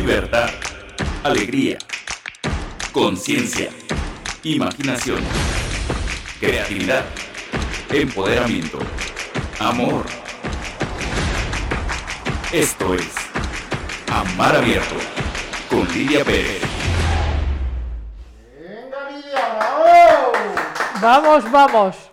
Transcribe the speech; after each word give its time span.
libertad, 0.00 0.48
alegría, 1.24 1.76
conciencia, 2.90 3.68
imaginación, 4.42 5.20
creatividad, 6.40 7.04
empoderamiento, 7.90 8.78
amor. 9.58 10.06
Esto 12.50 12.94
es 12.94 13.12
Amar 14.10 14.56
Abierto 14.56 14.94
con 15.68 15.86
Lidia 15.92 16.24
Pérez. 16.24 16.62
Venga, 18.58 19.10
Lidia, 19.10 19.54
bravo. 19.58 20.32
Vamos, 21.02 21.50
vamos. 21.52 22.09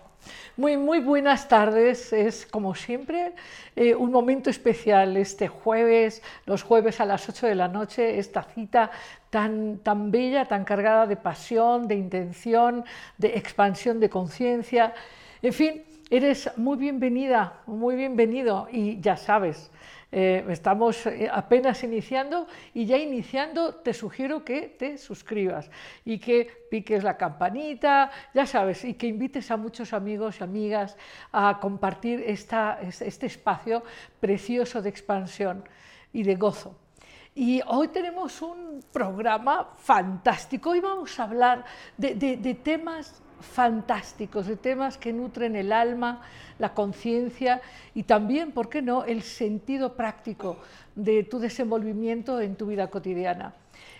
Muy, 0.58 0.76
muy 0.76 0.98
buenas 0.98 1.46
tardes. 1.46 2.12
Es 2.12 2.44
como 2.44 2.74
siempre 2.74 3.32
eh, 3.76 3.94
un 3.94 4.10
momento 4.10 4.50
especial 4.50 5.16
este 5.16 5.46
jueves, 5.46 6.20
los 6.46 6.64
jueves 6.64 7.00
a 7.00 7.04
las 7.04 7.28
8 7.28 7.46
de 7.46 7.54
la 7.54 7.68
noche, 7.68 8.18
esta 8.18 8.42
cita 8.42 8.90
tan, 9.30 9.78
tan 9.84 10.10
bella, 10.10 10.46
tan 10.46 10.64
cargada 10.64 11.06
de 11.06 11.14
pasión, 11.14 11.86
de 11.86 11.94
intención, 11.94 12.84
de 13.18 13.36
expansión 13.36 14.00
de 14.00 14.10
conciencia. 14.10 14.94
En 15.42 15.52
fin, 15.52 15.84
eres 16.10 16.50
muy 16.56 16.76
bienvenida, 16.76 17.60
muy 17.66 17.94
bienvenido 17.94 18.66
y 18.72 19.00
ya 19.00 19.16
sabes, 19.16 19.70
eh, 20.10 20.42
estamos 20.48 21.04
eh, 21.06 21.28
apenas 21.30 21.84
iniciando 21.84 22.46
y 22.72 22.86
ya 22.86 22.96
iniciando 22.96 23.74
te 23.74 23.92
sugiero 23.92 24.42
que 24.42 24.62
te 24.62 24.96
suscribas 24.96 25.70
y 26.02 26.18
que 26.18 26.66
piques 26.70 27.04
la 27.04 27.18
campanita, 27.18 28.10
ya 28.32 28.46
sabes, 28.46 28.84
y 28.84 28.94
que 28.94 29.06
invites 29.06 29.50
a 29.50 29.58
muchos 29.58 29.92
amigos 29.92 30.40
y 30.40 30.44
amigas 30.44 30.96
a 31.30 31.58
compartir 31.60 32.22
esta, 32.26 32.80
este 32.80 33.26
espacio 33.26 33.82
precioso 34.18 34.80
de 34.80 34.88
expansión 34.88 35.64
y 36.12 36.22
de 36.22 36.36
gozo. 36.36 36.74
Y 37.34 37.60
hoy 37.66 37.88
tenemos 37.88 38.40
un 38.40 38.82
programa 38.90 39.74
fantástico. 39.76 40.70
Hoy 40.70 40.80
vamos 40.80 41.20
a 41.20 41.24
hablar 41.24 41.64
de, 41.96 42.14
de, 42.14 42.36
de 42.38 42.54
temas 42.54 43.22
fantásticos, 43.40 44.46
de 44.46 44.56
temas 44.56 44.98
que 44.98 45.12
nutren 45.12 45.56
el 45.56 45.72
alma, 45.72 46.22
la 46.58 46.74
conciencia 46.74 47.60
y 47.94 48.02
también, 48.04 48.52
¿por 48.52 48.68
qué 48.68 48.82
no?, 48.82 49.04
el 49.04 49.22
sentido 49.22 49.94
práctico 49.94 50.58
de 50.94 51.22
tu 51.24 51.38
desenvolvimiento 51.38 52.40
en 52.40 52.56
tu 52.56 52.66
vida 52.66 52.88
cotidiana. 52.88 53.54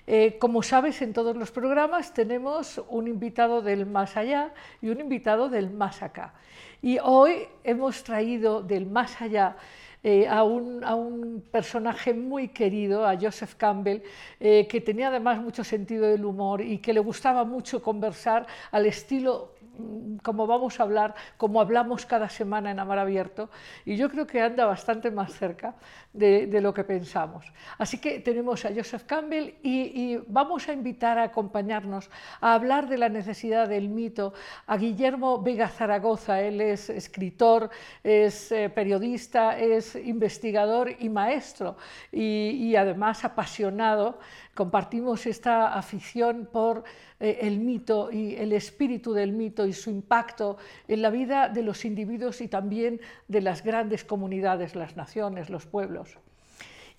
Eh, 0.07 0.39
como 0.39 0.63
sabes, 0.63 1.03
en 1.03 1.13
todos 1.13 1.37
los 1.37 1.51
programas 1.51 2.15
tenemos 2.15 2.83
un 2.89 3.09
invitado 3.09 3.61
del 3.61 3.85
más 3.85 4.17
allá 4.17 4.55
y 4.81 4.89
un 4.89 5.01
invitado 5.01 5.51
del 5.51 5.71
más 5.71 6.03
acá. 6.03 6.33
Y 6.81 6.99
hoy 6.99 7.47
hemos 7.63 8.03
traído 8.05 8.63
del 8.63 8.87
más 8.87 9.21
allá 9.21 9.57
eh, 10.03 10.27
a, 10.29 10.43
un, 10.45 10.85
a, 10.85 10.95
un, 10.95 11.43
personaje 11.51 12.15
muy 12.15 12.49
querido, 12.49 13.07
a 13.07 13.17
Joseph 13.19 13.55
Campbell, 13.57 14.03
eh, 14.41 14.67
que 14.69 14.81
tenía 14.81 15.09
además 15.09 15.41
mucho 15.41 15.65
sentido 15.65 16.07
del 16.07 16.25
humor 16.25 16.61
y 16.61 16.79
que 16.79 16.93
le 16.93 17.01
gustaba 17.01 17.45
mucho 17.45 17.83
conversar 17.83 18.47
al 18.71 18.87
estilo 18.87 19.59
Mm, 19.79 20.17
como 20.19 20.47
vamos 20.47 20.81
a 20.81 20.83
hablar, 20.83 21.15
como 21.37 21.61
hablamos 21.61 22.05
cada 22.05 22.29
semana 22.29 22.71
en 22.73 22.81
Amar 22.81 22.99
Abierto, 22.99 23.49
y 23.85 23.97
yo 23.97 24.11
creo 24.11 24.27
que 24.27 24.43
anda 24.43 24.67
bastante 24.67 25.11
más 25.13 25.33
cerca 25.33 25.77
de, 26.19 26.61
lo 26.61 26.75
que 26.75 26.85
pensamos. 26.85 27.47
Así 27.79 27.99
que 27.99 28.21
tenemos 28.21 28.65
a 28.65 28.75
Joseph 28.75 29.05
Campbell 29.05 29.55
y, 29.63 30.17
vamos 30.29 30.69
a 30.69 30.73
invitar 30.73 31.19
a 31.19 31.25
acompañarnos 31.25 32.11
a 32.41 32.55
hablar 32.55 32.89
de 32.89 32.99
la 32.99 33.09
necesidad 33.09 33.69
del 33.69 33.89
mito 33.89 34.35
a 34.67 34.77
Guillermo 34.77 35.41
Vega 35.43 35.69
Zaragoza. 35.69 36.41
Él 36.41 36.61
es 36.61 36.91
escritor, 36.91 37.71
es 38.03 38.51
eh, 38.53 38.69
periodista, 38.69 39.59
es 39.59 39.95
investigador 39.95 40.91
y 40.99 41.09
maestro, 41.09 41.77
y, 42.13 42.51
y 42.51 42.77
además 42.77 43.25
apasionado 43.25 44.19
compartimos 44.55 45.25
esta 45.27 45.75
afición 45.75 46.49
por 46.51 46.83
eh, 47.21 47.39
el 47.43 47.59
mito 47.59 48.11
y 48.13 48.37
el 48.37 48.53
espíritu 48.53 49.13
del 49.13 49.33
mito 49.33 49.67
y 49.67 49.73
su 49.73 49.91
impacto 49.91 50.57
en 50.87 51.03
la 51.03 51.11
vida 51.11 51.49
de 51.49 51.63
los 51.63 51.85
individuos 51.85 52.41
y 52.41 52.49
también 52.49 53.01
de 53.27 53.41
las 53.41 53.65
grandes 53.65 54.05
comunidades, 54.05 54.77
las 54.77 54.97
naciones, 54.97 55.51
los 55.51 55.67
pueblos. 55.67 56.08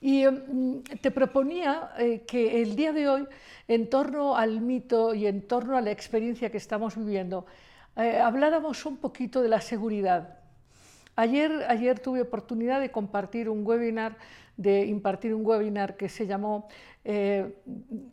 Y 0.02 0.26
mm, 0.26 0.84
te 1.02 1.12
proponía 1.12 1.92
eh, 1.98 2.24
que 2.28 2.62
el 2.62 2.76
día 2.76 2.94
de 2.94 3.10
hoy, 3.10 3.28
en 3.68 3.90
torno 3.90 4.36
al 4.36 4.62
mito 4.62 5.14
y 5.14 5.28
en 5.28 5.48
torno 5.48 5.76
a 5.78 5.82
la 5.82 5.92
experiencia 5.92 6.50
que 6.50 6.58
estamos 6.58 6.96
viviendo, 6.96 7.46
eh, 7.96 8.20
habláramos 8.20 8.86
un 8.86 8.98
poquito 8.98 9.42
de 9.42 9.50
la 9.50 9.62
seguridad. 9.62 10.40
Ayer, 11.16 11.66
ayer 11.68 12.00
tuve 12.00 12.22
oportunidad 12.22 12.80
de 12.80 12.92
compartir 12.92 13.50
un 13.50 13.68
webinar, 13.68 14.16
de 14.56 14.86
impartir 14.86 15.34
un 15.34 15.46
webinar 15.46 15.98
que 15.98 16.08
se 16.08 16.26
llamó 16.26 16.70
eh, 17.04 17.56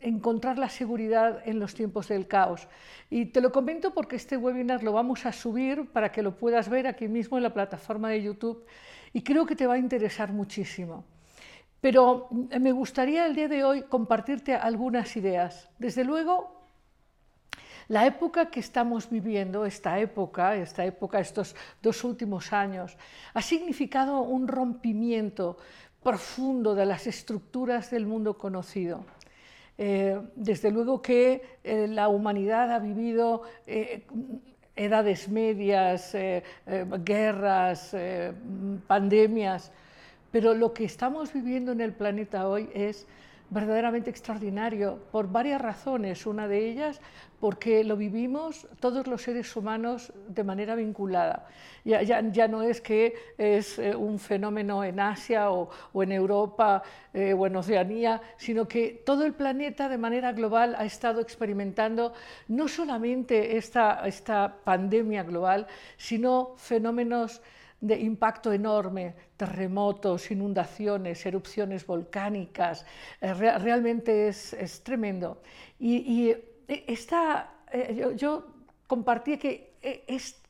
Encontrar 0.01 0.57
la 0.57 0.69
seguridad 0.69 1.41
en 1.45 1.59
los 1.59 1.73
tiempos 1.73 2.07
del 2.07 2.27
caos. 2.27 2.67
Y 3.09 3.27
te 3.27 3.41
lo 3.41 3.51
comento 3.51 3.93
porque 3.93 4.15
este 4.15 4.37
webinar 4.37 4.83
lo 4.83 4.91
vamos 4.91 5.25
a 5.25 5.31
subir 5.31 5.89
para 5.91 6.11
que 6.11 6.21
lo 6.21 6.35
puedas 6.35 6.67
ver 6.67 6.87
aquí 6.87 7.07
mismo 7.07 7.37
en 7.37 7.43
la 7.43 7.53
plataforma 7.53 8.09
de 8.09 8.23
YouTube 8.23 8.65
y 9.13 9.21
creo 9.21 9.45
que 9.45 9.55
te 9.55 9.67
va 9.67 9.75
a 9.75 9.77
interesar 9.77 10.33
muchísimo. 10.33 11.05
Pero 11.81 12.27
me 12.31 12.71
gustaría 12.71 13.25
el 13.25 13.35
día 13.35 13.47
de 13.47 13.63
hoy 13.63 13.83
compartirte 13.83 14.55
algunas 14.55 15.15
ideas. 15.15 15.69
Desde 15.77 16.03
luego, 16.03 16.57
la 17.87 18.05
época 18.05 18.49
que 18.49 18.59
estamos 18.59 19.09
viviendo, 19.09 19.65
esta 19.65 19.99
época, 19.99 20.55
esta 20.55 20.83
época, 20.83 21.19
estos 21.19 21.55
dos 21.81 22.03
últimos 22.03 22.51
años, 22.51 22.97
ha 23.33 23.41
significado 23.41 24.21
un 24.21 24.47
rompimiento 24.47 25.57
profundo 26.03 26.75
de 26.75 26.85
las 26.85 27.07
estructuras 27.07 27.91
del 27.91 28.05
mundo 28.05 28.37
conocido. 28.37 29.05
Eh, 29.77 30.19
desde 30.35 30.71
luego 30.71 31.01
que 31.01 31.59
eh, 31.63 31.87
la 31.87 32.07
humanidad 32.07 32.71
ha 32.71 32.79
vivido 32.79 33.43
eh, 33.67 34.07
edades 34.75 35.29
medias, 35.29 36.15
guerras, 37.03 37.95
pandemias, 38.85 39.71
pero 40.31 40.53
lo 40.53 40.73
que 40.73 40.85
estamos 40.85 41.33
viviendo 41.33 41.71
en 41.71 41.81
el 41.81 41.93
planeta 41.93 42.47
hoy 42.47 42.69
es 42.73 43.07
verdaderamente 43.49 44.09
extraordinario 44.09 44.99
por 45.11 45.31
varias 45.31 45.61
razones. 45.61 46.25
Una 46.25 46.47
de 46.47 46.69
ellas 46.69 46.99
porque 47.39 47.83
lo 47.83 47.95
vivimos 47.95 48.67
todos 48.79 49.05
los 49.07 49.21
seres 49.21 49.55
humanos 49.55 50.11
de 50.27 50.43
manera 50.43 50.75
vinculada. 50.75 51.47
Ya, 51.85 52.01
ya, 52.01 52.21
ya 52.31 52.47
no 52.47 52.63
es 52.63 52.81
que 52.81 53.13
es 53.37 53.77
eh, 53.77 53.95
un 53.95 54.19
fenómeno 54.19 54.83
en 54.83 54.99
Asia 54.99 55.51
o, 55.51 55.69
en 56.01 56.11
Europa 56.11 56.81
eh, 57.13 57.33
o 57.33 57.45
en 57.45 57.55
Oceanía, 57.55 58.21
sino 58.37 58.67
que 58.67 59.03
todo 59.05 59.23
el 59.23 59.33
planeta 59.33 59.87
de 59.87 59.97
manera 59.97 60.33
global 60.33 60.75
ha 60.77 60.85
estado 60.85 61.21
experimentando 61.21 62.13
no 62.47 62.67
solamente 62.67 63.55
esta, 63.57 64.05
esta 64.07 64.57
pandemia 64.63 65.23
global, 65.23 65.67
sino 65.95 66.55
fenómenos 66.57 67.41
de 67.79 67.99
impacto 67.99 68.51
enorme, 68.51 69.13
terremotos, 69.37 70.31
inundaciones, 70.31 71.25
erupciones 71.25 71.85
volcánicas, 71.85 72.85
eh, 73.21 73.33
re 73.33 73.57
realmente 73.59 74.27
es, 74.27 74.53
es, 74.53 74.83
tremendo. 74.83 75.41
Y, 75.79 75.95
y 75.97 76.35
esta, 76.67 77.51
eh, 77.71 77.95
yo, 77.99 78.11
yo, 78.13 78.47
compartí 78.87 79.37
que 79.37 79.75
eh, 79.81 80.03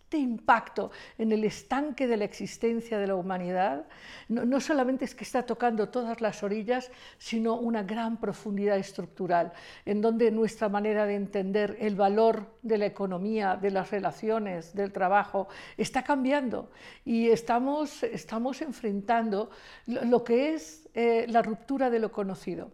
este 0.07 0.19
impacto 0.19 0.89
en 1.17 1.33
el 1.33 1.43
estanque 1.43 2.07
de 2.07 2.15
la 2.15 2.23
existencia 2.23 2.97
de 2.97 3.07
la 3.07 3.15
humanidad 3.15 3.87
no, 4.29 4.61
solamente 4.61 5.03
es 5.03 5.13
que 5.13 5.25
está 5.25 5.45
tocando 5.45 5.89
todas 5.89 6.21
las 6.21 6.43
orillas, 6.43 6.89
sino 7.17 7.55
una 7.55 7.83
gran 7.83 8.15
profundidad 8.15 8.77
estructural, 8.77 9.51
en 9.85 9.99
donde 9.99 10.31
nuestra 10.31 10.69
manera 10.69 11.05
de 11.05 11.15
entender 11.15 11.75
el 11.81 11.95
valor 11.95 12.53
de 12.61 12.77
la 12.77 12.85
economía, 12.85 13.57
de 13.57 13.69
las 13.69 13.91
relaciones, 13.91 14.73
del 14.73 14.93
trabajo, 14.93 15.49
está 15.75 16.03
cambiando 16.03 16.71
y 17.03 17.27
estamos, 17.27 18.01
estamos 18.03 18.61
enfrentando 18.61 19.49
lo, 19.87 20.05
lo 20.05 20.23
que 20.23 20.53
es 20.53 20.87
eh, 20.93 21.25
la 21.27 21.41
ruptura 21.41 21.89
de 21.89 21.99
lo 21.99 22.13
conocido. 22.13 22.71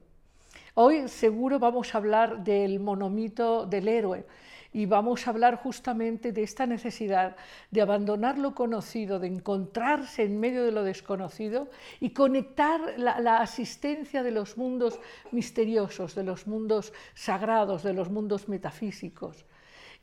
Hoy 0.75 1.07
seguro 1.07 1.57
vamos 1.57 1.95
a 1.95 1.97
hablar 1.97 2.44
del 2.44 2.79
monomito 2.79 3.65
del 3.65 3.88
héroe 3.88 4.24
y 4.73 4.87
vamos 4.87 5.25
a 5.25 5.29
hablar 5.29 5.57
justamente 5.57 6.31
de 6.31 6.43
esta 6.43 6.65
necesidad 6.65 7.35
de 7.71 7.81
abandonar 7.81 8.37
lo 8.37 8.55
conocido, 8.55 9.19
de 9.19 9.27
encontrarse 9.27 10.23
en 10.23 10.39
medio 10.39 10.65
de 10.65 10.71
lo 10.71 10.83
desconocido 10.83 11.69
y 11.99 12.09
conectar 12.09 12.81
la, 12.97 13.37
asistencia 13.37 14.23
de 14.23 14.31
los 14.31 14.57
mundos 14.57 14.99
misteriosos, 15.31 16.15
de 16.15 16.23
los 16.23 16.47
mundos 16.47 16.91
sagrados, 17.13 17.83
de 17.83 17.93
los 17.93 18.09
mundos 18.09 18.49
metafísicos. 18.49 19.45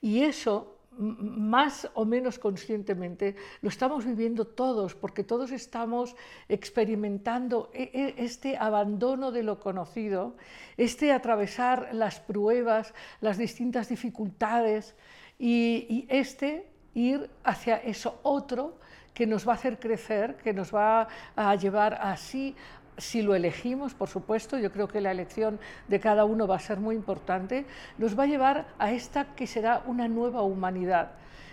Y 0.00 0.22
eso 0.22 0.79
más 0.98 1.88
o 1.94 2.04
menos 2.04 2.38
conscientemente, 2.38 3.36
lo 3.62 3.68
estamos 3.68 4.04
viviendo 4.04 4.46
todos, 4.46 4.94
porque 4.94 5.24
todos 5.24 5.52
estamos 5.52 6.16
experimentando 6.48 7.70
este 7.72 8.56
abandono 8.56 9.30
de 9.30 9.42
lo 9.42 9.60
conocido, 9.60 10.36
este 10.76 11.12
atravesar 11.12 11.90
las 11.92 12.20
pruebas, 12.20 12.92
las 13.20 13.38
distintas 13.38 13.88
dificultades 13.88 14.94
y, 15.38 15.86
y 15.88 16.06
este 16.08 16.68
ir 16.94 17.30
hacia 17.44 17.76
eso 17.76 18.18
otro 18.22 18.78
que 19.14 19.26
nos 19.26 19.46
va 19.46 19.52
a 19.52 19.56
hacer 19.56 19.78
crecer, 19.78 20.36
que 20.36 20.52
nos 20.52 20.74
va 20.74 21.08
a 21.36 21.54
llevar 21.54 21.94
así 22.00 22.54
si 23.00 23.22
lo 23.22 23.34
elegimos, 23.34 23.94
por 23.94 24.08
supuesto, 24.08 24.58
yo 24.58 24.70
creo 24.70 24.88
que 24.88 25.00
la 25.00 25.10
elección 25.10 25.58
de 25.88 26.00
cada 26.00 26.24
uno 26.24 26.46
va 26.46 26.56
a 26.56 26.60
ser 26.60 26.78
muy 26.78 26.94
importante, 26.94 27.66
nos 27.98 28.18
va 28.18 28.24
a 28.24 28.26
llevar 28.26 28.66
a 28.78 28.92
esta 28.92 29.34
que 29.34 29.46
será 29.46 29.82
una 29.86 30.08
nueva 30.08 30.42
humanidad. 30.42 31.12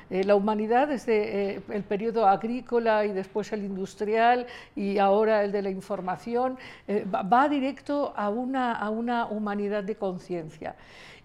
Eh, 0.09 0.23
la 0.23 0.35
humanidad 0.35 0.87
desde 0.87 1.55
eh, 1.55 1.61
el 1.69 1.83
periodo 1.83 2.27
agrícola 2.27 3.05
y 3.05 3.11
después 3.11 3.51
el 3.51 3.65
industrial 3.65 4.47
y 4.73 4.99
ahora 4.99 5.43
el 5.43 5.51
de 5.51 5.61
la 5.61 5.69
información 5.69 6.57
eh, 6.87 7.05
va, 7.05 7.49
directo 7.49 8.13
a 8.15 8.29
una, 8.29 8.73
a 8.73 8.89
una 8.89 9.25
humanidad 9.25 9.83
de 9.83 9.95
conciencia. 9.95 10.75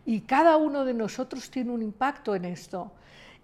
Y 0.05 0.23
cada 0.23 0.57
uno 0.57 0.85
de 0.85 0.95
nosotros 0.95 1.49
tiene 1.49 1.71
un 1.71 1.81
impacto 1.81 2.35
en 2.35 2.45
esto. 2.45 2.91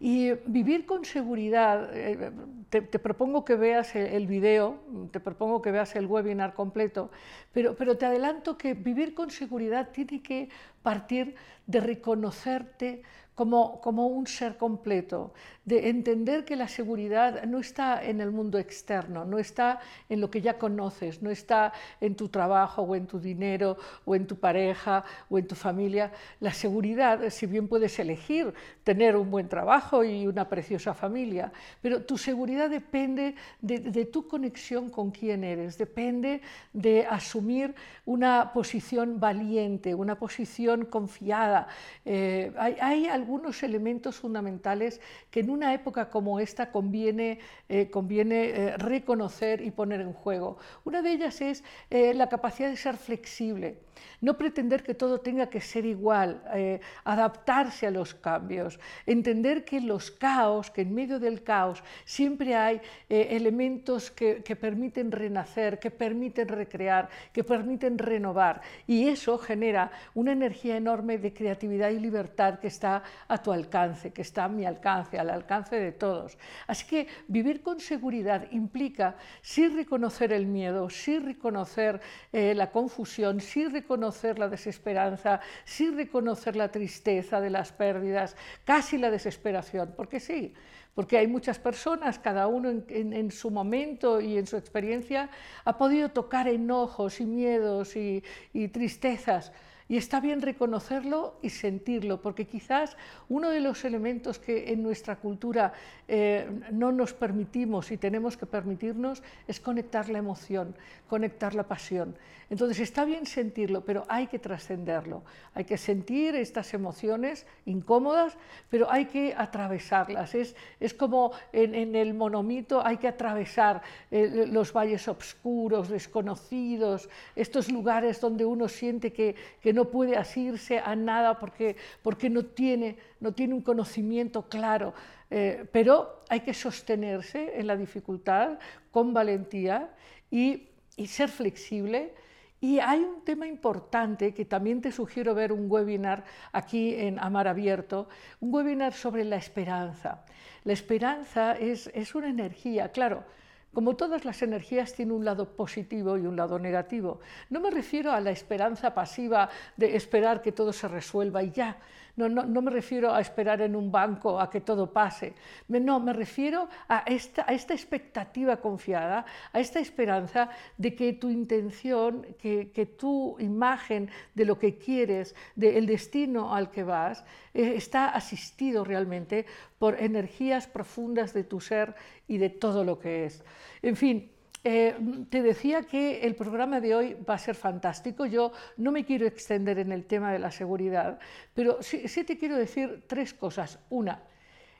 Y 0.00 0.32
vivir 0.46 0.86
con 0.86 1.04
seguridad, 1.04 1.90
eh, 1.92 2.30
te, 2.70 2.82
propongo 2.82 3.44
que 3.44 3.56
veas 3.56 3.96
el, 3.96 4.06
el, 4.06 4.26
video, 4.26 4.78
te 5.10 5.18
propongo 5.18 5.60
que 5.60 5.72
veas 5.72 5.96
el 5.96 6.06
webinar 6.06 6.54
completo, 6.54 7.10
pero, 7.52 7.74
pero 7.74 7.96
te 7.96 8.06
adelanto 8.06 8.56
que 8.56 8.74
vivir 8.74 9.14
con 9.14 9.30
seguridad 9.30 9.88
tiene 9.90 10.22
que 10.22 10.50
partir 10.82 11.34
de 11.66 11.80
reconocerte 11.80 13.02
como, 13.38 13.80
como, 13.80 14.08
un 14.08 14.26
ser 14.26 14.56
completo, 14.56 15.32
de 15.64 15.90
entender 15.90 16.44
que 16.44 16.56
la 16.56 16.66
seguridad 16.66 17.44
no 17.44 17.60
está 17.60 18.02
en 18.02 18.20
el 18.20 18.32
mundo 18.32 18.58
externo, 18.58 19.24
no 19.24 19.38
está 19.38 19.78
en 20.08 20.20
lo 20.20 20.28
que 20.28 20.40
ya 20.40 20.58
conoces, 20.58 21.22
no 21.22 21.30
está 21.30 21.72
en 22.00 22.16
tu 22.16 22.30
trabajo 22.30 22.82
o 22.82 22.96
en 22.96 23.06
tu 23.06 23.20
dinero 23.20 23.76
o 24.04 24.16
en 24.16 24.26
tu 24.26 24.34
pareja 24.34 25.04
o 25.30 25.38
en 25.38 25.46
tu 25.46 25.54
familia. 25.54 26.10
La 26.40 26.52
seguridad, 26.52 27.30
si 27.30 27.46
bien 27.46 27.68
puedes 27.68 27.96
elegir 28.00 28.52
tener 28.82 29.14
un 29.14 29.30
buen 29.30 29.48
trabajo 29.48 30.02
y 30.02 30.26
una 30.26 30.48
preciosa 30.48 30.92
familia, 30.92 31.52
pero 31.80 32.02
tu 32.02 32.18
seguridad 32.18 32.68
depende 32.68 33.36
de, 33.60 33.78
de 33.78 34.04
tu 34.06 34.26
conexión 34.26 34.90
con 34.90 35.12
quién 35.12 35.44
eres, 35.44 35.78
depende 35.78 36.40
de 36.72 37.06
asumir 37.06 37.72
una 38.04 38.52
posición 38.52 39.20
valiente, 39.20 39.94
una 39.94 40.18
posición 40.18 40.86
confiada. 40.86 41.68
Eh, 42.04 42.52
hay, 42.58 42.74
hay 42.80 43.06
algunos 43.28 43.62
elementos 43.62 44.16
fundamentales 44.16 45.02
que 45.30 45.40
en 45.40 45.50
una 45.50 45.74
época 45.74 46.08
como 46.08 46.40
esta 46.40 46.72
conviene, 46.72 47.40
eh, 47.68 47.90
conviene 47.90 48.48
eh, 48.48 48.76
reconocer 48.78 49.60
y 49.60 49.70
poner 49.70 50.00
en 50.00 50.14
juego. 50.14 50.56
Una 50.84 51.02
de 51.02 51.12
ellas 51.12 51.42
es 51.42 51.62
eh, 51.90 52.14
la 52.14 52.30
capacidad 52.30 52.70
de 52.70 52.76
ser 52.78 52.96
flexible. 52.96 53.76
No 54.20 54.36
pretender 54.36 54.82
que 54.82 54.94
todo 54.94 55.20
tenga 55.20 55.48
que 55.48 55.60
ser 55.60 55.84
igual, 55.84 56.42
eh, 56.54 56.80
adaptarse 57.04 57.86
a 57.86 57.90
los 57.90 58.14
cambios, 58.14 58.78
entender 59.06 59.64
que 59.64 59.80
los 59.80 60.10
caos, 60.10 60.70
que 60.70 60.82
en 60.82 60.94
medio 60.94 61.18
del 61.18 61.42
caos 61.42 61.82
siempre 62.04 62.54
hay 62.54 62.80
eh, 63.08 63.28
elementos 63.30 64.10
que, 64.10 64.42
que, 64.42 64.56
permiten 64.56 65.12
renacer, 65.12 65.78
que 65.78 65.90
permiten 65.90 66.48
recrear, 66.48 67.08
que 67.32 67.44
permiten 67.44 67.98
renovar. 67.98 68.60
Y 68.86 69.08
eso 69.08 69.38
genera 69.38 69.90
una 70.14 70.32
energía 70.32 70.76
enorme 70.76 71.18
de 71.18 71.32
creatividad 71.32 71.90
y 71.90 71.98
libertad 71.98 72.58
que 72.58 72.68
está 72.68 73.02
a 73.26 73.38
tu 73.38 73.52
alcance, 73.52 74.12
que 74.12 74.22
está 74.22 74.44
a 74.44 74.48
mi 74.48 74.64
alcance, 74.64 75.18
al 75.18 75.30
alcance 75.30 75.76
de 75.76 75.92
todos. 75.92 76.38
Así 76.66 76.86
que 76.86 77.08
vivir 77.26 77.62
con 77.62 77.80
seguridad 77.80 78.46
implica 78.50 79.16
sí 79.42 79.68
reconocer 79.68 80.32
el 80.32 80.46
miedo, 80.46 80.88
sí 80.90 81.18
reconocer 81.18 82.00
eh, 82.32 82.54
la 82.54 82.70
confusión, 82.70 83.40
sí 83.40 83.66
reconocer 83.66 83.87
reconocer 83.88 84.38
la 84.38 84.48
desesperanza, 84.48 85.40
sí 85.64 85.90
reconocer 85.90 86.56
la 86.56 86.68
tristeza 86.70 87.40
de 87.40 87.48
las 87.48 87.72
pérdidas, 87.72 88.36
casi 88.66 88.98
la 88.98 89.10
desesperación, 89.10 89.94
porque 89.96 90.20
sí, 90.20 90.52
porque 90.94 91.16
hay 91.16 91.26
muchas 91.26 91.58
personas, 91.58 92.18
cada 92.18 92.48
uno 92.48 92.68
en, 92.68 92.84
en, 92.90 93.12
en, 93.14 93.30
su 93.30 93.50
momento 93.50 94.20
y 94.20 94.36
en 94.36 94.46
su 94.46 94.58
experiencia, 94.58 95.30
ha 95.64 95.78
podido 95.78 96.10
tocar 96.10 96.48
enojos 96.48 97.18
y 97.20 97.24
miedos 97.24 97.96
y, 97.96 98.22
y 98.52 98.68
tristezas, 98.68 99.52
y 99.88 99.96
está 99.96 100.20
bien 100.20 100.42
reconocerlo 100.42 101.36
y 101.42 101.50
sentirlo, 101.50 102.20
porque 102.20 102.46
quizás 102.46 102.96
uno 103.28 103.50
de 103.50 103.60
los 103.60 103.84
elementos 103.84 104.38
que 104.38 104.72
en 104.72 104.82
nuestra 104.82 105.16
cultura 105.16 105.72
eh, 106.06 106.48
no 106.72 106.92
nos 106.92 107.14
permitimos 107.14 107.90
y 107.90 107.96
tenemos 107.96 108.36
que 108.36 108.46
permitirnos 108.46 109.22
es 109.46 109.60
conectar 109.60 110.08
la 110.08 110.18
emoción, 110.18 110.74
conectar 111.08 111.54
la 111.54 111.64
pasión. 111.64 112.16
Entonces 112.50 112.80
está 112.80 113.04
bien 113.04 113.26
sentirlo, 113.26 113.84
pero 113.84 114.06
hay 114.08 114.26
que 114.26 114.38
trascenderlo. 114.38 115.22
Hay 115.54 115.64
que 115.64 115.76
sentir 115.76 116.34
estas 116.34 116.72
emociones 116.72 117.46
incómodas, 117.66 118.38
pero 118.70 118.90
hay 118.90 119.04
que 119.04 119.34
atravesarlas. 119.36 120.34
Es, 120.34 120.56
es 120.80 120.94
como 120.94 121.32
en, 121.52 121.94
el 121.94 122.14
monomito 122.14 122.84
hay 122.84 122.96
que 122.96 123.08
atravesar 123.08 123.82
eh, 124.10 124.46
los 124.50 124.72
valles 124.72 125.08
oscuros, 125.08 125.90
desconocidos, 125.90 127.10
estos 127.36 127.70
lugares 127.70 128.18
donde 128.20 128.46
uno 128.46 128.68
siente 128.68 129.12
que, 129.12 129.34
que 129.60 129.74
no 129.74 129.77
puede 129.86 130.16
asirse 130.16 130.78
a 130.78 130.96
nada 130.96 131.38
porque, 131.38 131.76
porque 132.02 132.28
no, 132.28 132.44
tiene, 132.44 132.96
no 133.20 133.32
tiene 133.32 133.54
un 133.54 133.62
conocimiento 133.62 134.48
claro. 134.48 134.94
Eh, 135.30 135.66
pero 135.72 136.20
hay 136.28 136.40
que 136.40 136.54
sostenerse 136.54 137.58
en 137.58 137.66
la 137.66 137.76
dificultad 137.76 138.58
con 138.90 139.12
valentía 139.12 139.90
y, 140.30 140.68
y 140.96 141.06
ser 141.06 141.28
flexible. 141.28 142.14
Y 142.60 142.80
hay 142.80 143.00
un 143.00 143.24
tema 143.24 143.46
importante 143.46 144.34
que 144.34 144.44
también 144.44 144.80
te 144.80 144.90
sugiero 144.90 145.34
ver 145.34 145.52
un 145.52 145.70
webinar 145.70 146.24
aquí 146.50 146.94
en 146.94 147.18
Amar 147.20 147.46
Abierto, 147.46 148.08
un 148.40 148.52
webinar 148.52 148.94
sobre 148.94 149.24
la 149.24 149.36
esperanza. 149.36 150.24
La 150.64 150.72
esperanza 150.72 151.52
es, 151.52 151.88
es 151.94 152.14
una 152.16 152.28
energía, 152.28 152.90
claro, 152.90 153.24
como 153.72 153.96
todas 153.96 154.24
las 154.24 154.42
energías, 154.42 154.94
tiene 154.94 155.12
un 155.12 155.24
lado 155.24 155.56
positivo 155.56 156.16
y 156.16 156.26
un 156.26 156.36
lado 156.36 156.58
negativo. 156.58 157.20
No 157.50 157.60
me 157.60 157.70
refiero 157.70 158.12
a 158.12 158.20
la 158.20 158.30
esperanza 158.30 158.94
pasiva 158.94 159.50
de 159.76 159.96
esperar 159.96 160.42
que 160.42 160.52
todo 160.52 160.72
se 160.72 160.88
resuelva 160.88 161.42
y 161.42 161.50
ya. 161.50 161.76
No, 162.18 162.28
no, 162.28 162.62
me 162.62 162.72
refiero 162.72 163.14
a 163.14 163.20
esperar 163.20 163.62
en 163.62 163.76
un 163.76 163.92
banco 163.92 164.40
a 164.40 164.50
que 164.50 164.60
todo 164.60 164.92
pase. 164.92 165.34
No, 165.68 166.00
me 166.00 166.12
refiero 166.12 166.68
a 166.88 167.04
esta, 167.06 167.46
expectativa 167.48 168.56
confiada, 168.56 169.24
a 169.52 169.60
esta 169.60 169.78
esperanza 169.78 170.50
de 170.76 170.96
que 170.96 171.12
tu 171.12 171.30
intención, 171.30 172.26
que, 172.36 172.72
que 172.72 172.86
tu 172.86 173.36
imagen 173.38 174.10
de 174.34 174.44
lo 174.44 174.58
que 174.58 174.78
quieres, 174.78 175.36
del 175.54 175.86
destino 175.86 176.52
al 176.52 176.72
que 176.72 176.82
vas, 176.82 177.24
eh, 177.54 177.74
está 177.76 178.08
asistido 178.08 178.82
realmente 178.82 179.46
por 179.78 180.02
energías 180.02 180.66
profundas 180.66 181.32
de 181.32 181.44
tu 181.44 181.60
ser 181.60 181.94
y 182.26 182.38
de 182.38 182.50
todo 182.50 182.82
lo 182.82 182.98
que 182.98 183.26
es. 183.26 183.44
En 183.80 183.94
fin, 183.94 184.28
eh, 184.70 184.94
te 185.30 185.40
decía 185.40 185.84
que 185.84 186.20
el 186.20 186.34
programa 186.34 186.78
de 186.78 186.94
hoy 186.94 187.16
va 187.26 187.32
a 187.32 187.38
ser 187.38 187.54
fantástico. 187.54 188.26
Yo 188.26 188.52
no 188.76 188.92
me 188.92 189.02
quiero 189.02 189.26
extender 189.26 189.78
en 189.78 189.92
el 189.92 190.04
tema 190.04 190.30
de 190.30 190.38
la 190.38 190.50
seguridad, 190.50 191.18
pero 191.54 191.78
sí, 191.80 192.06
te 192.22 192.36
quiero 192.36 192.54
decir 192.54 193.04
tres 193.06 193.32
cosas. 193.32 193.78
Una, 193.88 194.20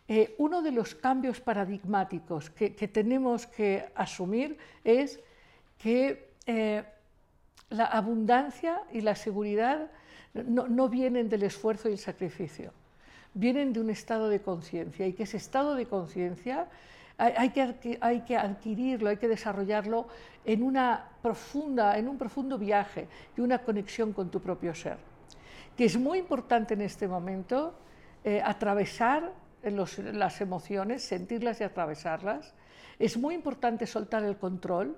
eh, 0.06 0.34
uno 0.36 0.60
de 0.60 0.72
los 0.72 0.94
cambios 0.94 1.40
paradigmáticos 1.40 2.50
que, 2.50 2.74
que, 2.74 2.86
tenemos 2.86 3.46
que 3.46 3.86
asumir 3.94 4.58
es 4.84 5.20
que 5.78 6.32
eh, 6.44 6.84
la 7.70 7.86
abundancia 7.86 8.82
y 8.92 9.00
la 9.00 9.14
seguridad 9.14 9.90
no, 10.34 10.68
no 10.68 10.90
vienen 10.90 11.30
del 11.30 11.44
esfuerzo 11.44 11.88
y 11.88 11.92
el 11.92 11.98
sacrificio, 11.98 12.74
vienen 13.32 13.72
de 13.72 13.80
un 13.80 13.88
estado 13.88 14.28
de 14.28 14.42
conciencia 14.42 15.06
y 15.06 15.14
que 15.14 15.22
ese 15.22 15.38
estado 15.38 15.74
de 15.76 15.86
conciencia 15.86 16.68
hay, 17.18 17.50
que, 17.50 17.98
hay 18.00 18.20
que 18.20 18.36
adquirirlo, 18.36 19.10
hay 19.10 19.16
que 19.16 19.28
desarrollarlo 19.28 20.06
en, 20.44 20.62
una 20.62 21.04
profunda, 21.20 21.98
en 21.98 22.08
un 22.08 22.16
profundo 22.16 22.56
viaje 22.56 23.08
y 23.36 23.40
una 23.40 23.58
conexión 23.58 24.12
con 24.12 24.30
tu 24.30 24.40
propio 24.40 24.74
ser. 24.74 24.98
Que 25.76 25.84
es 25.84 25.98
muy 25.98 26.18
importante 26.18 26.74
en 26.74 26.80
este 26.80 27.08
momento 27.08 27.74
eh, 28.24 28.40
atravesar 28.44 29.32
las 29.62 30.40
emociones, 30.40 31.02
sentirlas 31.02 31.60
y 31.60 31.64
atravesarlas. 31.64 32.54
Es 32.98 33.16
muy 33.16 33.34
importante 33.34 33.86
soltar 33.86 34.22
el 34.22 34.36
control. 34.36 34.96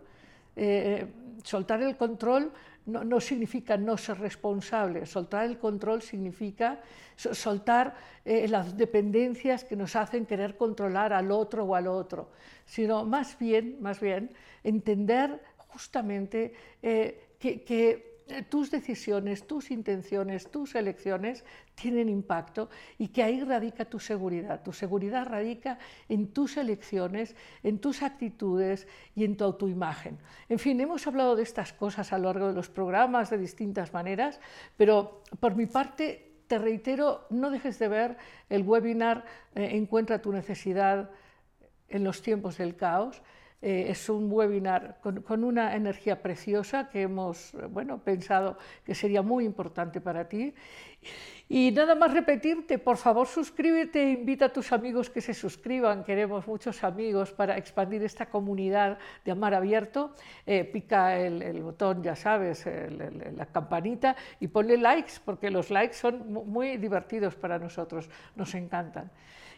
Eh, 0.63 1.07
soltar 1.43 1.81
el 1.81 1.97
control 1.97 2.53
no, 2.85 3.19
significa 3.19 3.79
no 3.79 3.97
ser 3.97 4.19
responsable, 4.19 5.07
soltar 5.07 5.47
el 5.47 5.57
control 5.57 6.03
significa 6.03 6.81
soltar 7.17 7.97
eh, 8.27 8.47
las 8.47 8.77
dependencias 8.77 9.65
que 9.65 9.75
nos 9.75 9.97
hacen 9.97 10.27
querer 10.27 10.59
controlar 10.59 11.15
al 11.15 11.31
otro 11.31 11.65
o 11.65 11.75
al 11.75 11.87
otro, 11.87 12.29
sino 12.67 13.07
más 13.07 13.39
bien, 13.39 13.79
más 13.81 14.01
bien 14.01 14.35
entender 14.63 15.41
justamente 15.69 16.53
eh, 16.83 17.37
que 17.39 18.10
tus 18.49 18.71
decisiones, 18.71 19.47
tus 19.47 19.71
intenciones, 19.71 20.51
tus 20.51 20.75
elecciones 20.75 21.45
tienen 21.75 22.09
impacto 22.09 22.69
y 22.99 23.09
que 23.09 23.23
ahí 23.23 23.43
radica 23.43 23.85
tu 23.85 23.99
seguridad. 23.99 24.63
Tu 24.63 24.73
seguridad 24.73 25.27
radica 25.27 25.79
en 26.09 26.29
tus 26.29 26.57
elecciones, 26.57 27.37
en 27.63 27.79
tus 27.79 28.03
actitudes 28.03 28.87
y 29.15 29.25
en 29.25 29.37
tu 29.37 29.45
autoimagen. 29.45 30.19
En 30.49 30.59
fin, 30.59 30.81
hemos 30.81 31.07
hablado 31.07 31.37
de 31.37 31.43
estas 31.43 31.73
cosas 31.73 32.13
a 32.13 32.19
lo 32.19 32.25
largo 32.25 32.49
de 32.49 32.55
los 32.55 32.69
programas 32.69 33.31
de 33.31 33.39
distintas 33.39 33.93
maneras, 33.93 34.41
pero 34.77 35.23
por 35.41 35.55
mi 35.55 35.67
parte 35.67 36.31
te 36.47 36.59
reitero, 36.59 37.27
no 37.31 37.51
dejes 37.51 37.79
de 37.79 37.89
ver 37.89 38.17
el 38.49 38.63
webinar 38.63 39.25
eh, 39.55 39.77
Encuentra 39.77 40.21
tu 40.21 40.33
necesidad 40.33 41.11
en 41.89 42.05
los 42.05 42.23
tiempos 42.23 42.59
del 42.59 42.77
caos 42.77 43.23
Eh, 43.63 43.87
es 43.91 44.09
un 44.09 44.33
webinar 44.33 44.99
con, 45.03 45.21
con, 45.21 45.45
una 45.45 45.77
energía 45.77 46.23
preciosa 46.23 46.89
que 46.89 47.03
hemos 47.03 47.53
bueno, 47.69 47.99
pensado 47.99 48.57
que 48.85 48.95
sería 48.95 49.21
muy 49.21 49.45
importante 49.45 50.01
para 50.01 50.29
ti. 50.29 50.55
Y 51.47 51.73
nada 51.73 51.95
más 51.95 52.13
repetirte, 52.13 52.79
por 52.79 52.97
favor 52.97 53.27
suscríbete, 53.27 54.13
invita 54.13 54.47
a 54.47 54.53
tus 54.53 54.73
amigos 54.73 55.11
que 55.11 55.21
se 55.21 55.35
suscriban, 55.35 56.05
queremos 56.05 56.47
muchos 56.47 56.85
amigos 56.85 57.33
para 57.33 57.59
expandir 57.59 58.05
esta 58.05 58.27
comunidad 58.27 58.99
de 59.25 59.33
Amar 59.33 59.55
Abierto. 59.55 60.15
Eh, 60.47 60.65
pica 60.65 61.19
el, 61.19 61.43
el, 61.43 61.63
botón, 61.63 62.03
ya 62.03 62.15
sabes, 62.15 62.65
el, 62.67 63.01
el, 63.01 63.37
la 63.37 63.47
campanita 63.47 64.15
y 64.39 64.47
ponle 64.47 64.77
likes, 64.77 65.15
porque 65.25 65.51
los 65.51 65.71
likes 65.71 65.95
son 65.95 66.33
muy 66.33 66.77
divertidos 66.77 67.35
para 67.35 67.59
nosotros, 67.59 68.09
nos 68.37 68.55
encantan. 68.55 69.11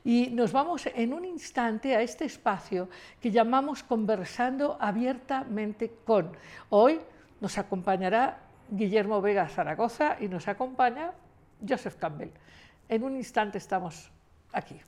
Y 0.04 0.30
nos 0.30 0.52
vamos 0.52 0.87
en 0.87 1.12
un 1.12 1.25
instante 1.25 1.94
a 1.94 2.02
este 2.02 2.25
espacio 2.25 2.88
que 3.21 3.30
llamamos 3.30 3.82
Conversando 3.82 4.76
abiertamente 4.80 5.92
con. 6.04 6.32
Hoy 6.71 7.00
nos 7.40 7.56
acompañará 7.59 8.40
Guillermo 8.68 9.21
Vega 9.21 9.49
Zaragoza 9.49 10.16
y 10.21 10.28
nos 10.28 10.49
acompaña 10.49 11.12
Joseph 11.66 11.97
Campbell. 11.97 12.30
En 12.88 13.04
un 13.04 13.16
instante 13.16 13.59
estamos 13.59 14.11
aquí. 14.52 14.80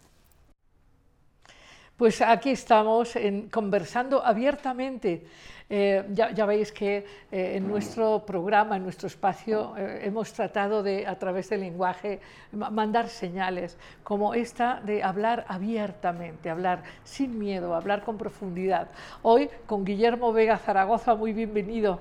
Pues 1.96 2.20
aquí 2.20 2.50
estamos 2.50 3.14
en, 3.14 3.48
conversando 3.48 4.24
abiertamente. 4.24 5.24
Eh, 5.70 6.04
ya, 6.12 6.30
ya, 6.32 6.44
veis 6.44 6.72
que 6.72 6.98
eh, 7.32 7.56
en 7.56 7.66
nuestro 7.66 8.26
programa, 8.26 8.76
en 8.76 8.82
nuestro 8.82 9.06
espacio, 9.06 9.74
eh, 9.78 10.00
hemos 10.02 10.32
tratado 10.32 10.82
de, 10.82 11.06
a 11.06 11.18
través 11.18 11.48
del 11.48 11.60
lenguaje, 11.60 12.20
mandar 12.52 13.08
señales 13.08 13.78
como 14.02 14.34
esta 14.34 14.80
de 14.84 15.02
hablar 15.02 15.46
abiertamente, 15.48 16.50
hablar 16.50 16.82
sin 17.02 17.38
miedo, 17.38 17.74
hablar 17.74 18.04
con 18.04 18.18
profundidad. 18.18 18.90
Hoy 19.22 19.48
con 19.66 19.84
Guillermo 19.84 20.32
Vega 20.34 20.58
Zaragoza, 20.58 21.14
muy 21.14 21.32
bienvenido. 21.32 21.98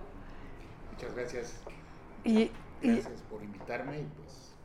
Muchas 0.92 1.16
gracias. 1.16 1.62
Y, 2.26 2.52
gracias 2.82 3.22
por 3.30 3.42
invitarme 3.42 4.00
y 4.00 4.08
pues 4.18 4.56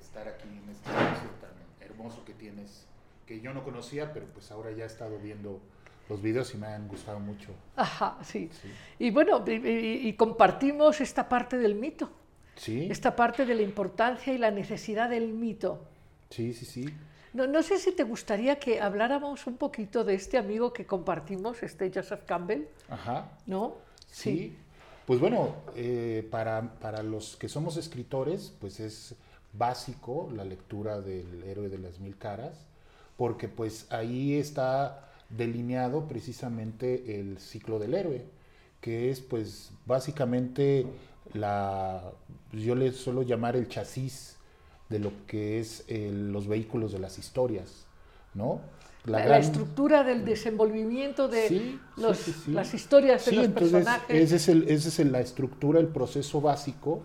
estar 0.00 0.28
aquí 0.28 0.48
en 0.48 0.70
este 0.70 0.88
espacio 0.88 1.30
tan 1.40 1.88
hermoso 1.88 2.24
que 2.24 2.34
tienes, 2.34 2.85
que 3.26 3.40
yo 3.40 3.52
no 3.52 3.64
conocía, 3.64 4.12
pero 4.12 4.26
pues 4.26 4.50
ahora 4.50 4.70
ya 4.72 4.84
he 4.84 4.86
estado 4.86 5.18
viendo 5.18 5.60
los 6.08 6.22
videos 6.22 6.54
y 6.54 6.58
me 6.58 6.68
han 6.68 6.86
gustado 6.88 7.18
mucho. 7.18 7.50
Ajá, 7.74 8.18
sí. 8.22 8.48
sí. 8.62 8.68
Y 8.98 9.10
bueno, 9.10 9.44
y, 9.46 10.08
y, 10.08 10.12
compartimos 10.14 11.00
esta 11.00 11.28
parte 11.28 11.58
del 11.58 11.74
mito. 11.74 12.10
Sí. 12.54 12.88
Esta 12.90 13.16
parte 13.16 13.44
de 13.44 13.54
la 13.54 13.62
importancia 13.62 14.32
y 14.32 14.38
la 14.38 14.50
necesidad 14.50 15.10
del 15.10 15.32
mito. 15.32 15.84
Sí, 16.30 16.54
sí, 16.54 16.64
sí. 16.64 16.94
No, 17.32 17.46
no, 17.46 17.62
sé 17.62 17.78
si 17.78 17.92
te 17.92 18.04
gustaría 18.04 18.58
que 18.58 18.80
habláramos 18.80 19.46
un 19.46 19.56
poquito 19.56 20.04
de 20.04 20.14
este 20.14 20.38
amigo 20.38 20.72
que 20.72 20.86
compartimos, 20.86 21.62
este 21.62 21.90
Joseph 21.92 22.22
Campbell. 22.24 22.64
Ajá. 22.88 23.32
¿No? 23.46 23.74
Sí. 24.10 24.30
sí. 24.30 24.56
Pues 25.06 25.20
bueno, 25.20 25.54
eh, 25.76 26.26
para, 26.30 26.62
para 26.80 27.02
los 27.02 27.36
que 27.36 27.48
somos 27.48 27.76
escritores, 27.76 28.52
pues 28.60 28.80
es 28.80 29.14
básico 29.52 30.30
la 30.34 30.44
lectura 30.44 31.00
del 31.00 31.44
héroe 31.44 31.68
de 31.68 31.78
las 31.78 32.00
mil 32.00 32.16
caras, 32.16 32.66
porque 33.16 33.48
pues 33.48 33.86
ahí 33.90 34.34
está 34.34 35.10
delineado 35.30 36.06
precisamente 36.06 37.18
el 37.18 37.38
ciclo 37.38 37.78
del 37.78 37.94
héroe, 37.94 38.24
que 38.80 39.10
es 39.10 39.20
pues 39.20 39.72
básicamente 39.86 40.86
la, 41.32 42.12
yo 42.52 42.74
le 42.74 42.92
suelo 42.92 43.22
llamar 43.22 43.56
el 43.56 43.68
chasis 43.68 44.36
de 44.88 44.98
lo 44.98 45.12
que 45.26 45.58
es 45.58 45.84
el, 45.88 46.32
los 46.32 46.46
vehículos 46.46 46.92
de 46.92 46.98
las 46.98 47.18
historias, 47.18 47.86
¿no? 48.34 48.60
La, 49.04 49.18
la, 49.18 49.24
gran... 49.24 49.30
la 49.30 49.38
estructura 49.38 50.04
del 50.04 50.24
desenvolvimiento 50.24 51.28
de 51.28 51.48
sí, 51.48 51.80
los, 51.96 52.18
sí, 52.18 52.32
sí, 52.32 52.50
las 52.52 52.74
historias 52.74 53.24
de 53.24 53.32
los 53.32 53.44
entonces, 53.46 53.72
personajes. 53.72 54.16
Ese 54.16 54.36
es, 54.36 54.48
el, 54.48 54.68
ese 54.68 54.88
es 54.88 55.10
la 55.10 55.20
estructura, 55.20 55.80
el 55.80 55.88
proceso 55.88 56.40
básico 56.40 57.02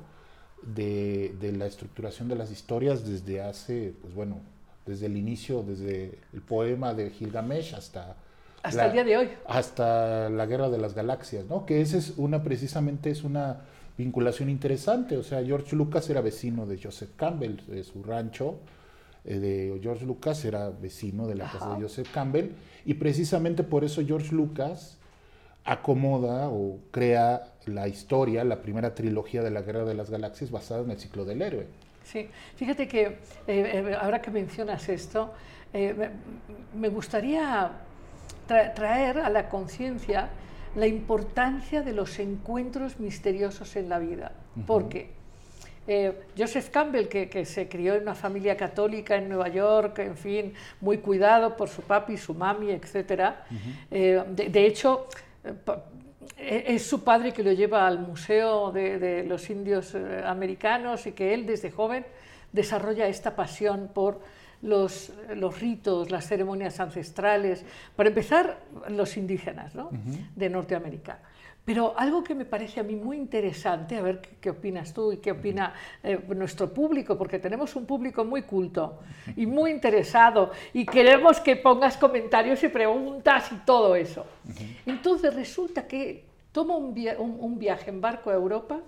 de, 0.63 1.35
de, 1.39 1.51
la 1.51 1.65
estructuración 1.65 2.27
de 2.27 2.35
las 2.35 2.51
historias 2.51 3.05
desde 3.05 3.41
hace, 3.41 3.93
pues 4.01 4.13
bueno, 4.13 4.41
desde 4.85 5.05
el 5.05 5.17
inicio, 5.17 5.63
desde 5.63 6.19
el 6.33 6.41
poema 6.41 6.93
de 6.93 7.09
Gilgamesh 7.09 7.75
hasta... 7.75 8.15
Hasta 8.63 8.81
la, 8.81 8.85
el 8.88 8.93
día 8.93 9.03
de 9.03 9.17
hoy. 9.17 9.29
Hasta 9.47 10.29
la 10.29 10.45
Guerra 10.45 10.69
de 10.69 10.77
las 10.77 10.93
Galaxias, 10.93 11.45
¿no? 11.45 11.65
Que 11.65 11.81
esa 11.81 11.97
es 11.97 12.13
una, 12.17 12.43
precisamente 12.43 13.09
es 13.09 13.23
una 13.23 13.61
vinculación 13.97 14.50
interesante. 14.50 15.17
O 15.17 15.23
sea, 15.23 15.43
George 15.43 15.75
Lucas 15.75 16.09
era 16.09 16.21
vecino 16.21 16.65
de 16.65 16.79
Joseph 16.81 17.11
Campbell, 17.15 17.57
de 17.67 17.83
su 17.83 18.03
rancho, 18.03 18.59
eh, 19.23 19.39
de 19.39 19.79
George 19.81 20.05
Lucas 20.05 20.43
era 20.45 20.69
vecino 20.69 21.27
de 21.27 21.35
la 21.35 21.45
Ajá. 21.45 21.59
casa 21.59 21.75
de 21.75 21.81
Joseph 21.81 22.09
Campbell, 22.11 22.50
y 22.85 22.95
precisamente 22.95 23.63
por 23.63 23.83
eso 23.83 24.03
George 24.05 24.33
Lucas 24.33 24.97
acomoda 25.63 26.50
o 26.50 26.79
crea 26.89 27.53
la 27.65 27.88
historia, 27.88 28.43
la 28.43 28.61
primera 28.61 28.95
trilogía 28.95 29.43
de 29.43 29.51
la 29.51 29.61
Guerra 29.61 29.85
de 29.85 29.93
las 29.93 30.09
Galaxias 30.09 30.50
basada 30.50 30.81
en 30.81 30.91
el 30.91 31.00
ciclo 31.00 31.25
del 31.25 31.41
héroe. 31.41 31.67
Sí, 32.03 32.29
fíjate 32.55 32.88
que 32.88 33.01
eh, 33.03 33.17
eh, 33.48 33.98
ahora 34.00 34.22
que 34.22 34.31
mencionas 34.31 34.88
esto, 34.89 35.34
eh, 35.74 36.10
me, 36.74 36.89
gustaría 36.89 37.72
tra 38.48 38.74
traer 38.74 39.20
a 39.20 39.29
la 39.29 39.48
conciencia 39.48 40.29
la 40.75 40.88
importancia 40.88 41.81
de 41.81 41.93
los 41.93 42.20
encuentros 42.20 43.00
misteriosos 43.00 43.75
en 43.75 43.89
la 43.89 44.00
vida. 44.00 44.31
Uh 44.55 44.60
-huh. 44.60 44.65
Porque 44.65 45.10
eh, 45.88 46.13
Joseph 46.38 46.70
Campbell, 46.70 47.08
que, 47.08 47.29
que, 47.29 47.46
se 47.46 47.67
crió 47.67 47.96
en 47.96 48.03
una 48.03 48.15
familia 48.15 48.55
católica 48.55 49.15
en 49.15 49.29
Nueva 49.29 49.48
York, 49.50 50.00
en 50.00 50.17
fin, 50.17 50.53
muy 50.79 50.98
cuidado 50.98 51.55
por 51.55 51.70
su 51.70 51.81
papi, 51.81 52.17
su 52.17 52.34
mami, 52.34 52.72
etc. 52.72 52.86
Uh 52.91 53.55
-huh. 53.96 54.25
de, 54.25 54.50
de, 54.50 54.65
hecho, 54.65 55.08
es 56.41 56.86
su 56.86 57.03
padre 57.03 57.31
que 57.33 57.43
lo 57.43 57.51
lleva 57.51 57.86
al 57.86 58.00
Museo 58.00 58.71
de, 58.71 58.98
de, 59.00 59.24
los 59.24 59.50
Indios 59.50 59.93
eh, 59.95 60.24
Americanos 60.25 61.05
y 61.05 61.12
que 61.12 61.33
él 61.33 61.45
desde 61.45 61.71
joven 61.71 62.05
desarrolla 62.51 63.07
esta 63.07 63.36
pasión 63.36 63.91
por 63.93 64.19
los, 64.62 65.12
los 65.36 65.60
ritos, 65.60 66.12
las 66.12 66.27
ceremonias 66.27 66.79
ancestrales, 66.79 67.65
para 67.95 68.10
empezar 68.10 68.60
los 68.89 69.17
indígenas 69.17 69.75
¿no? 69.75 69.88
uh 69.88 69.91
-huh. 69.91 70.29
de 70.36 70.50
Norteamérica. 70.50 71.19
Pero 71.63 71.93
algo 71.95 72.24
que 72.24 72.33
me 72.33 72.45
parece 72.45 72.79
a 72.79 72.83
mí 72.83 72.95
muy 72.95 73.17
interesante, 73.17 73.95
a 73.95 74.01
ver 74.01 74.19
qué, 74.19 74.29
qué 74.41 74.50
opinas 74.50 74.93
tú 74.93 75.12
y 75.12 75.17
qué 75.17 75.31
opina 75.31 75.74
eh, 76.01 76.19
nuestro 76.36 76.74
público, 76.74 77.15
porque 77.15 77.38
tenemos 77.38 77.75
un 77.75 77.86
público 77.86 78.25
muy 78.25 78.41
culto 78.41 79.00
y 79.36 79.45
muy 79.45 79.69
interesado 79.69 80.51
y 80.74 80.86
queremos 80.86 81.39
que 81.39 81.55
pongas 81.55 81.98
comentarios 81.98 82.63
y 82.63 82.69
preguntas 82.69 83.51
y 83.51 83.55
todo 83.57 83.95
eso. 83.95 84.25
Entonces 84.88 85.36
resulta 85.36 85.88
que 85.88 86.30
toma 86.51 86.75
un, 86.75 86.93
via 86.93 87.17
un, 87.20 87.38
un, 87.39 87.58
viaje 87.58 87.89
en 87.89 88.01
barco 88.01 88.29
a 88.29 88.34
Europa 88.34 88.81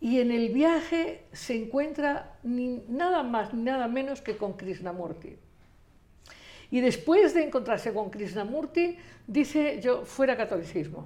y 0.00 0.20
en 0.20 0.30
el 0.30 0.50
viaje 0.50 1.24
se 1.32 1.54
encuentra 1.54 2.36
nada 2.42 3.22
más 3.22 3.54
ni 3.54 3.62
nada 3.62 3.88
menos 3.88 4.20
que 4.20 4.36
con 4.36 4.54
Krishnamurti. 4.54 5.36
Y 6.72 6.80
después 6.80 7.34
de 7.34 7.44
encontrarse 7.44 7.92
con 7.92 8.10
Krishnamurti, 8.10 8.96
dice 9.26 9.80
yo, 9.80 10.04
fuera 10.04 10.36
catolicismo. 10.36 11.04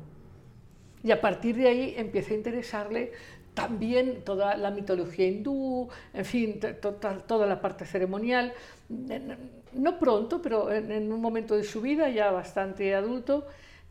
Y 1.03 1.11
a 1.11 1.21
partir 1.21 1.57
de 1.57 1.69
ahí 1.69 1.95
empieza 1.97 2.33
a 2.33 2.37
interesarle 2.37 3.13
también 3.53 4.23
toda 4.23 4.57
la 4.57 4.71
mitología 4.71 5.27
hindú, 5.27 5.89
en 6.15 6.25
fin, 6.25 6.61
toda, 6.81 7.47
la 7.47 7.61
parte 7.61 7.85
ceremonial. 7.85 8.53
No 9.73 9.99
pronto, 9.99 10.41
pero 10.41 10.73
en, 10.73 11.13
un 11.13 11.21
momento 11.21 11.57
de 11.57 11.65
su 11.65 11.81
vida, 11.81 12.11
ya 12.11 12.31
bastante 12.31 12.95
adulto, 12.95 13.47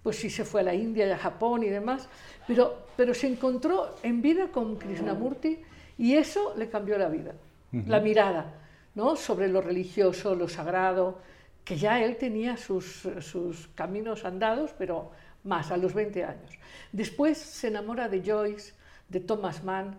pues 0.05 0.17
sí 0.17 0.29
se 0.29 0.45
fue 0.45 0.61
a 0.61 0.65
la 0.65 0.75
India 0.75 1.07
y 1.07 1.09
a 1.09 1.17
Japón 1.17 1.63
y 1.63 1.69
demás, 1.69 2.07
pero, 2.45 2.85
pero 2.95 3.15
se 3.15 3.25
encontró 3.25 3.95
en 4.03 4.21
vida 4.21 4.49
con 4.49 4.75
Krishnamurti 4.75 5.63
y 5.97 6.13
eso 6.13 6.53
le 6.55 6.69
cambió 6.69 6.95
la 6.99 7.09
vida, 7.09 7.33
uh 7.73 7.77
-huh. 7.77 7.87
la 7.87 7.99
mirada, 7.99 8.53
¿no? 8.93 9.15
Sobre 9.15 9.47
lo 9.47 9.61
religioso, 9.61 10.35
lo 10.35 10.47
sagrado, 10.47 11.17
que 11.63 11.77
ya 11.77 12.03
él 12.03 12.17
tenía 12.17 12.55
sus, 12.55 13.09
sus 13.19 13.67
caminos 13.69 14.25
andados, 14.25 14.75
pero 14.77 15.09
más, 15.43 15.71
a 15.71 15.77
los 15.77 15.95
20 15.95 16.23
años. 16.23 16.51
Después 16.91 17.39
se 17.39 17.69
enamora 17.69 18.07
de 18.07 18.21
Joyce, 18.21 18.73
de 19.09 19.21
Thomas 19.21 19.63
Mann, 19.63 19.97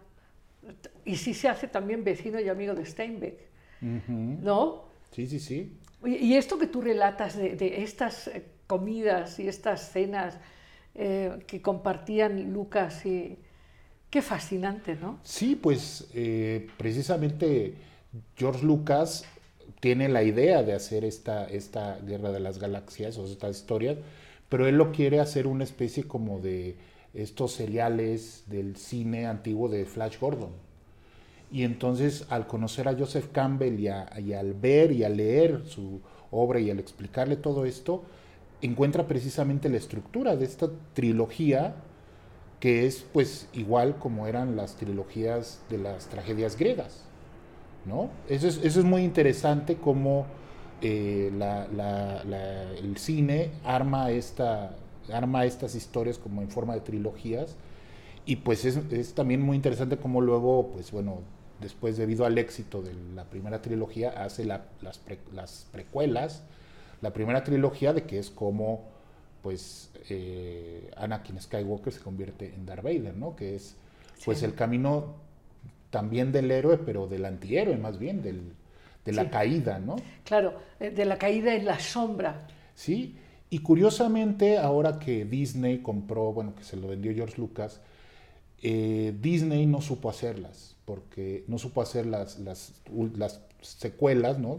y 1.04 1.16
sí 1.16 1.34
se 1.34 1.48
hace 1.48 1.66
también 1.66 2.04
vecino 2.04 2.38
y 2.38 2.48
amigo 2.48 2.74
de 2.74 2.86
Steinbeck, 2.86 3.40
uh 3.82 3.86
-huh. 3.86 4.38
¿no? 4.38 4.84
Sí, 5.10 5.26
sí, 5.26 5.40
sí. 5.40 5.76
Y, 6.04 6.14
y 6.14 6.36
esto 6.36 6.56
que 6.60 6.68
tú 6.68 6.80
relatas 6.80 7.36
de, 7.36 7.56
de, 7.56 7.82
estas 7.82 8.30
comidas 8.66 9.38
y 9.38 9.48
estas 9.48 9.90
cenas 9.90 10.38
eh, 10.94 11.38
que 11.46 11.62
compartían 11.62 12.52
Lucas 12.52 13.04
y... 13.06 13.38
Qué 14.08 14.22
fascinante, 14.22 14.94
¿no? 14.94 15.18
Sí, 15.24 15.56
pues 15.56 16.06
eh, 16.14 16.68
precisamente 16.78 17.74
George 18.36 18.64
Lucas 18.64 19.24
tiene 19.80 20.08
la 20.08 20.22
idea 20.22 20.62
de 20.62 20.72
hacer 20.72 21.04
esta, 21.04 21.44
esta 21.46 21.98
Guerra 21.98 22.32
de 22.32 22.40
las 22.40 22.58
Galaxias 22.58 23.18
o 23.18 23.26
esta 23.26 23.48
historia, 23.50 23.98
pero 24.48 24.66
él 24.66 24.76
lo 24.76 24.92
quiere 24.92 25.20
hacer 25.20 25.46
una 25.46 25.64
especie 25.64 26.04
como 26.04 26.38
de 26.38 26.76
estos 27.14 27.52
seriales 27.52 28.44
del 28.46 28.76
cine 28.76 29.26
antiguo 29.26 29.68
de 29.68 29.84
Flash 29.84 30.18
Gordon. 30.18 30.50
Y 31.50 31.64
entonces 31.64 32.26
al 32.28 32.46
conocer 32.46 32.88
a 32.88 32.96
Joseph 32.96 33.28
Campbell 33.32 33.78
y, 33.78 33.88
a, 33.88 34.08
y 34.20 34.32
al 34.32 34.54
ver 34.54 34.92
y 34.92 35.04
a 35.04 35.08
leer 35.08 35.62
su 35.66 36.00
obra 36.30 36.60
y 36.60 36.70
al 36.70 36.78
explicarle 36.78 37.36
todo 37.36 37.64
esto, 37.64 38.02
encuentra 38.62 39.06
precisamente 39.06 39.68
la 39.68 39.76
estructura 39.76 40.36
de 40.36 40.44
esta 40.44 40.68
trilogía 40.94 41.74
que 42.60 42.86
es 42.86 43.04
pues 43.12 43.48
igual 43.52 43.96
como 43.98 44.26
eran 44.26 44.56
las 44.56 44.76
trilogías 44.76 45.60
de 45.68 45.78
las 45.78 46.06
tragedias 46.06 46.56
griegas, 46.56 47.02
¿no? 47.84 48.10
Eso 48.28 48.48
es, 48.48 48.76
muy 48.82 49.02
interesante 49.02 49.76
como 49.76 50.26
eh, 50.80 51.30
el 52.82 52.96
cine 52.96 53.50
arma, 53.64 54.10
esta, 54.10 54.74
arma 55.12 55.44
estas 55.44 55.74
historias 55.74 56.18
como 56.18 56.42
en 56.42 56.48
forma 56.48 56.74
de 56.74 56.80
trilogías 56.80 57.56
y 58.24 58.36
pues 58.36 58.64
es, 58.64 59.14
también 59.14 59.42
muy 59.42 59.56
interesante 59.56 59.98
como 59.98 60.20
luego, 60.20 60.70
pues 60.72 60.90
bueno, 60.90 61.20
después 61.60 61.96
debido 61.96 62.24
al 62.24 62.38
éxito 62.38 62.82
de 62.82 62.92
la 63.14 63.24
primera 63.24 63.62
trilogía 63.62 64.10
hace 64.10 64.44
las 64.44 65.66
precuelas, 65.70 66.42
la 67.02 67.12
primera 67.12 67.42
trilogía 67.44 67.92
de 67.92 68.04
que 68.04 68.18
es 68.18 68.30
como 68.30 68.84
pues 69.42 69.90
eh, 70.10 70.90
Anakin 70.96 71.40
Skywalker 71.40 71.92
se 71.92 72.00
convierte 72.00 72.52
en 72.54 72.66
Darth 72.66 72.82
Vader, 72.82 73.16
¿no? 73.16 73.36
Que 73.36 73.54
es 73.54 73.76
pues 74.24 74.38
Sí. 74.38 74.44
el 74.44 74.54
camino 74.54 75.14
también 75.90 76.32
del 76.32 76.50
héroe, 76.50 76.78
pero 76.78 77.06
del 77.06 77.24
antihéroe 77.24 77.76
más 77.76 77.98
bien, 77.98 78.22
del, 78.22 78.40
de 79.04 79.12
la 79.12 79.22
Sí. 79.24 79.28
caída, 79.30 79.78
¿no? 79.78 79.96
Claro, 80.24 80.54
eh, 80.80 80.90
de 80.90 81.04
la 81.04 81.16
caída 81.18 81.54
en 81.54 81.64
la 81.64 81.78
sombra. 81.78 82.46
Sí, 82.74 83.16
y 83.50 83.60
curiosamente 83.60 84.58
ahora 84.58 84.98
que 84.98 85.24
Disney 85.24 85.78
compró, 85.78 86.32
bueno, 86.32 86.54
que 86.56 86.64
se 86.64 86.76
lo 86.76 86.88
vendió 86.88 87.14
George 87.14 87.36
Lucas, 87.40 87.80
eh, 88.62 89.14
Disney 89.20 89.66
no 89.66 89.80
supo 89.80 90.10
hacerlas, 90.10 90.74
porque 90.84 91.44
no 91.46 91.58
supo 91.58 91.82
hacer 91.82 92.06
las, 92.06 92.38
las 92.40 93.40
secuelas, 93.60 94.38
¿no? 94.38 94.58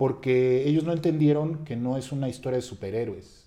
Porque 0.00 0.66
ellos 0.66 0.84
no 0.84 0.94
entendieron 0.94 1.62
que 1.66 1.76
no 1.76 1.98
es 1.98 2.10
una 2.10 2.30
historia 2.30 2.56
de 2.56 2.62
superhéroes, 2.62 3.44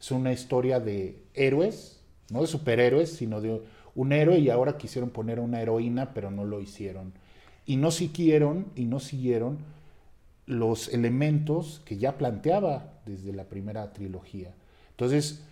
es 0.00 0.10
una 0.10 0.32
historia 0.32 0.80
de 0.80 1.22
héroes, 1.34 2.00
no 2.30 2.40
de 2.40 2.48
superhéroes, 2.48 3.10
sino 3.10 3.40
de 3.40 3.62
un 3.94 4.12
héroe 4.12 4.40
y 4.40 4.50
ahora 4.50 4.76
quisieron 4.76 5.10
poner 5.10 5.38
una 5.38 5.62
heroína, 5.62 6.12
pero 6.12 6.32
no 6.32 6.44
lo 6.44 6.60
hicieron. 6.60 7.12
Y 7.64 7.76
no 7.76 7.92
siguieron, 7.92 8.66
y 8.74 8.86
no 8.86 8.98
siguieron 8.98 9.58
los 10.46 10.92
elementos 10.92 11.80
que 11.84 11.96
ya 11.96 12.18
planteaba 12.18 12.94
desde 13.06 13.32
la 13.32 13.44
primera 13.44 13.92
trilogía. 13.92 14.52
Entonces, 14.90 15.44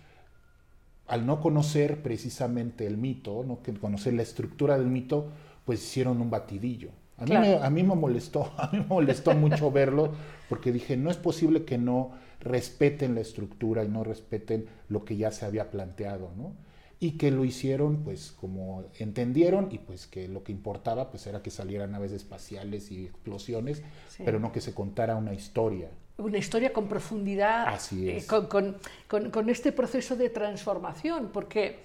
al 1.07 1.25
no 1.25 1.39
conocer 1.39 2.03
precisamente 2.03 2.85
el 2.85 2.97
mito, 2.97 3.45
no 3.47 3.59
conocer 3.79 4.13
la 4.13 4.23
estructura 4.23 4.77
del 4.77 4.87
mito, 4.87 5.29
pues 5.63 5.81
hicieron 5.81 6.19
un 6.19 6.29
batidillo. 6.29 6.89
A 7.17 7.23
mí, 7.23 7.29
Claro. 7.31 7.45
me, 7.45 7.55
a 7.65 7.69
mí 7.69 7.83
me 7.83 7.95
molestó, 7.95 8.51
a 8.57 8.69
mí 8.71 8.79
me 8.79 8.85
molestó 8.85 9.33
mucho 9.33 9.71
verlo, 9.71 10.13
porque 10.49 10.71
dije, 10.71 10.97
no 10.97 11.09
es 11.11 11.17
posible 11.17 11.63
que 11.65 11.77
no 11.77 12.11
respeten 12.39 13.15
la 13.15 13.21
estructura 13.21 13.83
y 13.83 13.87
no 13.87 14.03
respeten 14.03 14.65
lo 14.89 15.05
que 15.05 15.15
ya 15.15 15.31
se 15.31 15.45
había 15.45 15.71
planteado, 15.71 16.31
¿no? 16.35 16.53
Y 16.99 17.11
que 17.17 17.31
lo 17.31 17.43
hicieron, 17.45 17.97
pues, 18.03 18.31
como 18.31 18.83
entendieron, 18.97 19.67
y 19.71 19.77
pues 19.77 20.07
que 20.07 20.27
lo 20.27 20.43
que 20.43 20.51
importaba, 20.53 21.09
pues, 21.11 21.27
era 21.27 21.41
que 21.41 21.51
salieran 21.51 21.91
naves 21.91 22.11
espaciales 22.13 22.91
y 22.91 23.05
explosiones, 23.05 23.83
Sí. 24.09 24.23
pero 24.25 24.39
no 24.39 24.51
que 24.51 24.61
se 24.61 24.73
contara 24.73 25.15
una 25.15 25.33
historia. 25.33 25.89
Una 26.17 26.37
historia 26.37 26.71
con 26.73 26.87
profundidad, 26.87 27.67
Así 27.67 28.09
eh, 28.09 28.17
es. 28.17 28.25
con, 28.27 28.47
con- 28.47 28.77
con- 29.07 29.31
con 29.31 29.49
este 29.49 29.71
proceso 29.71 30.15
de 30.15 30.29
transformación, 30.29 31.29
porque 31.33 31.79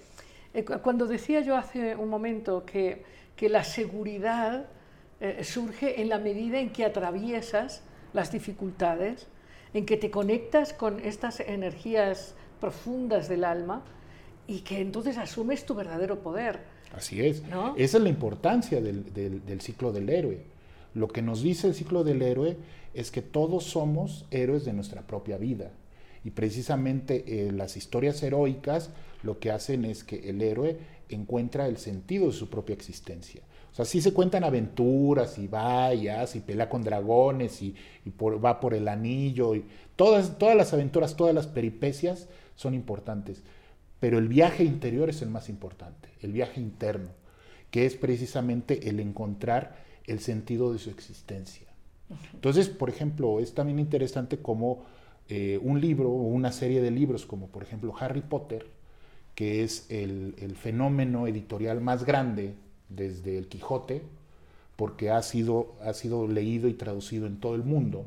eh, 0.53 0.63
cu- 0.63 0.79
cuando 0.81 1.05
decía 1.05 1.41
yo 1.41 1.55
hace 1.57 1.95
un 1.95 2.09
momento 2.09 2.65
que, 2.65 3.03
que 3.35 3.49
la 3.49 3.63
seguridad 3.63 4.67
eh, 5.21 5.43
surge 5.43 6.01
en 6.01 6.09
la 6.09 6.19
medida 6.19 6.59
en 6.59 6.71
que 6.71 6.85
atraviesas 6.85 7.81
las 8.13 8.31
dificultades, 8.31 9.27
en 9.73 9.85
que 9.85 9.97
te 9.97 10.09
conectas 10.11 10.73
con 10.73 10.99
estas 10.99 11.39
energías 11.41 12.35
profundas 12.59 13.29
del 13.29 13.43
alma 13.43 13.83
y 14.47 14.61
que 14.61 14.79
entonces 14.81 15.17
asumes 15.17 15.65
tu 15.65 15.75
verdadero 15.75 16.19
poder. 16.21 16.59
Así 16.93 17.21
es. 17.23 17.43
¿No? 17.43 17.75
Esa 17.77 17.97
es 17.97 18.03
la 18.03 18.09
importancia 18.09 18.81
del, 18.81 19.13
del- 19.13 19.45
del 19.45 19.61
ciclo 19.61 19.91
del 19.91 20.09
héroe. 20.09 20.41
Lo 20.95 21.07
que 21.07 21.21
nos 21.21 21.43
dice 21.43 21.67
el 21.67 21.75
ciclo 21.75 22.03
del 22.03 22.21
héroe 22.23 22.57
es 22.95 23.11
que 23.11 23.21
todos 23.21 23.63
somos 23.65 24.25
héroes 24.31 24.65
de 24.65 24.73
nuestra 24.73 25.03
propia 25.05 25.37
vida. 25.37 25.71
Y 26.25 26.31
precisamente 26.31 27.23
eh, 27.47 27.51
las 27.51 27.77
historias 27.77 28.21
heroicas 28.23 28.89
lo 29.21 29.39
que 29.39 29.51
hacen 29.51 29.85
es 29.85 30.03
que 30.03 30.29
el 30.29 30.41
héroe 30.41 30.77
encuentra 31.09 31.67
el 31.67 31.77
sentido 31.77 32.25
de 32.27 32.33
su 32.33 32.49
propia 32.49 32.73
existencia. 32.73 33.41
O 33.79 33.85
sea, 33.85 33.85
sí 33.85 34.01
se 34.01 34.13
cuentan 34.13 34.43
aventuras 34.43 35.37
y 35.37 35.47
va 35.47 35.93
y 35.93 36.09
hace 36.09 36.39
y 36.39 36.41
pelea 36.41 36.67
con 36.67 36.83
dragones 36.83 37.61
y, 37.61 37.73
y 38.05 38.09
por- 38.09 38.43
va 38.43 38.59
por 38.59 38.73
el 38.73 38.89
anillo 38.89 39.55
y 39.55 39.63
todas, 39.95 40.37
todas 40.37 40.57
las 40.57 40.73
aventuras, 40.73 41.15
todas 41.15 41.33
las 41.33 41.47
peripecias 41.47 42.27
son 42.55 42.73
importantes. 42.73 43.41
Pero 44.01 44.17
el 44.17 44.27
viaje 44.27 44.65
interior 44.65 45.09
es 45.09 45.21
el 45.21 45.29
más 45.29 45.47
importante, 45.47 46.09
el 46.21 46.33
viaje 46.33 46.59
interno, 46.59 47.09
que 47.71 47.85
es 47.85 47.95
precisamente 47.95 48.89
el 48.89 48.99
encontrar 48.99 49.77
el 50.07 50.19
sentido 50.19 50.73
de 50.73 50.79
su 50.79 50.89
existencia. 50.89 51.67
Entonces, 52.33 52.67
por 52.67 52.89
ejemplo, 52.89 53.39
es 53.39 53.53
también 53.53 53.79
interesante 53.79 54.39
como 54.39 54.83
eh, 55.29 55.57
un 55.61 55.79
libro 55.79 56.09
o 56.09 56.23
una 56.23 56.51
serie 56.51 56.81
de 56.81 56.91
libros, 56.91 57.25
como 57.25 57.47
por 57.47 57.63
ejemplo 57.63 57.93
Harry 57.99 58.21
Potter, 58.21 58.65
que 59.35 59.63
es 59.63 59.85
el, 59.89 60.35
el 60.39 60.55
fenómeno 60.55 61.27
editorial 61.27 61.79
más 61.81 62.03
grande 62.03 62.55
desde 62.89 63.37
el 63.37 63.47
Quijote, 63.47 64.01
porque 64.75 65.11
ha 65.11 65.21
sido, 65.21 65.75
ha 65.81 65.93
sido 65.93 66.27
leído 66.27 66.67
y 66.67 66.73
traducido 66.73 67.27
en 67.27 67.39
todo 67.39 67.55
el 67.55 67.63
mundo, 67.63 68.05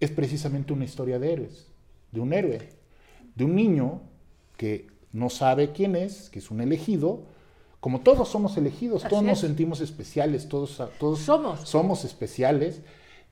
es 0.00 0.10
precisamente 0.10 0.72
una 0.72 0.84
historia 0.84 1.18
de 1.18 1.32
héroes, 1.32 1.66
de 2.12 2.20
un 2.20 2.32
héroe, 2.32 2.68
de 3.34 3.44
un 3.44 3.54
niño 3.54 4.00
que 4.56 4.88
no 5.12 5.28
sabe 5.30 5.72
quién 5.72 5.96
es, 5.96 6.30
que 6.30 6.38
es 6.38 6.50
un 6.50 6.60
elegido, 6.60 7.22
como 7.80 8.00
todos 8.00 8.28
somos 8.28 8.56
elegidos, 8.56 9.04
Así 9.04 9.10
todos 9.10 9.24
nos 9.24 9.40
sentimos 9.40 9.80
especiales, 9.80 10.48
todos, 10.48 10.80
todos 10.98 11.18
Somos. 11.20 11.60
somos 11.68 12.04
especiales, 12.04 12.82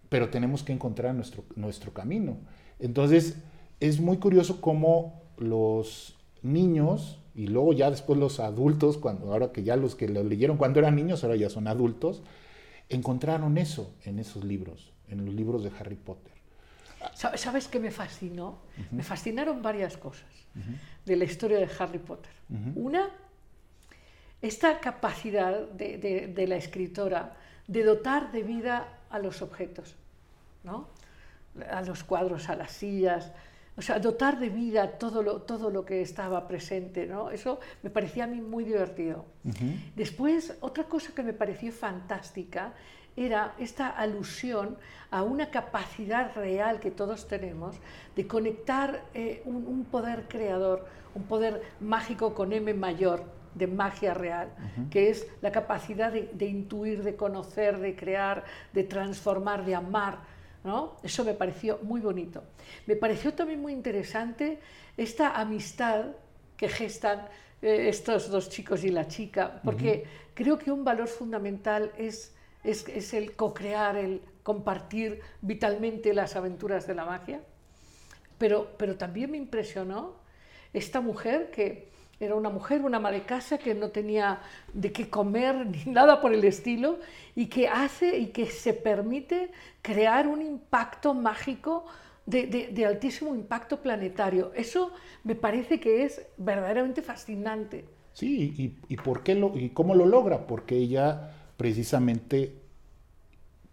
pero 0.08 0.30
tenemos 0.30 0.62
que 0.62 0.72
encontrar 0.72 1.14
nuestro, 1.14 1.44
nuestro 1.54 1.92
camino. 1.92 2.38
Entonces, 2.78 3.36
es 3.80 4.00
muy 4.00 4.16
curioso 4.16 4.60
cómo 4.60 5.22
los 5.36 6.16
niños, 6.42 7.18
y 7.38 7.46
luego 7.46 7.72
ya 7.72 7.88
después 7.90 8.18
los 8.18 8.40
adultos, 8.40 8.98
cuando, 8.98 9.32
ahora 9.32 9.52
que 9.52 9.62
ya 9.62 9.76
los 9.76 9.94
que 9.94 10.08
lo 10.08 10.24
leyeron 10.24 10.56
cuando 10.56 10.80
eran 10.80 10.96
niños, 10.96 11.22
ahora 11.22 11.36
ya 11.36 11.48
son 11.48 11.68
adultos, 11.68 12.22
encontraron 12.88 13.58
eso 13.58 13.94
en 14.04 14.18
esos 14.18 14.42
libros, 14.44 14.92
en 15.08 15.24
los 15.24 15.32
libros 15.34 15.62
de 15.62 15.70
Harry 15.78 15.94
Potter. 15.94 16.32
Sa- 17.14 17.36
¿Sabes 17.36 17.68
qué 17.68 17.78
me 17.78 17.92
fascinó? 17.92 18.58
Me 18.90 19.04
fascinaron 19.04 19.62
varias 19.62 19.96
cosas 19.96 20.26
de 21.06 21.14
la 21.16 21.24
historia 21.24 21.58
de 21.58 21.68
Harry 21.78 21.98
Potter. 22.00 22.32
Una, 22.74 23.08
esta 24.42 24.80
capacidad 24.80 25.60
de, 25.68 25.98
de- 25.98 26.26
de 26.28 26.46
la 26.48 26.56
escritora 26.56 27.36
de 27.68 27.84
dotar 27.84 28.32
de 28.32 28.42
vida 28.42 28.88
a 29.10 29.18
los 29.20 29.42
objetos, 29.42 29.94
¿no? 30.64 30.88
a 31.70 31.82
los 31.82 32.04
cuadros, 32.04 32.48
a 32.48 32.56
las 32.56 32.72
sillas, 32.72 33.32
o 33.78 33.82
sea, 33.82 34.00
dotar 34.00 34.40
de 34.40 34.48
vida 34.48 34.98
todo 34.98 35.22
lo, 35.22 35.42
todo 35.42 35.70
lo 35.70 35.84
que 35.84 36.02
estaba 36.02 36.48
presente. 36.48 37.06
¿no? 37.06 37.30
Eso 37.30 37.60
me 37.82 37.90
parecía 37.90 38.24
a 38.24 38.26
mí 38.26 38.40
muy 38.40 38.64
divertido. 38.64 39.24
Después, 39.94 40.58
otra 40.60 40.84
cosa 40.84 41.14
que 41.14 41.22
me 41.22 41.32
pareció 41.32 41.72
fantástica 41.72 42.72
era 43.16 43.54
esta 43.58 43.88
alusión 43.88 44.76
a 45.10 45.22
una 45.22 45.50
capacidad 45.50 46.34
real 46.34 46.80
que 46.80 46.90
todos 46.90 47.26
tenemos 47.28 47.76
de 48.14 48.26
conectar 48.26 49.04
eh, 49.14 49.42
un, 49.44 49.66
un 49.66 49.84
poder 49.84 50.26
creador, 50.28 50.86
un 51.14 51.22
poder 51.24 51.62
mágico 51.80 52.34
con 52.34 52.52
M 52.52 52.74
mayor, 52.74 53.24
de 53.54 53.66
magia 53.66 54.14
real, 54.14 54.50
que 54.90 55.10
es 55.10 55.26
la 55.40 55.50
capacidad 55.50 56.12
de, 56.12 56.30
de 56.32 56.46
intuir, 56.46 57.02
de 57.02 57.16
conocer, 57.16 57.78
de 57.78 57.96
crear, 57.96 58.44
de 58.72 58.84
transformar, 58.84 59.64
de 59.64 59.74
amar. 59.74 60.18
¿No? 60.64 60.96
Eso 61.02 61.24
me 61.24 61.34
pareció 61.34 61.78
muy 61.82 62.00
bonito. 62.00 62.42
Me 62.86 62.96
pareció 62.96 63.34
también 63.34 63.60
muy 63.60 63.72
interesante 63.72 64.58
esta 64.96 65.38
amistad 65.38 66.06
que 66.56 66.68
gestan 66.68 67.28
eh, 67.62 67.88
estos 67.88 68.30
dos 68.30 68.48
chicos 68.48 68.84
y 68.84 68.90
la 68.90 69.06
chica, 69.08 69.60
porque 69.64 70.04
creo 70.34 70.58
que 70.58 70.70
un 70.70 70.84
valor 70.84 71.08
fundamental 71.08 71.92
es, 71.96 72.34
es, 72.64 72.86
es 72.88 73.14
el 73.14 73.34
co-crear, 73.34 73.96
el 73.96 74.20
compartir 74.42 75.20
vitalmente 75.40 76.14
las 76.14 76.36
aventuras 76.36 76.86
de 76.86 76.94
la 76.94 77.04
magia. 77.04 77.40
Pero, 78.38 78.72
pero 78.78 78.96
también 78.96 79.30
me 79.30 79.36
impresionó 79.36 80.14
esta 80.72 81.00
mujer 81.00 81.50
que 81.50 81.88
era 82.20 82.34
una 82.34 82.50
mujer, 82.50 82.82
una 82.82 82.96
ama 82.98 83.10
de 83.12 83.22
casa 83.22 83.58
que 83.58 83.74
no 83.74 83.90
tenía 83.90 84.40
de 84.72 84.92
qué 84.92 85.08
comer 85.08 85.66
ni 85.74 85.84
nada 85.92 86.20
por 86.20 86.32
el 86.34 86.44
estilo 86.44 86.98
y 87.34 87.46
que 87.46 87.68
hace 87.68 88.18
y 88.18 88.26
que 88.28 88.46
se 88.46 88.72
permite 88.74 89.50
crear 89.82 90.26
un 90.26 90.42
impacto 90.42 91.14
mágico 91.14 91.86
de, 92.26 92.46
de- 92.46 92.68
de 92.68 92.86
altísimo 92.86 93.34
impacto 93.34 93.80
planetario. 93.82 94.52
Eso 94.54 94.92
me 95.24 95.34
parece 95.34 95.80
que 95.80 96.04
es 96.04 96.22
verdaderamente 96.36 97.02
fascinante. 97.02 97.84
Sí, 98.12 98.54
y, 98.58 98.94
y 98.94 98.96
por 98.96 99.22
qué 99.22 99.34
lo, 99.34 99.56
y 99.56 99.70
cómo 99.70 99.94
lo 99.94 100.04
logra, 100.06 100.46
porque 100.46 100.76
ella 100.76 101.30
precisamente, 101.56 102.54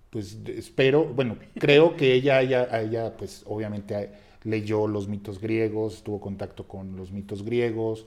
pues 0.09 0.37
espero, 0.47 1.05
bueno, 1.05 1.37
creo 1.57 1.95
que 1.95 2.13
ella, 2.13 2.41
ella, 2.41 2.67
ella, 2.81 3.15
pues 3.17 3.43
obviamente 3.45 3.95
a- 3.95 4.09
leyó 4.43 4.87
los 4.87 5.07
mitos 5.07 5.41
griegos, 5.41 6.03
tuvo 6.03 6.19
contacto 6.21 6.67
con 6.67 6.95
los 6.95 7.11
mitos 7.11 7.43
griegos, 7.43 8.05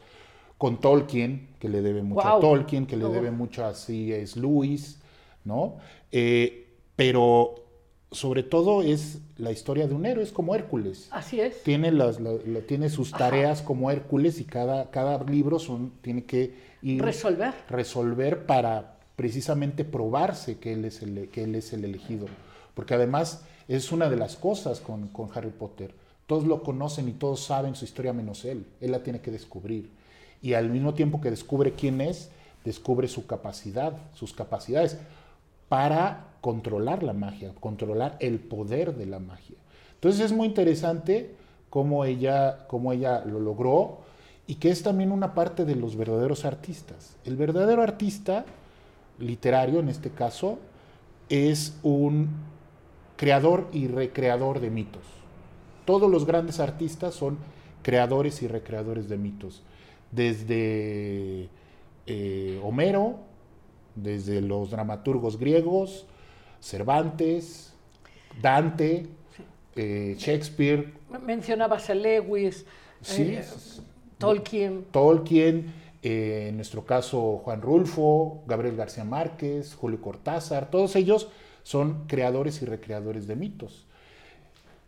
con 0.58 0.80
Tolkien, 0.80 1.48
que 1.60 1.68
le 1.68 1.80
debe 1.82 2.02
mucho 2.02 2.26
a. 2.26 2.40
Tolkien, 2.40 2.86
que 2.86 2.96
le 2.96 3.04
Oh. 3.04 3.10
debe 3.12 3.30
mucho 3.30 3.64
a 3.64 3.74
C.S. 3.74 4.38
Lewis, 4.38 4.98
¿no? 5.44 5.76
Eh, 6.12 6.66
pero 6.96 7.54
sobre 8.10 8.42
todo 8.42 8.82
es 8.82 9.18
la 9.36 9.52
historia 9.52 9.86
de 9.86 9.94
un 9.94 10.04
héroe, 10.06 10.24
es 10.24 10.32
como 10.32 10.54
Hércules. 10.54 11.08
Así 11.12 11.40
es. 11.40 11.62
Tiene, 11.62 11.92
las, 11.92 12.20
la- 12.20 12.32
la- 12.46 12.60
tiene 12.62 12.88
sus 12.90 13.12
Ajá. 13.14 13.30
tareas 13.30 13.62
como 13.62 13.90
Hércules 13.90 14.40
y 14.40 14.44
cada, 14.44 14.90
cada 14.90 15.22
libro 15.24 15.58
son, 15.58 15.92
tiene 16.02 16.24
que 16.24 16.54
ir 16.82 17.02
Resolver. 17.02 17.52
resolver 17.68 18.46
para 18.46 18.96
precisamente 19.14 19.84
probarse 19.84 20.58
que 20.58 20.72
él 20.72 20.84
es 20.86 21.02
el, 21.02 21.28
que 21.28 21.44
él 21.44 21.54
es 21.54 21.72
el 21.72 21.84
elegido. 21.84 22.26
Porque 22.74 22.94
además 22.94 23.44
es 23.68 23.92
una 23.92 24.08
de 24.08 24.16
las 24.16 24.36
cosas 24.36 24.80
con, 24.80 25.08
con 25.08 25.28
Harry 25.34 25.50
Potter. 25.50 25.92
Todos 26.26 26.44
lo 26.44 26.62
conocen 26.62 27.08
y 27.08 27.12
todos 27.12 27.40
saben 27.40 27.74
su 27.74 27.84
historia 27.84 28.12
menos 28.12 28.44
él. 28.44 28.64
Él 28.80 28.90
la 28.92 29.02
tiene 29.02 29.20
que 29.20 29.30
descubrir. 29.30 29.90
Y 30.42 30.54
al 30.54 30.70
mismo 30.70 30.94
tiempo 30.94 31.20
que 31.20 31.30
descubre 31.30 31.72
quién 31.72 32.00
es, 32.00 32.30
descubre 32.64 33.08
su 33.08 33.26
capacidad, 33.26 33.96
sus 34.14 34.32
capacidades 34.32 34.98
para 35.68 36.28
controlar 36.40 37.02
la 37.02 37.12
magia, 37.12 37.52
controlar 37.60 38.16
el 38.20 38.38
poder 38.38 38.94
de 38.94 39.06
la 39.06 39.18
magia. 39.18 39.56
Entonces 39.94 40.20
es 40.20 40.32
muy 40.32 40.46
interesante 40.46 41.34
cómo 41.70 42.04
ella, 42.04 42.66
cómo 42.68 42.92
ella 42.92 43.24
lo 43.24 43.40
logró 43.40 43.98
y 44.46 44.56
que 44.56 44.70
es 44.70 44.82
también 44.82 45.12
una 45.12 45.34
parte 45.34 45.64
de 45.64 45.76
los 45.76 45.96
verdaderos 45.96 46.44
artistas. 46.44 47.16
El 47.24 47.36
verdadero 47.36 47.82
artista 47.82 48.44
literario, 49.18 49.80
en 49.80 49.88
este 49.88 50.10
caso, 50.10 50.58
es 51.28 51.76
un 51.82 52.28
creador 53.16 53.68
y 53.72 53.88
recreador 53.88 54.60
de 54.60 54.70
mitos. 54.70 55.02
Todos 55.84 56.10
los 56.10 56.24
grandes 56.24 56.60
artistas 56.60 57.14
son 57.14 57.38
creadores 57.82 58.42
y 58.42 58.48
recreadores 58.48 59.08
de 59.08 59.18
mitos. 59.18 59.62
Desde 60.10 61.48
eh, 62.06 62.60
Homero, 62.62 63.20
desde 63.94 64.40
los 64.40 64.70
dramaturgos 64.70 65.38
griegos, 65.38 66.06
Cervantes, 66.60 67.72
Dante, 68.40 69.06
eh, 69.76 70.14
Shakespeare, 70.18 70.94
Mencionabas 71.24 71.88
a 71.90 71.94
Lewis, 71.94 72.66
sí, 73.00 73.22
eh, 73.34 73.44
Tolkien. 74.18 74.84
Tolkien, 74.90 75.72
en 76.02 76.56
nuestro 76.56 76.84
caso 76.84 77.40
Juan 77.44 77.62
Rulfo, 77.62 78.42
Gabriel 78.46 78.76
García 78.76 79.04
Márquez, 79.04 79.74
Julio 79.74 80.00
Cortázar, 80.00 80.70
todos 80.70 80.96
ellos 80.96 81.28
son 81.62 82.06
creadores 82.06 82.60
y 82.62 82.66
recreadores 82.66 83.26
de 83.26 83.36
mitos. 83.36 83.86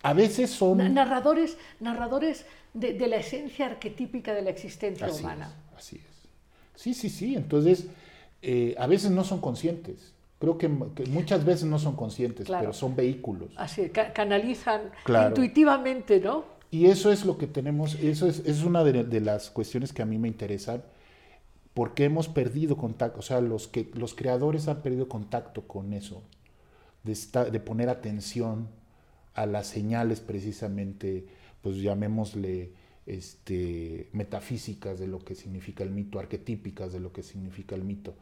A 0.02 0.14
veces 0.14 0.50
son... 0.50 0.78
Na- 0.78 0.88
Narradores, 0.88 1.58
narradores 1.78 2.46
de, 2.74 2.92
de 2.94 3.06
la 3.08 3.16
esencia 3.16 3.66
arquetípica 3.66 4.32
de 4.34 4.42
la 4.42 4.50
existencia 4.50 5.06
Así 5.06 5.22
humana. 5.22 5.52
es, 5.72 5.76
así 5.78 5.96
es. 5.96 6.80
Sí, 6.80 6.94
sí, 6.94 7.08
sí. 7.10 7.34
Entonces, 7.34 7.86
eh, 8.42 8.74
a 8.78 8.86
veces 8.86 9.10
no 9.10 9.24
son 9.24 9.40
conscientes. 9.40 10.12
Creo 10.38 10.56
que, 10.56 10.70
que 10.94 11.04
muchas 11.06 11.44
veces 11.44 11.64
no 11.64 11.78
son 11.78 11.96
conscientes, 11.96 12.46
Claro. 12.46 12.62
pero 12.62 12.72
son 12.72 12.96
vehículos. 12.96 13.50
Así, 13.56 13.90
ca- 13.90 14.12
canalizan 14.12 14.90
Claro. 15.04 15.28
intuitivamente, 15.28 16.20
¿no? 16.20 16.44
Y 16.70 16.86
eso 16.86 17.12
es 17.12 17.24
lo 17.26 17.36
que 17.36 17.46
tenemos, 17.46 17.96
eso 17.96 18.26
es, 18.28 18.38
es 18.46 18.62
una 18.62 18.84
de, 18.84 19.04
de 19.04 19.20
las 19.20 19.50
cuestiones 19.50 19.92
que 19.92 20.02
a 20.02 20.06
mí 20.06 20.16
me 20.18 20.28
interesan, 20.28 20.82
porque 21.74 22.04
hemos 22.04 22.28
perdido 22.28 22.76
contacto, 22.76 23.18
o 23.18 23.22
sea, 23.22 23.40
los, 23.40 23.68
que, 23.68 23.90
los 23.94 24.14
creadores 24.14 24.68
han 24.68 24.80
perdido 24.80 25.08
contacto 25.08 25.62
con 25.66 25.92
eso, 25.92 26.22
de, 27.02 27.12
esta- 27.12 27.44
de 27.46 27.60
poner 27.60 27.88
atención 27.88 28.68
a 29.34 29.46
las 29.46 29.66
señales 29.66 30.20
precisamente, 30.20 31.26
pues 31.62 31.76
llamémosle 31.76 32.72
este, 33.06 34.08
metafísicas 34.12 34.98
de 34.98 35.06
lo 35.06 35.18
que 35.18 35.34
significa 35.34 35.84
el 35.84 35.90
mito, 35.90 36.18
arquetípicas 36.18 36.92
de 36.92 37.00
lo 37.00 37.12
que 37.12 37.22
significa 37.22 37.74
el 37.74 37.84
mito. 37.84 38.14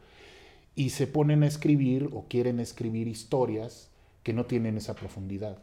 Y 0.75 0.91
se 0.91 1.07
ponen 1.07 1.43
a 1.43 1.47
escribir 1.47 2.09
o 2.13 2.25
quieren 2.27 2.59
escribir 2.59 3.07
historias 3.07 3.89
que 4.23 4.33
no 4.33 4.45
tienen 4.45 4.77
esa 4.77 4.95
profundidad, 4.95 5.57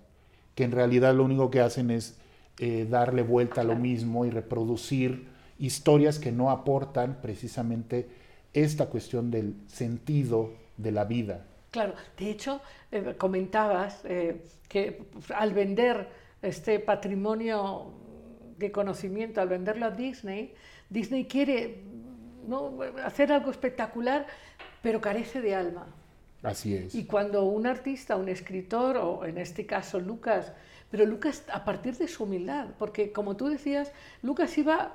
que 0.54 0.64
en 0.64 0.72
realidad 0.72 1.14
lo 1.14 1.24
único 1.24 1.50
que 1.50 1.60
hacen 1.60 1.90
es 1.90 2.18
eh, 2.58 2.86
darle 2.88 3.22
vuelta 3.22 3.60
a 3.60 3.64
lo 3.64 3.76
mismo 3.76 4.24
y 4.24 4.30
reproducir 4.30 5.28
historias 5.58 6.18
que 6.18 6.32
no 6.32 6.50
aportan 6.50 7.20
precisamente 7.20 8.08
esta 8.52 8.86
cuestión 8.86 9.30
del 9.30 9.54
sentido 9.66 10.52
de 10.76 10.92
la 10.92 11.04
vida. 11.04 11.46
Claro, 11.70 11.94
de 12.16 12.30
hecho, 12.30 12.60
eh, 12.90 13.14
comentabas 13.18 14.00
eh, 14.04 14.42
que 14.68 15.02
al 15.34 15.52
vender 15.52 16.08
este 16.46 16.78
patrimonio 16.80 17.92
de 18.58 18.72
conocimiento, 18.72 19.40
al 19.40 19.48
venderlo 19.48 19.86
a 19.86 19.90
Disney, 19.90 20.54
Disney 20.88 21.26
quiere 21.26 21.82
¿no? 22.46 22.78
hacer 23.04 23.32
algo 23.32 23.50
espectacular, 23.50 24.26
pero 24.82 25.00
carece 25.00 25.40
de 25.40 25.54
alma. 25.54 25.86
Así 26.42 26.74
es. 26.74 26.94
Y 26.94 27.04
cuando 27.04 27.44
un 27.44 27.66
artista, 27.66 28.16
un 28.16 28.28
escritor, 28.28 28.96
o 28.96 29.24
en 29.24 29.38
este 29.38 29.66
caso 29.66 29.98
Lucas, 29.98 30.52
pero 30.90 31.04
Lucas 31.04 31.44
a 31.52 31.64
partir 31.64 31.96
de 31.96 32.08
su 32.08 32.24
humildad, 32.24 32.68
porque 32.78 33.12
como 33.12 33.36
tú 33.36 33.48
decías, 33.48 33.92
Lucas 34.22 34.56
iba 34.56 34.94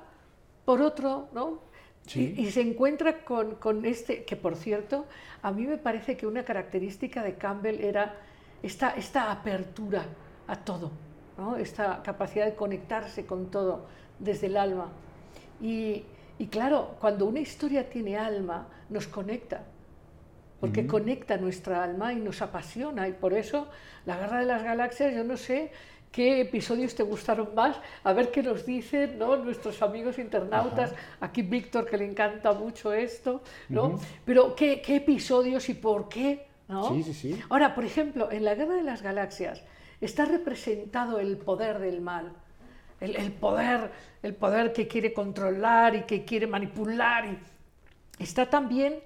por 0.64 0.80
otro, 0.80 1.28
¿no? 1.34 1.60
Sí. 2.06 2.34
Y, 2.36 2.46
y 2.46 2.50
se 2.50 2.62
encuentra 2.62 3.24
con, 3.24 3.56
con 3.56 3.84
este, 3.84 4.24
que 4.24 4.34
por 4.34 4.56
cierto, 4.56 5.06
a 5.42 5.52
mí 5.52 5.66
me 5.66 5.76
parece 5.76 6.16
que 6.16 6.26
una 6.26 6.44
característica 6.44 7.22
de 7.22 7.34
Campbell 7.34 7.80
era 7.80 8.16
esta, 8.62 8.90
esta 8.90 9.30
apertura 9.30 10.06
a 10.46 10.56
todo, 10.56 10.90
¿no? 11.42 11.56
esta 11.56 12.02
capacidad 12.04 12.46
de 12.46 12.54
conectarse 12.54 13.26
con 13.26 13.50
todo 13.50 13.86
desde 14.18 14.46
el 14.46 14.56
alma. 14.56 14.88
Y, 15.60 16.04
y 16.38 16.46
claro, 16.46 16.94
cuando 17.00 17.26
una 17.26 17.40
historia 17.40 17.88
tiene 17.90 18.16
alma, 18.16 18.68
nos 18.88 19.08
conecta, 19.08 19.64
porque 20.60 20.86
conecta 20.86 21.36
nuestra 21.36 21.82
alma 21.82 22.12
y 22.12 22.16
nos 22.16 22.40
apasiona. 22.40 23.08
Y 23.08 23.12
por 23.12 23.32
eso, 23.34 23.66
la 24.06 24.16
Guerra 24.16 24.38
de 24.38 24.46
las 24.46 24.62
Galaxias, 24.62 25.12
yo 25.12 25.24
no 25.24 25.36
sé 25.36 25.72
qué 26.12 26.42
episodios 26.42 26.94
te 26.94 27.02
gustaron 27.02 27.54
más, 27.56 27.76
a 28.04 28.12
ver 28.12 28.30
qué 28.30 28.42
nos 28.42 28.64
dicen 28.64 29.18
¿no? 29.18 29.36
nuestros 29.36 29.82
amigos 29.82 30.18
internautas. 30.18 30.94
Aquí 31.20 31.42
Víctor, 31.42 31.86
que 31.86 31.96
le 31.96 32.04
encanta 32.04 32.52
mucho 32.52 32.92
esto, 32.92 33.42
¿no? 33.68 33.98
Pero 34.24 34.54
¿qué, 34.54 34.80
qué 34.80 34.96
episodios 34.96 35.68
y 35.68 35.74
por 35.74 36.08
qué, 36.08 36.46
¿no? 36.68 36.90
Sí, 36.90 37.02
sí, 37.02 37.14
sí. 37.14 37.42
Ahora, 37.48 37.74
por 37.74 37.84
ejemplo, 37.84 38.30
en 38.30 38.44
la 38.44 38.54
Guerra 38.54 38.74
de 38.74 38.84
las 38.84 39.02
Galaxias 39.02 39.64
está 40.02 40.24
representado 40.24 41.18
el 41.20 41.38
poder 41.38 41.78
del 41.78 42.00
mal, 42.00 42.32
el, 43.00 43.32
poder, 43.32 43.90
el 44.22 44.34
poder 44.34 44.72
que 44.72 44.86
quiere 44.86 45.12
controlar 45.12 45.94
y 45.94 46.02
que 46.02 46.24
quiere 46.24 46.46
manipular. 46.46 47.38
Está 48.18 48.50
también 48.50 49.00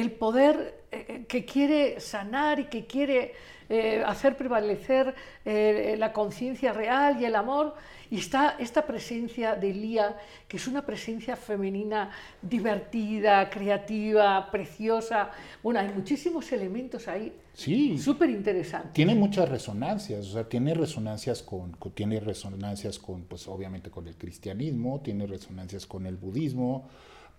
el 0.00 0.10
poder 0.12 0.82
eh, 0.90 1.04
eh, 1.08 1.24
que 1.26 1.44
quiere 1.44 2.00
sanar 2.00 2.58
y 2.60 2.64
que 2.66 2.86
quiere 2.86 3.32
eh, 3.68 4.02
hacer 4.06 4.36
prevalecer 4.36 5.14
eh, 5.44 5.94
la 5.98 6.12
conciencia 6.12 6.72
real 6.72 7.20
y 7.20 7.24
el 7.24 7.34
amor. 7.34 7.74
Y 8.10 8.18
está 8.18 8.56
esta 8.58 8.84
presencia 8.86 9.54
de 9.54 9.72
Lía, 9.72 10.18
que 10.46 10.58
es 10.58 10.66
una 10.66 10.84
presencia 10.84 11.34
femenina 11.34 12.10
divertida, 12.42 13.48
creativa, 13.48 14.50
preciosa. 14.50 15.30
Bueno, 15.62 15.80
hay 15.80 15.88
muchísimos 15.94 16.52
elementos 16.52 17.08
ahí 17.08 17.32
Sí. 17.54 17.98
súper 17.98 18.28
interesantes. 18.30 18.92
tiene 18.92 19.14
muchas 19.14 19.48
resonancias, 19.48 20.26
o 20.26 20.32
sea, 20.32 20.44
tiene 20.48 20.74
resonancias 20.74 21.42
con, 21.42 21.72
con- 21.72 21.92
tiene 21.92 22.20
resonancias 22.20 22.98
con, 22.98 23.22
pues 23.24 23.48
obviamente 23.48 23.90
con 23.90 24.06
el 24.06 24.16
cristianismo, 24.16 25.00
tiene 25.00 25.26
resonancias 25.26 25.86
con 25.86 26.04
el 26.06 26.16
budismo, 26.16 26.88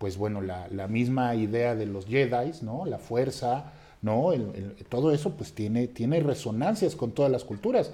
pues 0.04 0.18
bueno, 0.18 0.42
la, 0.42 0.68
la 0.68 0.90
misma 0.90 1.34
idea 1.34 1.76
de 1.76 1.86
los 1.86 2.06
Jedi, 2.08 2.52
¿no? 2.62 2.86
La 2.86 2.98
fuerza, 2.98 3.72
¿no? 4.02 4.34
El- 4.34 4.52
el- 4.54 4.86
todo 4.90 5.14
eso 5.14 5.30
pues 5.38 5.54
tiene, 5.54 5.88
tiene 5.88 6.20
resonancias 6.20 6.98
con 6.98 7.14
todas 7.14 7.32
las 7.32 7.46
culturas. 7.46 7.94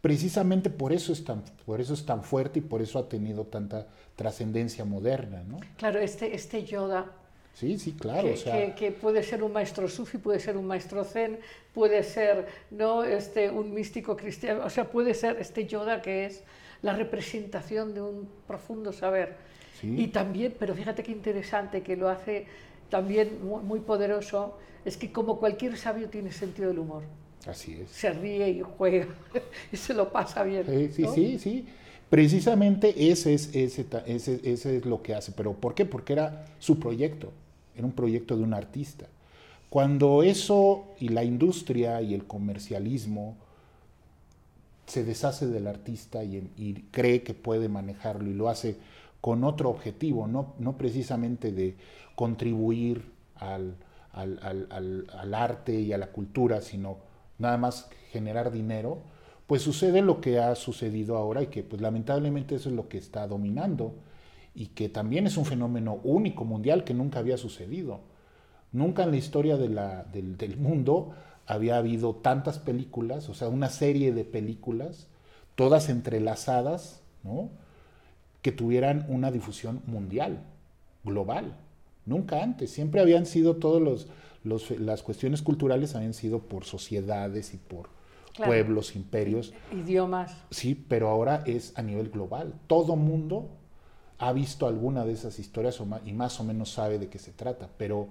Precisamente 0.00 0.70
por 0.70 0.92
eso 0.92 1.12
es 1.12 1.22
tan, 1.24 1.44
por 1.64 1.80
eso 1.80 1.94
es 1.94 2.04
tan 2.04 2.24
fuerte 2.24 2.58
y 2.58 2.62
por 2.62 2.82
eso 2.82 2.98
ha 2.98 3.08
tenido 3.08 3.44
tanta 3.44 3.86
trascendencia 4.16 4.84
moderna, 4.84 5.44
¿no? 5.46 5.60
Claro, 5.76 6.00
este, 6.00 6.34
este 6.34 6.64
Yoda, 6.64 7.12
Sí, 7.54 7.78
sí, 7.78 7.92
claro, 7.92 8.26
que, 8.26 8.34
o 8.34 8.36
sea, 8.36 8.52
que- 8.66 8.74
que 8.74 8.90
puede 8.90 9.22
ser 9.22 9.44
un 9.44 9.52
maestro 9.52 9.86
sufi, 9.86 10.18
puede 10.18 10.40
ser 10.40 10.56
un 10.56 10.66
maestro 10.66 11.04
zen, 11.04 11.38
puede 11.72 12.02
ser 12.02 12.48
¿no? 12.72 13.04
este, 13.04 13.50
un 13.52 13.72
místico 13.72 14.16
cristiano, 14.16 14.64
o 14.64 14.68
sea, 14.70 14.90
puede 14.90 15.14
ser 15.14 15.36
este 15.40 15.64
Yoda 15.68 16.02
que 16.02 16.26
es 16.26 16.42
la 16.82 16.92
representación 16.96 17.94
de 17.94 18.02
un 18.02 18.28
profundo 18.48 18.92
saber. 18.92 19.45
Sí. 19.80 19.94
Y 19.98 20.08
también, 20.08 20.54
pero 20.58 20.74
fíjate 20.74 21.02
qué 21.02 21.12
interesante, 21.12 21.82
que 21.82 21.96
lo 21.96 22.08
hace 22.08 22.46
también 22.88 23.38
muy, 23.42 23.80
poderoso, 23.80 24.56
es 24.84 24.96
que 24.96 25.12
como 25.12 25.38
cualquier 25.38 25.76
sabio 25.76 26.08
tiene 26.08 26.32
sentido 26.32 26.68
del 26.68 26.78
humor. 26.78 27.02
así 27.46 27.74
es. 27.80 27.90
Se 27.90 28.10
ríe 28.10 28.48
y 28.50 28.62
juega 28.62 29.06
y 29.72 29.76
se 29.76 29.94
lo 29.94 30.10
pasa 30.10 30.42
bien. 30.44 30.64
Sí, 30.66 30.88
sí, 30.92 31.02
¿no? 31.02 31.12
sí, 31.12 31.38
sí. 31.38 31.66
Precisamente 32.08 33.10
ese 33.10 33.34
es, 33.34 33.54
ese, 33.54 33.84
ese, 34.06 34.40
ese 34.44 34.76
es 34.76 34.86
lo 34.86 35.02
que 35.02 35.14
hace. 35.14 35.32
¿Pero 35.32 35.54
por 35.54 35.74
qué? 35.74 35.84
Porque 35.84 36.12
era 36.12 36.46
su 36.60 36.78
proyecto, 36.78 37.32
era 37.74 37.84
un 37.84 37.92
proyecto 37.92 38.36
de 38.36 38.44
un 38.44 38.54
artista. 38.54 39.06
Cuando 39.68 40.22
eso 40.22 40.94
y 41.00 41.08
la 41.08 41.24
industria 41.24 42.00
y 42.00 42.14
el 42.14 42.24
comercialismo 42.24 43.36
se 44.86 45.02
deshace 45.02 45.48
del 45.48 45.66
artista 45.66 46.22
y, 46.22 46.48
y 46.56 46.74
cree 46.92 47.22
que 47.22 47.34
puede 47.34 47.68
manejarlo 47.68 48.30
y 48.30 48.34
lo 48.34 48.48
hace 48.48 48.76
con 49.20 49.44
otro 49.44 49.70
objetivo, 49.70 50.26
no, 50.26 50.54
no 50.58 50.76
precisamente 50.76 51.52
de 51.52 51.76
contribuir 52.14 53.12
al, 53.36 53.76
al, 54.12 54.38
al, 54.42 55.06
al, 55.12 55.34
arte 55.34 55.80
y 55.80 55.92
a 55.92 55.98
la 55.98 56.08
cultura, 56.08 56.60
sino 56.60 56.98
nada 57.38 57.58
más 57.58 57.88
generar 58.10 58.50
dinero, 58.50 58.98
pues 59.46 59.62
sucede 59.62 60.02
lo 60.02 60.20
que 60.20 60.38
ha 60.38 60.54
sucedido 60.54 61.16
ahora 61.16 61.42
y 61.42 61.48
que 61.48 61.62
pues 61.62 61.82
lamentablemente 61.82 62.54
eso 62.54 62.68
es 62.68 62.74
lo 62.74 62.88
que 62.88 62.98
está 62.98 63.26
dominando 63.26 63.94
y 64.54 64.68
que 64.68 64.88
también 64.88 65.26
es 65.26 65.36
un 65.36 65.44
fenómeno 65.44 66.00
único 66.02 66.44
mundial 66.44 66.82
que 66.82 66.94
nunca 66.94 67.18
había 67.18 67.36
sucedido. 67.36 68.00
Nunca 68.72 69.04
en 69.04 69.10
la 69.10 69.16
historia 69.18 69.56
del, 69.56 69.76
del 70.36 70.56
mundo 70.56 71.14
había 71.46 71.76
habido 71.76 72.16
tantas 72.16 72.58
películas, 72.58 73.28
o 73.28 73.34
sea, 73.34 73.48
una 73.48 73.68
serie 73.68 74.12
de 74.12 74.24
películas, 74.24 75.06
todas 75.54 75.88
entrelazadas, 75.88 77.02
¿no? 77.22 77.50
Que 78.46 78.52
tuvieran 78.52 79.04
una 79.08 79.32
difusión 79.32 79.82
mundial, 79.86 80.38
global. 81.02 81.56
Nunca 82.04 82.44
antes. 82.44 82.70
Siempre 82.70 83.00
habían 83.00 83.26
sido 83.26 83.56
todos 83.56 83.82
los, 83.82 84.06
los 84.44 84.70
las 84.78 85.02
cuestiones 85.02 85.42
culturales 85.42 85.96
habían 85.96 86.14
sido 86.14 86.38
por 86.38 86.64
sociedades 86.64 87.54
y 87.54 87.56
por 87.56 87.88
claro. 88.34 88.50
pueblos, 88.50 88.94
imperios. 88.94 89.52
Idiomas. 89.72 90.36
Sí, 90.52 90.76
pero 90.76 91.08
ahora 91.08 91.42
es 91.44 91.76
a 91.76 91.82
nivel 91.82 92.08
global. 92.08 92.54
Todo 92.68 92.94
mundo 92.94 93.48
ha 94.18 94.32
visto 94.32 94.68
alguna 94.68 95.04
de 95.04 95.14
esas 95.14 95.40
historias 95.40 95.82
y 96.04 96.12
más 96.12 96.38
o 96.38 96.44
menos 96.44 96.70
sabe 96.70 97.00
de 97.00 97.08
qué 97.08 97.18
se 97.18 97.32
trata, 97.32 97.68
pero 97.76 98.06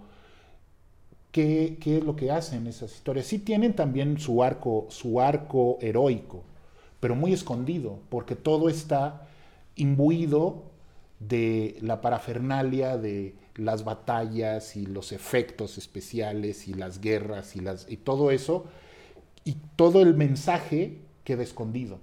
¿qué, 1.31 1.77
qué 1.79 1.99
es 1.99 2.03
lo 2.03 2.17
que 2.17 2.29
hacen 2.29 2.67
esas 2.67 2.93
historias? 2.93 3.25
Sí 3.27 3.39
tienen 3.39 3.73
también 3.73 4.19
su 4.19 4.43
arco, 4.43 4.87
su 4.89 5.21
arco 5.21 5.77
heroico, 5.79 6.43
pero 6.99 7.15
muy 7.15 7.31
escondido, 7.31 7.99
porque 8.09 8.35
todo 8.35 8.67
está 8.67 9.29
imbuido 9.75 10.71
de 11.19 11.77
la 11.81 12.01
parafernalia 12.01 12.97
de 12.97 13.35
las 13.55 13.83
batallas 13.83 14.75
y 14.75 14.85
los 14.85 15.11
efectos 15.11 15.77
especiales 15.77 16.67
y 16.67 16.73
las 16.73 16.99
guerras 16.99 17.55
y, 17.55 17.59
las, 17.61 17.89
y 17.89 17.97
todo 17.97 18.31
eso, 18.31 18.65
y 19.43 19.57
todo 19.75 20.01
el 20.01 20.13
mensaje 20.13 20.99
queda 21.23 21.43
escondido 21.43 21.99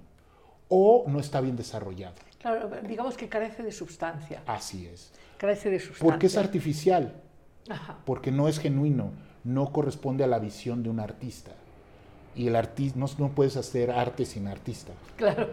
o 0.67 1.05
no 1.07 1.19
está 1.19 1.41
bien 1.41 1.55
desarrollado. 1.55 2.15
Claro, 2.39 2.69
digamos 2.87 3.15
que 3.15 3.29
carece 3.29 3.63
de 3.63 3.71
sustancia. 3.71 4.43
Así 4.47 4.87
es. 4.87 5.11
Carece 5.37 5.69
de 5.69 5.79
sustancia. 5.79 6.05
Porque 6.05 6.27
es 6.27 6.37
artificial, 6.37 7.21
Ajá. 7.69 7.99
porque 8.05 8.31
no 8.31 8.47
es 8.47 8.59
genuino, 8.59 9.11
no 9.43 9.71
corresponde 9.71 10.23
a 10.23 10.27
la 10.27 10.39
visión 10.39 10.83
de 10.83 10.89
un 10.89 10.99
artista 10.99 11.53
y 12.35 12.47
el 12.47 12.55
artista 12.55 12.97
no, 12.99 13.07
no, 13.17 13.29
puedes 13.29 13.57
hacer 13.57 13.91
arte 13.91 14.25
sin 14.25 14.47
artista. 14.47 14.93
Claro. 15.17 15.49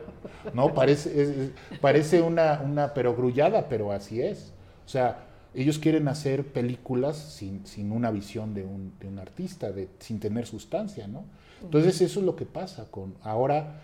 No, 0.55 0.73
parece, 0.75 1.23
es, 1.23 1.51
parece 1.81 2.23
una, 2.23 2.61
una 2.65 2.95
perogrullada, 2.95 3.69
pero 3.69 3.93
así 3.93 4.23
es. 4.23 4.53
O 4.87 4.89
sea, 4.89 5.25
ellos 5.55 5.79
quieren 5.79 6.09
hacer 6.09 6.47
películas 6.47 7.17
sin, 7.17 7.67
sin 7.67 7.93
una 7.93 8.11
visión 8.11 8.55
de 8.55 8.65
un, 8.65 8.93
de 9.01 9.09
un 9.09 9.19
artista, 9.19 9.71
de, 9.73 9.89
sin 9.99 10.21
tener 10.21 10.47
sustancia, 10.47 11.07
¿no? 11.07 11.25
Entonces 11.63 12.01
eso 12.01 12.21
es 12.21 12.27
lo 12.27 12.37
que 12.37 12.47
pasa 12.47 12.87
con 12.91 13.15
ahora, 13.23 13.81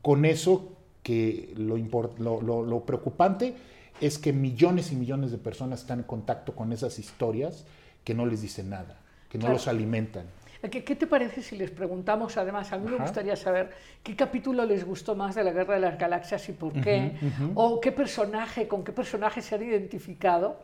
con 0.00 0.24
eso 0.24 0.68
que 1.02 1.52
lo, 1.56 1.76
import, 1.76 2.18
lo, 2.20 2.40
lo, 2.40 2.62
lo 2.62 2.84
preocupante 2.84 3.56
es 4.00 4.18
que 4.18 4.32
millones 4.32 4.92
y 4.92 4.96
millones 4.96 5.30
de 5.30 5.38
personas 5.38 5.80
están 5.80 6.00
en 6.00 6.04
contacto 6.04 6.54
con 6.54 6.72
esas 6.72 6.98
historias 6.98 7.64
que 8.04 8.14
no 8.14 8.26
les 8.26 8.42
dicen 8.42 8.70
nada, 8.70 9.00
que 9.28 9.38
no 9.38 9.42
claro. 9.42 9.54
los 9.54 9.68
alimentan. 9.68 10.26
¿Qué, 10.68 10.84
¿Qué, 10.84 10.94
te 10.94 11.06
parece 11.06 11.42
si 11.42 11.56
les 11.56 11.70
preguntamos, 11.70 12.36
además, 12.36 12.70
a 12.72 12.76
mí 12.76 12.86
Ajá. 12.86 12.96
me 12.96 13.02
gustaría 13.02 13.34
saber 13.34 13.70
qué 14.02 14.14
capítulo 14.14 14.66
les 14.66 14.84
gustó 14.84 15.14
más 15.16 15.34
de 15.34 15.42
la 15.42 15.52
Guerra 15.52 15.74
de 15.74 15.80
las 15.80 15.98
Galaxias 15.98 16.46
y 16.50 16.52
por 16.52 16.72
qué, 16.74 17.12
uh 17.14 17.24
-huh, 17.24 17.26
uh 17.26 17.48
-huh. 17.48 17.52
o 17.54 17.80
qué 17.80 17.92
personaje, 17.92 18.68
con 18.68 18.84
qué 18.84 18.92
personaje 18.92 19.40
se 19.40 19.54
han 19.54 19.62
identificado. 19.62 20.60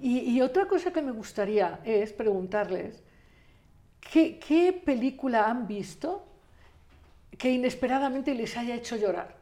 Y, 0.00 0.18
y, 0.30 0.40
otra 0.42 0.66
cosa 0.66 0.92
que 0.92 1.02
me 1.02 1.12
gustaría 1.12 1.78
es 1.84 2.12
preguntarles, 2.12 3.00
¿qué, 4.00 4.40
¿qué, 4.40 4.72
película 4.72 5.46
han 5.46 5.68
visto 5.68 6.26
que 7.38 7.50
inesperadamente 7.52 8.34
les 8.34 8.56
haya 8.56 8.74
hecho 8.74 8.96
llorar? 8.96 9.36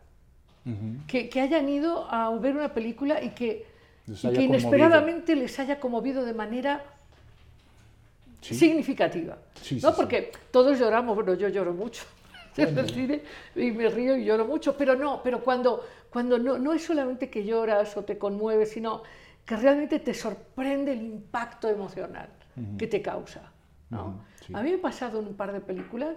Uh 0.67 0.71
-huh. 0.71 1.07
que, 1.07 1.31
que, 1.31 1.41
hayan 1.41 1.69
ido 1.71 2.07
a 2.11 2.37
ver 2.39 2.55
una 2.55 2.75
película 2.75 3.23
y 3.23 3.31
que, 3.31 3.65
y 4.07 4.33
que 4.35 4.43
inesperadamente 4.43 5.35
les 5.37 5.59
haya 5.59 5.81
conmovido 5.81 6.23
de 6.27 6.35
manera 6.35 6.83
¿Sí? 8.41 8.55
significativa. 8.55 9.39
Sí, 9.61 9.81
¿no? 9.83 9.91
Sí, 9.91 9.97
Porque 9.97 10.33
todos 10.51 10.79
lloramos, 10.79 11.15
bueno, 11.15 11.35
yo 11.35 11.49
lloro 11.49 11.73
mucho 11.73 12.05
en 12.57 12.79
el 12.79 12.89
cine 12.91 13.23
y 13.55 13.71
me 13.71 13.89
río 13.89 14.17
y 14.17 14.25
lloro 14.25 14.47
mucho, 14.47 14.77
pero 14.77 14.95
no, 14.97 15.23
pero 15.23 15.43
cuando, 15.43 15.85
cuando 16.11 16.39
no, 16.39 16.59
no 16.59 16.73
es 16.73 16.85
solamente 16.85 17.29
que 17.29 17.45
lloras 17.45 17.97
o 17.97 18.05
te 18.05 18.19
conmueves, 18.19 18.71
sino 18.71 19.03
que 19.45 19.57
realmente 19.57 20.01
te 20.01 20.15
sorprende 20.15 20.93
el 20.93 21.03
impacto 21.03 21.69
emocional 21.69 22.29
uh 22.57 22.61
-huh. 22.61 22.77
que 22.77 22.87
te 22.87 23.03
causa. 23.03 23.53
¿no? 23.91 24.07
Uh 24.07 24.53
-huh. 24.53 24.59
A 24.59 24.63
mí 24.63 24.71
me 24.71 24.77
ha 24.77 24.83
pasado 24.83 25.21
en 25.21 25.27
un 25.29 25.35
par 25.35 25.53
de 25.53 25.61
películas 25.61 26.17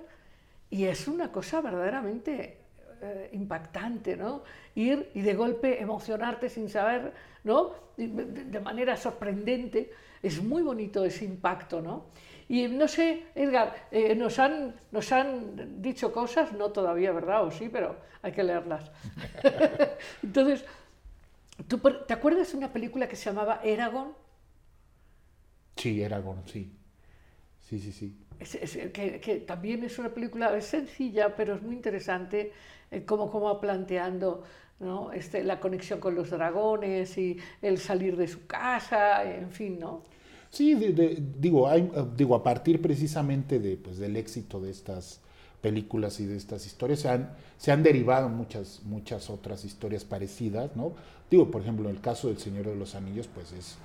y 0.70 0.86
es 0.86 1.08
una 1.08 1.32
cosa 1.32 1.62
verdaderamente 1.62 2.58
eh, 3.02 3.30
impactante, 3.34 4.18
¿no? 4.18 4.44
Ir 4.76 5.10
y 5.14 5.22
de 5.22 5.34
golpe 5.34 5.82
emocionarte 5.82 6.50
sin 6.50 6.70
saber, 6.70 7.14
¿no? 7.44 7.72
De, 7.98 8.08
de 8.08 8.60
manera 8.60 8.98
sorprendente 8.98 9.92
es 10.22 10.42
muy 10.44 10.62
bonito 10.62 11.04
ese 11.06 11.26
impacto, 11.26 11.82
¿no? 11.82 12.06
Y 12.48 12.68
no 12.68 12.88
sé, 12.88 13.28
Edgar, 13.36 13.88
eh, 13.92 14.16
nos, 14.16 14.40
han, 14.40 14.76
nos 14.92 15.12
han 15.12 15.82
dicho 15.82 16.12
cosas, 16.12 16.52
no 16.54 16.72
todavía, 16.72 17.12
¿verdad? 17.12 17.46
O 17.46 17.52
sí, 17.52 17.70
pero 17.70 17.96
hay 18.24 18.32
que 18.32 18.44
leerlas. 18.44 18.92
Entonces, 20.24 20.66
¿tú, 21.68 21.78
¿te 21.78 22.14
acuerdas 22.14 22.52
de 22.52 22.58
una 22.58 22.74
película 22.74 23.08
que 23.08 23.16
se 23.16 23.26
llamaba 23.26 23.62
Eragon? 23.64 24.14
Sí, 25.76 26.02
Eragon, 26.02 26.42
sí. 26.48 26.76
Sí, 27.70 27.80
sí, 27.80 27.92
sí. 27.92 28.18
Es, 28.40 28.56
es, 28.56 28.92
que, 28.92 29.20
que, 29.20 29.36
también 29.42 29.84
es 29.84 30.00
una 30.00 30.10
película 30.10 30.58
es 30.58 30.66
sencilla, 30.66 31.36
pero 31.36 31.54
es 31.54 31.62
muy 31.62 31.76
interesante 31.76 32.52
eh, 32.90 33.06
como, 33.06 33.30
como 33.30 33.60
planteando 33.62 34.44
¿no? 34.80 35.12
Este, 35.12 35.44
la 35.44 35.60
conexión 35.60 36.00
con 36.00 36.16
los 36.16 36.30
dragones 36.30 37.18
y 37.18 37.38
el 37.62 37.78
salir 37.78 38.16
de 38.16 38.28
su 38.28 38.46
casa, 38.48 39.24
en 39.24 39.52
fin, 39.52 39.80
¿no? 39.80 40.04
Sí, 40.50 40.74
de, 40.74 41.22
digo, 41.38 41.68
hay, 41.68 41.92
digo, 42.16 42.36
a 42.36 42.44
partir 42.44 42.82
precisamente 42.82 43.60
de, 43.60 43.78
pues, 43.78 43.98
del 43.98 44.16
éxito 44.16 44.60
de 44.60 44.72
estas 44.72 45.22
películas 45.62 46.20
y 46.20 46.26
de 46.26 46.38
estas 46.38 46.66
historias, 46.66 47.02
se 47.02 47.10
han, 47.10 47.34
se 47.58 47.72
han 47.72 47.84
derivado 47.84 48.30
muchas, 48.30 48.82
muchas 48.84 49.30
otras 49.30 49.66
historias 49.66 50.06
parecidas, 50.06 50.76
¿no? 50.76 50.94
Digo, 51.30 51.52
por 51.52 51.62
ejemplo, 51.62 51.90
en 51.90 51.96
el 51.96 52.02
caso 52.02 52.30
del 52.30 52.40
Señor 52.40 52.66
de 52.66 52.76
los 52.76 52.96
Anillos, 52.96 53.28
pues 53.28 53.52
es, 53.52 53.78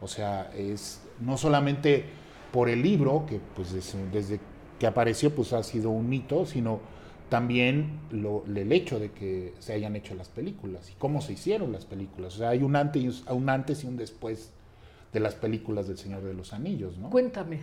o 0.00 0.06
sea, 0.06 0.52
es 0.56 1.00
no 1.20 1.36
solamente 1.38 2.04
por 2.52 2.68
el 2.68 2.82
libro, 2.82 3.24
que 3.26 3.40
pues 3.56 3.72
desde, 3.72 4.08
desde 4.10 4.40
que 4.78 4.86
apareció, 4.86 5.34
pues 5.34 5.52
ha 5.52 5.62
sido 5.62 5.90
un 5.90 6.08
mito, 6.08 6.44
sino 6.44 6.80
también 7.32 7.98
lo, 8.10 8.44
el 8.44 8.70
hecho 8.72 9.00
de 9.00 9.10
que 9.10 9.54
se 9.58 9.72
hayan 9.72 9.96
hecho 9.96 10.14
las 10.14 10.28
películas 10.28 10.90
y 10.90 10.92
cómo 10.98 11.22
se 11.22 11.32
hicieron 11.32 11.72
las 11.72 11.86
películas. 11.86 12.34
O 12.34 12.38
sea, 12.40 12.50
hay 12.50 12.62
un 12.62 12.76
antes, 12.76 13.22
un 13.26 13.48
antes 13.48 13.84
y 13.84 13.86
un 13.86 13.96
después 13.96 14.50
de 15.14 15.18
las 15.18 15.34
películas 15.34 15.88
del 15.88 15.96
Señor 15.96 16.22
de 16.24 16.34
los 16.34 16.52
Anillos, 16.52 16.98
¿no? 16.98 17.08
Cuéntame, 17.08 17.60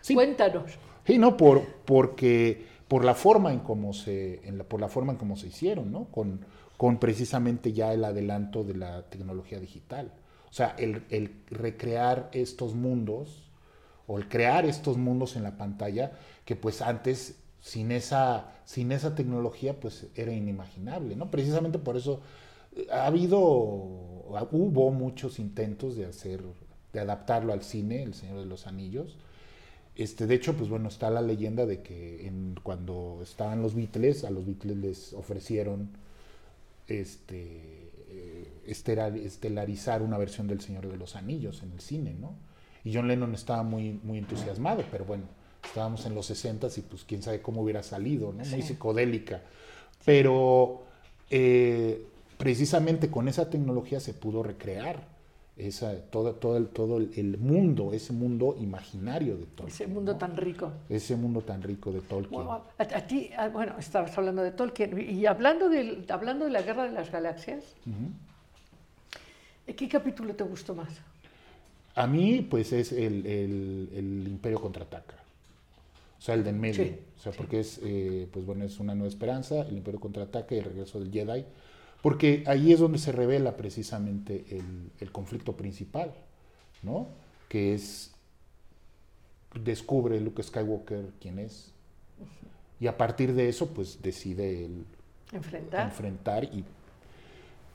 sí. 0.00 0.14
cuéntanos. 0.14 0.78
Sí, 1.06 1.18
no, 1.18 1.36
por, 1.36 1.62
porque, 1.84 2.64
por 2.88 3.04
la 3.04 3.14
forma 3.14 3.52
en 3.52 3.58
cómo 3.58 3.92
se, 3.92 4.48
en 4.48 4.56
la, 4.56 4.64
por 4.64 4.80
la 4.80 4.88
forma 4.88 5.12
en 5.12 5.18
cómo 5.18 5.36
se 5.36 5.48
hicieron, 5.48 5.92
¿no? 5.92 6.04
Con, 6.04 6.46
con 6.78 6.96
precisamente 6.96 7.74
ya 7.74 7.92
el 7.92 8.06
adelanto 8.06 8.64
de 8.64 8.76
la 8.76 9.02
tecnología 9.10 9.60
digital. 9.60 10.10
O 10.48 10.54
sea, 10.54 10.74
el, 10.78 11.02
el 11.10 11.34
recrear 11.50 12.30
estos 12.32 12.74
mundos 12.74 13.42
o 14.06 14.16
el 14.16 14.26
crear 14.26 14.64
estos 14.64 14.96
mundos 14.96 15.36
en 15.36 15.42
la 15.42 15.58
pantalla 15.58 16.12
que 16.46 16.56
pues 16.56 16.80
antes 16.80 17.41
sin 17.62 17.92
esa, 17.92 18.52
sin 18.66 18.92
esa 18.92 19.14
tecnología 19.14 19.78
pues 19.78 20.08
era 20.16 20.32
inimaginable, 20.32 21.16
¿no? 21.16 21.30
Precisamente 21.30 21.78
por 21.78 21.96
eso 21.96 22.20
ha 22.90 23.06
habido, 23.06 23.38
hubo 23.40 24.90
muchos 24.90 25.38
intentos 25.38 25.96
de 25.96 26.06
hacer, 26.06 26.42
de 26.92 27.00
adaptarlo 27.00 27.52
al 27.52 27.62
cine, 27.62 28.02
El 28.02 28.14
Señor 28.14 28.40
de 28.40 28.46
los 28.46 28.66
Anillos. 28.66 29.16
Este, 29.94 30.26
de 30.26 30.34
hecho, 30.34 30.54
pues 30.54 30.68
bueno, 30.68 30.88
está 30.88 31.08
la 31.10 31.22
leyenda 31.22 31.64
de 31.64 31.82
que 31.82 32.30
cuando 32.62 33.20
estaban 33.22 33.62
los 33.62 33.74
Beatles, 33.74 34.24
a 34.24 34.30
los 34.30 34.44
Beatles 34.44 34.76
les 34.78 35.12
ofrecieron 35.12 35.90
este, 36.88 37.90
estelarizar 38.66 40.02
una 40.02 40.18
versión 40.18 40.48
del 40.48 40.60
Señor 40.60 40.88
de 40.88 40.96
los 40.96 41.14
Anillos 41.14 41.62
en 41.62 41.72
el 41.72 41.80
cine, 41.80 42.14
¿no? 42.14 42.34
Y 42.84 42.92
John 42.92 43.06
Lennon 43.06 43.34
estaba 43.34 43.62
muy, 43.62 44.00
muy 44.02 44.18
entusiasmado, 44.18 44.82
pero 44.90 45.04
bueno, 45.04 45.26
estábamos 45.64 46.04
en 46.06 46.14
los 46.14 46.26
60 46.26 46.68
y 46.76 46.80
pues 46.82 47.04
quién 47.04 47.22
sabe 47.22 47.40
cómo 47.40 47.62
hubiera 47.62 47.82
salido, 47.82 48.28
¿no? 48.32 48.44
Muy 48.44 48.62
sí. 48.62 48.62
psicodélica. 48.62 49.40
Pero 50.04 50.82
eh, 51.30 52.04
precisamente 52.38 53.10
con 53.10 53.28
esa 53.28 53.48
tecnología 53.48 54.00
se 54.00 54.14
pudo 54.14 54.42
recrear 54.42 55.10
esa, 55.56 55.94
todo, 56.10 56.34
todo, 56.34 56.56
el, 56.56 56.68
todo 56.68 56.96
el- 56.96 57.38
mundo, 57.38 57.92
ese 57.92 58.12
mundo 58.12 58.56
imaginario 58.58 59.36
de 59.36 59.44
Tolkien. 59.44 59.68
Ese 59.68 59.86
mundo 59.86 60.12
¿no? 60.14 60.18
tan 60.18 60.36
rico. 60.36 60.72
Ese 60.88 61.14
mundo 61.14 61.42
tan 61.42 61.62
rico 61.62 61.92
de 61.92 62.00
Tolkien. 62.00 62.32
Bueno, 62.32 62.62
a, 62.78 62.82
a 62.82 63.06
ti, 63.06 63.30
a- 63.36 63.48
bueno, 63.48 63.74
estabas 63.78 64.16
hablando 64.18 64.42
de 64.42 64.50
Tolkien 64.50 64.98
y 64.98 65.26
hablando, 65.26 65.68
del, 65.68 66.04
hablando 66.08 66.46
de 66.46 66.50
la 66.52 66.62
Guerra 66.62 66.84
de 66.84 66.92
las 66.92 67.12
Galaxias, 67.12 67.64
¿qué 69.76 69.88
capítulo 69.88 70.34
te 70.34 70.44
gustó 70.44 70.74
más? 70.74 70.88
A 71.94 72.06
mí, 72.06 72.40
pues 72.50 72.72
es 72.72 72.90
el, 72.92 73.26
el- 73.26 73.88
el 73.94 74.28
Imperio 74.28 74.60
contraataca. 74.60 75.16
O 76.22 76.24
sea, 76.24 76.36
el 76.36 76.44
de 76.44 76.50
en 76.50 76.60
medio. 76.60 76.84
Sí, 76.84 76.96
o 77.16 77.20
sea, 77.20 77.32
porque 77.32 77.58
es, 77.60 77.80
eh, 77.82 78.28
pues 78.32 78.46
bueno, 78.46 78.64
es 78.64 78.78
una 78.78 78.94
nueva 78.94 79.08
esperanza, 79.08 79.62
el 79.62 79.76
Imperio 79.76 79.98
contraataca 80.00 80.54
y 80.54 80.58
el 80.58 80.64
regreso 80.64 81.00
del 81.00 81.10
Jedi. 81.12 81.44
Porque 82.00 82.44
ahí 82.46 82.72
es 82.72 82.80
donde 82.80 82.98
se 82.98 83.12
revela 83.12 83.56
precisamente 83.56 84.44
el, 84.50 84.90
el 85.00 85.12
conflicto 85.12 85.56
principal, 85.56 86.12
¿no? 86.82 87.08
Que 87.48 87.74
es, 87.74 88.12
descubre 89.54 90.20
Luke 90.20 90.42
Skywalker 90.42 91.12
quién 91.20 91.38
es. 91.38 91.72
Y 92.80 92.86
a 92.86 92.96
partir 92.96 93.34
de 93.34 93.48
eso, 93.48 93.68
pues 93.68 94.00
decide 94.02 94.64
el, 94.66 94.84
Enfrentar. 95.32 95.86
enfrentar 95.86 96.44
y 96.44 96.64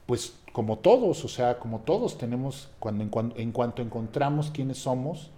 pues 0.05 0.35
como 0.53 0.79
todos, 0.79 1.25
o 1.25 1.27
sea, 1.27 1.59
como 1.59 1.81
todos 1.81 2.17
tenemos, 2.17 2.69
cuando 2.79 3.03
en, 3.03 3.09
cuan- 3.09 3.33
en 3.35 3.51
cuanto 3.51 3.81
encontramos 3.81 4.49
quiénes 4.51 4.77
somos, 4.77 5.31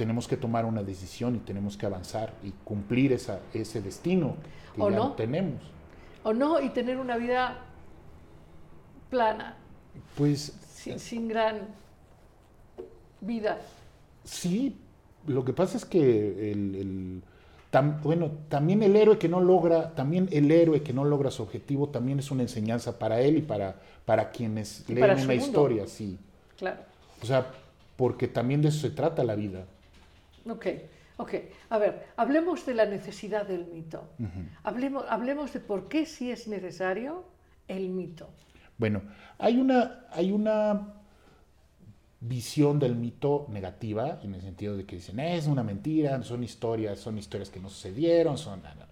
tenemos 0.00 0.26
que 0.26 0.38
tomar 0.38 0.64
una 0.64 0.82
decisión 0.82 1.36
y 1.36 1.40
tenemos 1.40 1.76
que 1.76 1.84
avanzar 1.84 2.32
y 2.42 2.52
cumplir 2.64 3.12
esa, 3.12 3.40
ese 3.52 3.82
destino 3.82 4.34
que 4.74 4.80
¿O 4.80 4.88
ya 4.88 4.96
no? 4.96 5.12
tenemos. 5.12 5.60
O 6.22 6.32
no, 6.32 6.58
y 6.58 6.70
tener 6.70 6.96
una 6.96 7.18
vida 7.18 7.58
plana, 9.10 9.56
Pues 10.16 10.54
sin, 10.72 10.98
sin 10.98 11.28
gran 11.28 11.68
vida. 13.20 13.58
sí, 14.24 14.74
lo 15.26 15.44
que 15.44 15.52
pasa 15.52 15.76
es 15.76 15.84
que 15.84 16.50
el, 16.52 16.74
el- 16.74 17.22
tam- 17.70 18.00
bueno, 18.02 18.30
también 18.48 18.82
el 18.82 18.96
héroe 18.96 19.18
que 19.18 19.28
no 19.28 19.40
logra, 19.40 19.94
también 19.94 20.30
el 20.32 20.50
héroe 20.50 20.82
que 20.82 20.94
no 20.94 21.04
logra 21.04 21.30
su 21.30 21.42
objetivo 21.42 21.90
también 21.90 22.18
es 22.20 22.30
una 22.30 22.42
enseñanza 22.42 22.98
para 22.98 23.20
él 23.20 23.36
y 23.36 23.42
para, 23.42 23.76
para 24.06 24.30
quienes 24.30 24.82
Y 24.88 24.94
leen 24.94 25.00
para 25.02 25.12
una 25.14 25.24
mundo. 25.26 25.44
historia, 25.44 25.86
sí. 25.86 26.18
Claro. 26.56 26.80
O 27.22 27.26
sea, 27.26 27.46
porque 27.96 28.28
también 28.28 28.62
de 28.62 28.68
eso 28.68 28.80
se 28.80 28.90
trata 28.90 29.22
la 29.24 29.34
vida. 29.34 29.66
Ok, 30.48 30.66
ok. 31.16 31.34
A 31.68 31.78
ver, 31.78 32.06
hablemos 32.16 32.64
de 32.66 32.74
la 32.74 32.86
necesidad 32.86 33.46
del 33.46 33.66
mito. 33.66 34.08
hablemos, 34.62 35.04
hablemos 35.08 35.52
de 35.52 35.60
por 35.60 35.88
qué 35.88 36.06
sí 36.06 36.30
es 36.30 36.48
necesario 36.48 37.24
el 37.68 37.88
mito. 37.88 38.28
Bueno, 38.78 39.02
hay 39.38 39.60
una, 39.60 40.06
hay 40.10 40.32
una 40.32 40.94
visión 42.20 42.78
del 42.78 42.96
mito 42.96 43.46
negativa, 43.50 44.20
en 44.22 44.34
el 44.34 44.42
sentido 44.42 44.76
de 44.76 44.84
que 44.84 44.96
dicen, 44.96 45.18
"Eh, 45.20 45.36
es 45.36 45.46
una 45.46 45.62
mentira, 45.62 46.22
son 46.22 46.44
historias, 46.44 46.98
son 46.98 47.18
historias 47.18 47.50
que 47.50 47.60
no 47.60 47.68
sucedieron, 47.68 48.36
son... 48.38 48.62
No, 48.62 48.74
no". 48.74 48.90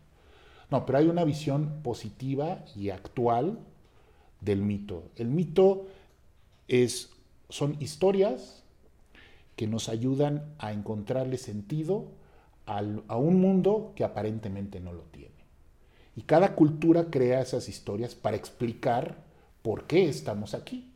No, 0.71 0.85
pero 0.85 0.99
hay 0.99 1.09
una 1.09 1.25
visión 1.25 1.81
positiva 1.83 2.65
y 2.77 2.91
actual 2.91 3.59
del 4.41 4.61
mito. 4.63 5.11
El 5.17 5.29
mito 5.29 5.87
es, 6.69 7.11
son 7.49 7.77
historias 7.81 8.63
que 9.59 9.67
nos 9.67 9.89
ayudan 9.89 10.45
a 10.59 10.73
encontrarle 10.73 11.37
sentido 11.37 12.07
al- 12.65 13.03
a 13.09 13.17
un 13.17 13.41
mundo 13.41 13.93
que 13.97 14.05
aparentemente 14.05 14.79
no 14.79 14.93
lo 14.93 15.03
tiene. 15.03 15.35
Y 16.15 16.23
cada 16.23 16.55
cultura 16.55 17.07
crea 17.11 17.41
esas 17.41 17.69
historias 17.69 18.15
para 18.15 18.37
explicar 18.37 19.17
por 19.63 19.89
qué 19.89 20.09
estamos 20.09 20.55
aquí, 20.55 20.93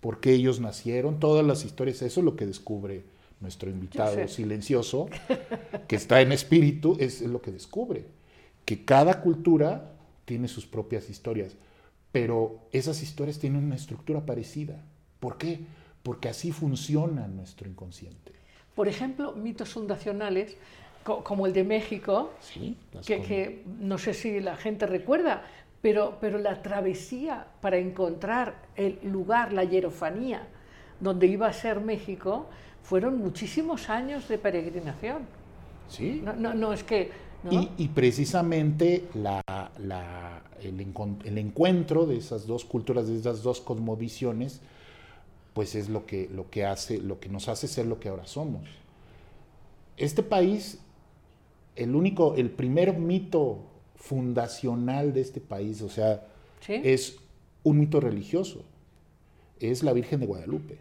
por 0.00 0.20
qué 0.20 0.32
ellos 0.32 0.60
nacieron, 0.60 1.18
todas 1.18 1.44
las 1.44 1.64
historias, 1.64 2.02
eso 2.02 2.20
es 2.20 2.24
lo 2.24 2.36
que 2.36 2.46
descubre 2.46 3.02
nuestro 3.40 3.68
invitado 3.68 4.28
silencioso, 4.28 5.08
que 5.88 5.96
está 5.96 6.20
en 6.20 6.30
espíritu, 6.30 6.96
es 7.00 7.20
lo 7.20 7.42
que 7.42 7.50
descubre, 7.50 8.06
que 8.64 8.84
cada 8.84 9.22
cultura 9.22 9.90
tiene 10.24 10.46
sus 10.46 10.66
propias 10.66 11.10
historias, 11.10 11.56
pero 12.12 12.60
esas 12.70 13.02
historias 13.02 13.40
tienen 13.40 13.64
una 13.64 13.74
estructura 13.74 14.24
parecida. 14.24 14.84
¿Por 15.18 15.36
qué? 15.36 15.66
Porque 16.04 16.28
así 16.28 16.52
funciona 16.52 17.26
nuestro 17.28 17.68
inconsciente. 17.68 18.32
Por 18.76 18.88
ejemplo, 18.88 19.32
mitos 19.32 19.70
fundacionales, 19.70 20.56
co- 21.04 21.24
como 21.24 21.46
el 21.46 21.52
de 21.52 21.64
México, 21.64 22.30
que, 23.06 23.64
no 23.80 23.98
sé 23.98 24.14
si 24.14 24.40
la 24.40 24.56
gente 24.56 24.86
recuerda, 24.86 25.44
pero, 25.82 26.18
pero 26.20 26.38
la 26.38 26.62
travesía 26.62 27.46
para 27.60 27.78
encontrar 27.78 28.54
el 28.76 28.98
lugar, 29.04 29.52
la 29.52 29.64
hierofanía, 29.64 30.46
donde 31.00 31.26
iba 31.26 31.46
a 31.48 31.52
ser 31.52 31.80
México, 31.80 32.46
fueron 32.82 33.18
muchísimos 33.18 33.88
años 33.88 34.28
de 34.28 34.38
peregrinación. 34.38 35.20
¿Sí? 35.88 36.20
No, 36.24 36.32
no, 36.34 36.54
no 36.54 36.72
es 36.72 36.84
que... 36.84 37.10
¿no? 37.44 37.50
Y, 37.52 37.70
y 37.76 37.88
precisamente 37.88 39.04
la- 39.14 39.42
la- 39.78 40.42
el, 40.62 40.78
encon- 40.80 41.18
el 41.24 41.38
encuentro 41.38 42.06
de 42.06 42.16
esas 42.16 42.46
dos 42.46 42.64
culturas, 42.64 43.06
de 43.08 43.16
esas 43.18 43.42
dos 43.42 43.60
cosmovisiones, 43.60 44.62
pues 45.54 45.74
es 45.74 45.88
lo 45.88 46.04
que, 46.04 46.28
lo 46.30 46.50
que 46.50 46.64
hace, 46.66 46.98
lo 46.98 47.18
que 47.20 47.28
nos 47.30 47.48
hace 47.48 47.66
ser 47.68 47.86
lo 47.86 47.98
que 48.00 48.08
ahora 48.10 48.26
somos. 48.26 48.68
Este 49.96 50.22
país, 50.22 50.78
el 51.76 51.94
único, 51.94 52.34
el 52.34 52.50
primer 52.50 52.98
mito 52.98 53.60
fundacional 53.96 55.14
de 55.14 55.20
este 55.22 55.40
país, 55.40 55.80
o 55.80 55.88
sea, 55.88 56.26
¿Sí? 56.60 56.80
es 56.84 57.16
un 57.62 57.78
mito 57.78 58.00
religioso, 58.00 58.62
es 59.60 59.82
la 59.82 59.92
Virgen 59.92 60.20
de 60.20 60.26
Guadalupe. 60.26 60.78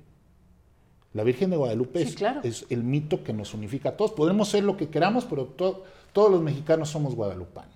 La 1.13 1.23
Virgen 1.23 1.51
de 1.51 1.57
Guadalupe 1.57 1.99
Sí, 2.01 2.09
es, 2.09 2.15
claro. 2.15 2.41
es 2.43 2.65
el 2.71 2.83
mito 2.83 3.23
que 3.23 3.31
nos 3.33 3.53
unifica 3.53 3.89
a 3.89 3.97
todos. 3.97 4.11
Podemos 4.13 4.49
ser 4.49 4.63
lo 4.63 4.75
que 4.75 4.89
queramos, 4.89 5.25
pero 5.25 5.45
to- 5.45 5.83
todos 6.11 6.31
los 6.31 6.41
mexicanos 6.41 6.89
somos 6.89 7.13
guadalupanos. 7.13 7.75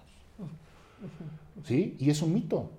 ¿Sí? 1.66 1.96
Y 2.00 2.10
es 2.10 2.22
un 2.24 2.34
mito. 2.34 2.72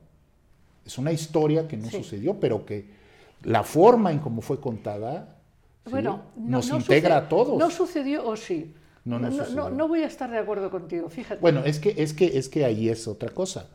Es 0.84 0.98
una 0.98 1.12
historia 1.12 1.68
que 1.68 1.76
no 1.76 1.88
Sí. 1.88 1.98
sucedió, 1.98 2.40
pero 2.40 2.64
que 2.66 2.97
la 3.42 3.62
forma 3.62 4.10
en 4.12 4.18
cómo 4.18 4.40
fue 4.42 4.60
contada 4.60 5.36
¿sí? 5.84 5.90
Bueno, 5.90 6.22
no- 6.36 6.50
nos 6.58 6.68
no 6.68 6.76
integra 6.78 7.16
a 7.16 7.28
todos. 7.28 7.58
¿No 7.58 7.70
sucedió 7.70 8.26
o 8.26 8.36
sí? 8.36 8.74
No, 9.04 9.18
no 9.18 9.70
no, 9.70 9.88
voy 9.88 10.02
a 10.02 10.06
estar 10.06 10.30
de 10.30 10.36
acuerdo 10.38 10.70
contigo, 10.70 11.08
fíjate. 11.08 11.40
Bueno, 11.40 11.62
es 11.64 11.78
que, 11.78 11.94
es 11.96 12.12
que, 12.12 12.36
es 12.38 12.48
que 12.50 12.64
ahí 12.66 12.90
es 12.90 13.08
otra 13.08 13.30
cosa. 13.30 13.68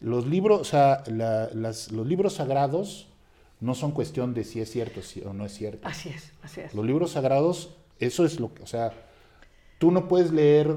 Los 0.00 0.26
libros, 0.26 0.60
o 0.60 0.64
sea, 0.64 1.02
la- 1.06 1.48
las- 1.54 1.90
los 1.90 2.06
libros 2.06 2.34
sagrados 2.34 3.08
no 3.60 3.74
son 3.74 3.92
cuestión 3.92 4.34
de 4.34 4.44
si 4.44 4.60
es 4.60 4.70
cierto 4.70 5.00
si- 5.00 5.22
o 5.22 5.32
no 5.32 5.46
es 5.46 5.52
cierto. 5.54 5.88
Así 5.88 6.10
es, 6.10 6.32
así 6.42 6.60
es. 6.60 6.74
Los 6.74 6.84
libros 6.84 7.12
sagrados, 7.12 7.74
eso 7.98 8.26
es 8.26 8.38
lo 8.40 8.52
que, 8.52 8.62
o 8.62 8.66
sea, 8.66 8.92
tú 9.78 9.90
no 9.90 10.06
puedes 10.06 10.32
leer 10.32 10.76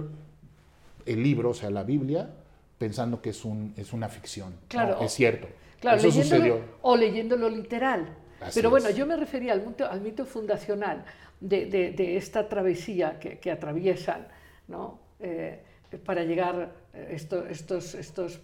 el 1.06 1.24
libro, 1.24 1.50
o 1.50 1.54
sea, 1.54 1.70
la 1.70 1.84
Biblia, 1.84 2.30
pensando 2.78 3.22
que 3.22 3.32
es, 3.32 3.44
un, 3.44 3.74
es 3.76 3.92
una 3.92 4.08
ficción. 4.08 4.54
Claro. 4.70 5.00
es 5.02 5.12
cierto. 5.12 5.48
Claro, 5.82 5.98
eso 5.98 6.08
leyéndolo 6.08 6.36
sucedió. 6.46 6.62
o 6.82 6.96
leyéndolo 6.96 7.50
literal. 7.50 8.16
Así 8.42 8.60
Pero 8.60 8.70
bueno, 8.70 8.90
es. 8.90 8.96
yo 8.96 9.06
me 9.06 9.16
refería 9.18 9.54
al 9.54 9.66
mito, 9.66 9.90
al 9.90 10.02
mito 10.02 10.26
fundacional 10.26 11.04
de, 11.40 11.66
de- 11.66 11.92
de 11.92 12.18
esta 12.18 12.48
travesía 12.48 13.20
que, 13.20 13.40
que 13.40 13.52
atraviesan 13.52 14.28
¿no? 14.68 15.00
Eh, 15.20 15.60
para 16.06 16.24
llegar 16.24 16.72
eh, 16.94 17.10
esto- 17.12 17.48
estos, 17.48 17.96
estos 17.96 18.40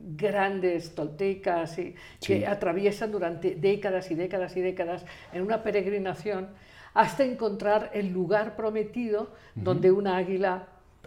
grandes 0.00 0.94
toltecas 0.94 1.78
y, 1.78 1.94
que 2.20 2.46
atraviesan 2.46 3.12
durante 3.12 3.54
décadas 3.54 4.10
y 4.10 4.14
décadas 4.16 4.56
y 4.56 4.60
décadas 4.60 5.04
en 5.32 5.42
una 5.42 5.62
peregrinación 5.62 6.48
hasta 6.94 7.24
encontrar 7.24 7.90
el 7.94 8.12
lugar 8.12 8.56
prometido 8.56 9.30
donde 9.54 9.92
una 9.92 10.16
águila 10.16 10.66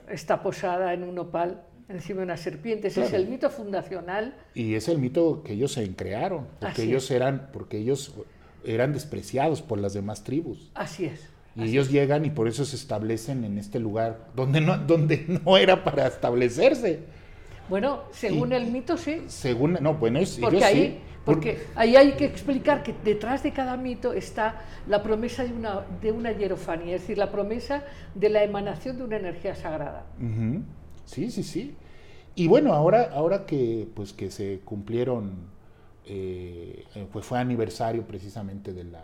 está 0.09 0.41
posada 0.41 0.93
en 0.93 1.03
un 1.03 1.19
opal 1.19 1.61
encima 1.89 2.19
de 2.19 2.25
una 2.25 2.37
serpiente. 2.37 2.87
Ese 2.87 3.03
es 3.03 3.13
el 3.13 3.27
mito 3.27 3.49
fundacional 3.49 4.35
Y 4.53 4.75
es 4.75 4.87
el 4.87 4.97
mito 4.97 5.43
que 5.43 5.53
ellos 5.53 5.73
se 5.73 5.95
crearon, 5.95 6.47
porque 6.59 6.81
Así 6.81 6.81
ellos 6.83 7.11
eran, 7.11 7.49
porque 7.53 7.77
ellos 7.77 8.13
eran 8.63 8.93
despreciados 8.93 9.61
por 9.61 9.79
las 9.79 9.93
demás 9.93 10.23
tribus. 10.23 10.71
Así 10.73 11.05
es. 11.05 11.29
Y 11.55 11.63
ellos 11.63 11.89
llegan 11.89 12.25
y 12.25 12.31
por 12.31 12.47
eso 12.49 12.65
se 12.65 12.75
establecen 12.75 13.45
en 13.45 13.57
este 13.57 13.79
lugar 13.79 14.27
donde 14.35 14.59
no, 14.59 14.77
donde 14.77 15.25
no 15.45 15.57
era 15.57 15.83
para 15.83 16.07
establecerse. 16.07 16.99
Bueno, 17.69 18.03
según 18.11 18.51
Y- 18.51 18.55
el 18.55 18.71
mito 18.71 18.97
sí, 18.97 19.23
Según, 19.27 19.77
no, 19.81 19.95
bueno, 19.95 20.19
porque 20.41 20.57
ellos 20.57 20.63
ahí, 20.63 20.85
sí. 20.87 20.99
porque 21.23 21.63
ahí 21.75 21.95
hay 21.95 22.11
que 22.13 22.25
explicar 22.25 22.83
que 22.83 22.93
detrás 23.03 23.41
de 23.41 23.53
cada 23.53 23.75
mito 23.77 24.13
está 24.13 24.61
la 24.87 25.01
promesa 25.01 25.43
de 25.43 25.51
una, 25.53 25.83
de 26.01 26.11
una 26.11 26.31
hierofanía, 26.31 26.95
es 26.95 27.01
decir, 27.01 27.17
la 27.17 27.31
promesa 27.31 27.83
de 28.13 28.29
la 28.29 28.43
emanación 28.43 28.97
de 28.97 29.03
una 29.05 29.17
energía 29.17 29.55
sagrada. 29.55 30.05
Sí, 31.05 31.31
sí, 31.31 31.41
sí. 31.43 31.75
Y 32.35 32.47
bueno, 32.47 32.73
ahora, 32.73 33.11
ahora 33.13 33.45
que, 33.45 33.87
pues, 33.95 34.11
que 34.13 34.29
se 34.29 34.59
cumplieron, 34.65 35.33
eh, 36.05 36.85
eh, 36.95 37.07
pues 37.11 37.25
fue 37.25 37.39
aniversario 37.39 38.05
precisamente 38.05 38.73
de 38.73 38.83
la 38.83 39.03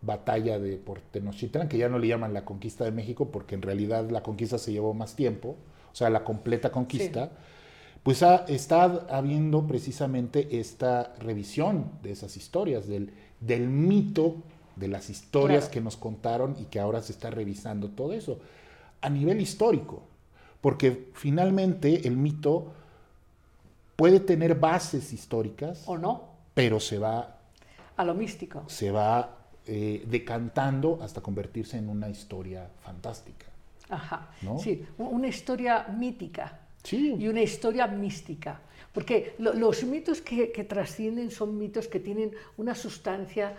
batalla 0.00 0.58
de 0.60 0.76
por 0.76 1.00
Tenochtitlan, 1.00 1.68
que 1.68 1.78
ya 1.78 1.88
no 1.88 1.98
le 1.98 2.06
llaman 2.06 2.32
la 2.32 2.44
conquista 2.44 2.84
de 2.84 2.92
México, 2.92 3.30
porque 3.32 3.56
en 3.56 3.62
realidad 3.62 4.08
la 4.10 4.22
conquista 4.22 4.56
se 4.58 4.70
llevó 4.72 4.94
más 4.94 5.16
tiempo, 5.16 5.56
o 5.92 5.94
sea, 5.96 6.08
la 6.10 6.22
completa 6.22 6.70
conquista, 6.70 7.32
pues 8.04 8.22
ha- 8.22 8.44
está 8.46 8.84
habiendo 9.10 9.66
precisamente 9.66 10.60
esta 10.60 11.14
revisión 11.18 11.90
de 12.02 12.12
esas 12.12 12.36
historias, 12.36 12.86
del, 12.86 13.12
del 13.40 13.68
mito 13.68 14.36
de 14.76 14.86
las 14.88 15.10
historias 15.10 15.64
Claro. 15.64 15.72
que 15.72 15.80
nos 15.80 15.96
contaron 15.96 16.54
y 16.60 16.66
que 16.66 16.78
ahora 16.78 17.02
se 17.02 17.10
está 17.12 17.30
revisando 17.30 17.88
todo 17.90 18.12
eso 18.12 18.38
a 19.00 19.10
nivel 19.10 19.40
histórico, 19.40 20.02
porque 20.60 21.10
finalmente 21.14 22.06
el 22.08 22.16
mito 22.16 22.72
puede 23.96 24.20
tener 24.20 24.54
bases 24.54 25.12
históricas, 25.12 25.84
¿O 25.86 25.98
no? 25.98 26.22
pero 26.54 26.80
se 26.80 26.98
va 26.98 27.36
A 27.96 28.04
lo 28.04 28.14
místico. 28.14 28.64
se 28.66 28.90
va 28.90 29.36
eh, 29.66 30.04
decantando 30.08 30.98
hasta 31.02 31.20
convertirse 31.20 31.76
en 31.76 31.88
una 31.88 32.08
historia 32.08 32.68
fantástica. 32.82 33.46
Ajá. 33.90 34.30
¿No? 34.42 34.58
Sí, 34.58 34.84
una 34.98 35.28
historia 35.28 35.86
mítica 35.96 36.60
Sí, 36.82 37.16
y 37.18 37.28
una 37.28 37.40
historia 37.42 37.86
mística. 37.86 38.60
Porque 38.92 39.34
lo- 39.38 39.52
los 39.54 39.82
mitos 39.84 40.20
que, 40.20 40.52
que 40.52 40.64
trascienden 40.64 41.30
son 41.30 41.58
mitos 41.58 41.86
que 41.88 42.00
tienen 42.00 42.32
una 42.56 42.74
sustancia 42.74 43.54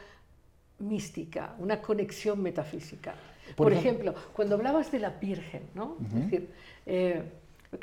mística, 0.79 1.55
una 1.59 1.81
conexión 1.81 2.41
metafísica. 2.41 3.13
Por 3.55 3.67
Por, 3.67 3.73
ejemplo- 3.73 4.11
ejemplo, 4.11 4.31
cuando 4.33 4.55
hablabas 4.55 4.91
de 4.91 4.99
la 4.99 5.09
Virgen, 5.09 5.63
¿no? 5.75 5.97
Es 6.05 6.13
decir, 6.13 6.49
eh, 6.89 7.23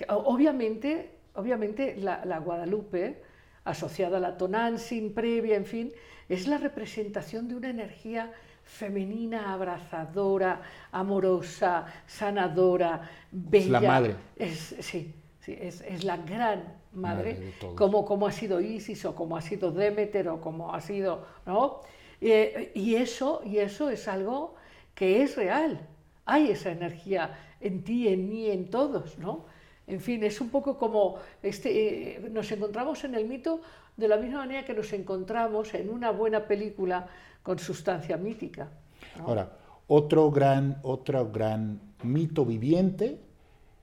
obviamente, 0.08 1.10
obviamente 1.34 1.96
la, 1.96 2.24
la 2.24 2.38
Guadalupe, 2.38 3.22
asociada 3.64 4.16
a 4.18 4.20
la 4.20 4.36
Tonantzin 4.36 5.14
previa, 5.14 5.56
en 5.56 5.64
fin, 5.64 5.92
es 6.28 6.46
la 6.46 6.58
representación 6.58 7.48
de 7.48 7.54
una 7.54 7.70
energía 7.70 8.32
femenina, 8.64 9.52
abrazadora, 9.52 10.60
amorosa, 10.90 11.86
sanadora, 12.06 13.08
bella. 13.30 13.80
la 13.80 13.80
madre. 13.80 14.16
Es, 14.36 14.74
sí, 14.80 15.14
sí, 15.40 15.56
es, 15.58 15.82
es 15.82 16.04
la 16.04 16.16
gran 16.16 16.74
madre, 16.92 17.52
como, 17.76 18.04
como 18.04 18.26
ha 18.26 18.32
sido 18.32 18.60
Isis 18.60 19.04
o 19.04 19.14
como 19.14 19.36
ha 19.36 19.42
sido 19.42 19.70
Demeter 19.70 20.28
o 20.28 20.40
como 20.40 20.74
ha 20.74 20.80
sido, 20.80 21.26
¿no? 21.46 21.80
Eh, 22.20 22.72
y, 22.74 22.96
eso, 22.96 23.42
y 23.44 23.58
eso 23.58 23.90
es 23.90 24.08
algo 24.08 24.56
que 24.94 25.22
es 25.22 25.36
real. 25.36 25.78
Hay 26.24 26.50
esa 26.50 26.72
energía 26.72 27.38
en 27.60 27.82
ti, 27.82 28.08
en 28.08 28.28
mí, 28.28 28.50
en 28.50 28.70
todos, 28.70 29.18
¿no? 29.18 29.44
En 29.86 30.00
fin, 30.00 30.24
es 30.24 30.40
un 30.40 30.48
poco 30.48 30.76
como 30.78 31.16
este, 31.42 32.16
eh, 32.16 32.30
nos 32.30 32.50
encontramos 32.50 33.04
en 33.04 33.14
el 33.14 33.26
mito 33.26 33.60
de 33.96 34.08
la 34.08 34.16
misma 34.16 34.38
manera 34.38 34.64
que 34.64 34.74
nos 34.74 34.92
encontramos 34.92 35.72
en 35.74 35.90
una 35.90 36.10
buena 36.10 36.46
película 36.46 37.06
con 37.42 37.58
sustancia 37.58 38.16
mítica. 38.16 38.68
¿no? 39.16 39.28
Ahora, 39.28 39.56
otro 39.86 40.30
gran, 40.30 40.78
otro 40.82 41.30
gran 41.30 41.80
mito 42.02 42.44
viviente 42.44 43.20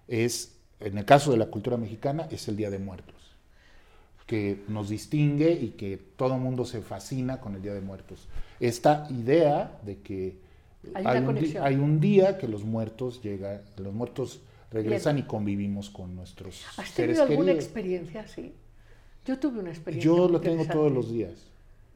es, 0.08 0.60
en 0.82 0.98
el 0.98 1.06
caso 1.06 1.32
de 1.32 1.38
la 1.38 1.46
cultura 1.46 1.78
mexicana, 1.78 2.28
es 2.30 2.48
el 2.50 2.58
Día 2.58 2.70
de 2.70 2.80
Muertos, 2.80 3.16
que 4.28 4.64
nos 4.68 4.90
distingue 4.90 5.52
y 5.54 5.70
que 5.70 5.98
todo 5.98 6.36
el 6.36 6.42
mundo 6.42 6.66
se 6.66 6.82
fascina 6.82 7.40
con 7.40 7.56
el 7.56 7.62
Día 7.62 7.74
de 7.74 7.82
Muertos. 7.82 8.28
Esta 8.60 9.08
idea 9.10 9.80
de 9.84 10.02
que 10.02 10.38
Hay 10.94 11.06
una 11.18 11.30
un, 11.30 11.36
di- 11.36 11.58
hay 11.58 11.76
un 11.76 12.00
día 12.00 12.38
que 12.38 12.48
los 12.48 12.64
muertos 12.64 13.22
llegan, 13.22 13.62
los 13.78 13.94
muertos 13.94 14.42
regresan 14.72 15.18
y 15.20 15.24
convivimos 15.24 15.90
con 15.90 16.16
nuestros 16.16 16.64
¿Has 16.78 16.90
seres 16.90 17.18
tenido 17.18 17.24
alguna 17.24 17.46
queridos. 17.52 17.64
experiencia 17.66 18.22
así? 18.22 18.54
Yo 19.26 19.40
tuve 19.40 19.60
una 19.60 19.70
experiencia. 19.70 20.12
Yo 20.12 20.28
lo 20.28 20.42
tengo 20.42 20.66
todos 20.66 20.92
los 20.92 21.12
días. 21.12 21.32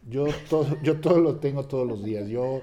Yo 0.09 0.25
todo, 0.49 0.77
yo 0.83 0.99
todo 1.01 1.19
lo 1.19 1.35
tengo 1.37 1.63
todos 1.65 1.85
los 1.87 2.03
días. 2.05 2.29
Yo, 2.29 2.61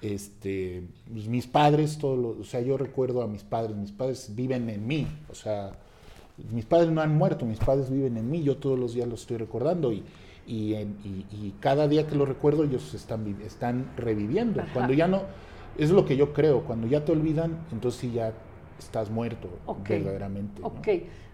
este, 0.00 0.82
pues, 1.12 1.26
mis 1.26 1.46
padres, 1.46 1.98
todo 1.98 2.16
lo- 2.16 2.40
o 2.40 2.44
sea, 2.44 2.60
yo 2.60 2.76
recuerdo 2.78 3.22
a 3.22 3.26
mis 3.26 3.42
padres. 3.42 3.76
Mis 3.76 3.92
padres 3.92 4.32
viven 4.34 4.70
en 4.70 4.86
mí. 4.86 5.06
O 5.30 5.34
sea, 5.34 5.72
mis 6.52 6.64
padres 6.64 6.90
no 6.90 7.00
han 7.00 7.16
muerto, 7.16 7.44
mis 7.44 7.58
padres 7.58 7.90
viven 7.90 8.16
en 8.16 8.30
mí. 8.30 8.42
Yo 8.42 8.56
todos 8.56 8.78
los 8.78 8.94
días 8.94 9.08
los 9.08 9.20
estoy 9.22 9.36
recordando 9.38 9.92
y, 9.92 10.02
y, 10.46 10.74
en- 10.74 10.96
y- 11.04 11.26
y 11.46 11.54
cada 11.60 11.88
día 11.88 12.06
que 12.06 12.14
lo 12.14 12.24
recuerdo 12.24 12.64
ellos 12.64 12.94
están, 12.94 13.36
están 13.44 13.90
reviviendo. 13.96 14.62
Ajá. 14.62 14.72
Cuando 14.72 14.92
ya 14.94 15.08
no, 15.08 15.22
es 15.78 15.90
lo 15.90 16.04
que 16.04 16.16
yo 16.16 16.32
creo. 16.32 16.62
Cuando 16.64 16.86
ya 16.86 17.04
te 17.04 17.12
olvidan, 17.12 17.56
entonces 17.72 18.00
sí 18.00 18.12
ya 18.12 18.32
estás 18.78 19.10
muerto 19.10 19.48
verdaderamente. 19.88 20.60
¿no? 20.60 20.68
Ok, 20.68 20.88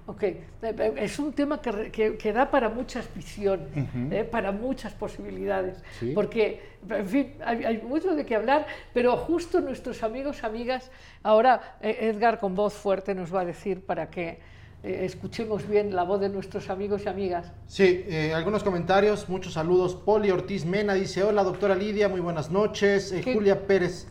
ok. 0.07 0.23
Eh, 0.23 0.47
eh, 0.63 0.95
Es 0.99 1.19
un 1.19 1.33
tema 1.33 1.61
que, 1.61 1.91
que- 1.91 2.17
que 2.17 2.33
da 2.33 2.51
para 2.51 2.69
muchas 2.69 3.13
visiones, 3.15 3.69
eh, 4.11 4.25
para 4.25 4.53
muchas 4.53 4.93
posibilidades, 4.95 5.83
Sí. 5.99 6.13
porque, 6.15 6.61
en 6.89 7.07
fin, 7.09 7.33
hay, 7.45 7.65
hay 7.65 7.83
mucho 7.83 8.15
de 8.15 8.25
qué 8.25 8.35
hablar, 8.37 8.67
pero 8.93 9.17
justo 9.17 9.61
nuestros 9.61 10.03
amigos, 10.03 10.45
amigas, 10.45 10.91
ahora 11.23 11.77
Edgar 11.81 12.39
con 12.39 12.55
voz 12.55 12.75
fuerte 12.75 13.15
nos 13.15 13.35
va 13.35 13.41
a 13.41 13.45
decir 13.45 13.85
para 13.85 14.09
que 14.11 14.39
eh, 14.85 15.07
escuchemos 15.07 15.67
bien 15.67 15.97
la 15.97 16.03
voz 16.03 16.21
de 16.21 16.29
nuestros 16.29 16.69
amigos 16.69 17.05
y 17.07 17.09
amigas. 17.09 17.51
Sí, 17.67 18.05
eh, 18.07 18.35
algunos 18.35 18.63
comentarios, 18.63 19.31
muchos 19.31 19.55
saludos. 19.55 19.95
Poli 19.95 20.31
Ortiz 20.31 20.67
Mena 20.67 20.93
dice, 20.93 21.23
hola 21.23 21.43
doctora 21.43 21.75
Lidia, 21.75 22.11
muy 22.11 22.21
buenas 22.21 22.51
noches. 22.51 23.11
Eh. 23.11 23.23
Julia 23.25 23.67
Pérez 23.67 24.09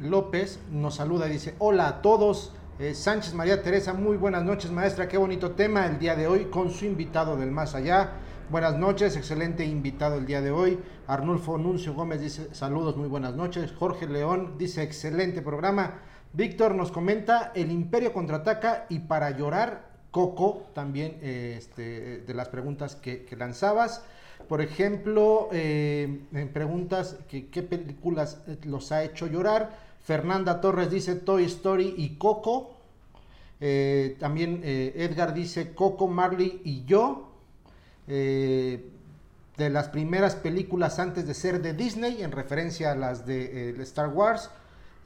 López 0.00 0.58
nos 0.72 0.96
saluda 0.96 1.28
y 1.28 1.30
dice, 1.30 1.54
hola 1.58 1.86
a 1.86 2.02
todos. 2.02 2.52
Sánchez 2.92 3.34
María 3.34 3.62
Teresa, 3.62 3.92
muy 3.92 4.16
buenas 4.16 4.44
noches 4.44 4.70
maestra, 4.70 5.08
qué 5.08 5.16
bonito 5.16 5.52
tema 5.52 5.86
el 5.86 5.98
día 5.98 6.14
de 6.14 6.28
hoy 6.28 6.44
con 6.44 6.70
su 6.70 6.84
invitado 6.84 7.36
del 7.36 7.50
más 7.50 7.74
allá. 7.74 8.12
Buenas 8.50 8.78
noches, 8.78 9.16
excelente 9.16 9.64
invitado 9.64 10.16
el 10.16 10.26
día 10.26 10.40
de 10.40 10.50
hoy. 10.50 10.78
Arnulfo 11.06 11.58
Nuncio 11.58 11.94
Gómez 11.94 12.20
dice 12.20 12.52
saludos, 12.52 12.96
muy 12.96 13.08
buenas 13.08 13.34
noches. 13.34 13.72
Jorge 13.78 14.08
León 14.08 14.54
dice 14.58 14.82
excelente 14.82 15.42
programa. 15.42 16.00
Víctor 16.32 16.74
nos 16.74 16.92
comenta 16.92 17.52
el 17.54 17.70
Imperio 17.70 18.12
contraataca 18.12 18.86
y 18.88 19.00
para 19.00 19.30
llorar 19.30 19.88
Coco 20.10 20.66
también 20.74 21.18
eh, 21.22 21.54
este, 21.58 22.20
de 22.20 22.34
las 22.34 22.48
preguntas 22.48 22.96
que, 22.96 23.26
lanzabas. 23.36 24.02
Por 24.48 24.60
ejemplo, 24.60 25.48
eh, 25.52 26.22
en 26.32 26.48
preguntas 26.48 27.16
qué 27.28 27.62
películas 27.62 28.40
eh, 28.46 28.58
los 28.64 28.92
ha 28.92 29.04
hecho 29.04 29.26
llorar. 29.26 29.76
Fernanda 30.02 30.60
Torres 30.60 30.90
dice 30.90 31.14
Toy 31.14 31.44
Story 31.44 31.94
y 31.96 32.16
Coco. 32.16 32.74
También 34.20 34.60
Edgar 34.62 35.34
dice 35.34 35.74
Coco, 35.74 36.06
Marley 36.06 36.62
y 36.64 36.84
yo. 36.84 37.32
De 38.06 38.80
las 39.56 39.88
primeras 39.88 40.36
películas 40.36 41.00
antes 41.00 41.26
de 41.26 41.34
ser 41.34 41.60
de 41.60 41.74
Disney, 41.74 42.22
en 42.22 42.30
referencia 42.30 42.92
a 42.92 42.94
las 42.94 43.26
de 43.26 43.70
Star 43.82 44.08
Wars. 44.08 44.50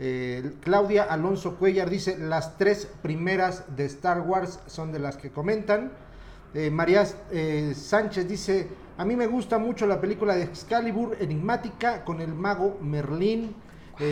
Eh, 0.05 0.55
Claudia 0.63 1.05
Alonso 1.05 1.55
Cuellar 1.55 1.89
dice 1.89 2.19
las 2.19 2.59
tres 2.59 2.89
primeras 3.03 3.77
de 3.77 3.85
Star 3.85 4.23
Wars 4.23 4.59
son 4.67 4.91
de 4.91 4.99
las 4.99 5.17
que 5.17 5.31
comentan. 5.31 5.93
Eh, 6.55 6.73
María 6.73 7.07
eh, 7.31 7.73
Sánchez 7.77 8.27
dice, 8.27 8.67
a 8.99 9.05
mí 9.05 9.15
me 9.15 9.29
gusta 9.29 9.59
mucho 9.59 9.87
la 9.87 10.01
película 10.01 10.35
de 10.35 10.43
Excalibur, 10.43 11.17
enigmática, 11.21 12.05
con 12.05 12.21
el 12.21 12.35
mago 12.35 12.79
Merlín. 12.83 13.55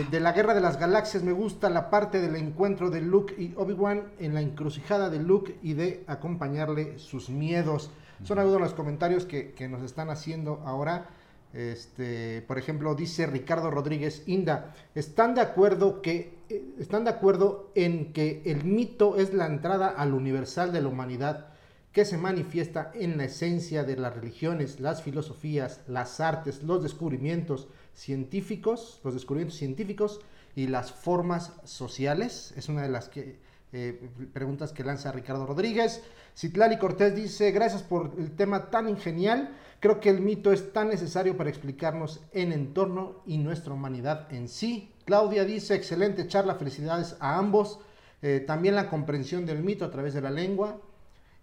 De 0.09 0.21
la 0.21 0.31
Guerra 0.31 0.53
de 0.53 0.61
las 0.61 0.79
Galaxias 0.79 1.23
me 1.23 1.33
gusta 1.33 1.69
la 1.69 1.89
parte 1.89 2.21
del 2.21 2.37
encuentro 2.37 2.89
de 2.89 3.01
Luke 3.01 3.35
y 3.37 3.53
Obi-Wan 3.57 4.13
en 4.19 4.33
la 4.33 4.39
encrucijada 4.39 5.09
de 5.09 5.19
Luke 5.19 5.57
y 5.61 5.73
de 5.73 6.05
acompañarle 6.07 6.99
sus 6.99 7.29
miedos. 7.29 7.91
Son 8.23 8.39
algunos 8.39 8.61
los 8.61 8.73
comentarios 8.73 9.25
que 9.25 9.67
nos 9.69 9.81
están 9.81 10.09
haciendo 10.09 10.61
ahora. 10.65 11.09
Este, 11.53 12.41
por 12.47 12.57
ejemplo, 12.57 12.95
dice 12.95 13.25
Ricardo 13.25 13.69
Rodríguez 13.71 14.23
Inda, 14.25 14.73
¿están 14.95 15.35
de 15.35 15.41
acuerdo 15.41 16.01
que 16.01 16.33
eh, 16.49 16.63
están 16.79 17.03
de 17.03 17.09
acuerdo 17.09 17.71
en 17.75 18.13
que 18.13 18.41
el 18.45 18.63
mito 18.63 19.17
es 19.17 19.33
la 19.33 19.47
entrada 19.47 19.89
al 19.89 20.13
universal 20.13 20.71
de 20.71 20.81
la 20.81 20.87
humanidad 20.87 21.47
que 21.91 22.05
se 22.05 22.17
manifiesta 22.17 22.91
en 22.93 23.17
la 23.17 23.25
esencia 23.25 23.83
de 23.83 23.97
las 23.97 24.15
religiones, 24.15 24.79
las 24.79 25.03
filosofías, 25.03 25.81
las 25.87 26.21
artes, 26.21 26.63
los 26.63 26.81
descubrimientos 26.81 27.67
científicos, 27.93 29.01
los 29.03 29.13
descubrimientos 29.13 29.59
científicos 29.59 30.21
y 30.55 30.67
las 30.67 30.93
formas 30.93 31.51
sociales? 31.65 32.53
Es 32.55 32.69
una 32.69 32.83
de 32.83 32.89
las 32.89 33.09
que, 33.09 33.39
eh, 33.73 34.09
preguntas 34.33 34.73
que 34.73 34.83
lanza 34.83 35.11
Ricardo 35.11 35.45
Rodríguez. 35.45 36.03
Citlali 36.35 36.77
Cortés 36.77 37.15
dice, 37.15 37.51
gracias 37.51 37.83
por 37.83 38.13
el 38.17 38.31
tema 38.31 38.69
tan 38.69 38.97
genial. 38.97 39.55
Creo 39.79 39.99
que 39.99 40.09
el 40.09 40.21
mito 40.21 40.51
es 40.51 40.73
tan 40.73 40.89
necesario 40.89 41.37
para 41.37 41.49
explicarnos 41.49 42.21
en 42.33 42.51
entorno 42.51 43.21
y 43.25 43.37
nuestra 43.37 43.73
humanidad 43.73 44.31
en 44.31 44.47
sí. 44.47 44.93
Claudia 45.05 45.45
dice, 45.45 45.75
excelente 45.75 46.27
charla, 46.27 46.55
felicidades 46.55 47.15
a 47.19 47.37
ambos. 47.37 47.79
Eh, 48.21 48.43
también 48.45 48.75
la 48.75 48.89
comprensión 48.89 49.45
del 49.45 49.63
mito 49.63 49.85
a 49.85 49.91
través 49.91 50.13
de 50.13 50.21
la 50.21 50.29
lengua 50.29 50.79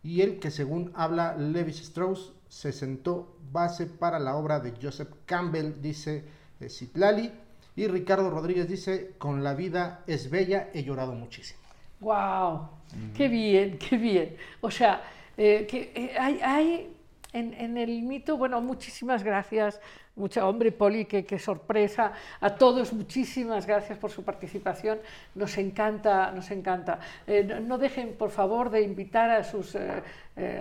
y 0.02 0.20
el 0.20 0.38
que 0.38 0.50
según 0.50 0.92
habla 0.94 1.36
Levi 1.36 1.72
Strauss 1.72 2.32
se 2.48 2.72
sentó 2.72 3.36
base 3.50 3.86
para 3.86 4.18
la 4.18 4.36
obra 4.36 4.60
de 4.60 4.72
Joseph 4.80 5.10
Campbell, 5.26 5.80
dice 5.80 6.24
eh, 6.60 6.68
Citlali. 6.68 7.32
Y 7.74 7.86
Ricardo 7.86 8.30
Rodríguez 8.30 8.68
dice, 8.68 9.14
con 9.18 9.44
la 9.44 9.54
vida 9.54 10.02
es 10.06 10.30
bella, 10.30 10.70
he 10.74 10.82
llorado 10.82 11.12
muchísimo. 11.12 11.57
¡Wow! 12.00 12.68
¡Qué 13.16 13.28
bien, 13.28 13.78
qué 13.78 13.96
bien! 13.96 14.36
O 14.60 14.70
sea, 14.70 15.02
eh, 15.36 15.66
que 15.68 15.92
eh, 15.94 16.16
hay, 16.18 16.40
hay, 16.42 16.96
en, 17.32 17.54
en 17.54 17.76
el 17.76 18.02
mito, 18.02 18.36
bueno, 18.36 18.60
muchísimas 18.60 19.22
gracias, 19.22 19.80
mucho 20.16 20.48
hombre, 20.48 20.72
Poli, 20.72 21.04
qué, 21.04 21.24
qué 21.24 21.38
sorpresa, 21.38 22.12
a 22.40 22.54
todos 22.54 22.92
muchísimas 22.92 23.66
gracias 23.66 23.98
por 23.98 24.10
su 24.10 24.24
participación, 24.24 24.98
nos 25.34 25.58
encanta, 25.58 26.32
nos 26.32 26.50
encanta. 26.50 26.98
Eh, 27.26 27.44
no, 27.44 27.60
no 27.60 27.78
dejen, 27.78 28.14
por 28.14 28.30
favor, 28.30 28.70
de 28.70 28.82
invitar 28.82 29.30
a 29.30 29.44
sus 29.44 29.76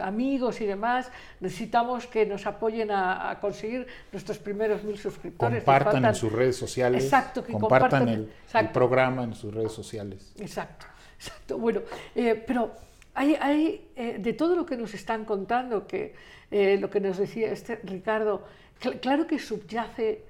amigos 0.02 0.60
y 0.60 0.66
demás, 0.66 1.10
necesitamos 1.40 2.08
que 2.08 2.26
nos 2.26 2.46
apoyen 2.48 2.90
a, 2.92 3.30
a 3.30 3.40
conseguir 3.40 3.86
nuestros 4.12 4.40
primeros 4.40 4.84
mil 4.84 4.98
suscriptores. 4.98 5.64
Compartan 5.64 6.04
en 6.04 6.16
sus 6.16 6.32
redes 6.32 6.58
sociales. 6.58 7.04
Exacto, 7.04 7.44
que 7.44 7.54
compartan 7.54 8.06
compartan- 8.06 8.10
el, 8.10 8.20
el 8.24 8.30
exacto. 8.44 8.74
programa 8.74 9.24
en 9.24 9.34
sus 9.36 9.54
redes 9.54 9.72
sociales. 9.72 10.34
Exacto, 10.40 10.88
exacto. 11.18 11.58
Bueno, 11.58 11.82
eh, 12.16 12.42
pero 12.46 12.72
hay, 13.14 13.88
eh, 13.96 14.18
de 14.20 14.34
todo 14.34 14.56
lo 14.56 14.66
que 14.66 14.78
nos 14.78 14.94
están 14.94 15.26
contando, 15.26 15.88
que 15.88 16.14
eh, 16.52 16.78
lo 16.80 16.90
que 16.90 17.00
nos 17.00 17.18
decía 17.18 17.52
este 17.52 17.78
Ricardo, 17.84 18.44
cl- 18.82 19.00
claro 19.00 19.28
que 19.28 19.40
subyace 19.40 20.24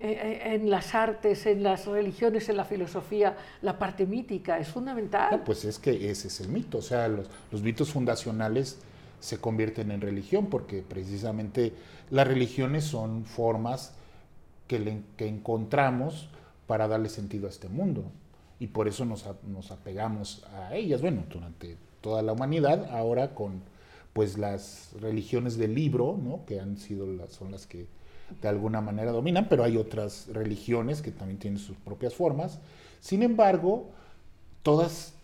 en 0.00 0.68
las 0.68 0.94
artes, 0.94 1.46
en 1.46 1.62
las 1.62 1.86
religiones, 1.86 2.48
en 2.50 2.58
la 2.58 2.64
filosofía, 2.64 3.38
la 3.62 3.78
parte 3.78 4.04
mítica, 4.04 4.58
es 4.58 4.68
fundamental. 4.68 5.42
Pues 5.46 5.64
es 5.64 5.78
que 5.78 6.10
ese 6.10 6.28
es 6.28 6.40
el 6.40 6.48
mito, 6.48 6.78
o 6.78 6.82
sea, 6.82 7.08
los, 7.08 7.62
mitos 7.62 7.90
fundacionales 7.90 8.80
se 9.20 9.38
convierten 9.38 9.90
en 9.92 10.02
religión 10.02 10.50
porque 10.50 10.82
precisamente 10.82 11.72
las 12.10 12.26
religiones 12.26 12.84
son 12.84 13.24
formas 13.24 13.94
que 14.66 15.08
encontramos 15.18 16.28
para 16.66 16.86
darle 16.86 17.08
sentido 17.08 17.46
a 17.46 17.50
este 17.50 17.68
mundo 17.68 18.04
y 18.58 18.68
por 18.68 18.88
eso 18.88 19.04
nos, 19.04 19.24
nos 19.46 19.70
apegamos 19.70 20.44
a 20.54 20.74
ellas, 20.74 21.00
bueno, 21.00 21.24
durante 21.30 21.76
toda 22.00 22.22
la 22.22 22.32
humanidad, 22.32 22.88
ahora 22.90 23.34
con 23.34 23.62
pues 24.12 24.38
las 24.38 24.90
religiones 25.00 25.58
del 25.58 25.74
libro, 25.74 26.18
¿no? 26.22 26.44
que 26.46 26.60
han 26.60 26.78
sido 26.78 27.06
las, 27.06 27.32
son 27.32 27.50
las 27.50 27.66
que 27.66 27.86
de 28.40 28.48
alguna 28.48 28.80
manera 28.80 29.10
dominan, 29.10 29.48
pero 29.48 29.64
hay 29.64 29.76
otras 29.76 30.28
religiones 30.32 31.02
que 31.02 31.10
también 31.10 31.38
tienen 31.38 31.58
sus 31.58 31.76
propias 31.76 32.14
formas. 32.14 32.58
Sin 33.00 33.22
embargo, 33.22 33.90
todas 34.62 35.14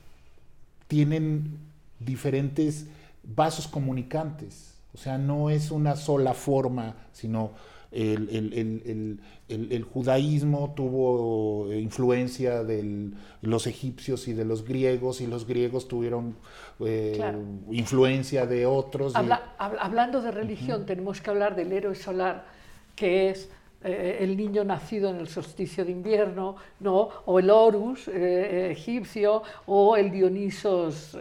tienen 0.88 1.58
diferentes 2.00 2.86
vasos 3.22 3.68
comunicantes. 3.68 4.74
O 4.92 4.98
sea, 4.98 5.18
no 5.18 5.50
es 5.50 5.70
una 5.70 5.96
sola 5.96 6.34
forma, 6.34 6.96
sino 7.12 7.52
el, 7.93 8.28
el- 8.30 9.18
el- 9.49 9.72
el- 9.72 9.82
judaísmo 9.82 10.72
tuvo 10.76 11.70
eh, 11.72 11.80
influencia 11.80 12.62
de 12.62 13.11
los 13.43 13.66
egipcios 13.66 14.28
y 14.28 14.32
de 14.32 14.45
los 14.45 14.64
griegos, 14.64 15.20
y 15.20 15.26
los 15.26 15.47
griegos 15.47 15.88
tuvieron 15.88 16.36
eh, 16.80 17.14
Claro. 17.16 17.41
influencia 17.70 18.47
de 18.47 18.64
otros. 18.66 19.12
y- 19.14 19.16
Habla- 19.18 19.55
hab- 19.59 19.76
hablando 19.80 20.22
de 20.22 20.30
religión, 20.30 20.86
tenemos 20.86 21.20
que 21.20 21.30
hablar 21.30 21.57
del 21.57 21.72
héroe 21.72 21.95
solar, 21.97 22.47
que 22.95 23.30
es 23.30 23.51
eh, 23.82 24.18
el 24.20 24.36
niño 24.36 24.62
nacido 24.62 25.09
en 25.11 25.16
el 25.16 25.26
solsticio 25.28 25.84
de 25.86 25.91
invierno, 25.93 26.57
¿no? 26.80 27.09
o 27.24 27.38
el 27.38 27.49
Horus 27.51 28.09
eh, 28.09 28.68
egipcio, 28.72 29.43
o 29.66 29.97
el 29.97 30.11
Dionisos 30.11 31.16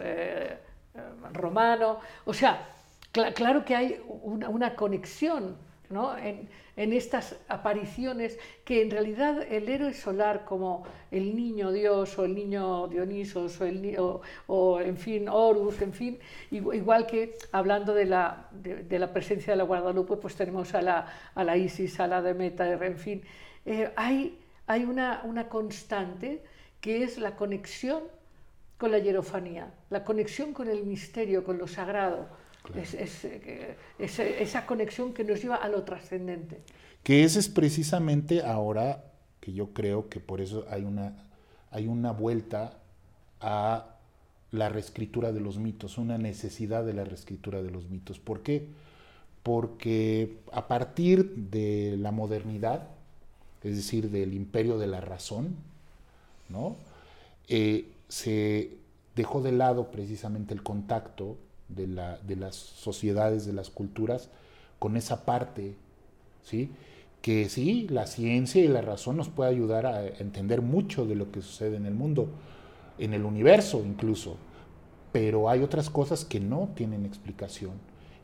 romano. 1.32 1.98
O 2.24 2.34
sea, 2.34 2.68
cla- 3.12 3.32
claro 3.32 3.64
que 3.64 3.74
hay 3.74 4.00
una, 4.22 4.48
una 4.48 4.74
conexión 4.74 5.56
¿no? 5.90 6.16
en, 6.16 6.48
en 6.76 6.92
estas 6.92 7.36
apariciones 7.48 8.38
que 8.64 8.80
en 8.82 8.90
realidad 8.90 9.42
el 9.50 9.68
héroe 9.68 9.92
solar 9.92 10.44
como 10.44 10.84
el 11.10 11.34
niño 11.36 11.72
Dios 11.72 12.18
o 12.18 12.24
el 12.24 12.34
niño 12.34 12.88
Dionisos 12.88 13.60
o, 13.60 13.66
el, 13.66 13.98
o, 13.98 14.22
o, 14.46 14.80
en 14.80 14.96
fin 14.96 15.28
Horus, 15.28 15.82
en 15.82 15.92
fin, 15.92 16.18
igu- 16.50 16.74
igual 16.74 17.06
que 17.06 17.36
hablando 17.52 17.92
de 17.92 18.06
la, 18.06 18.48
de, 18.52 18.84
de 18.84 18.98
la 18.98 19.12
presencia 19.12 19.52
de 19.52 19.56
la 19.58 19.64
Guadalupe, 19.64 20.16
pues 20.16 20.34
tenemos 20.36 20.74
a 20.74 20.80
la, 20.80 21.06
a 21.34 21.44
la 21.44 21.56
Isis, 21.56 22.00
a 22.00 22.06
la 22.06 22.22
Demeter, 22.22 22.82
en 22.82 22.96
fin, 22.96 23.22
Eh, 23.66 23.92
hay, 23.94 24.38
hay 24.66 24.84
una, 24.84 25.20
una 25.24 25.48
constante 25.50 26.42
que 26.80 27.02
es 27.04 27.18
la 27.18 27.36
conexión 27.36 28.00
con 28.78 28.90
la 28.90 28.98
hierofanía, 28.98 29.68
la 29.90 30.02
conexión 30.02 30.54
con 30.54 30.68
el 30.68 30.84
misterio, 30.86 31.44
con 31.44 31.58
lo 31.58 31.66
sagrado. 31.66 32.26
Es, 32.74 32.94
es, 32.94 33.24
eh, 33.24 33.76
es- 33.98 34.18
esa 34.18 34.66
conexión 34.66 35.12
que 35.14 35.24
nos 35.24 35.40
lleva 35.42 35.56
a 35.56 35.68
lo 35.68 35.82
trascendente. 35.82 36.60
Que 37.02 37.24
ese 37.24 37.38
es 37.40 37.48
precisamente 37.48 38.42
ahora 38.42 39.04
que 39.40 39.52
yo 39.52 39.72
creo 39.72 40.08
que 40.08 40.20
por 40.20 40.40
eso 40.40 40.66
hay 40.70 40.84
una, 40.84 41.14
hay 41.70 41.86
una 41.86 42.12
vuelta 42.12 42.78
a 43.40 43.86
la 44.52 44.68
reescritura 44.68 45.32
de 45.32 45.40
los 45.40 45.58
mitos, 45.58 45.96
una 45.96 46.18
necesidad 46.18 46.84
de 46.84 46.92
la 46.92 47.04
reescritura 47.04 47.62
de 47.62 47.70
los 47.70 47.88
mitos. 47.88 48.18
¿Por 48.18 48.42
qué? 48.42 48.66
Porque 49.42 50.36
a 50.52 50.68
partir 50.68 51.34
de 51.34 51.96
la 51.98 52.10
modernidad, 52.10 52.88
es 53.62 53.76
decir, 53.76 54.10
del 54.10 54.34
imperio 54.34 54.78
de 54.78 54.86
la 54.86 55.00
razón, 55.00 55.56
¿no? 56.50 56.76
Eh, 57.48 57.86
se 58.08 58.72
dejó 59.16 59.40
de 59.40 59.52
lado 59.52 59.90
precisamente 59.90 60.52
el 60.52 60.62
contacto 60.62 61.36
de, 61.74 61.86
la- 61.86 62.18
de 62.18 62.36
las 62.36 62.54
sociedades, 62.56 63.46
de 63.46 63.52
las 63.52 63.70
culturas, 63.70 64.30
con 64.78 64.96
esa 64.96 65.24
parte, 65.24 65.76
¿sí? 66.44 66.70
Que 67.22 67.48
sí, 67.48 67.86
la 67.90 68.06
ciencia 68.06 68.64
y 68.64 68.68
la 68.68 68.80
razón 68.82 69.16
nos 69.16 69.28
puede 69.28 69.50
ayudar 69.50 69.86
a 69.86 70.06
entender 70.06 70.62
mucho 70.62 71.06
de 71.06 71.16
lo 71.16 71.30
que 71.32 71.42
sucede 71.42 71.76
en 71.76 71.86
el 71.86 71.94
mundo, 71.94 72.28
en 72.98 73.14
el 73.14 73.24
universo 73.24 73.82
incluso, 73.84 74.36
pero 75.12 75.48
hay 75.50 75.62
otras 75.62 75.90
cosas 75.90 76.24
que 76.24 76.40
no 76.40 76.70
tienen 76.76 77.06
explicación 77.06 77.72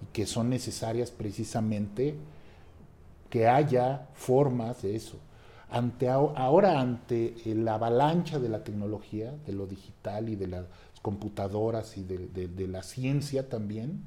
y 0.03 0.07
que 0.13 0.27
son 0.27 0.51
necesarias 0.51 1.11
precisamente 1.11 2.17
que 3.31 3.49
haya 3.49 4.09
formas 4.15 4.83
de 4.83 4.97
eso. 4.97 5.19
Ante, 5.69 6.09
ahora, 6.09 6.81
ante 6.81 7.35
la 7.47 7.75
avalancha 7.75 8.39
de 8.39 8.49
la 8.49 8.63
tecnología, 8.63 9.35
de 9.47 9.53
lo 9.53 9.67
digital 9.67 10.29
y 10.29 10.37
de 10.37 10.47
las 10.47 10.65
computadoras 11.07 11.97
y 11.97 12.03
de, 12.03 12.19
de- 12.35 12.49
de 12.49 12.67
la 12.67 12.83
ciencia 12.83 13.49
también, 13.49 14.01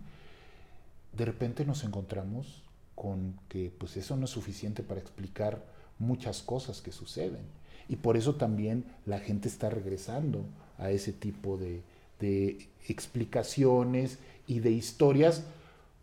de 1.17 1.23
repente 1.23 1.63
nos 1.63 1.85
encontramos 1.85 2.61
con 2.93 3.39
que 3.47 3.71
pues 3.79 3.95
eso 3.95 4.17
no 4.17 4.25
es 4.25 4.31
suficiente 4.31 4.83
para 4.83 4.99
explicar 4.99 5.63
muchas 5.97 6.41
cosas 6.41 6.81
que 6.81 6.91
suceden. 6.91 7.45
Y 7.87 7.95
por 7.95 8.17
eso 8.17 8.35
también 8.35 8.83
la 9.05 9.19
gente 9.19 9.47
está 9.47 9.69
regresando 9.69 10.43
a 10.77 10.91
ese 10.91 11.13
tipo 11.13 11.57
de, 11.57 11.81
de 12.19 12.67
explicaciones 12.89 14.19
y 14.45 14.59
de 14.59 14.71
historias 14.71 15.43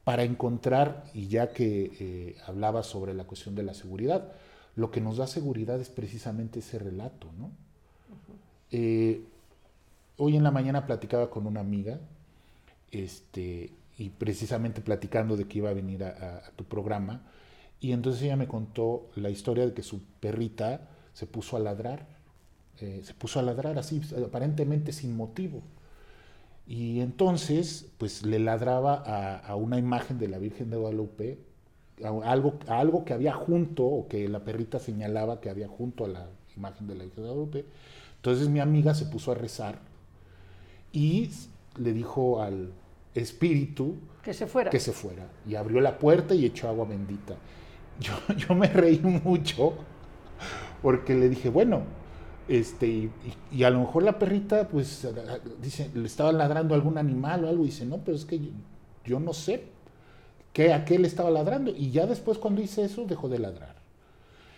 para 0.04 0.22
encontrar, 0.22 1.04
y 1.12 1.28
ya 1.28 1.52
que 1.52 1.92
eh, 2.00 2.36
hablaba 2.46 2.82
sobre 2.82 3.12
la 3.12 3.24
cuestión 3.24 3.54
de 3.54 3.64
la 3.64 3.74
seguridad, 3.74 4.32
lo 4.76 4.90
que 4.90 5.02
nos 5.02 5.18
da 5.18 5.26
seguridad 5.26 5.78
es 5.78 5.90
precisamente 5.90 6.60
ese 6.60 6.78
relato, 6.78 7.26
¿no? 7.38 7.50
Eh, 8.70 9.20
hoy 10.16 10.36
en 10.36 10.42
la 10.42 10.50
mañana 10.50 10.86
platicaba 10.86 11.30
con 11.30 11.46
una 11.46 11.60
amiga, 11.60 11.98
este, 12.90 13.72
y 13.98 14.10
precisamente 14.10 14.80
platicando 14.80 15.36
de 15.36 15.46
que 15.46 15.58
iba 15.58 15.70
a 15.70 15.74
venir 15.74 16.04
a, 16.04 16.42
tu 16.56 16.64
programa, 16.64 17.22
y 17.80 17.92
entonces 17.92 18.22
ella 18.22 18.36
me 18.36 18.48
contó 18.48 19.08
la 19.16 19.30
historia 19.30 19.66
de 19.66 19.74
que 19.74 19.82
su 19.82 20.02
perrita 20.20 20.88
se 21.12 21.26
puso 21.26 21.56
a 21.56 21.60
ladrar, 21.60 22.06
eh, 22.80 23.02
se 23.04 23.14
puso 23.14 23.38
a 23.38 23.42
ladrar 23.42 23.78
así, 23.78 24.00
aparentemente 24.24 24.92
sin 24.92 25.16
motivo. 25.16 25.62
Y 26.66 27.00
entonces, 27.00 27.86
pues 27.98 28.24
le 28.24 28.38
ladraba 28.38 29.02
a, 29.06 29.36
a 29.36 29.54
una 29.56 29.78
imagen 29.78 30.18
de 30.18 30.28
la 30.28 30.38
Virgen 30.38 30.70
de 30.70 30.76
Guadalupe, 30.76 31.38
a 32.04 32.08
algo, 32.30 32.58
a 32.66 32.80
algo 32.80 33.04
que 33.04 33.14
había 33.14 33.32
junto, 33.34 33.84
o 33.84 34.08
que 34.08 34.28
la 34.28 34.44
perrita 34.44 34.78
señalaba 34.78 35.40
que 35.40 35.48
había 35.48 35.68
junto 35.68 36.04
a 36.04 36.08
la 36.08 36.28
imagen 36.56 36.86
de 36.86 36.94
la 36.96 37.04
Virgen 37.04 37.22
de 37.22 37.30
Guadalupe. 37.30 37.64
Entonces 38.16 38.48
mi 38.48 38.60
amiga 38.60 38.94
se 38.94 39.06
puso 39.06 39.32
a 39.32 39.34
rezar 39.34 39.78
y 40.96 41.30
le 41.78 41.92
dijo 41.92 42.40
al 42.40 42.72
espíritu 43.14 43.96
Que 44.22 44.32
se 44.32 44.46
fuera. 44.46 44.70
que 44.70 44.80
se 44.80 44.92
fuera. 44.92 45.28
Y 45.46 45.54
abrió 45.54 45.82
la 45.82 45.98
puerta 45.98 46.34
y 46.34 46.46
echó 46.46 46.68
agua 46.68 46.86
bendita. 46.86 47.36
Yo, 48.00 48.12
yo 48.36 48.54
me 48.54 48.66
reí 48.66 48.98
mucho 48.98 49.72
porque 50.82 51.14
le 51.14 51.30
dije, 51.30 51.48
bueno, 51.48 51.84
este, 52.46 53.08
y, 53.50 53.62
a 53.62 53.70
lo 53.70 53.80
mejor 53.80 54.02
la 54.02 54.18
perrita, 54.18 54.68
pues, 54.68 55.08
dice, 55.62 55.90
le 55.94 56.06
estaba 56.06 56.30
ladrando 56.30 56.74
a 56.74 56.76
algún 56.76 56.98
animal 56.98 57.44
o 57.44 57.48
algo. 57.48 57.62
Y 57.62 57.68
dice, 57.68 57.86
no, 57.86 57.98
pero 58.04 58.16
es 58.16 58.26
que 58.26 58.38
yo, 58.38 58.50
yo 59.06 59.18
no 59.18 59.32
sé 59.32 59.64
qué, 60.52 60.74
a 60.74 60.84
qué 60.84 60.98
le 60.98 61.08
estaba 61.08 61.30
ladrando. 61.30 61.70
Y 61.74 61.90
ya 61.90 62.06
después, 62.06 62.36
cuando 62.36 62.60
hice 62.60 62.84
eso, 62.84 63.06
dejó 63.06 63.30
de 63.30 63.38
ladrar. 63.38 63.76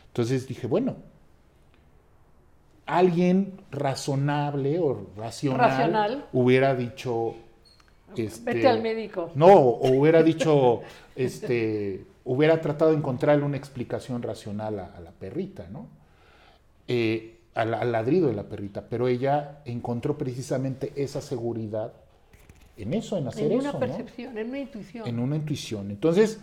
Entonces 0.09 0.49
dije, 0.49 0.67
bueno, 0.67 0.97
alguien 2.89 3.53
razonable 3.71 4.79
o 4.81 5.07
racional, 5.17 5.59
Racional. 5.71 6.25
hubiera 6.33 6.75
dicho. 6.75 7.35
este, 8.17 8.55
Vete 8.55 8.67
al 8.67 8.83
médico. 8.83 9.31
no, 9.35 9.47
o 9.55 9.91
hubiera 9.93 10.23
dicho, 10.23 10.81
este, 11.15 12.05
hubiera 12.25 12.61
tratado 12.61 12.91
de 12.91 12.97
encontrarle 12.97 13.45
una 13.45 13.57
explicación 13.59 14.23
racional 14.23 14.79
a, 14.81 14.87
a 14.97 15.01
la 15.01 15.13
perrita, 15.13 15.69
¿no? 15.71 15.87
Eh, 16.89 17.37
al, 17.55 17.75
al 17.75 17.93
ladrido 17.93 18.29
de 18.29 18.35
la 18.35 18.45
perrita, 18.45 18.87
pero 18.89 19.07
ella 19.09 19.61
encontró 19.67 20.17
precisamente 20.17 20.93
esa 20.97 21.21
seguridad 21.21 21.93
en 22.79 22.95
eso, 22.95 23.19
en 23.19 23.27
hacer 23.29 23.47
en 23.53 23.53
eso. 23.53 23.61
una 23.61 23.73
¿no? 23.73 23.79
percepción, 23.81 24.39
en 24.39 24.49
una 24.49 24.59
intuición. 24.61 25.07
En 25.07 25.19
una 25.19 25.37
intuición. 25.37 25.91
Entonces, 25.91 26.39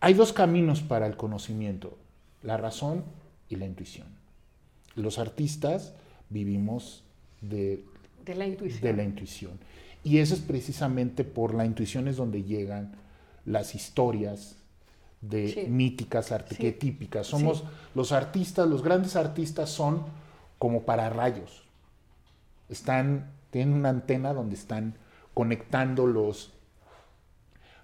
hay 0.00 0.14
dos 0.14 0.32
caminos 0.32 0.82
para 0.82 1.06
el 1.06 1.16
conocimiento, 1.16 1.96
la 2.42 2.56
razón 2.58 3.04
y 3.48 3.56
la 3.56 3.66
intuición. 3.66 4.06
Los 4.94 5.18
artistas 5.18 5.94
vivimos 6.30 7.02
de, 7.40 7.84
de 8.24 8.34
la 8.34 8.46
intuición. 8.46 8.82
de 8.82 8.92
la 8.92 9.02
intuición. 9.04 9.52
Y 10.04 10.18
eso 10.18 10.34
es 10.34 10.40
precisamente 10.40 11.24
por 11.24 11.54
la 11.54 11.64
intuición 11.64 12.08
es 12.08 12.16
donde 12.16 12.42
llegan 12.42 12.92
las 13.44 13.74
historias 13.74 14.56
de 15.20 15.48
Sí. 15.48 15.60
míticas, 15.68 16.26
Sí. 16.26 16.34
arquetípicas. 16.34 17.26
Somos 17.28 17.58
Sí. 17.58 17.64
los 17.94 18.12
artistas, 18.12 18.68
los 18.68 18.82
grandes 18.82 19.14
artistas 19.16 19.70
son 19.70 20.04
como 20.58 20.82
para 20.82 21.08
rayos. 21.10 21.62
Están, 22.68 23.30
tienen 23.50 23.74
una 23.74 23.90
antena 23.90 24.32
donde 24.32 24.54
están 24.56 24.94
conectando 25.34 26.06
los, 26.06 26.52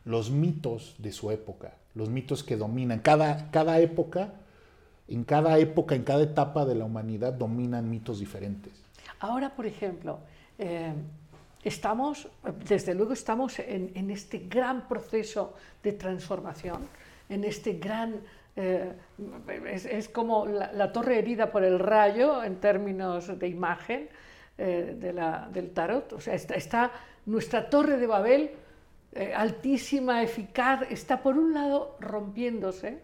los 0.05 0.31
mitos 0.31 0.95
de 0.99 1.13
su 1.13 1.31
época, 1.31 1.75
los 1.95 2.09
mitos 2.09 2.43
que 2.43 2.57
dominan. 2.57 3.01
Cada, 3.01 3.51
cada 3.51 3.79
época, 3.81 4.35
en 5.09 5.25
cada 5.25 5.59
época, 5.59 5.95
en 5.95 6.05
cada 6.05 6.23
etapa 6.23 6.65
de 6.65 6.75
la 6.75 6.85
humanidad 6.85 7.33
dominan 7.33 7.89
mitos 7.89 8.21
diferentes. 8.21 8.73
Ahora, 9.21 9.55
por 9.55 9.67
ejemplo, 9.67 10.21
eh, 10.59 10.93
estamos, 11.65 12.29
desde 12.69 12.95
luego 12.95 13.13
estamos 13.15 13.59
en, 13.59 13.91
en 13.95 14.11
este 14.11 14.41
gran 14.49 14.87
proceso 14.87 15.55
de 15.83 15.93
transformación, 15.93 16.87
en 17.29 17.45
este 17.45 17.75
gran... 17.75 18.17
eh, 18.57 18.93
es, 19.71 19.85
es 19.87 20.09
como 20.09 20.47
la, 20.47 20.73
la 20.73 20.93
torre 20.93 21.19
herida 21.19 21.51
por 21.51 21.65
el 21.65 21.79
rayo 21.79 22.43
en 22.45 22.57
términos 22.61 23.39
de 23.39 23.49
imagen 23.49 24.09
eh, 24.59 24.97
de 24.99 25.13
la- 25.13 25.49
del 25.53 25.71
tarot. 25.71 26.13
O 26.15 26.21
sea, 26.21 26.35
está, 26.35 26.55
está 26.55 26.91
nuestra 27.27 27.71
torre 27.71 27.97
de 27.99 28.07
Babel, 28.07 28.51
eh, 29.13 29.33
altísima, 29.35 30.23
eficaz, 30.23 30.83
está 30.91 31.23
por 31.23 31.37
un 31.39 31.55
lado 31.55 31.97
rompiéndose 32.01 32.99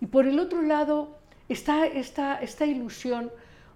y 0.00 0.06
por 0.06 0.26
el 0.26 0.38
otro 0.38 0.62
lado 0.62 1.18
está 1.48 1.86
esta, 1.86 2.40
esta 2.40 2.66
ilusión 2.66 3.30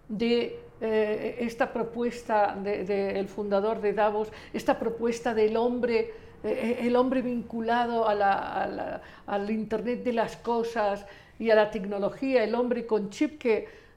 de 0.08 0.60
eh, 0.80 1.36
esta 1.40 1.72
propuesta 1.72 2.56
del 2.56 3.28
fundador 3.28 3.80
de 3.80 3.92
Davos, 3.92 4.28
esta 4.52 4.78
propuesta 4.78 5.34
del 5.34 5.56
hombre, 5.56 6.12
eh, 6.44 6.78
el 6.82 6.94
hombre 6.94 7.20
vinculado 7.20 8.06
al 8.08 9.50
Internet 9.50 10.04
de 10.04 10.12
las 10.12 10.36
cosas 10.36 11.04
y 11.38 11.50
a 11.50 11.56
la 11.56 11.70
tecnología, 11.70 12.44
el 12.44 12.54
hombre 12.54 12.86
con 12.86 13.10
chip 13.10 13.38
que, 13.40 13.88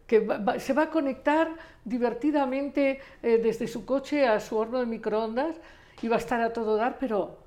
se 0.57 0.74
va 0.74 0.84
a 0.84 0.89
conectar 0.89 1.55
divertidamente 1.86 2.99
eh, 3.24 3.39
desde 3.41 3.65
su 3.67 3.86
coche 3.86 4.28
a 4.28 4.41
su 4.41 4.57
horno 4.57 4.80
de 4.80 4.86
microondas 4.86 5.55
y 6.01 6.09
va 6.09 6.17
a 6.17 6.19
estar 6.19 6.41
a 6.41 6.51
todo 6.51 6.76
dar, 6.76 6.97
pero 6.99 7.38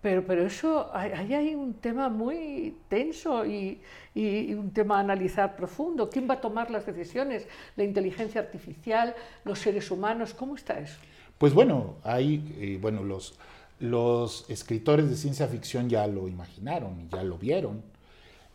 pero, 0.00 0.24
pero 0.24 0.46
eso, 0.46 0.90
ahí 0.94 1.34
hay 1.34 1.54
un 1.54 1.74
tema 1.74 2.08
muy 2.08 2.76
tenso 2.88 3.44
y, 3.44 3.80
y- 4.14 4.54
un 4.54 4.70
tema 4.70 4.98
a 4.98 5.00
analizar 5.00 5.56
profundo. 5.56 6.08
¿Quién 6.08 6.28
va 6.30 6.34
a 6.34 6.40
tomar 6.40 6.70
las 6.70 6.86
decisiones? 6.86 7.46
¿La 7.76 7.84
inteligencia 7.84 8.40
artificial? 8.40 9.14
¿Los 9.44 9.58
seres 9.58 9.90
humanos? 9.90 10.34
¿Cómo 10.34 10.54
está 10.54 10.78
eso? 10.78 10.98
Pues 11.38 11.52
bueno, 11.52 11.96
hay, 12.04 12.54
eh, 12.58 12.78
bueno, 12.80 13.02
los, 13.02 13.34
los 13.80 14.48
escritores 14.48 15.08
de 15.10 15.16
ciencia 15.16 15.46
ficción 15.48 15.88
ya 15.88 16.06
lo 16.06 16.28
imaginaron 16.28 17.00
y 17.00 17.08
ya 17.08 17.22
lo 17.24 17.38
vieron. 17.38 17.82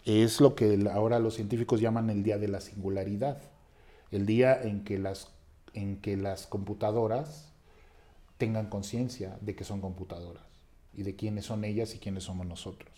Es 0.06 0.42
lo 0.42 0.56
que 0.56 0.90
ahora 0.92 1.20
los 1.20 1.36
científicos 1.36 1.80
llaman 1.82 2.10
el 2.10 2.24
día 2.24 2.38
de 2.38 2.48
la 2.50 2.62
singularidad, 2.62 3.42
el 4.12 4.26
día 4.26 4.62
en 4.62 4.84
que 4.84 5.00
las, 5.00 5.30
en 5.74 5.98
que 6.02 6.18
las 6.18 6.48
computadoras 6.48 7.52
tengan 8.38 8.68
conciencia 8.70 9.38
de 9.42 9.56
que 9.56 9.64
son 9.64 9.82
computadoras 9.82 10.44
y 10.96 11.04
de 11.04 11.16
quiénes 11.16 11.46
son 11.46 11.64
ellas 11.66 11.96
y 11.96 12.00
quiénes 12.00 12.24
somos 12.24 12.46
nosotros. 12.46 12.92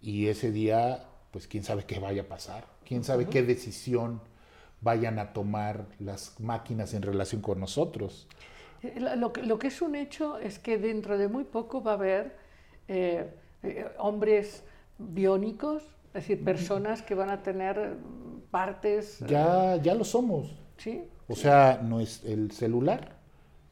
Y 0.00 0.28
ese 0.28 0.52
día, 0.52 1.04
pues 1.32 1.46
quién 1.48 1.64
sabe 1.64 1.84
qué 1.84 1.98
vaya 1.98 2.22
a 2.22 2.26
pasar, 2.26 2.66
quién 2.86 3.04
sabe 3.04 3.26
qué 3.26 3.42
decisión 3.42 4.20
vayan 4.80 5.18
a 5.18 5.32
tomar 5.32 5.86
las 5.98 6.38
máquinas 6.40 6.94
en 6.94 7.02
relación 7.02 7.42
con 7.42 7.58
nosotros. 7.60 8.28
Eh, 8.82 9.00
Lo, 9.16 9.32
que- 9.32 9.42
lo 9.42 9.58
que 9.58 9.66
es 9.68 9.82
un 9.82 9.96
hecho 9.96 10.38
es 10.38 10.58
que 10.60 10.78
dentro 10.78 11.18
de 11.18 11.26
muy 11.28 11.44
poco 11.44 11.82
va 11.82 11.92
a 11.92 11.94
haber 11.94 12.36
eh, 12.86 13.28
eh, 13.64 13.86
hombres 13.98 14.62
biónicos, 14.98 15.82
es 16.14 16.22
decir, 16.22 16.42
personas 16.44 17.02
que 17.02 17.14
van 17.14 17.28
a 17.30 17.42
tener 17.42 17.96
partes. 18.50 19.20
eh, 19.22 19.26
Ya, 19.28 19.76
ya 19.82 19.94
lo 19.94 20.04
somos. 20.04 20.54
¿sí? 20.78 21.02
O 21.28 21.34
sea, 21.34 21.80
no 21.82 22.00
es 22.00 22.24
el 22.24 22.50
celular 22.52 23.17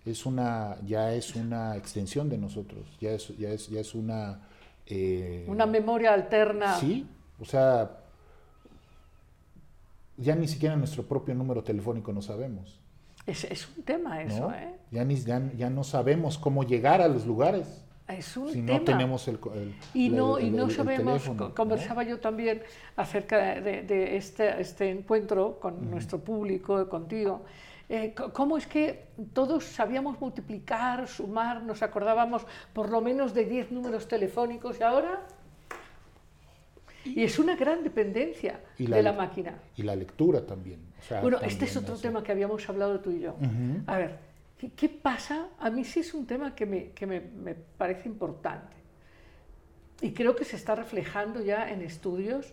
es 0.06 0.24
una, 0.24 0.76
ya 0.86 1.12
es 1.12 1.34
una 1.34 1.76
extensión 1.76 2.28
de 2.28 2.38
nosotros, 2.38 2.86
ya 3.00 3.10
es, 3.12 3.36
ya 3.36 3.50
es, 3.50 3.68
ya 3.68 3.80
es 3.80 3.94
una 3.94 4.40
eh, 4.86 5.44
Una 5.48 5.66
memoria 5.66 6.14
alterna. 6.14 6.76
Sí, 6.76 7.06
o 7.40 7.44
sea, 7.44 7.90
ya 10.16 10.34
ni 10.34 10.48
siquiera 10.48 10.76
nuestro 10.76 11.02
propio 11.02 11.34
número 11.34 11.62
telefónico 11.62 12.12
no 12.12 12.22
sabemos. 12.22 12.78
Es, 13.26 13.44
es 13.44 13.68
un 13.76 13.82
tema 13.82 14.22
eso, 14.22 14.48
¿no? 14.50 14.54
¿eh? 14.54 14.74
Ya, 14.92 15.04
ni, 15.04 15.16
ya, 15.16 15.42
ya 15.56 15.68
no 15.68 15.82
sabemos 15.84 16.38
cómo 16.38 16.62
llegar 16.62 17.00
a 17.02 17.08
los 17.08 17.26
lugares 17.26 17.82
Es 18.06 18.36
un 18.36 18.48
si 18.52 18.62
tema. 18.62 18.78
no 18.78 18.84
tenemos 18.84 19.26
el, 19.26 19.38
el- 19.54 19.74
Y 19.94 20.08
no, 20.10 20.38
el- 20.38 20.46
y 20.46 20.50
no 20.50 20.64
el- 20.64 20.70
el 20.70 20.76
sabemos, 20.76 21.04
teléfono, 21.22 21.36
co- 21.38 21.48
¿no? 21.48 21.54
conversaba 21.56 22.04
yo 22.04 22.20
también 22.20 22.62
acerca 22.96 23.60
de, 23.60 23.82
de 23.82 24.16
este, 24.16 24.60
este 24.60 24.90
encuentro 24.90 25.58
con 25.58 25.90
nuestro 25.90 26.20
público, 26.20 26.88
contigo, 26.88 27.42
eh, 27.88 28.14
cómo 28.32 28.56
es 28.58 28.66
que 28.66 29.08
todos 29.32 29.64
sabíamos 29.64 30.20
multiplicar, 30.20 31.06
sumar, 31.08 31.62
nos 31.62 31.82
acordábamos 31.82 32.44
por 32.72 32.90
lo 32.90 33.00
menos 33.00 33.32
de 33.34 33.44
10 33.44 33.70
números 33.72 34.08
telefónicos 34.08 34.80
y 34.80 34.82
ahora... 34.82 35.26
Y 37.04 37.22
es 37.22 37.38
una 37.38 37.54
gran 37.54 37.84
dependencia 37.84 38.60
Y 38.78 38.86
de 38.88 39.00
la 39.00 39.12
máquina. 39.12 39.54
Y 39.76 39.82
la 39.84 39.94
lectura 39.94 40.44
también. 40.44 40.80
o 40.98 41.02
sea, 41.02 41.20
Bueno, 41.20 41.38
este 41.38 41.64
es 41.66 41.72
también 41.72 41.84
otro 41.84 41.94
eso. 41.94 42.02
tema 42.02 42.22
que 42.24 42.32
habíamos 42.32 42.68
hablado 42.68 42.98
tú 42.98 43.12
y 43.12 43.20
yo. 43.20 43.34
Ujú. 43.34 43.82
A 43.86 43.96
ver, 43.98 44.18
¿qué, 44.58 44.70
qué 44.72 44.88
pasa? 44.88 45.46
A 45.60 45.70
mí 45.70 45.84
sí 45.84 46.00
es 46.00 46.12
un 46.14 46.26
tema 46.26 46.56
que, 46.56 46.66
me, 46.66 46.90
que 46.90 47.06
me, 47.06 47.20
me 47.20 47.54
parece 47.54 48.08
importante. 48.08 48.74
Y 50.00 50.10
creo 50.12 50.34
que 50.34 50.44
se 50.44 50.56
está 50.56 50.74
reflejando 50.74 51.40
ya 51.40 51.70
en 51.70 51.80
estudios 51.82 52.52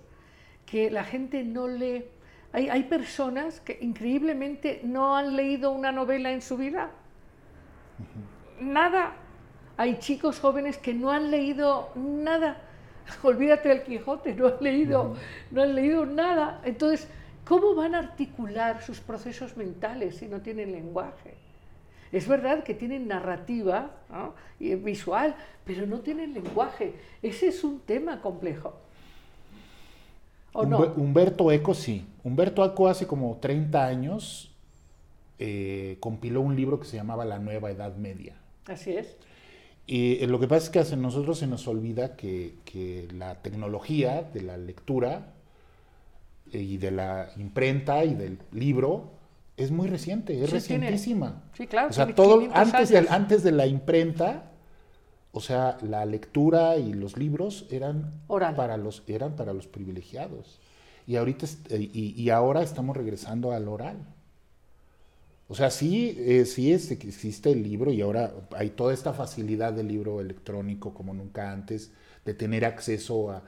que 0.68 0.92
la 0.92 1.04
gente 1.04 1.44
no 1.44 1.68
lee. 1.68 2.06
Hay, 2.54 2.70
hay 2.70 2.84
personas 2.84 3.60
que 3.60 3.78
increíblemente 3.82 4.82
no 4.84 5.18
han 5.18 5.36
leído 5.36 5.72
una 5.72 5.92
novela 5.92 6.32
en 6.32 6.42
su 6.42 6.56
vida. 6.56 6.92
Nada. 8.62 9.16
Hay 9.76 9.98
chicos 9.98 10.40
jóvenes 10.40 10.78
que 10.78 10.94
no 10.94 11.12
han 11.12 11.32
leído 11.32 11.90
nada. 11.96 12.62
Olvídate 13.24 13.70
del 13.70 13.84
Quijote, 13.84 14.36
no 14.36 14.48
han 14.48 14.58
leído, 14.62 15.16
no 15.52 15.62
han 15.62 15.76
leído 15.76 16.06
nada. 16.06 16.62
Entonces, 16.64 17.08
¿cómo 17.46 17.76
van 17.76 17.96
a 17.96 18.00
articular 18.00 18.82
sus 18.82 19.00
procesos 19.00 19.58
mentales 19.58 20.18
si 20.18 20.28
no 20.28 20.42
tienen 20.42 20.72
lenguaje? 20.72 21.36
Es 22.12 22.28
verdad 22.28 22.64
que 22.64 22.76
tienen 22.76 23.08
narrativa 23.08 23.90
¿no? 24.10 24.36
y 24.60 24.76
visual, 24.76 25.36
pero 25.66 25.88
no 25.88 26.02
tienen 26.02 26.34
lenguaje. 26.34 26.94
Ese 27.24 27.48
es 27.48 27.64
un 27.64 27.80
tema 27.80 28.22
complejo. 28.22 28.80
¿O 30.54 30.66
no? 30.66 30.80
Humbe- 30.80 30.94
Humberto 30.98 31.52
Eco, 31.52 31.74
sí. 31.74 32.06
Humberto 32.24 32.64
Eco 32.64 32.88
hace 32.88 33.08
como 33.08 33.38
30 33.42 33.86
años 33.86 34.52
eh, 35.40 35.98
compiló 36.00 36.42
un 36.42 36.56
libro 36.56 36.80
que 36.80 36.86
se 36.86 36.96
llamaba 36.98 37.26
La 37.26 37.40
Nueva 37.40 37.72
Edad 37.72 37.96
Media. 37.98 38.36
Así 38.68 38.92
es. 38.96 39.18
Y 39.86 40.24
eh, 40.24 40.28
lo 40.28 40.40
que 40.40 40.48
pasa 40.48 40.66
es 40.66 40.70
que 40.70 40.94
a 40.94 40.96
nosotros 40.96 41.40
se 41.40 41.48
nos 41.48 41.68
olvida 41.68 42.16
que, 42.16 42.56
que 42.64 43.08
la 43.14 43.42
tecnología 43.42 44.22
de 44.34 44.42
la 44.42 44.56
lectura 44.58 45.34
eh, 46.54 46.60
y 46.62 46.78
de 46.78 46.92
la 46.92 47.30
imprenta 47.38 48.06
y 48.06 48.14
del 48.14 48.38
libro 48.54 49.12
es 49.58 49.72
muy 49.72 49.88
reciente, 49.88 50.34
es 50.42 50.50
Sí, 50.50 50.68
tiene- 50.68 50.90
recientísima. 50.90 51.44
sí, 51.58 51.68
claro, 51.68 51.90
O 51.90 51.94
sea, 51.94 52.08
todo 52.16 52.40
500 52.40 52.74
antes 52.74 52.90
de, 52.90 52.98
antes 53.10 53.44
de 53.44 53.52
la 53.52 53.68
imprenta, 53.68 54.52
o 55.34 55.42
sea, 55.42 55.78
la 55.82 56.06
lectura 56.06 56.78
y 56.78 56.94
los 56.94 57.18
libros 57.18 57.66
eran 57.72 58.14
Oral. 58.28 58.56
para 58.56 58.78
los 58.78 59.04
eran 59.08 59.36
para 59.36 59.52
los 59.54 59.68
privilegiados. 59.68 60.60
Y 61.08 61.18
ahorita 61.18 61.48
eh, 61.70 61.90
y, 61.94 62.22
y 62.22 62.30
ahora 62.30 62.62
estamos 62.64 62.96
regresando 62.96 63.52
al 63.52 63.68
oral. 63.68 63.98
O 65.48 65.56
sea, 65.56 65.70
sí, 65.70 66.16
eh, 66.20 66.46
sí 66.46 66.72
es, 66.72 66.90
existe 66.92 67.52
el 67.52 67.64
libro 67.64 67.92
y 67.92 68.02
ahora 68.02 68.34
hay 68.56 68.72
toda 68.72 68.94
esta 68.94 69.14
facilidad 69.14 69.74
del 69.74 69.88
libro 69.88 70.22
electrónico 70.22 70.94
como 70.94 71.14
nunca 71.14 71.52
antes, 71.52 71.92
de 72.26 72.34
tener 72.34 72.66
acceso 72.66 73.32
a 73.32 73.44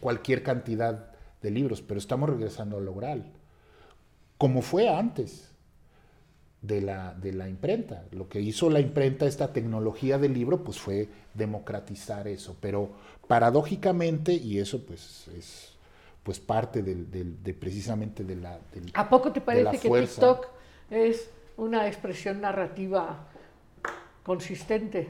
cualquier 0.00 0.42
cantidad 0.42 1.10
de 1.40 1.50
libros, 1.50 1.82
pero 1.82 1.98
estamos 1.98 2.28
regresando 2.28 2.76
al 2.78 2.88
oral, 2.88 3.32
como 4.38 4.62
fue 4.62 4.88
antes 4.88 5.51
de 6.62 6.80
la, 6.80 7.12
de 7.14 7.32
la 7.32 7.48
imprenta. 7.48 8.04
Lo 8.12 8.28
que 8.28 8.40
hizo 8.40 8.70
la 8.70 8.80
imprenta, 8.80 9.26
esta 9.26 9.52
tecnología 9.52 10.16
del 10.18 10.32
libro, 10.32 10.62
pues 10.64 10.78
fue 10.78 11.08
democratizar 11.34 12.28
eso, 12.28 12.56
pero 12.60 12.90
paradójicamente, 13.26 14.32
y 14.32 14.58
eso 14.58 14.84
pues 14.84 15.28
es 15.36 15.68
pues 16.22 16.38
parte 16.38 16.82
del- 16.84 17.10
del- 17.10 17.42
de 17.42 17.52
precisamente 17.52 18.22
de 18.22 18.36
la... 18.36 18.58
del- 18.72 18.92
¿A 18.94 19.08
poco 19.08 19.32
te 19.32 19.40
parece 19.40 19.78
que. 19.80 19.90
TikTok 19.90 20.46
es 20.90 21.28
una 21.56 21.88
expresión 21.88 22.40
narrativa 22.40 23.26
consistente. 24.22 25.08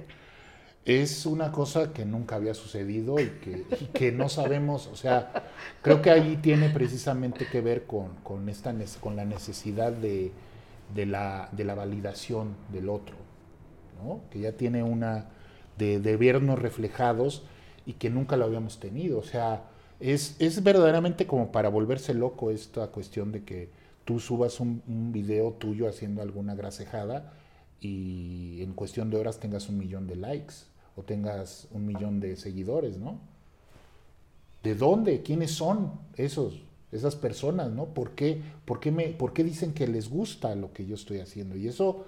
Es 0.85 1.27
una 1.27 1.53
cosa 1.53 1.93
que 1.93 2.05
nunca 2.05 2.37
había 2.37 2.55
sucedido 2.55 3.21
y 3.21 3.29
que, 3.29 3.65
y 3.81 3.85
que 3.93 4.11
no 4.11 4.29
sabemos, 4.29 4.89
o 4.89 4.97
sea, 4.97 5.45
creo 5.81 6.03
que 6.03 6.11
ahí 6.11 6.39
tiene 6.43 6.71
precisamente 6.71 7.47
que 7.47 7.61
ver 7.61 7.85
con, 7.85 8.17
con 8.25 8.49
esta, 8.49 8.75
con 9.01 9.15
la 9.15 9.25
necesidad 9.25 9.93
de, 9.93 10.33
de 10.95 11.07
la, 11.07 11.49
de 11.53 11.65
la 11.65 11.75
validación 11.75 12.55
del 12.73 12.89
otro, 12.89 13.17
¿no? 14.03 14.21
que 14.31 14.41
ya 14.41 14.53
tiene 14.53 14.83
una, 14.83 15.27
de, 15.79 16.01
de 16.01 16.17
vernos 16.17 16.59
reflejados 16.59 17.45
y 17.87 17.95
que 17.95 18.11
nunca 18.11 18.37
lo 18.37 18.45
habíamos 18.45 18.79
tenido, 18.79 19.19
o 19.19 19.25
sea, 19.25 19.65
es, 20.01 20.37
es 20.41 20.63
verdaderamente 20.63 21.27
como 21.27 21.53
para 21.53 21.69
volverse 21.69 22.15
loco 22.15 22.51
esta 22.51 22.89
cuestión 22.89 23.33
de 23.33 23.45
que 23.45 23.71
tú 24.05 24.19
subas 24.19 24.61
un, 24.61 24.83
un 24.89 25.13
video 25.13 25.53
tuyo 25.53 25.89
haciendo 25.89 26.23
alguna 26.23 26.55
grasejada 26.55 27.33
y 27.81 28.63
en 28.63 28.73
cuestión 28.73 29.11
de 29.11 29.17
horas 29.17 29.39
tengas 29.39 29.69
un 29.69 29.79
millón 29.79 30.07
de 30.07 30.17
likes 30.17 30.55
o 30.97 31.03
tengas 31.03 31.69
un 31.71 31.87
millón 31.87 32.21
de 32.21 32.37
seguidores, 32.37 32.99
¿no? 32.99 33.19
¿De 34.63 34.75
dónde? 34.75 35.23
¿Quiénes 35.23 35.53
son 35.53 35.93
esos, 36.17 36.63
esas 36.93 37.17
personas, 37.17 37.71
¿no? 37.71 37.87
¿Por 37.87 38.13
qué, 38.13 38.41
por, 38.65 38.79
qué 38.79 38.93
me, 38.93 39.09
¿Por 39.09 39.33
qué 39.33 39.43
dicen 39.43 39.73
que 39.73 39.87
les 39.87 40.09
gusta 40.11 40.55
lo 40.55 40.73
que 40.73 40.87
yo 40.87 40.95
estoy 40.95 41.21
haciendo? 41.21 41.57
Y 41.57 41.67
eso, 41.67 42.05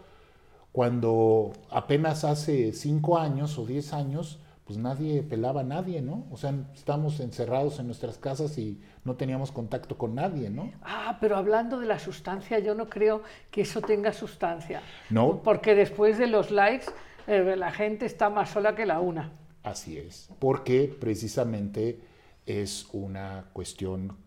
cuando 0.73 1.53
apenas 1.71 2.25
hace 2.25 2.73
cinco 2.73 3.19
años 3.19 3.59
o 3.59 3.67
diez 3.67 3.93
años, 3.93 4.39
pues 4.65 4.79
nadie 4.79 5.23
pelaba 5.23 5.61
a 5.61 5.65
nadie, 5.65 6.01
¿no? 6.01 6.27
O 6.31 6.37
sea, 6.37 6.55
estamos 6.75 7.21
encerrados 7.21 7.79
en 7.81 7.87
nuestras 7.87 8.17
casas 8.17 8.57
y 8.57 8.81
no 9.05 9.15
teníamos 9.15 9.53
contacto 9.53 9.99
con 9.99 10.15
nadie, 10.15 10.49
¿no? 10.49 10.73
Ah, 10.83 11.19
pero 11.21 11.37
hablando 11.37 11.79
de 11.79 11.87
la 11.87 11.99
sustancia, 11.99 12.59
yo 12.61 12.75
no 12.75 12.89
creo 12.89 13.23
que 13.51 13.63
eso 13.63 13.83
tenga 13.83 14.13
sustancia. 14.13 14.81
No. 15.11 15.43
Porque 15.43 15.75
después 15.75 16.17
de 16.17 16.29
los 16.29 16.51
likes, 16.51 16.87
eh, 17.27 17.57
la 17.57 17.73
gente 17.73 18.07
está 18.07 18.31
más 18.31 18.51
sola 18.51 18.75
que 18.75 18.87
la 18.87 19.01
una. 19.01 19.33
Así 19.63 19.99
es, 19.99 20.31
porque 20.39 20.95
precisamente 20.99 22.01
es 22.47 22.87
una 22.93 23.47
cuestión 23.53 24.24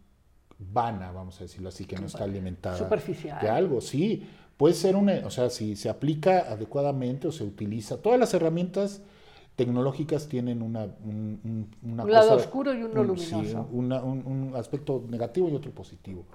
vana, 0.59 1.11
vamos 1.11 1.39
a 1.39 1.43
decirlo 1.43 1.69
así, 1.69 1.85
que 1.85 1.95
no 1.97 2.07
está 2.07 2.23
alimentada 2.23 2.77
Superficial. 2.77 3.39
de 3.41 3.49
algo. 3.49 3.79
Sí, 3.81 4.23
puede 4.57 4.73
ser 4.73 4.95
una, 4.95 5.13
o 5.25 5.29
sea, 5.29 5.49
si 5.49 5.75
se 5.75 5.89
aplica 5.89 6.51
adecuadamente 6.51 7.27
o 7.27 7.31
se 7.31 7.43
utiliza, 7.43 7.97
todas 8.01 8.19
las 8.19 8.33
herramientas 8.33 9.01
tecnológicas 9.55 10.27
tienen 10.27 10.61
una, 10.61 10.83
un, 11.03 11.39
un- 11.43 11.75
una 11.91 12.03
Un 12.03 12.11
lado 12.11 12.29
cosa- 12.29 12.41
oscuro 12.45 12.73
y 12.73 12.83
uno 12.83 13.15
sí, 13.17 13.31
luminoso. 13.35 13.67
una- 13.71 14.03
un, 14.03 14.25
un 14.25 14.55
aspecto 14.55 15.03
negativo 15.09 15.49
y 15.49 15.55
otro 15.55 15.71
positivo. 15.71 16.25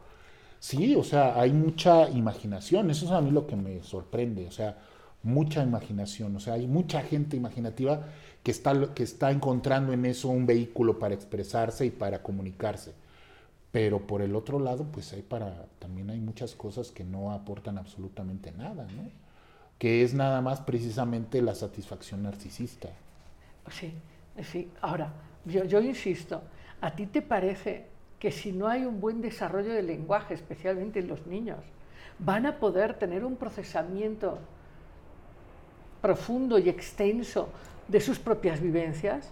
Sí, 0.58 0.94
o 0.94 1.02
sea, 1.04 1.40
hay 1.40 1.52
mucha 1.52 2.08
imaginación, 2.10 2.90
eso 2.90 3.06
es 3.06 3.10
a 3.10 3.20
mí 3.20 3.30
lo 3.32 3.46
que 3.46 3.56
me 3.56 3.82
sorprende, 3.82 4.46
o 4.46 4.52
sea, 4.52 4.78
mucha 5.24 5.62
imaginación, 5.62 6.34
o 6.36 6.40
sea, 6.40 6.54
hay 6.54 6.66
mucha 6.66 7.00
gente 7.02 7.36
imaginativa 7.36 8.06
que 8.42 8.50
está, 8.52 8.92
que 8.94 9.02
está 9.04 9.30
encontrando 9.30 9.92
en 9.92 10.04
eso 10.04 10.28
un 10.28 10.46
vehículo 10.46 10.98
para 10.98 11.14
expresarse 11.14 11.86
y 11.86 11.90
para 11.90 12.22
comunicarse. 12.22 12.92
Pero 13.72 14.06
por 14.06 14.20
el 14.20 14.36
otro 14.36 14.58
lado, 14.58 14.84
pues 14.84 15.12
hay 15.14 15.22
para, 15.22 15.66
también 15.78 16.10
hay 16.10 16.20
muchas 16.20 16.54
cosas 16.54 16.90
que 16.90 17.04
no 17.04 17.32
aportan 17.32 17.78
absolutamente 17.78 18.52
nada, 18.52 18.84
¿no? 18.94 19.10
Que 19.78 20.02
es 20.02 20.12
nada 20.12 20.42
más 20.42 20.60
precisamente 20.60 21.40
la 21.40 21.54
satisfacción 21.54 22.22
narcisista. 22.22 22.90
Sí, 23.70 23.94
sí. 24.42 24.70
Ahora, 24.82 25.12
yo, 25.46 25.64
yo 25.64 25.80
insisto, 25.80 26.42
¿a 26.82 26.94
ti 26.94 27.06
te 27.06 27.22
parece 27.22 27.86
que 28.18 28.30
si 28.30 28.52
no 28.52 28.68
hay 28.68 28.84
un 28.84 29.00
buen 29.00 29.22
desarrollo 29.22 29.72
del 29.72 29.86
lenguaje, 29.86 30.34
especialmente 30.34 31.00
en 31.00 31.08
los 31.08 31.26
niños, 31.26 31.58
van 32.18 32.44
a 32.46 32.58
poder 32.58 32.98
tener 32.98 33.24
un 33.24 33.36
procesamiento 33.36 34.38
profundo 36.02 36.58
y 36.58 36.68
extenso 36.68 37.48
de 37.88 38.00
sus 38.00 38.18
propias 38.18 38.60
vivencias? 38.60 39.30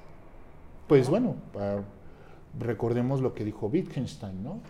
Pues 0.89 1.09
bueno, 1.09 1.37
ah, 1.59 1.81
recordemos 2.59 3.21
lo 3.21 3.35
que 3.35 3.45
dijo 3.45 3.67
Wittgenstein, 3.67 4.43
¿no? 4.43 4.61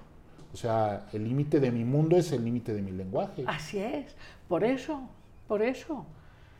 O 0.53 0.57
sea, 0.57 1.07
el 1.12 1.24
límite 1.24 1.61
de 1.61 1.70
mi 1.70 1.85
mundo 1.85 2.16
es 2.16 2.33
el 2.33 2.45
límite 2.45 2.74
de 2.74 2.83
mi 2.83 2.91
lenguaje. 2.91 3.45
Así 3.47 3.78
es, 3.78 4.16
por 4.49 4.64
eso, 4.64 5.01
por 5.47 5.62
eso. 5.62 6.05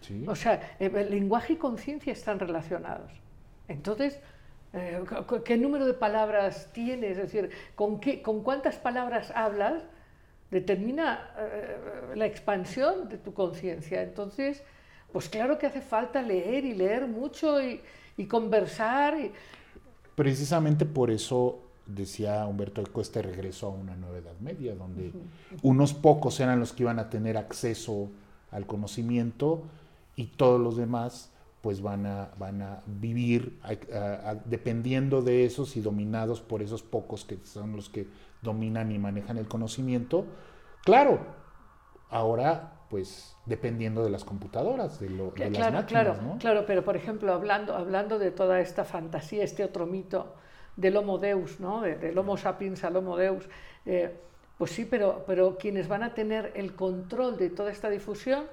¿sí? 0.01 0.25
O 0.29 0.37
sea, 0.37 0.77
eh, 0.79 0.91
el 0.95 1.11
lenguaje 1.11 1.55
y 1.55 1.57
conciencia 1.57 2.13
están 2.13 2.39
relacionados. 2.39 3.11
Entonces, 3.67 4.21
eh, 4.73 5.03
¿qué 5.45 5.57
número 5.57 5.87
de 5.87 5.95
palabras 5.95 6.71
tienes? 6.73 7.13
Es 7.19 7.33
decir, 7.33 7.51
¿con, 7.75 7.99
qué, 8.01 8.23
con 8.23 8.43
cuántas 8.43 8.77
palabras 8.77 9.33
hablas? 9.35 9.83
Determina 10.53 11.31
eh, 11.39 11.77
la 12.15 12.27
expansión 12.27 13.09
de 13.09 13.19
tu 13.19 13.35
conciencia. 13.35 14.03
Entonces, 14.03 14.63
pues 15.13 15.29
claro 15.29 15.59
que 15.59 15.67
hace 15.67 15.81
falta 15.81 16.23
leer 16.23 16.65
y 16.65 16.75
leer 16.75 17.07
mucho 17.09 17.61
y, 17.61 17.81
y 18.17 18.27
conversar. 18.27 19.19
y- 19.19 19.33
Precisamente 20.21 20.85
por 20.85 21.11
eso 21.11 21.61
decía 21.87 22.47
Humberto 22.47 22.83
Eco 22.83 23.01
este 23.01 23.23
regreso 23.23 23.69
a 23.69 23.71
una 23.71 23.97
nueva 23.97 24.19
edad 24.19 24.39
media, 24.39 24.75
donde 24.75 25.13
unos 25.63 25.95
pocos 25.95 26.39
eran 26.41 26.61
los 26.61 26.75
que 26.75 26.83
iban 26.83 26.99
a 26.99 27.09
tener 27.09 27.39
acceso 27.39 28.11
al 28.51 28.67
conocimiento 28.67 29.63
y 30.17 30.27
todos 30.27 30.61
los 30.61 30.77
demás 30.77 31.31
pues 31.63 31.81
van 31.81 32.05
a, 32.05 32.29
van 32.39 32.61
a 32.61 32.83
vivir 32.87 33.59
a- 33.63 33.97
a- 33.97 34.31
a- 34.33 34.35
dependiendo 34.35 35.23
de 35.23 35.47
esos 35.47 35.75
y 35.79 35.81
dominados 35.81 36.43
por 36.43 36.61
esos 36.61 36.83
pocos 36.83 37.25
que 37.25 37.39
son 37.45 37.75
los 37.75 37.89
que 37.89 38.07
dominan 38.43 38.93
y 38.93 38.99
manejan 38.99 39.39
el 39.39 39.49
conocimiento. 39.49 40.27
Claro, 40.85 41.19
ahora 42.11 42.75
pues 42.91 43.37
dependiendo 43.47 44.03
de 44.05 44.11
las 44.11 44.25
computadoras, 44.25 45.01
de, 45.01 45.09
lo, 45.11 45.31
de 45.31 45.51
las 45.51 45.73
máquinas, 45.73 45.87
claro, 45.87 46.17
¿no? 46.23 46.39
claro, 46.39 46.65
pero 46.67 46.85
por 46.85 46.97
ejemplo, 46.97 47.33
hablando, 47.33 47.75
hablando 47.75 48.19
de 48.19 48.33
toda 48.33 48.61
esta 48.61 48.85
fantasía, 48.85 49.45
este 49.45 49.65
otro 49.65 49.87
mito 49.87 50.35
del 50.77 50.97
Homo 50.97 51.19
Deus, 51.19 51.61
¿no? 51.61 51.83
De- 51.83 51.97
del 51.97 52.19
Homo 52.19 52.37
sapiens 52.37 52.83
al 52.85 52.97
Homo 52.97 53.17
Deus, 53.17 53.49
eh, 53.87 54.15
pues 54.59 54.73
sí, 54.73 54.85
pero, 54.85 55.25
pero 55.27 55.57
quienes 55.57 55.89
van 55.89 56.03
a 56.03 56.15
tener 56.15 56.53
el 56.55 56.75
control 56.75 57.37
de 57.39 57.51
toda 57.51 57.71
esta 57.71 57.89
difusión, 57.89 58.45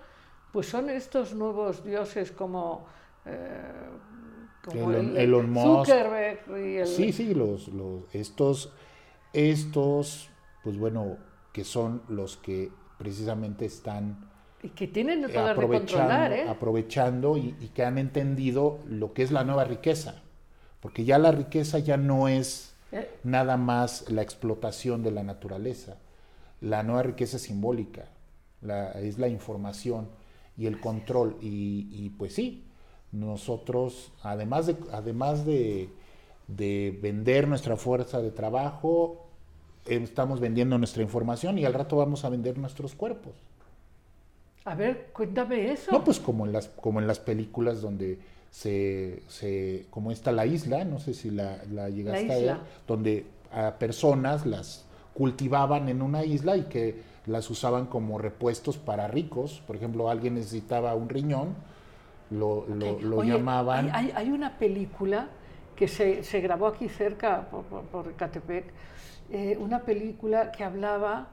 pues 0.53 0.67
son 0.69 0.89
estos 0.89 1.33
nuevos 1.33 1.83
dioses 1.83 2.31
como, 2.31 2.85
eh, 3.25 3.61
como 4.65 4.91
el. 4.91 5.17
Zuckerberg 5.85 6.39
y 6.63 6.77
el... 6.77 6.87
Sí, 6.87 7.11
sí, 7.11 7.33
los, 7.33 7.67
los, 7.69 8.03
estos, 8.13 8.71
estos, 9.33 10.29
pues 10.63 10.77
bueno, 10.77 11.17
que 11.51 11.63
son 11.63 12.01
los 12.07 12.37
que 12.37 12.71
precisamente 12.97 13.65
están 13.65 14.26
y 14.63 14.69
que 14.69 14.87
tienen 14.87 15.23
el 15.23 15.31
poder 15.31 15.55
de 15.59 15.67
controlar, 15.79 16.33
¿eh? 16.33 16.49
aprovechando 16.49 17.37
y, 17.37 17.55
y 17.61 17.67
que 17.73 17.83
han 17.83 17.97
entendido 17.97 18.79
lo 18.87 19.13
que 19.13 19.23
es 19.23 19.31
la 19.31 19.43
nueva 19.43 19.63
riqueza. 19.65 20.21
Porque 20.79 21.05
ya 21.05 21.17
la 21.19 21.31
riqueza 21.31 21.79
ya 21.79 21.97
no 21.97 22.27
es 22.27 22.73
Eh, 22.91 23.09
nada 23.23 23.57
más 23.57 24.09
la 24.09 24.21
explotación 24.21 25.03
de 25.03 25.11
la 25.11 25.23
naturaleza. 25.23 25.97
La 26.61 26.83
nueva 26.83 27.03
riqueza 27.03 27.37
es 27.37 27.43
simbólica, 27.43 28.05
la- 28.61 28.91
es 28.93 29.17
la 29.19 29.27
información 29.27 30.07
y 30.57 30.65
el 30.67 30.79
control. 30.79 31.37
Y, 31.41 31.87
y, 31.91 32.09
pues 32.17 32.33
sí, 32.33 32.63
nosotros, 33.11 34.11
además 34.23 34.67
de, 34.67 34.77
además 34.91 35.45
de, 35.45 35.89
de 36.47 36.97
vender 37.01 37.47
nuestra 37.47 37.75
fuerza 37.75 38.21
de 38.21 38.31
trabajo, 38.31 39.27
estamos 39.85 40.39
vendiendo 40.39 40.77
nuestra 40.77 41.03
información 41.03 41.57
y 41.57 41.65
al 41.65 41.73
rato 41.73 41.97
vamos 41.97 42.23
a 42.25 42.29
vender 42.29 42.57
nuestros 42.57 42.95
cuerpos. 42.95 43.33
A 44.71 44.75
ver, 44.75 45.09
cuéntame 45.13 45.71
eso. 45.71 45.91
No, 45.91 46.03
pues 46.03 46.19
como 46.19 46.45
en 46.45 46.53
las, 46.53 46.67
como 46.67 46.99
en 46.99 47.07
las 47.07 47.19
películas 47.19 47.81
donde 47.81 48.19
se, 48.51 49.23
se 49.27 49.87
como 49.89 50.11
está 50.11 50.31
la 50.31 50.45
isla, 50.45 50.83
no 50.83 50.99
sé 50.99 51.13
si 51.13 51.29
la, 51.31 51.63
la 51.71 51.89
llegaste 51.89 52.33
a 52.33 52.37
ver, 52.37 52.57
donde 52.87 53.25
a 53.51 53.79
personas 53.79 54.45
las 54.45 54.85
cultivaban 55.13 55.87
en 55.89 56.01
una 56.01 56.23
isla 56.25 56.57
y 56.57 56.63
que 56.63 57.01
las 57.25 57.49
usaban 57.49 57.85
como 57.87 58.17
repuestos 58.17 58.77
para 58.77 59.07
ricos. 59.07 59.61
Por 59.65 59.75
ejemplo, 59.77 60.09
alguien 60.09 60.35
necesitaba 60.35 60.93
un 60.95 61.09
riñón, 61.09 61.55
lo, 62.29 62.65
lo, 62.67 62.93
Ok. 62.93 63.03
lo 63.03 63.17
Oye, 63.19 63.31
llamaban. 63.31 63.89
Hay, 63.93 64.11
hay- 64.15 64.29
una 64.31 64.57
película 64.57 65.29
que 65.75 65.87
se, 65.87 66.23
se 66.23 66.41
grabó 66.41 66.67
aquí 66.67 66.89
cerca, 66.89 67.49
por, 67.49 67.63
por, 67.65 67.83
por 67.85 68.07
Ecatepec, 68.09 68.65
eh, 69.31 69.57
una 69.59 69.79
película 69.83 70.51
que 70.51 70.63
hablaba 70.63 71.29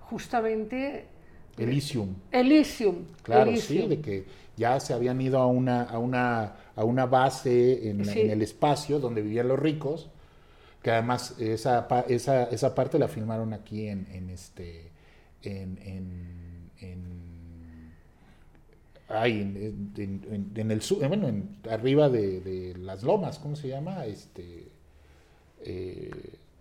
justamente 0.00 1.08
Elysium. 1.58 2.14
Elysium. 2.32 2.96
Claro, 3.22 3.50
Elysium. 3.50 3.82
sí, 3.82 3.88
de 3.88 4.00
que 4.00 4.24
ya 4.56 4.78
se 4.80 4.92
habían 4.94 5.20
ido 5.20 5.38
a 5.38 5.46
una, 5.46 5.82
a 5.82 5.98
una, 5.98 6.54
a 6.76 6.84
una 6.84 7.06
base 7.06 7.88
en, 7.90 8.04
Sí. 8.04 8.20
en 8.22 8.30
el 8.30 8.42
espacio 8.42 8.98
donde 9.00 9.22
vivían 9.22 9.48
los 9.48 9.58
ricos, 9.58 10.08
que 10.82 10.90
además 10.90 11.34
esa, 11.38 11.86
esa, 12.08 12.44
esa 12.44 12.74
parte 12.74 12.98
la 12.98 13.08
filmaron 13.08 13.52
aquí 13.54 13.86
en, 13.88 14.06
en 14.12 14.30
este 14.30 14.90
en, 15.42 15.78
en, 15.82 16.70
en- 16.80 17.92
ay, 19.08 19.40
en, 19.96 20.70
el 20.70 20.82
sur, 20.82 21.06
bueno, 21.08 21.28
en- 21.28 21.56
arriba 21.70 22.08
de, 22.08 22.40
de 22.40 22.76
las 22.78 23.02
lomas, 23.02 23.38
¿cómo 23.38 23.56
se 23.56 23.68
llama? 23.68 24.06
Este 24.06 24.68
eh, 25.64 26.10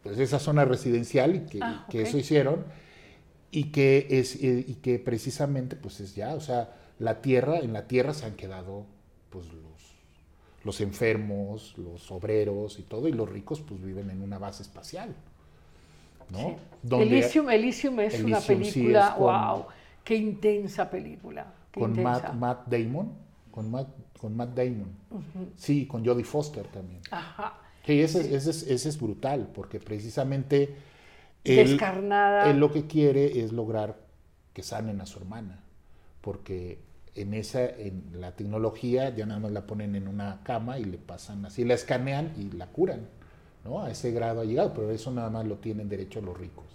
pues 0.04 0.20
esa 0.20 0.40
zona 0.40 0.66
residencial 0.66 1.36
y 1.36 1.40
que, 1.42 1.60
Ah, 1.62 1.86
que 1.90 2.02
eso 2.02 2.18
hicieron 2.18 2.64
y 3.54 3.66
que 3.72 4.08
es 4.10 4.36
eh, 4.44 4.66
y 4.68 4.74
que 4.76 4.98
precisamente 5.00 5.76
pues 5.76 6.00
es 6.00 6.16
ya 6.16 6.34
o 6.34 6.42
sea 6.42 6.74
la 7.00 7.22
tierra, 7.22 7.60
en 7.60 7.72
la 7.74 7.88
tierra 7.88 8.14
se 8.14 8.26
han 8.26 8.36
quedado 8.36 8.86
pues 9.30 9.46
los, 9.54 9.64
los 10.64 10.80
enfermos, 10.82 11.76
los 11.78 12.12
obreros 12.12 12.80
y 12.80 12.84
todo, 12.84 13.08
y 13.08 13.12
los 13.12 13.28
ricos 13.30 13.62
pues 13.62 13.82
viven 13.82 14.10
en 14.10 14.22
una 14.22 14.38
base 14.38 14.64
espacial. 14.64 15.14
¿no? 16.30 16.38
Sí. 16.38 16.56
Donde- 16.84 17.06
Elysium, 17.20 17.50
Elysium 17.50 18.00
es 18.00 18.22
una 18.24 18.40
sí, 18.40 18.56
película, 18.56 19.08
es 19.10 19.14
con- 19.16 19.24
wow, 19.24 19.66
qué 20.04 20.16
intensa 20.16 20.90
película. 20.90 21.54
qué 21.72 21.80
con 21.82 21.90
intensa. 21.92 22.32
Matt, 22.32 22.36
Matt 22.36 22.68
Damon, 22.68 23.12
con 23.52 23.72
Matt, 23.72 23.88
con 24.20 24.36
Matt 24.38 24.56
Damon. 24.56 24.92
Sí, 25.58 25.86
con 25.86 26.06
Jodie 26.06 26.24
Foster 26.24 26.66
también. 26.68 27.02
Ajá. 27.12 27.60
Sí, 27.86 28.00
ese, 28.00 28.34
ese 28.36 28.52
es, 28.52 28.64
ese 28.64 28.90
es 28.90 29.00
brutal, 29.00 29.50
porque 29.54 29.80
precisamente 29.80 30.74
él, 31.44 31.70
Descarnada. 31.70 32.50
él 32.50 32.58
lo 32.60 32.72
que 32.72 32.88
quiere 32.88 33.42
es 33.42 33.52
lograr 33.52 33.98
que 34.54 34.64
sanen 34.64 35.02
a 35.02 35.06
su 35.06 35.20
hermana, 35.20 35.64
porque 36.22 36.80
en 37.16 37.34
esa, 37.34 37.66
en 37.66 38.04
la 38.14 38.32
tecnología 38.36 39.10
ya 39.16 39.26
nada 39.26 39.40
más 39.40 39.52
la 39.52 39.66
ponen 39.68 39.96
en 39.96 40.08
una 40.08 40.42
cama 40.44 40.80
y 40.80 40.86
le 40.86 40.98
pasan 40.98 41.46
así, 41.46 41.64
la 41.66 41.74
escanean 41.76 42.34
y 42.38 42.52
la 42.56 42.68
curan, 42.68 43.10
¿no? 43.66 43.82
A 43.84 43.92
ese 43.92 44.12
grado 44.12 44.42
ha 44.42 44.46
llegado, 44.46 44.74
pero 44.74 44.92
eso 44.92 45.12
nada 45.12 45.30
más 45.30 45.46
lo 45.46 45.58
tienen 45.58 45.90
derecho 45.90 46.22
los 46.22 46.38
ricos. 46.38 46.66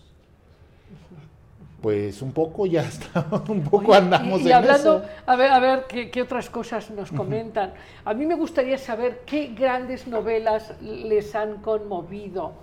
Pues 1.81 2.23
un 2.23 2.33
poco 2.33 2.67
ya 2.67 2.83
está, 2.89 3.27
un 3.49 3.63
poco 3.63 3.93
Oye, 3.93 3.95
andamos 3.95 4.45
y, 4.45 4.49
y 4.49 4.53
en 4.53 4.53
hablando, 4.53 4.99
eso. 4.99 5.05
a 5.27 5.37
ver, 5.37 5.51
a 5.51 5.61
ver 5.61 5.87
¿qué, 5.89 6.11
qué 6.11 6.23
otras 6.23 6.51
cosas 6.51 6.91
nos 6.91 7.13
comentan. 7.13 7.75
A 8.05 8.15
mí 8.15 8.27
me 8.27 8.35
gustaría 8.35 8.79
saber 8.79 9.23
qué 9.27 9.49
grandes 9.55 10.07
novelas 10.09 10.75
les 10.83 11.35
han 11.35 11.63
conmovido, 11.63 12.55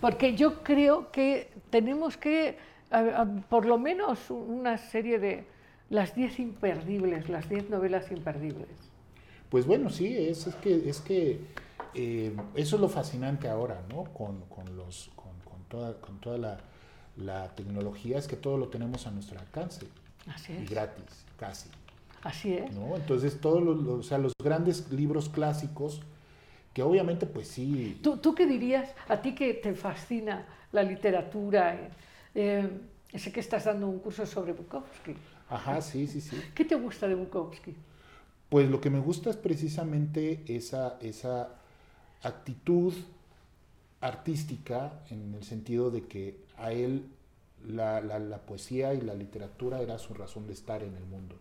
porque 0.00 0.34
yo 0.36 0.62
creo 0.62 1.10
que 1.10 1.50
tenemos 1.70 2.16
que, 2.16 2.56
a- 2.90 3.22
a- 3.22 3.26
por 3.48 3.66
lo 3.66 3.78
menos 3.78 4.30
una 4.30 4.78
serie 4.78 5.18
de 5.18 5.44
las 5.90 6.14
10 6.14 6.38
imperdibles, 6.38 7.28
las 7.28 7.48
10 7.48 7.70
novelas 7.70 8.10
imperdibles. 8.10 8.68
Pues 9.50 9.66
bueno, 9.66 9.88
sí, 9.90 10.14
es, 10.14 10.46
es 10.46 10.54
que, 10.56 10.88
es 10.88 11.00
que 11.00 11.40
eh, 11.94 12.36
eso 12.54 12.76
es 12.76 12.80
lo 12.82 12.88
fascinante 12.88 13.48
ahora, 13.48 13.82
¿no? 13.88 14.04
Con, 14.12 14.40
con 14.42 14.76
los, 14.76 15.10
con, 15.16 15.32
con 15.50 15.62
toda, 15.68 15.94
con 16.00 16.18
toda 16.20 16.36
la, 16.38 16.58
la 17.16 17.54
tecnología, 17.54 18.18
es 18.18 18.28
que 18.28 18.36
todo 18.36 18.58
lo 18.58 18.68
tenemos 18.68 19.06
a 19.06 19.10
nuestro 19.10 19.38
alcance 19.40 19.86
Así 20.26 20.52
y 20.52 20.64
es. 20.64 20.70
gratis, 20.70 21.24
casi, 21.38 21.70
Así 22.22 22.52
es. 22.54 22.70
¿no? 22.74 22.94
Entonces, 22.96 23.40
todos 23.40 23.62
los, 23.62 23.78
los- 23.82 24.00
o 24.00 24.02
sea, 24.02 24.18
los 24.18 24.32
grandes 24.42 24.90
libros 24.92 25.28
clásicos, 25.30 26.02
que 26.78 26.82
obviamente, 26.82 27.26
pues 27.26 27.48
sí, 27.48 27.98
¿Tú, 28.02 28.18
¿Tú 28.18 28.34
qué 28.34 28.46
dirías, 28.46 28.88
a 29.08 29.20
ti 29.22 29.34
que 29.34 29.54
te 29.54 29.74
fascina 29.74 30.46
la 30.72 30.82
literatura? 30.82 31.74
eh, 32.34 32.70
eh, 33.12 33.18
sé 33.18 33.32
que 33.32 33.40
estás 33.40 33.64
dando 33.64 33.88
un 33.88 33.98
curso 34.00 34.26
sobre 34.26 34.52
Bukowski. 34.52 35.14
ajá, 35.48 35.80
sí, 35.82 36.06
sí, 36.06 36.20
sí. 36.20 36.44
¿Qué 36.54 36.64
te 36.64 36.74
gusta 36.76 37.08
de 37.08 37.14
Bukowski? 37.14 37.74
Pues 38.48 38.68
lo 38.70 38.80
que 38.80 38.90
me 38.90 38.98
gusta 39.00 39.30
es 39.30 39.36
precisamente 39.36 40.42
esa, 40.48 40.98
esa 41.00 41.50
actitud 42.22 42.94
artística 44.00 45.02
en 45.10 45.34
el 45.34 45.44
sentido 45.44 45.90
de 45.92 46.06
que 46.08 46.44
a 46.56 46.72
él 46.72 47.06
la, 47.66 48.00
la- 48.00 48.18
la 48.18 48.38
poesía 48.46 48.92
y 48.94 49.00
la 49.00 49.14
literatura 49.14 49.80
era 49.80 49.98
su 49.98 50.14
razón 50.14 50.46
de 50.48 50.52
estar 50.54 50.82
en 50.82 50.94
el 50.96 51.04
mundo. 51.04 51.36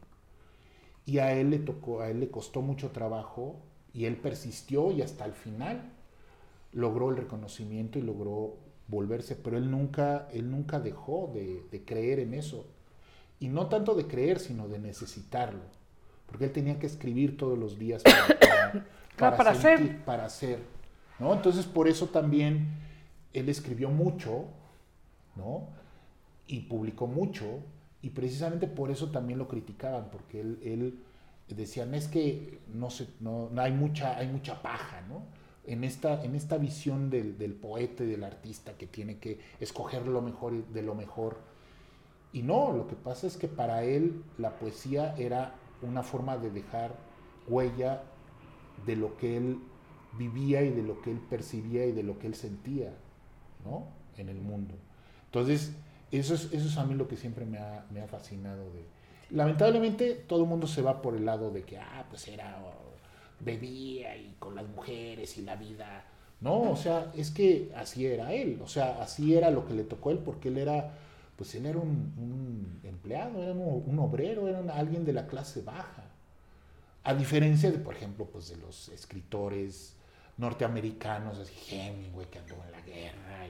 Y 1.06 1.20
a 1.20 1.32
él 1.34 1.50
le 1.52 1.60
tocó, 1.60 2.02
a 2.02 2.10
él 2.10 2.20
le 2.20 2.30
costó 2.30 2.62
mucho 2.62 2.92
trabajo 2.92 3.56
y 3.98 4.06
él 4.06 4.16
persistió 4.16 4.92
y 4.92 5.02
hasta 5.02 5.26
el 5.26 5.34
final 5.34 5.82
logró 6.72 7.10
el 7.10 7.18
reconocimiento 7.18 7.98
y 7.98 8.04
logró 8.04 8.56
volverse, 8.88 9.36
pero 9.36 9.58
él 9.58 9.72
nunca, 9.72 10.28
él 10.32 10.52
nunca 10.52 10.80
dejó 10.80 11.32
de, 11.34 11.64
de 11.72 11.84
creer 11.84 12.20
en 12.20 12.36
eso. 12.36 12.68
Y 13.40 13.48
no 13.48 13.70
tanto 13.70 13.96
de 13.96 14.06
creer, 14.06 14.38
sino 14.38 14.68
de 14.68 14.78
necesitarlo. 14.78 15.64
Porque 16.28 16.46
él 16.46 16.52
tenía 16.52 16.78
que 16.78 16.86
escribir 16.86 17.38
todos 17.38 17.58
los 17.58 17.80
días 17.80 18.04
para, 19.18 19.36
para 19.38 19.56
sentir, 19.56 19.88
ser. 19.88 20.06
para 20.06 20.26
hacer. 20.26 20.60
¿no? 21.18 21.34
Entonces, 21.34 21.66
por 21.66 21.88
eso 21.88 22.06
también 22.06 22.68
él 23.34 23.50
escribió 23.50 23.90
mucho, 23.90 24.46
¿no? 25.36 25.70
Y 26.46 26.60
publicó 26.62 27.08
mucho, 27.08 27.62
y 28.04 28.12
precisamente 28.12 28.68
por 28.68 28.92
eso 28.92 29.10
también 29.10 29.40
lo 29.40 29.48
criticaban, 29.48 30.12
porque 30.12 30.40
él, 30.40 30.60
él 30.62 31.00
decían, 31.56 31.94
es 31.94 32.08
que 32.08 32.60
no, 32.74 32.90
hay, 33.58 33.72
mucha, 33.72 34.18
hay 34.18 34.28
mucha 34.28 34.62
paja, 34.62 35.02
¿no? 35.08 35.24
En 35.66 35.84
esta, 35.84 36.24
en 36.24 36.36
esta 36.36 36.58
visión 36.58 37.10
del, 37.10 37.54
poeta 37.54 38.04
y 38.04 38.08
del 38.08 38.24
artista 38.24 38.78
que 38.78 38.88
tiene 38.88 39.20
que 39.20 39.40
escoger 39.60 40.08
lo 40.08 40.22
mejor 40.22 40.66
de 40.68 40.82
lo 40.82 40.96
mejor. 40.96 41.38
Y 42.32 42.42
no, 42.42 42.72
lo 42.74 42.88
que 42.88 42.96
pasa 42.96 43.28
es 43.28 43.38
que 43.38 43.48
para 43.48 43.84
él 43.84 44.24
la 44.38 44.58
poesía 44.58 45.16
era 45.18 45.56
una 45.82 46.04
forma 46.04 46.38
de 46.38 46.52
dejar 46.52 46.96
huella 47.48 48.04
de 48.86 48.96
lo 48.96 49.18
que 49.18 49.38
él 49.38 49.60
vivía 50.18 50.62
y 50.64 50.72
de 50.72 50.84
lo 50.84 51.02
que 51.02 51.12
él 51.12 51.20
percibía 51.30 51.86
y 51.86 51.92
de 51.92 52.04
lo 52.04 52.18
que 52.20 52.28
él 52.28 52.36
sentía, 52.36 52.94
¿no? 53.66 53.88
En 54.18 54.30
el 54.30 54.42
mundo. 54.42 54.76
Entonces, 55.26 55.74
eso 56.12 56.34
es, 56.34 56.46
eso 56.54 56.68
es 56.68 56.78
a 56.78 56.86
mí 56.86 56.94
lo 56.94 57.08
que 57.08 57.18
siempre 57.18 57.46
me 57.46 57.58
ha, 57.58 57.86
me 57.92 58.02
ha 58.02 58.08
fascinado. 58.08 58.64
Lamentablemente, 59.32 60.14
todo 60.28 60.44
el 60.44 60.50
mundo 60.50 60.68
se 60.68 60.82
va 60.82 61.02
por 61.02 61.16
el 61.16 61.26
lado 61.26 61.52
de 61.52 61.64
que, 61.64 61.78
ah, 61.78 62.06
pues 62.10 62.28
era, 62.28 62.60
oh, 62.64 62.88
bebía 63.40 64.16
y 64.16 64.36
con 64.40 64.56
las 64.56 64.68
mujeres 64.68 65.38
y 65.38 65.42
la 65.42 65.56
vida. 65.56 66.06
No, 66.40 66.72
o 66.72 66.76
sea, 66.76 67.12
es 67.16 67.32
que 67.32 67.72
así 67.76 68.06
era 68.06 68.32
él, 68.34 68.60
o 68.64 68.68
sea, 68.68 69.02
así 69.02 69.36
era 69.36 69.50
lo 69.50 69.68
que 69.68 69.74
le 69.74 69.84
tocó 69.84 70.10
a 70.10 70.12
él, 70.14 70.20
porque 70.20 70.50
él 70.50 70.58
era, 70.60 70.94
pues 71.36 71.56
él 71.56 71.66
era 71.66 71.80
un, 71.80 72.80
empleado, 72.84 73.42
era 73.42 73.54
un, 73.54 74.00
obrero, 74.00 74.48
era 74.48 74.60
alguien 74.76 75.04
de 75.04 75.14
la 75.14 75.28
clase 75.28 75.62
baja. 75.62 76.04
A 77.04 77.14
diferencia 77.14 77.72
de, 77.72 77.80
por 77.80 77.96
ejemplo, 77.96 78.26
pues 78.26 78.50
de 78.50 78.58
los 78.58 78.90
escritores 78.90 79.96
norteamericanos, 80.38 81.40
así 81.40 81.54
Hemingway 81.72 82.28
que 82.28 82.40
anduvo 82.40 82.64
en 82.66 82.72
la 82.72 82.82
guerra, 82.82 83.48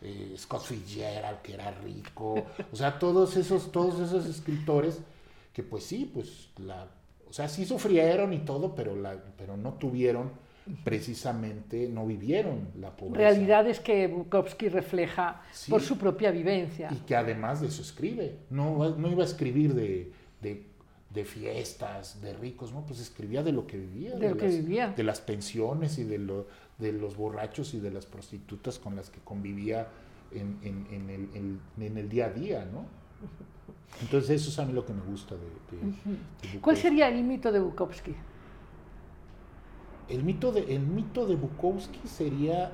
eh, 0.00 0.34
Scott 0.38 0.62
Fitzgerald 0.62 1.42
que 1.42 1.54
era 1.54 1.70
rico, 1.72 2.46
o 2.72 2.76
sea, 2.76 2.98
todos 2.98 3.36
esos, 3.36 3.70
todos 3.70 4.00
esos 4.00 4.24
escritores 4.26 5.00
que 5.52 5.62
pues 5.62 5.84
sí, 5.84 6.10
pues 6.12 6.50
la, 6.58 6.88
o 7.28 7.32
sea, 7.32 7.48
sí 7.48 7.64
sufrieron 7.64 8.32
y 8.32 8.38
todo, 8.40 8.74
pero 8.74 8.94
la, 8.96 9.16
pero 9.36 9.56
no 9.56 9.74
tuvieron 9.74 10.30
precisamente, 10.84 11.88
no 11.88 12.06
vivieron 12.06 12.68
la 12.78 12.94
pobreza. 12.96 13.30
Realidades 13.30 13.80
que 13.80 14.06
Bukowski 14.06 14.68
refleja 14.68 15.42
Sí. 15.52 15.70
por 15.70 15.80
su 15.80 15.96
propia 15.98 16.30
vivencia. 16.30 16.88
Y 16.92 16.96
que 17.06 17.16
además 17.16 17.60
de 17.60 17.68
eso 17.68 17.82
escribe. 17.82 18.38
No, 18.50 18.96
no 18.96 19.10
iba 19.10 19.22
a 19.22 19.26
escribir 19.26 19.74
de, 19.74 20.12
de, 20.42 20.66
de 21.12 21.24
fiestas, 21.24 22.20
de 22.20 22.34
ricos, 22.34 22.72
no, 22.72 22.84
pues 22.86 23.00
escribía 23.00 23.42
de 23.42 23.52
lo 23.52 23.66
que 23.66 23.78
vivía. 23.78 24.14
De 24.16 24.30
lo 24.30 24.36
que 24.36 24.46
las, 24.46 24.54
vivía. 24.56 24.88
De 24.96 25.02
las 25.02 25.20
pensiones 25.20 25.98
y 25.98 26.04
de, 26.04 26.18
lo, 26.18 26.46
de 26.78 26.92
los 26.92 27.16
borrachos 27.16 27.74
y 27.74 27.80
de 27.80 27.90
las 27.90 28.06
prostitutas 28.06 28.78
con 28.78 28.94
las 28.96 29.10
que 29.10 29.20
convivía 29.20 29.88
en, 30.32 30.58
en- 30.62 30.86
en 30.92 31.10
el, 31.10 31.28
en- 31.34 31.60
en 31.80 31.98
el 31.98 32.08
día 32.08 32.26
a 32.26 32.30
día, 32.30 32.64
¿no? 32.72 32.84
Entonces 34.02 34.30
eso 34.40 34.50
es 34.50 34.58
a 34.58 34.64
mí 34.64 34.72
lo 34.72 34.84
que 34.86 34.92
me 34.94 35.02
gusta 35.02 35.34
de, 35.34 35.40
de- 35.76 36.52
de 36.54 36.60
¿Cuál 36.60 36.76
sería 36.76 37.08
el 37.08 37.22
mito 37.22 37.52
de 37.52 37.60
Bukowski? 37.60 38.14
El 40.08 40.24
mito 40.24 40.52
de, 40.52 40.74
el 40.74 40.80
mito 40.80 41.26
de 41.26 41.36
Bukowski 41.36 42.00
sería 42.08 42.72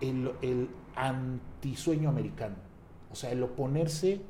el, 0.00 0.32
el 0.42 0.68
antisueño 0.96 2.08
americano. 2.08 2.56
O 3.12 3.14
sea, 3.14 3.30
el 3.30 3.42
oponerse, 3.42 4.20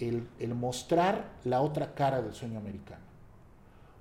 el, 0.00 0.26
el 0.38 0.54
mostrar 0.54 1.30
la 1.44 1.60
otra 1.60 1.94
cara 1.94 2.22
del 2.22 2.32
sueño 2.34 2.58
americano. 2.58 3.02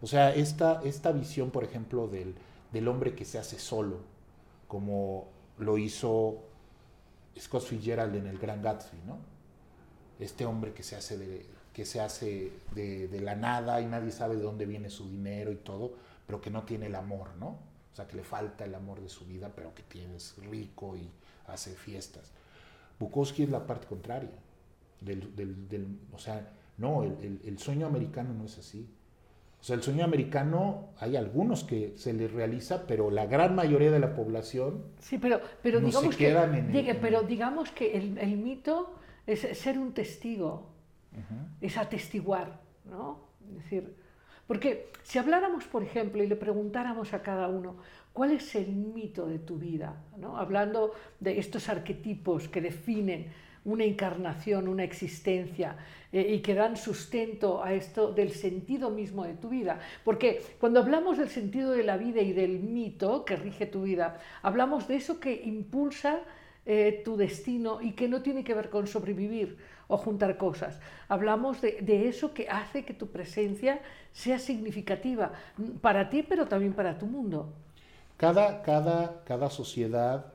O 0.01 0.07
sea, 0.07 0.33
esta, 0.33 0.81
esta 0.83 1.11
visión, 1.11 1.49
por 1.51 1.63
ejemplo, 1.63 2.07
del, 2.07 2.35
del 2.71 2.87
hombre 2.87 3.15
que 3.15 3.25
se 3.25 3.39
hace 3.39 3.59
solo, 3.59 3.97
como 4.67 5.27
lo 5.57 5.77
hizo 5.77 6.37
Scott 7.37 7.63
Fitzgerald 7.63 8.15
en 8.15 8.27
El 8.27 8.37
Gran 8.37 8.61
Gatsby, 8.61 8.99
¿no? 9.05 9.17
Este 10.19 10.45
hombre 10.45 10.73
que 10.73 10.83
se 10.83 10.95
hace 10.95 11.17
de, 11.17 11.45
que 11.73 11.85
se 11.85 11.99
hace 12.01 12.51
de, 12.73 13.07
de 13.07 13.21
la 13.21 13.35
nada 13.35 13.81
y 13.81 13.85
nadie 13.85 14.11
sabe 14.11 14.35
de 14.35 14.41
dónde 14.41 14.65
viene 14.65 14.89
su 14.89 15.09
dinero 15.09 15.51
y 15.51 15.57
todo, 15.57 15.93
pero 16.25 16.41
que 16.41 16.49
no 16.49 16.63
tiene 16.63 16.87
el 16.87 16.95
amor, 16.95 17.29
¿no? 17.39 17.47
O 17.47 17.95
sea, 17.95 18.07
que 18.07 18.15
le 18.15 18.23
falta 18.23 18.65
el 18.65 18.75
amor 18.75 19.01
de 19.01 19.09
su 19.09 19.25
vida, 19.25 19.51
pero 19.55 19.73
que 19.73 19.83
tiene, 19.83 20.15
es 20.17 20.35
rico 20.49 20.95
y 20.95 21.09
hace 21.47 21.71
fiestas. 21.75 22.31
Bukowski 22.99 23.43
es 23.43 23.49
la 23.49 23.65
parte 23.65 23.87
contraria. 23.87 24.31
Del, 25.01 25.35
del- 25.35 25.67
del- 25.69 25.99
o 26.11 26.17
sea, 26.17 26.49
no, 26.77 27.03
el, 27.03 27.11
el- 27.21 27.41
el 27.45 27.59
sueño 27.59 27.85
americano 27.85 28.33
no 28.33 28.45
es 28.45 28.57
así. 28.57 28.89
O 29.59 29.63
sea, 29.63 29.75
el 29.75 29.83
sueño 29.83 30.03
americano 30.03 30.89
hay 30.99 31.15
algunos 31.15 31.63
que 31.63 31.93
se 31.97 32.13
les 32.13 32.31
realiza, 32.31 32.85
pero 32.87 33.09
la 33.11 33.25
gran 33.25 33.55
mayoría 33.55 33.91
de 33.91 33.99
la 33.99 34.15
población 34.15 34.83
Sí, 34.99 35.17
pero, 35.17 35.39
pero 35.63 35.79
No 35.79 35.87
se 35.87 35.97
digamos 35.97 36.15
que, 36.15 36.25
quedan 36.27 36.55
en 36.55 36.65
el- 36.67 36.73
diga- 36.85 36.91
en 36.95 37.01
pero 37.01 37.21
digamos 37.23 37.71
que 37.71 37.97
el, 37.97 38.17
el 38.17 38.37
mito 38.37 38.91
es 39.27 39.41
ser 39.59 39.77
un 39.77 39.93
testigo, 39.93 40.69
es 41.61 41.77
atestiguar, 41.77 42.59
¿no? 42.85 43.19
Es 43.49 43.63
decir, 43.63 43.95
porque 44.47 44.91
si 45.03 45.19
habláramos, 45.19 45.65
por 45.65 45.83
ejemplo, 45.83 46.23
y 46.23 46.27
le 46.27 46.37
preguntáramos 46.37 47.13
a 47.13 47.21
cada 47.21 47.49
uno, 47.49 47.75
¿cuál 48.13 48.31
es 48.31 48.55
el 48.55 48.67
mito 48.67 49.27
de 49.27 49.39
tu 49.39 49.57
vida? 49.57 50.01
¿no? 50.17 50.37
Hablando 50.37 50.93
de 51.19 51.37
estos 51.37 51.67
arquetipos 51.67 52.47
que 52.47 52.61
definen 52.61 53.27
una 53.65 53.83
encarnación, 53.83 54.69
una 54.69 54.85
existencia 54.85 55.75
eh, 56.13 56.35
y 56.35 56.39
que 56.39 56.53
dan 56.53 56.77
sustento 56.77 57.61
a 57.61 57.73
esto 57.73 58.13
del 58.13 58.31
sentido 58.31 58.89
mismo 58.89 59.25
de 59.25 59.33
tu 59.33 59.49
vida. 59.49 59.79
Porque 60.05 60.41
cuando 60.61 60.79
hablamos 60.79 61.17
del 61.17 61.27
sentido 61.27 61.71
de 61.71 61.83
la 61.83 61.97
vida 61.97 62.21
y 62.21 62.31
del 62.31 62.61
mito 62.61 63.25
que 63.25 63.35
rige 63.35 63.65
tu 63.65 63.83
vida, 63.83 64.17
hablamos 64.41 64.87
de 64.87 64.95
eso 64.95 65.19
que 65.19 65.41
impulsa 65.43 66.21
eh, 66.69 67.01
tu 67.05 67.15
destino 67.15 67.81
y 67.81 67.93
que 67.93 68.09
no 68.09 68.21
tiene 68.21 68.43
que 68.43 68.53
ver 68.53 68.69
con 68.69 68.87
sobrevivir 68.87 69.57
o 69.87 69.95
juntar 69.95 70.35
cosas. 70.35 70.81
Hablamos 71.07 71.61
de, 71.61 72.09
eso 72.09 72.33
que 72.33 72.49
hace 72.49 72.83
que 72.83 72.93
tu 72.93 73.07
presencia 73.07 73.79
sea 74.11 74.37
significativa 74.37 75.31
para 75.79 76.09
ti, 76.09 76.23
pero 76.23 76.45
también 76.45 76.73
para 76.73 76.97
tu 76.97 77.05
mundo. 77.05 77.53
Cada, 78.17 78.63
cada, 78.63 79.23
cada 79.23 79.49
sociedad, 79.49 80.33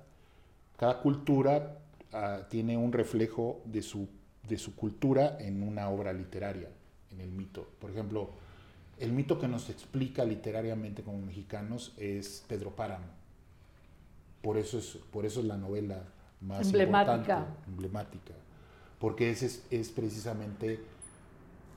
cada 0.78 1.02
cultura 1.02 1.76
uh, 2.14 2.48
tiene 2.48 2.78
un 2.78 2.94
reflejo 2.94 3.60
de 3.66 3.82
su, 3.82 4.08
de 4.48 4.56
su 4.56 4.74
cultura 4.74 5.36
en 5.38 5.62
una 5.62 5.90
obra 5.90 6.14
literaria, 6.14 6.70
en 7.10 7.20
el 7.20 7.30
mito. 7.30 7.68
Por 7.78 7.90
ejemplo, 7.90 8.30
el 8.98 9.12
mito 9.12 9.38
que 9.38 9.48
nos 9.48 9.68
explica 9.68 10.24
literariamente 10.24 11.02
como 11.02 11.18
mexicanos 11.18 11.92
es 11.98 12.42
Pedro 12.48 12.70
Páramo. 12.70 13.20
Por 14.40 14.56
eso 14.56 14.78
es, 14.78 14.98
por 15.10 15.26
eso 15.26 15.40
es 15.40 15.46
la 15.46 15.58
novela 15.58 16.02
más 16.42 16.66
emblemática. 16.66 17.46
emblemática. 17.66 18.34
Porque 18.98 19.30
ese 19.30 19.46
es, 19.46 19.66
es 19.70 19.90
precisamente 19.90 20.80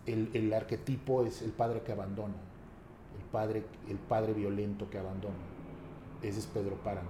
el, 0.05 0.30
el, 0.34 0.53
arquetipo, 0.53 1.26
es 1.26 1.41
el 1.41 1.51
padre 1.51 1.82
que 1.82 1.91
abandona, 1.91 2.36
el 3.18 3.26
padre, 3.32 3.66
el 3.89 3.97
padre 3.97 4.34
violento 4.34 4.89
que 4.89 4.99
abandona. 4.99 5.36
Ese 6.22 6.39
es 6.39 6.45
Pedro 6.47 6.76
Páramo. 6.84 7.09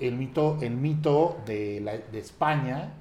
El 0.00 0.16
mito, 0.16 0.58
el 0.60 0.76
mito 0.76 1.36
de, 1.46 1.80
la, 1.80 1.96
de 1.98 2.18
España, 2.18 2.94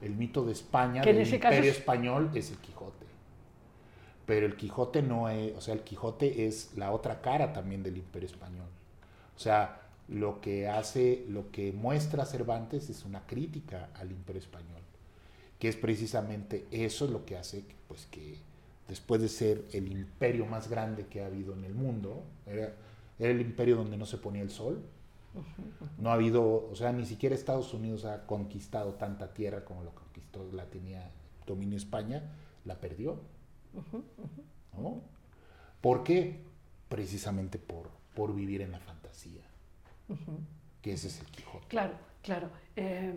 el 0.00 0.14
mito 0.14 0.44
de 0.44 0.52
España, 0.52 1.02
del 1.02 1.20
imperio 1.26 1.70
es- 1.70 1.78
español, 1.78 2.30
es 2.34 2.50
el 2.50 2.58
Quijote. 2.58 3.06
Pero 4.26 4.46
el 4.46 4.56
Quijote 4.56 5.02
no 5.02 5.28
es, 5.30 5.56
o 5.56 5.60
sea, 5.60 5.74
el 5.74 5.80
Quijote 5.80 6.46
es 6.46 6.76
la 6.76 6.92
otra 6.92 7.20
cara 7.22 7.52
también 7.52 7.82
del 7.82 7.96
imperio 7.96 8.26
español. 8.28 8.68
O 9.34 9.38
sea, 9.38 9.80
lo 10.08 10.40
que 10.40 10.68
hace, 10.68 11.24
lo 11.28 11.50
que 11.50 11.72
muestra 11.72 12.24
Cervantes 12.24 12.88
es 12.90 13.04
una 13.04 13.26
crítica 13.26 13.90
al 13.94 14.10
imperio 14.10 14.40
español, 14.40 14.82
que 15.58 15.68
es 15.68 15.76
precisamente 15.76 16.66
eso 16.70 17.06
lo 17.06 17.24
que 17.24 17.36
hace 17.36 17.64
que, 17.66 17.74
pues, 17.86 18.06
que 18.06 18.38
después 18.88 19.20
de 19.20 19.28
ser 19.28 19.64
el 19.72 19.90
imperio 19.92 20.46
más 20.46 20.68
grande 20.68 21.06
que 21.06 21.22
ha 21.22 21.26
habido 21.26 21.52
en 21.52 21.64
el 21.64 21.74
mundo, 21.74 22.22
era, 22.46 22.74
era 23.18 23.30
el 23.30 23.40
imperio 23.40 23.76
donde 23.76 23.96
no 23.96 24.06
se 24.06 24.16
ponía 24.16 24.42
el 24.42 24.50
sol, 24.50 24.82
no 25.98 26.10
ha 26.10 26.14
habido, 26.14 26.68
o 26.70 26.74
sea, 26.74 26.92
ni 26.92 27.04
siquiera 27.04 27.34
Estados 27.34 27.74
Unidos 27.74 28.04
ha 28.04 28.26
conquistado 28.26 28.94
tanta 28.94 29.34
tierra 29.34 29.64
como 29.64 29.82
lo 29.82 29.94
conquistó, 29.94 30.48
la 30.52 30.64
tenía 30.64 31.10
dominio 31.46 31.76
España, 31.76 32.22
la 32.64 32.80
perdió. 32.80 33.20
¿no? 34.76 35.02
¿Por 35.80 36.02
qué? 36.02 36.40
Precisamente 36.88 37.58
por, 37.58 37.90
por 38.14 38.34
vivir 38.34 38.62
en 38.62 38.72
la 38.72 38.80
fantasía, 38.80 39.42
que 40.82 40.92
ese 40.92 41.08
es 41.08 41.20
el 41.20 41.26
Quijote. 41.26 41.66
Claro, 41.68 41.94
claro. 42.22 42.48
Eh, 42.76 43.14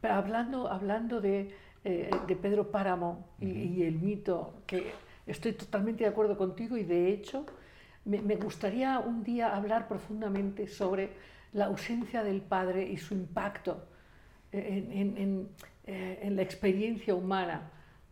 pero 0.00 0.14
hablando, 0.14 0.68
hablando 0.68 1.20
de, 1.20 1.54
eh, 1.84 2.10
de 2.26 2.36
Pedro 2.36 2.70
Páramo 2.70 3.28
y, 3.40 3.48
y 3.50 3.82
el 3.82 4.00
mito, 4.00 4.62
que 4.66 4.92
estoy 5.26 5.52
totalmente 5.52 6.04
de 6.04 6.10
acuerdo 6.10 6.36
contigo 6.38 6.76
y 6.76 6.84
de 6.84 7.12
hecho 7.12 7.44
me, 8.04 8.20
me 8.22 8.36
gustaría 8.36 8.98
un 8.98 9.22
día 9.22 9.54
hablar 9.54 9.88
profundamente 9.88 10.66
sobre 10.68 11.10
la 11.52 11.66
ausencia 11.66 12.22
del 12.22 12.40
padre 12.40 12.88
y 12.88 12.96
su 12.96 13.14
impacto 13.14 13.86
en, 14.52 14.90
en- 14.92 15.16
en, 15.18 15.48
eh, 15.86 16.20
en 16.22 16.36
la 16.36 16.42
experiencia 16.42 17.14
humana. 17.14 17.70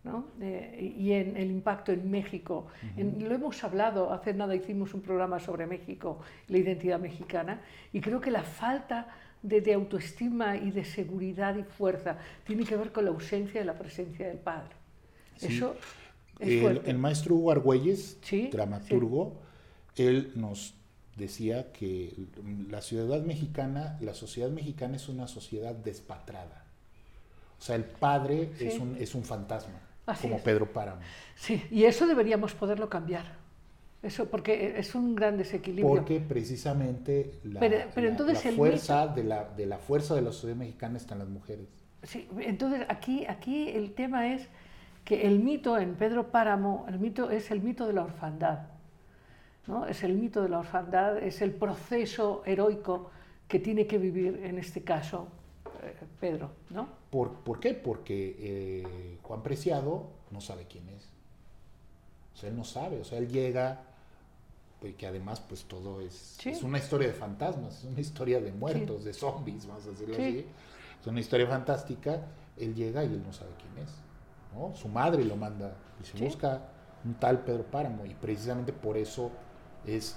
¿No? 0.08 0.26
Y 0.40 1.12
en 1.12 1.36
el 1.36 1.50
impacto 1.50 1.92
en 1.92 2.10
México. 2.10 2.66
En- 2.96 3.28
lo 3.28 3.34
hemos 3.34 3.62
hablado, 3.64 4.12
hace 4.12 4.34
nada 4.34 4.54
hicimos 4.56 4.94
un 4.94 5.02
programa 5.02 5.38
sobre 5.38 5.66
México, 5.66 6.20
la 6.48 6.58
identidad 6.58 6.98
mexicana, 6.98 7.60
y 7.92 8.00
creo 8.00 8.20
que 8.20 8.30
la 8.30 8.42
falta 8.42 9.06
de, 9.42 9.60
de 9.60 9.74
autoestima 9.74 10.56
y 10.56 10.70
de 10.72 10.84
seguridad 10.84 11.56
y 11.56 11.62
fuerza 11.62 12.16
tiene 12.44 12.64
que 12.64 12.76
ver 12.76 12.90
con 12.92 13.04
la 13.04 13.10
ausencia 13.10 13.60
de 13.60 13.66
la 13.66 13.74
presencia 13.78 14.26
del 14.26 14.38
padre. 14.38 14.74
Sí. 15.36 15.46
Eso 15.56 15.76
es 16.40 16.48
El, 16.48 16.60
fuerte. 16.60 16.90
el 16.90 16.98
maestro 16.98 17.34
Hugo 17.36 17.52
Argüelles, 17.52 18.18
Sí, 18.22 18.48
dramaturgo, 18.50 19.34
él 19.96 20.32
nos 20.34 20.74
decía 21.16 21.72
que 21.72 22.12
la 22.70 22.80
ciudad 22.80 23.22
mexicana, 23.22 23.96
la 24.00 24.14
sociedad 24.14 24.50
mexicana 24.50 24.96
es 24.96 25.08
una 25.08 25.26
sociedad 25.28 25.74
despatrada. 25.74 26.64
O 27.58 27.62
sea, 27.62 27.74
el 27.74 27.84
padre 27.84 28.50
Sí. 28.56 28.66
es, 28.68 28.78
un, 28.78 28.96
es 29.00 29.14
un 29.16 29.24
fantasma, 29.24 29.80
Así 30.08 30.22
como 30.22 30.36
es. 30.36 30.42
Pedro 30.42 30.72
Páramo. 30.72 31.00
Sí, 31.34 31.62
y 31.70 31.84
eso 31.84 32.06
deberíamos 32.06 32.54
poderlo 32.54 32.88
cambiar. 32.88 33.24
Eso, 34.02 34.26
porque 34.26 34.74
es 34.78 34.94
un 34.94 35.14
gran 35.14 35.36
desequilibrio. 35.36 35.88
Porque 35.88 36.20
precisamente 36.20 37.32
la, 37.44 37.60
Pero- 37.60 37.76
pero 37.94 38.06
la- 38.06 38.10
entonces 38.12 38.44
la 38.44 38.50
el 38.50 38.56
fuerza 38.56 39.06
de 39.08 39.24
la, 39.24 39.44
de 39.44 39.66
la 39.66 39.78
fuerza 39.78 40.14
de 40.14 40.22
la 40.22 40.30
sociedad 40.32 40.56
mexicana 40.56 40.96
está 40.98 41.14
en 41.14 41.18
las 41.20 41.28
mujeres. 41.28 41.66
Sí, 42.04 42.28
entonces 42.38 42.82
aquí, 42.88 43.26
aquí 43.26 43.68
el 43.70 43.92
tema 43.94 44.32
es 44.34 44.48
que 45.04 45.26
el 45.26 45.40
mito 45.40 45.76
en 45.78 45.94
Pedro 45.96 46.30
Páramo, 46.30 46.86
el 46.88 46.98
mito 47.00 47.30
es 47.30 47.50
el 47.50 47.60
mito 47.60 47.86
de 47.86 47.92
la 47.92 48.04
orfandad. 48.04 48.60
¿no? 49.66 49.84
Es 49.84 50.02
el 50.04 50.14
mito 50.14 50.42
de 50.42 50.48
la 50.48 50.60
orfandad, 50.60 51.18
es 51.18 51.42
el 51.42 51.50
proceso 51.52 52.42
heroico 52.46 53.10
que 53.48 53.58
tiene 53.58 53.86
que 53.86 53.98
vivir 53.98 54.40
en 54.44 54.58
este 54.58 54.82
caso 54.82 55.28
Pedro. 56.20 56.50
¿no? 56.70 56.88
¿Por, 57.10 57.32
por 57.40 57.60
qué? 57.60 57.74
Porque 57.74 58.36
eh, 58.38 59.18
Juan 59.22 59.42
Preciado 59.42 60.06
no 60.30 60.40
sabe 60.40 60.66
quién 60.66 60.88
es. 60.90 61.08
O 62.34 62.36
sea, 62.36 62.48
él 62.50 62.56
no 62.56 62.64
sabe. 62.64 63.00
O 63.00 63.04
sea, 63.04 63.18
él 63.18 63.28
llega, 63.28 63.80
pues, 64.80 64.94
que 64.94 65.06
además 65.06 65.40
pues 65.40 65.64
todo 65.64 66.00
es, 66.00 66.14
Sí. 66.40 66.50
es 66.50 66.62
una 66.62 66.78
historia 66.78 67.08
de 67.08 67.14
fantasmas, 67.14 67.78
es 67.78 67.84
una 67.84 68.00
historia 68.00 68.40
de 68.40 68.52
muertos, 68.52 69.04
de 69.04 69.12
zombies, 69.12 69.66
vamos 69.66 69.86
a 69.86 69.90
decirlo 69.90 70.14
Sí. 70.14 70.22
así. 70.22 70.46
Es 71.00 71.06
una 71.06 71.20
historia 71.20 71.46
fantástica. 71.46 72.22
Él 72.56 72.74
llega 72.74 73.04
y 73.04 73.06
él 73.06 73.22
no 73.24 73.32
sabe 73.32 73.50
quién 73.58 73.84
es. 73.86 73.94
¿no? 74.54 74.74
Su 74.74 74.88
madre 74.88 75.24
lo 75.24 75.36
manda 75.36 75.76
y 76.00 76.04
se 76.04 76.22
busca 76.24 76.62
un 77.04 77.14
tal 77.14 77.40
Pedro 77.44 77.64
Páramo. 77.64 78.04
Y 78.06 78.14
precisamente 78.14 78.72
por 78.72 78.96
eso 78.96 79.30
es, 79.86 80.16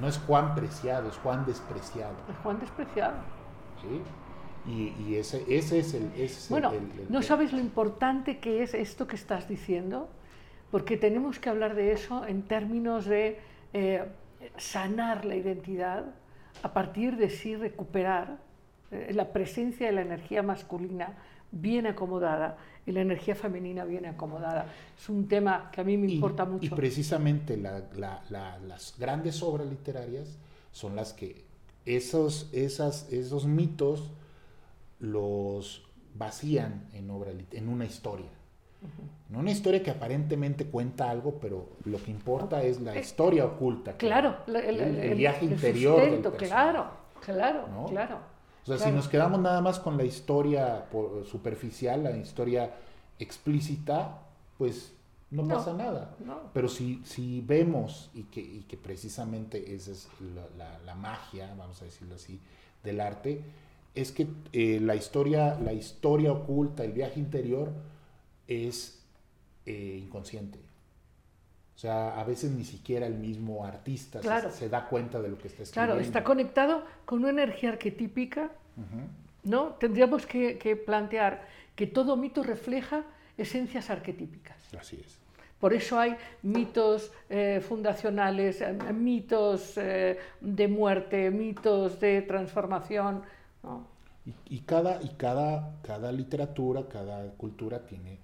no 0.00 0.08
es 0.08 0.18
Juan 0.18 0.54
Preciado, 0.54 1.08
es 1.08 1.16
Juan 1.18 1.46
despreciado. 1.46 2.14
Es 2.28 2.36
Juan 2.42 2.58
despreciado. 2.60 3.14
¿sí? 3.80 4.02
Y, 4.66 4.92
y 5.06 5.16
ese, 5.16 5.44
ese 5.48 5.78
es 5.80 5.94
el... 5.94 6.04
ese 6.14 6.24
es 6.24 6.44
el- 6.46 6.50
Bueno, 6.50 6.70
el- 6.72 6.76
el- 7.00 7.06
no 7.12 7.22
sabes 7.22 7.52
lo 7.52 7.58
importante 7.60 8.38
que 8.38 8.62
es 8.62 8.74
esto 8.74 9.06
que 9.06 9.16
estás 9.16 9.48
diciendo, 9.48 10.08
porque 10.70 10.96
tenemos 10.96 11.38
que 11.38 11.50
hablar 11.50 11.74
de 11.74 11.92
eso 11.92 12.26
en 12.26 12.42
términos 12.42 13.04
de 13.04 13.38
eh, 13.72 14.04
sanar 14.56 15.24
la 15.24 15.36
identidad, 15.36 16.04
a 16.62 16.72
partir 16.72 17.16
de 17.16 17.28
sí 17.30 17.56
recuperar 17.56 18.38
eh, 18.90 19.10
la 19.14 19.32
presencia 19.32 19.86
de 19.86 19.92
la 19.92 20.00
energía 20.02 20.42
masculina 20.42 21.18
bien 21.52 21.86
acomodada 21.86 22.56
y 22.86 22.92
la 22.92 23.00
energía 23.02 23.34
femenina 23.34 23.84
bien 23.84 24.06
acomodada. 24.06 24.66
Es 24.98 25.08
un 25.08 25.28
tema 25.28 25.70
que 25.72 25.80
a 25.80 25.84
mí 25.84 25.96
me 25.96 26.06
Y- 26.08 26.14
importa 26.14 26.44
Y 26.44 26.46
mucho. 26.52 26.74
precisamente 26.76 27.56
la- 27.56 27.82
la- 27.96 28.22
la- 28.30 28.58
las 28.60 28.94
grandes 28.98 29.42
obras 29.42 29.66
literarias 29.68 30.38
son 30.72 30.96
las 30.96 31.12
que 31.12 31.44
esos, 31.86 32.48
esas, 32.52 33.12
esos 33.12 33.46
mitos 33.46 34.10
los 35.12 35.86
vacían 36.14 36.88
en, 36.92 37.10
obra, 37.10 37.32
en 37.50 37.68
una 37.68 37.84
historia. 37.84 38.26
No 39.30 39.38
una 39.38 39.50
historia 39.50 39.82
que 39.82 39.90
aparentemente 39.90 40.66
cuenta 40.66 41.08
algo, 41.10 41.38
pero 41.40 41.70
lo 41.84 42.02
que 42.02 42.10
importa 42.10 42.62
es 42.62 42.80
la 42.82 42.96
historia 42.98 43.46
oculta. 43.46 43.96
Claro, 43.96 44.36
la- 44.46 44.58
el, 44.60 44.78
el- 44.80 44.96
el 44.98 45.10
el- 45.12 45.14
viaje 45.18 45.46
el 45.46 45.52
interior 45.52 46.00
sustento, 46.00 46.32
claro, 46.36 46.86
claro, 47.24 47.66
¿no? 47.68 47.86
claro. 47.86 48.18
O 48.62 48.66
sea, 48.66 48.78
si 48.78 48.90
nos 48.92 49.08
quedamos 49.08 49.40
nada 49.40 49.60
más 49.62 49.78
con 49.78 49.96
la 49.96 50.04
historia 50.04 50.86
superficial, 51.30 52.02
la 52.04 52.16
historia 52.16 52.74
explícita, 53.18 54.18
pues 54.58 54.92
no, 55.30 55.42
No, 55.42 55.56
pasa 55.56 55.72
nada. 55.72 56.14
no. 56.24 56.38
Pero 56.52 56.68
si, 56.68 57.02
si 57.04 57.40
vemos, 57.40 58.10
y 58.14 58.24
que, 58.24 58.40
y 58.40 58.62
que 58.68 58.76
precisamente 58.76 59.74
esa 59.74 59.92
es 59.92 60.08
la, 60.34 60.46
la- 60.58 60.78
la 60.80 60.94
magia, 60.94 61.54
vamos 61.58 61.80
a 61.82 61.86
decirlo 61.86 62.14
así, 62.16 62.38
del 62.82 63.00
arte, 63.00 63.42
es 63.94 64.12
que 64.12 64.26
eh, 64.52 64.80
la, 64.80 64.96
historia, 64.96 65.58
la 65.60 65.72
historia 65.72 66.32
oculta, 66.32 66.84
el 66.84 66.92
viaje 66.92 67.20
interior, 67.20 67.72
es 68.48 69.02
eh, 69.66 70.00
inconsciente. 70.02 70.58
O 71.76 71.78
sea, 71.78 72.20
a 72.20 72.24
veces 72.24 72.50
ni 72.52 72.64
siquiera 72.64 73.06
el 73.06 73.14
mismo 73.14 73.64
artista 73.64 74.20
se- 74.20 74.26
Claro. 74.26 74.50
se, 74.50 74.68
da 74.68 74.88
cuenta 74.88 75.20
de 75.20 75.28
lo 75.28 75.38
que 75.38 75.48
está 75.48 75.62
escribiendo. 75.62 75.94
Claro, 75.94 76.06
está 76.06 76.22
conectado 76.24 76.84
con 77.04 77.20
una 77.20 77.30
energía 77.30 77.70
arquetípica, 77.70 78.50
¿no? 79.44 79.74
Tendríamos 79.74 80.26
que, 80.26 80.58
que 80.58 80.76
plantear 80.76 81.46
que 81.76 81.86
todo 81.86 82.16
mito 82.16 82.42
refleja 82.42 83.04
esencias 83.36 83.90
arquetípicas. 83.90 84.56
Así 84.78 84.96
es. 85.04 85.18
Por 85.60 85.72
eso 85.72 85.98
hay 85.98 86.16
mitos 86.42 87.10
eh, 87.30 87.60
fundacionales, 87.66 88.62
mitos 88.92 89.74
de 89.76 90.68
muerte, 90.68 91.30
mitos 91.30 91.98
de 92.00 92.22
transformación. 92.22 93.22
¿No? 93.64 93.86
Y, 94.26 94.34
y 94.56 94.60
cada, 94.60 95.02
y 95.02 95.08
cada, 95.16 95.80
cada 95.82 96.12
literatura, 96.12 96.88
cada 96.88 97.30
cultura 97.32 97.86
tiene 97.86 98.18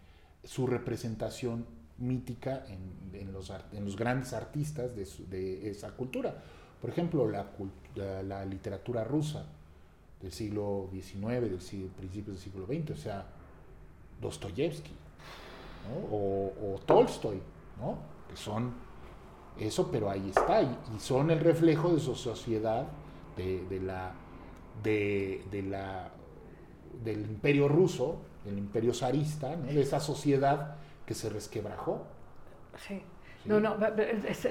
su 0.44 0.66
representación 0.66 1.66
mítica 1.98 2.64
en, 2.68 3.20
en 3.20 3.32
los, 3.32 3.52
en 3.72 3.84
los 3.84 3.96
grandes 3.96 4.32
artistas 4.32 4.96
de, 4.96 5.04
su, 5.04 5.28
de 5.28 5.70
esa 5.70 5.90
cultura. 5.92 6.34
Por 6.80 6.90
ejemplo, 6.90 7.28
la, 7.28 7.46
la, 7.94 8.22
la, 8.22 8.44
literatura 8.46 9.04
rusa 9.04 9.44
del 10.22 10.32
siglo 10.32 10.88
XIX, 10.92 11.42
del 11.42 11.60
siglo, 11.60 11.88
principios 11.88 12.36
del 12.36 12.52
siglo 12.52 12.66
XX, 12.66 12.90
o 12.92 12.96
sea, 12.96 13.26
Dostoyevsky 14.20 14.92
¿no? 15.88 16.16
o, 16.16 16.74
o, 16.74 16.78
Tolstoy, 16.86 17.40
¿no? 17.78 17.98
que 18.30 18.36
son 18.36 18.72
eso, 19.58 19.90
pero 19.90 20.08
ahí 20.08 20.30
está, 20.30 20.62
y, 20.62 20.78
y 20.96 21.00
son 21.00 21.30
el 21.30 21.40
reflejo 21.40 21.92
de 21.92 22.00
su 22.00 22.14
sociedad, 22.14 22.86
de, 23.36 23.66
de 23.66 23.80
la, 23.80 24.12
de, 24.82 25.42
de, 25.50 25.62
la, 25.62 26.10
del 27.04 27.20
imperio 27.20 27.68
ruso, 27.68 28.20
del 28.44 28.58
imperio 28.58 28.94
zarista, 28.94 29.56
¿no? 29.56 29.66
de 29.66 29.80
esa 29.80 30.00
sociedad 30.00 30.76
que 31.06 31.14
se 31.14 31.28
resquebrajó. 31.28 32.06
Sí. 32.86 32.94
sí. 33.42 33.48
No, 33.48 33.60
no, 33.60 33.76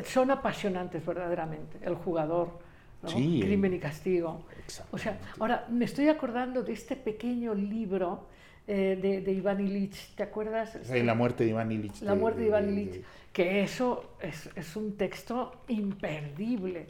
son 0.06 0.32
apasionantes 0.32 1.06
verdaderamente, 1.06 1.78
el 1.82 1.96
jugador, 1.96 2.60
¿no? 3.04 3.10
sí, 3.10 3.40
Crimen 3.42 3.74
y 3.74 3.80
Castigo. 3.80 4.44
O 4.92 4.98
sea, 4.98 5.20
ahora 5.40 5.66
me 5.70 5.86
estoy 5.86 6.10
acordando 6.10 6.64
de 6.64 6.74
este 6.74 6.96
pequeño 6.96 7.54
libro 7.54 8.28
eh, 8.72 9.00
de, 9.02 9.22
de, 9.22 9.32
Iván 9.32 9.60
Ilich, 9.60 10.14
¿te 10.16 10.22
acuerdas? 10.22 10.78
Sí, 10.84 11.02
la 11.02 11.16
muerte 11.16 11.44
de 11.44 11.50
Iván 11.50 11.72
Ilich. 11.72 12.02
La 12.04 12.14
muerte 12.14 12.42
de, 12.42 12.44
de 12.44 12.50
Iván 12.50 12.70
Ilich, 12.70 13.04
que 13.34 13.64
eso 13.64 14.14
es, 14.22 14.48
es, 14.56 14.76
un 14.76 14.96
texto 14.96 15.64
imperdible. 15.70 16.86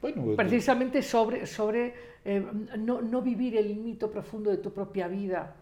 Bueno, 0.00 0.34
Precisamente 0.34 1.02
sobre, 1.02 1.46
sobre 1.46 1.94
eh, 2.24 2.44
no, 2.78 3.02
no, 3.02 3.20
vivir 3.20 3.56
el 3.56 3.76
mito 3.76 4.10
profundo 4.10 4.50
de 4.50 4.56
tu 4.56 4.72
propia 4.72 5.08
vida, 5.08 5.54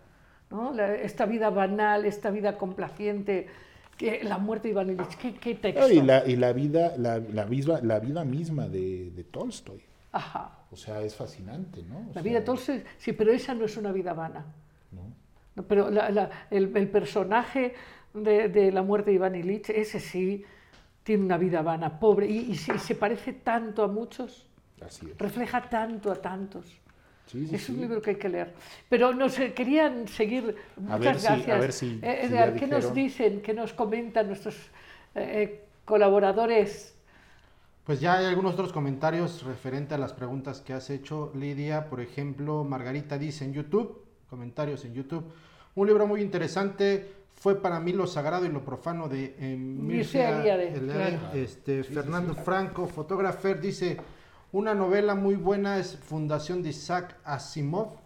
¿no? 0.50 0.72
La, 0.72 0.94
esta 0.94 1.26
vida 1.26 1.50
banal, 1.50 2.04
esta 2.04 2.30
vida 2.30 2.56
complaciente, 2.56 3.48
que, 3.96 4.22
la 4.22 4.38
muerte 4.38 4.68
de 4.68 4.72
Iván 4.72 4.90
Ilich, 4.90 5.16
¿qué, 5.16 5.34
qué 5.34 5.56
texto? 5.56 5.90
Y 5.90 6.00
la, 6.00 6.26
y 6.26 6.36
la, 6.36 6.52
vida, 6.52 6.94
la, 6.96 7.18
la, 7.18 7.46
misma, 7.46 7.80
la 7.82 7.98
vida 7.98 8.24
misma 8.24 8.68
de, 8.68 9.10
de 9.10 9.24
Tolstoy. 9.24 9.82
Ajá. 10.12 10.58
O 10.70 10.76
sea, 10.76 11.02
es 11.02 11.16
fascinante, 11.16 11.82
¿no? 11.82 11.98
O 11.98 12.06
la 12.08 12.12
sea, 12.14 12.22
vida 12.22 12.38
de 12.38 12.44
Tolstoy, 12.44 12.84
sí, 12.96 13.12
pero 13.12 13.32
esa 13.32 13.54
no 13.54 13.64
es 13.64 13.76
una 13.76 13.90
vida 13.90 14.12
vana. 14.12 14.44
No. 14.92 15.64
Pero 15.64 15.90
la, 15.90 16.10
la, 16.10 16.30
el, 16.50 16.76
el, 16.76 16.88
personaje 16.88 17.74
de, 18.14 18.48
de, 18.48 18.70
la 18.70 18.82
muerte 18.82 19.10
de 19.10 19.16
Iván 19.16 19.34
Ilich, 19.34 19.70
ese 19.70 19.98
sí 19.98 20.44
tiene 21.02 21.24
una 21.24 21.38
vida 21.38 21.62
vana, 21.62 21.98
pobre, 21.98 22.26
y, 22.26 22.52
y, 22.52 22.54
se, 22.54 22.74
y 22.74 22.78
se, 22.78 22.94
parece 22.94 23.32
tanto 23.32 23.82
a 23.82 23.88
muchos, 23.88 24.46
Así 24.86 25.10
es. 25.10 25.18
refleja 25.18 25.68
tanto 25.68 26.10
a 26.10 26.16
tantos. 26.16 26.66
Sí, 27.26 27.46
sí, 27.46 27.54
es 27.54 27.68
un 27.68 27.76
sí. 27.76 27.80
libro 27.80 28.02
que 28.02 28.10
hay 28.10 28.16
que 28.16 28.28
leer. 28.28 28.52
Pero 28.88 29.14
nos 29.14 29.38
eh, 29.38 29.54
querían 29.54 30.06
seguir. 30.08 30.56
A 30.76 30.98
Muchas 30.98 31.00
ver 31.00 31.12
gracias. 31.22 31.44
Si, 31.44 31.50
a 31.50 31.58
ver 31.58 31.72
si, 31.72 32.00
eh, 32.02 32.50
si 32.54 32.60
¿qué 32.60 32.66
nos 32.66 32.92
dicen, 32.92 33.40
qué 33.40 33.54
nos 33.54 33.72
comentan 33.72 34.26
nuestros 34.26 34.56
eh, 35.14 35.64
colaboradores? 35.84 36.94
Pues 37.84 38.00
ya 38.00 38.18
hay 38.18 38.26
algunos 38.26 38.54
otros 38.54 38.72
comentarios 38.72 39.42
referente 39.42 39.94
a 39.94 39.98
las 39.98 40.12
preguntas 40.12 40.60
que 40.60 40.72
has 40.72 40.90
hecho, 40.90 41.32
Lidia. 41.34 41.86
Por 41.88 42.00
ejemplo, 42.00 42.64
Margarita 42.64 43.18
dice 43.18 43.44
en 43.44 43.54
YouTube, 43.54 44.04
comentarios 44.28 44.84
en 44.84 44.94
YouTube, 44.94 45.24
un 45.74 45.86
libro 45.86 46.06
muy 46.06 46.20
interesante 46.20 47.22
fue 47.34 47.60
para 47.60 47.80
mí 47.80 47.92
lo 47.92 48.06
sagrado 48.06 48.46
y 48.46 48.50
lo 48.50 48.64
profano 48.64 49.08
de 49.08 49.34
eh, 49.36 49.56
Mircea 49.56 50.40
Eliade. 50.40 50.74
Eliade. 50.74 51.18
Claro. 51.18 51.34
Este, 51.34 51.82
sí, 51.82 51.92
Fernando 51.92 52.34
sí, 52.34 52.38
sí. 52.38 52.44
Franco, 52.44 52.86
fotógrafo, 52.86 53.52
dice, 53.54 53.96
una 54.52 54.74
novela 54.74 55.14
muy 55.14 55.36
buena 55.36 55.78
es 55.78 55.96
Fundación 55.96 56.62
de 56.62 56.70
Isaac 56.70 57.16
Asimov. 57.24 57.96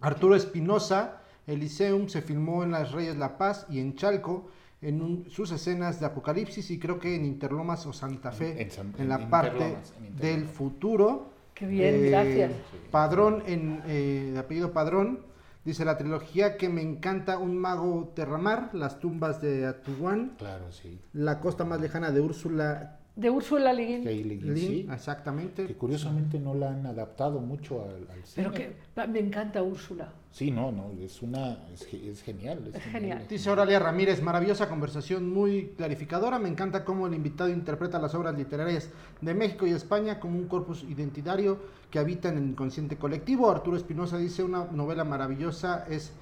Arturo 0.00 0.36
Espinosa, 0.36 1.22
Elyseum 1.46 2.08
se 2.08 2.20
filmó 2.20 2.62
en 2.64 2.72
Las 2.72 2.92
Reyes 2.92 3.16
La 3.16 3.38
Paz 3.38 3.66
y 3.70 3.80
en 3.80 3.96
Chalco 3.96 4.48
en 4.82 5.00
un, 5.00 5.30
sus 5.30 5.50
escenas 5.52 6.00
de 6.00 6.06
Apocalipsis 6.06 6.70
y 6.70 6.78
creo 6.78 6.98
que 6.98 7.14
en 7.14 7.24
Interlomas 7.24 7.86
o 7.86 7.92
Santa 7.92 8.32
Fe, 8.32 8.62
en, 8.62 8.68
en, 8.68 8.94
en 8.98 9.08
la 9.08 9.14
en 9.16 9.30
parte 9.30 9.76
del 10.18 10.44
futuro. 10.44 11.30
Qué 11.54 11.66
bien, 11.66 11.94
eh, 11.94 12.10
gracias. 12.10 12.52
Padrón, 12.90 13.42
en, 13.46 13.82
eh, 13.86 14.30
de 14.34 14.38
apellido 14.38 14.72
Padrón, 14.72 15.20
dice 15.64 15.84
la 15.84 15.96
trilogía 15.96 16.56
que 16.56 16.68
me 16.68 16.82
encanta 16.82 17.38
Un 17.38 17.56
mago 17.56 18.12
terramar, 18.14 18.70
Las 18.74 18.98
tumbas 18.98 19.40
de 19.40 19.66
Atuán, 19.66 20.34
claro, 20.36 20.72
sí. 20.72 21.00
La 21.12 21.40
costa 21.40 21.64
más 21.64 21.80
lejana 21.80 22.10
de 22.10 22.20
Úrsula 22.20 22.98
de 23.14 23.30
Úrsula 23.30 23.72
Le 23.72 23.84
Guin. 23.86 24.56
Sí, 24.56 24.88
exactamente. 24.90 25.66
Que 25.66 25.74
curiosamente 25.74 26.38
no 26.38 26.54
la 26.54 26.70
han 26.70 26.86
adaptado 26.86 27.40
mucho 27.40 27.82
al, 27.82 28.08
al 28.10 28.24
cine. 28.24 28.48
Pero 28.48 28.52
que 28.52 28.76
me 29.08 29.18
encanta 29.18 29.62
Úrsula. 29.62 30.12
Sí, 30.30 30.50
no, 30.50 30.72
no, 30.72 30.92
es 30.98 31.20
una, 31.20 31.58
es, 31.74 31.82
es 31.92 32.22
genial. 32.22 32.60
Es, 32.68 32.76
es 32.76 32.82
genial. 32.84 33.02
genial. 33.02 33.26
Dice 33.28 33.50
Oralia 33.50 33.78
Ramírez, 33.78 34.22
maravillosa 34.22 34.66
conversación, 34.66 35.30
muy 35.30 35.74
clarificadora. 35.76 36.38
Me 36.38 36.48
encanta 36.48 36.86
cómo 36.86 37.06
el 37.06 37.12
invitado 37.12 37.50
interpreta 37.50 37.98
las 37.98 38.14
obras 38.14 38.34
literarias 38.34 38.88
de 39.20 39.34
México 39.34 39.66
y 39.66 39.72
España 39.72 40.18
como 40.18 40.38
un 40.38 40.48
corpus 40.48 40.84
identitario 40.84 41.58
que 41.90 41.98
habita 41.98 42.30
en 42.30 42.38
el 42.38 42.44
inconsciente 42.44 42.96
colectivo. 42.96 43.50
Arturo 43.50 43.76
Espinosa 43.76 44.16
dice, 44.16 44.42
una 44.42 44.64
novela 44.64 45.04
maravillosa 45.04 45.84
es 45.90 46.12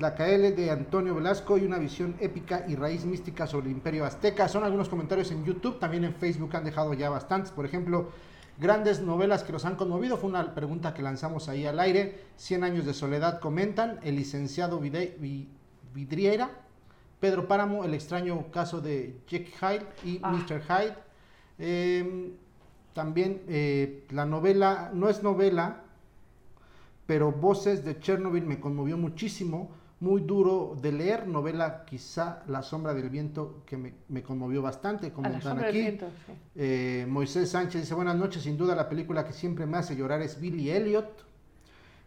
la 0.00 0.14
KL 0.14 0.56
de 0.56 0.70
Antonio 0.70 1.14
Velasco 1.14 1.58
y 1.58 1.64
una 1.66 1.76
visión 1.76 2.16
épica 2.20 2.64
y 2.66 2.74
raíz 2.74 3.04
mística 3.04 3.46
sobre 3.46 3.66
el 3.66 3.72
imperio 3.72 4.06
azteca. 4.06 4.48
Son 4.48 4.64
algunos 4.64 4.88
comentarios 4.88 5.30
en 5.30 5.44
YouTube, 5.44 5.78
también 5.78 6.04
en 6.04 6.14
Facebook 6.14 6.56
han 6.56 6.64
dejado 6.64 6.94
ya 6.94 7.10
bastantes. 7.10 7.52
Por 7.52 7.66
ejemplo, 7.66 8.08
grandes 8.58 9.02
novelas 9.02 9.44
que 9.44 9.52
los 9.52 9.66
han 9.66 9.76
conmovido. 9.76 10.16
Fue 10.16 10.30
una 10.30 10.54
pregunta 10.54 10.94
que 10.94 11.02
lanzamos 11.02 11.50
ahí 11.50 11.66
al 11.66 11.78
aire. 11.78 12.18
Cien 12.36 12.64
años 12.64 12.86
de 12.86 12.94
soledad 12.94 13.40
comentan. 13.40 14.00
El 14.02 14.16
licenciado 14.16 14.80
Vidriera. 14.80 16.50
Pedro 17.20 17.46
Páramo, 17.46 17.84
El 17.84 17.92
extraño 17.92 18.50
caso 18.50 18.80
de 18.80 19.20
Jack 19.28 19.48
Hyde 19.60 19.86
y 20.02 20.20
ah. 20.22 20.32
Mr. 20.32 20.62
Hyde. 20.62 20.94
Eh, 21.58 22.32
también 22.94 23.42
eh, 23.48 24.06
la 24.08 24.24
novela, 24.24 24.90
no 24.94 25.10
es 25.10 25.22
novela, 25.22 25.82
pero 27.06 27.32
Voces 27.32 27.84
de 27.84 28.00
Chernobyl 28.00 28.46
me 28.46 28.58
conmovió 28.58 28.96
muchísimo 28.96 29.78
muy 30.00 30.22
duro 30.22 30.76
de 30.80 30.92
leer, 30.92 31.28
novela 31.28 31.84
quizá 31.84 32.42
La 32.48 32.62
sombra 32.62 32.94
del 32.94 33.10
viento 33.10 33.62
que 33.66 33.76
me, 33.76 33.92
me 34.08 34.22
conmovió 34.22 34.62
bastante, 34.62 35.12
comentan 35.12 35.58
aquí. 35.62 35.78
Viento, 35.82 36.06
sí. 36.26 36.32
eh, 36.56 37.06
Moisés 37.08 37.50
Sánchez 37.50 37.82
dice, 37.82 37.94
buenas 37.94 38.16
noches, 38.16 38.42
sin 38.42 38.56
duda 38.56 38.74
la 38.74 38.88
película 38.88 39.26
que 39.26 39.32
siempre 39.32 39.66
me 39.66 39.76
hace 39.76 39.94
llorar 39.94 40.22
es 40.22 40.40
Billy 40.40 40.70
Elliot. 40.70 41.26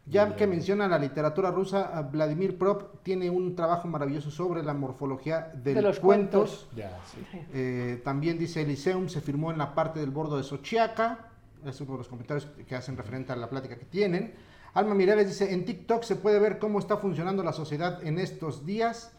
Ya 0.06 0.26
Billy 0.26 0.38
que 0.38 0.48
menciona 0.48 0.88
la 0.88 0.98
literatura 1.00 1.52
rusa, 1.52 2.02
Vladimir 2.12 2.58
Prop 2.58 3.02
tiene 3.04 3.30
un 3.30 3.56
trabajo 3.56 3.88
maravilloso 3.88 4.32
sobre 4.32 4.62
la 4.64 4.74
morfología 4.74 5.52
de, 5.54 5.76
de 5.76 5.82
los 5.82 6.00
cuentos. 6.00 6.68
cuentos. 6.74 6.76
Ya, 6.76 7.00
sí. 7.06 7.38
eh, 7.54 8.02
también 8.04 8.38
dice 8.38 8.62
Elyseum 8.62 9.08
se 9.08 9.22
firmó 9.22 9.52
en 9.52 9.60
la 9.60 9.74
parte 9.74 10.00
del 10.00 10.10
bordo 10.10 10.36
de 10.36 10.44
Sochiaca. 10.44 11.30
Es 11.64 11.80
uno 11.80 11.94
de 11.94 11.98
los 12.00 12.10
comentarios 12.10 12.48
que 12.68 12.76
hacen 12.76 12.98
referente 12.98 13.32
a 13.32 13.38
la 13.38 13.50
plática 13.50 13.78
que 13.78 13.86
tienen. 13.86 14.34
Alma 14.74 14.96
Mireles 14.96 15.28
dice, 15.28 15.54
en 15.54 15.66
TikTok 15.66 16.04
se 16.04 16.16
puede 16.16 16.40
ver 16.40 16.58
cómo 16.58 16.80
está 16.80 16.98
funcionando 16.98 17.44
la 17.44 17.54
sociedad 17.54 18.04
en 18.06 18.18
estos 18.18 18.66
días. 18.66 19.12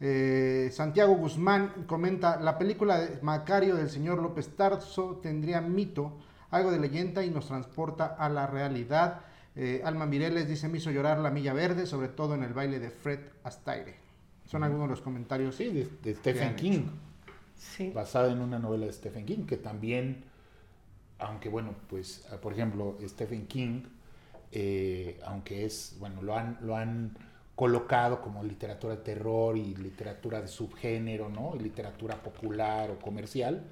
Eh, 0.00 0.70
Santiago 0.72 1.14
Guzmán 1.16 1.84
comenta, 1.86 2.40
la 2.40 2.56
película 2.58 3.00
de 3.00 3.20
Macario 3.22 3.76
del 3.76 3.90
señor 3.90 4.22
López 4.22 4.56
Tarso 4.56 5.20
tendría 5.22 5.60
mito, 5.60 6.16
algo 6.50 6.70
de 6.70 6.78
leyenda 6.78 7.24
y 7.24 7.30
nos 7.30 7.46
transporta 7.46 8.06
a 8.06 8.28
la 8.30 8.46
realidad. 8.46 9.20
Eh, 9.54 9.82
Alma 9.84 10.06
Mireles 10.06 10.48
dice, 10.48 10.68
me 10.68 10.78
hizo 10.78 10.90
llorar 10.90 11.18
la 11.18 11.30
milla 11.30 11.52
verde, 11.52 11.86
sobre 11.86 12.08
todo 12.08 12.34
en 12.34 12.42
el 12.42 12.54
baile 12.54 12.78
de 12.78 12.90
Fred 12.90 13.20
Astaire. 13.42 13.96
Son 14.46 14.62
algunos 14.62 14.86
de 14.86 14.90
los 14.90 15.02
comentarios. 15.02 15.56
Sí, 15.56 15.68
de, 15.68 15.88
de 16.02 16.14
Stephen 16.14 16.56
King. 16.56 16.84
Sí. 17.54 17.90
Basada 17.94 18.32
en 18.32 18.40
una 18.40 18.58
novela 18.58 18.86
de 18.86 18.92
Stephen 18.92 19.26
King, 19.26 19.44
que 19.46 19.56
también, 19.56 20.24
aunque 21.18 21.48
bueno, 21.48 21.74
pues, 21.88 22.26
por 22.40 22.52
ejemplo, 22.52 22.96
Stephen 23.06 23.46
King 23.46 23.82
eh, 24.52 25.20
aunque 25.24 25.64
es, 25.64 25.96
bueno, 25.98 26.22
lo 26.22 26.36
han, 26.36 26.58
lo 26.62 26.76
han 26.76 27.16
colocado 27.54 28.20
como 28.20 28.44
literatura 28.44 28.96
de 28.96 29.02
terror 29.02 29.56
y 29.56 29.74
literatura 29.74 30.40
de 30.40 30.48
subgénero, 30.48 31.28
¿no? 31.28 31.54
Y 31.56 31.60
literatura 31.60 32.16
popular 32.22 32.90
o 32.90 32.98
comercial. 32.98 33.64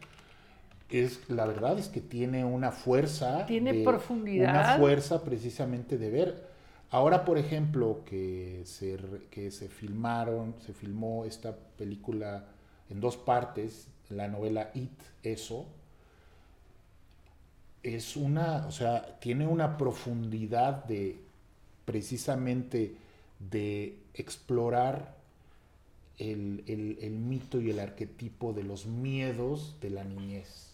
Es, 0.88 1.28
la 1.28 1.46
verdad 1.46 1.78
es 1.78 1.88
que 1.88 2.01
tiene 2.01 2.44
una 2.44 2.72
fuerza. 2.72 3.46
Tiene 3.46 3.72
de, 3.72 3.84
profundidad. 3.84 4.51
Una 4.51 4.78
fuerza 4.78 5.22
precisamente 5.22 5.98
de 5.98 6.10
ver. 6.10 6.48
Ahora, 6.90 7.24
por 7.24 7.38
ejemplo, 7.38 8.02
que 8.06 8.62
se, 8.64 8.98
que 9.30 9.51
se 9.51 9.68
filmaron, 9.68 10.55
se 10.60 10.72
filmó 10.72 11.24
esta 11.24 11.56
película 11.76 12.44
en 12.88 13.01
dos 13.01 13.16
partes, 13.16 13.88
la 14.09 14.28
novela 14.28 14.70
It, 14.74 14.92
Eso, 15.22 15.66
es 17.85 18.16
una, 18.16 18.66
o 18.66 18.73
sea, 18.73 19.20
tiene 19.20 19.47
una 19.47 19.77
profundidad 19.77 20.85
de 20.85 21.20
precisamente 21.85 22.97
de 23.39 23.98
explorar 24.15 25.15
el, 26.19 26.65
el, 26.66 27.12
mito 27.12 27.61
y 27.61 27.70
el 27.70 27.78
arquetipo 27.78 28.55
de 28.55 28.62
los 28.62 28.86
miedos 28.86 29.77
de 29.81 29.90
la 29.90 30.02
niñez, 30.02 30.70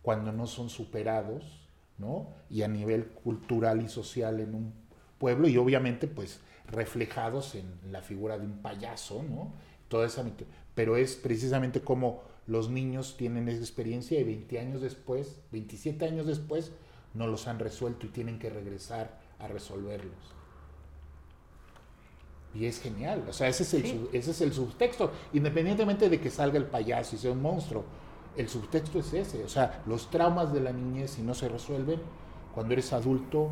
cuando 0.00 0.32
no 0.32 0.46
son 0.46 0.70
superados, 0.70 1.44
¿no? 1.98 2.28
Y 2.48 2.62
a 2.62 2.68
nivel 2.68 3.08
cultural 3.08 3.82
y 3.82 3.88
social 3.88 4.40
en 4.40 4.54
un 4.54 4.72
pueblo 5.18 5.48
y 5.48 5.58
obviamente 5.58 6.06
pues 6.06 6.40
reflejados 6.68 7.56
en 7.56 7.66
la 7.90 8.00
figura 8.00 8.38
de 8.38 8.46
un 8.46 8.62
payaso, 8.62 9.22
¿no? 9.22 9.52
Toda 9.88 10.06
esa 10.06 10.24
pero 10.74 10.96
es 10.96 11.16
precisamente 11.16 11.80
como 11.80 12.22
los 12.48 12.68
niños 12.70 13.16
tienen 13.16 13.48
esa 13.48 13.60
experiencia 13.60 14.18
y 14.18 14.24
20 14.24 14.58
años 14.58 14.80
después, 14.82 15.38
27 15.52 16.04
años 16.06 16.26
después, 16.26 16.72
no 17.14 17.26
los 17.28 17.46
han 17.46 17.58
resuelto 17.60 18.06
y 18.06 18.08
tienen 18.08 18.40
que 18.40 18.50
regresar 18.50 19.20
a 19.38 19.46
resolverlos. 19.46 20.34
Y 22.54 22.64
es 22.64 22.80
genial, 22.80 23.24
o 23.28 23.32
sea, 23.32 23.48
ese 23.48 23.62
es, 23.62 23.74
el, 23.74 23.82
Sí. 23.82 23.90
sub- 23.92 24.08
ese 24.12 24.30
es 24.30 24.40
el 24.40 24.52
subtexto, 24.52 25.12
independientemente 25.34 26.08
de 26.08 26.18
que 26.20 26.30
salga 26.30 26.58
el 26.58 26.64
payaso 26.64 27.14
y 27.14 27.18
sea 27.18 27.30
un 27.32 27.42
monstruo, 27.42 27.84
el 28.36 28.48
subtexto 28.48 28.98
es 29.00 29.12
ese, 29.12 29.44
o 29.44 29.48
sea, 29.48 29.82
los 29.86 30.10
traumas 30.10 30.52
de 30.52 30.60
la 30.60 30.72
niñez 30.72 31.10
si 31.12 31.22
no 31.22 31.34
se 31.34 31.48
resuelven, 31.48 32.00
cuando 32.54 32.72
eres 32.72 32.92
adulto 32.92 33.50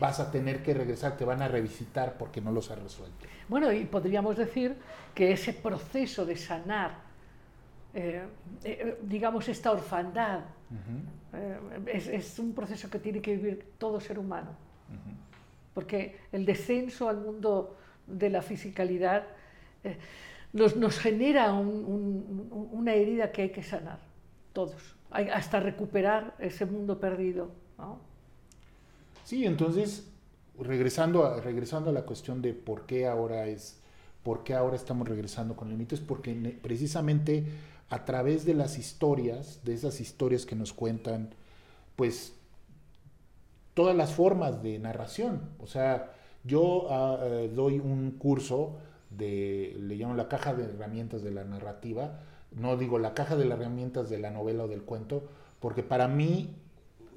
vas 0.00 0.18
a 0.20 0.30
tener 0.30 0.62
que 0.62 0.74
regresar, 0.74 1.16
te 1.16 1.24
van 1.24 1.42
a 1.42 1.48
revisitar 1.48 2.18
porque 2.18 2.40
no 2.40 2.50
los 2.52 2.70
has 2.70 2.80
resuelto. 2.82 3.26
Bueno, 3.48 3.72
y 3.72 3.84
podríamos 3.84 4.36
decir 4.36 4.76
que 5.14 5.32
ese 5.32 5.52
proceso 5.52 6.26
de 6.26 6.36
sanar, 6.36 7.07
eh, 7.94 8.22
eh, 8.64 8.98
digamos, 9.02 9.48
esta 9.48 9.70
orfandad, 9.72 10.40
eh, 11.34 11.58
es, 11.86 12.06
es 12.08 12.38
un 12.38 12.52
proceso 12.54 12.88
que 12.90 12.98
tiene 12.98 13.20
que 13.20 13.36
vivir 13.36 13.72
todo 13.78 14.00
ser 14.00 14.18
humano. 14.18 14.50
Porque 15.74 16.16
el 16.32 16.44
descenso 16.44 17.08
al 17.08 17.18
mundo 17.18 17.76
de 18.06 18.30
la 18.30 18.42
fisicalidad 18.42 19.24
eh, 19.84 19.96
nos, 20.52 20.76
nos 20.76 20.98
genera 20.98 21.52
un- 21.52 21.68
un- 21.84 22.48
un- 22.50 22.68
una 22.72 22.94
herida 22.94 23.30
que 23.30 23.42
hay 23.42 23.50
que 23.50 23.62
sanar, 23.62 23.98
todos, 24.52 24.96
Hay- 25.10 25.28
hasta 25.28 25.60
recuperar 25.60 26.34
ese 26.38 26.66
mundo 26.66 26.98
perdido. 26.98 27.50
¿no? 27.78 27.98
Sí, 29.24 29.44
entonces, 29.46 30.10
regresando 30.58 31.24
a, 31.24 31.40
regresando 31.40 31.90
a 31.90 31.92
la 31.92 32.02
cuestión 32.02 32.42
de 32.42 32.54
por 32.54 32.86
qué 32.86 33.06
ahora 33.06 33.46
es, 33.46 33.80
por 34.24 34.42
qué 34.42 34.54
ahora 34.54 34.74
estamos 34.74 35.06
regresando 35.08 35.54
con 35.54 35.70
el 35.70 35.76
mito, 35.76 35.94
es 35.94 36.00
porque 36.00 36.34
precisamente 36.60 37.44
a 37.90 38.04
través 38.04 38.44
de 38.44 38.54
las 38.54 38.78
historias, 38.78 39.60
de 39.64 39.74
esas 39.74 40.00
historias 40.00 40.44
que 40.44 40.56
nos 40.56 40.72
cuentan, 40.72 41.30
pues, 41.96 42.34
todas 43.74 43.96
las 43.96 44.12
formas 44.12 44.62
de 44.62 44.78
narración. 44.78 45.40
O 45.58 45.66
sea, 45.66 46.12
yo 46.44 46.88
ah, 46.90 47.18
eh, 47.22 47.50
doy 47.54 47.78
un 47.78 48.12
curso 48.12 48.76
de, 49.10 49.76
le 49.78 49.96
llamo 49.96 50.14
la 50.14 50.28
caja 50.28 50.54
de 50.54 50.64
herramientas 50.64 51.22
de 51.22 51.30
la 51.30 51.44
narrativa, 51.44 52.20
no 52.52 52.76
digo 52.76 52.98
la 52.98 53.14
caja 53.14 53.36
de 53.36 53.44
las 53.44 53.58
herramientas 53.58 54.10
de 54.10 54.18
la 54.18 54.30
novela 54.30 54.64
o 54.64 54.68
del 54.68 54.82
cuento, 54.82 55.28
porque 55.60 55.82
para 55.82 56.08
mí 56.08 56.50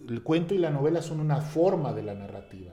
el 0.08 0.24
cuento 0.24 0.54
y 0.54 0.58
la 0.58 0.70
novela 0.70 1.02
son 1.02 1.20
una 1.20 1.42
forma 1.42 1.94
de 1.94 2.04
la 2.04 2.14
narrativa. 2.14 2.72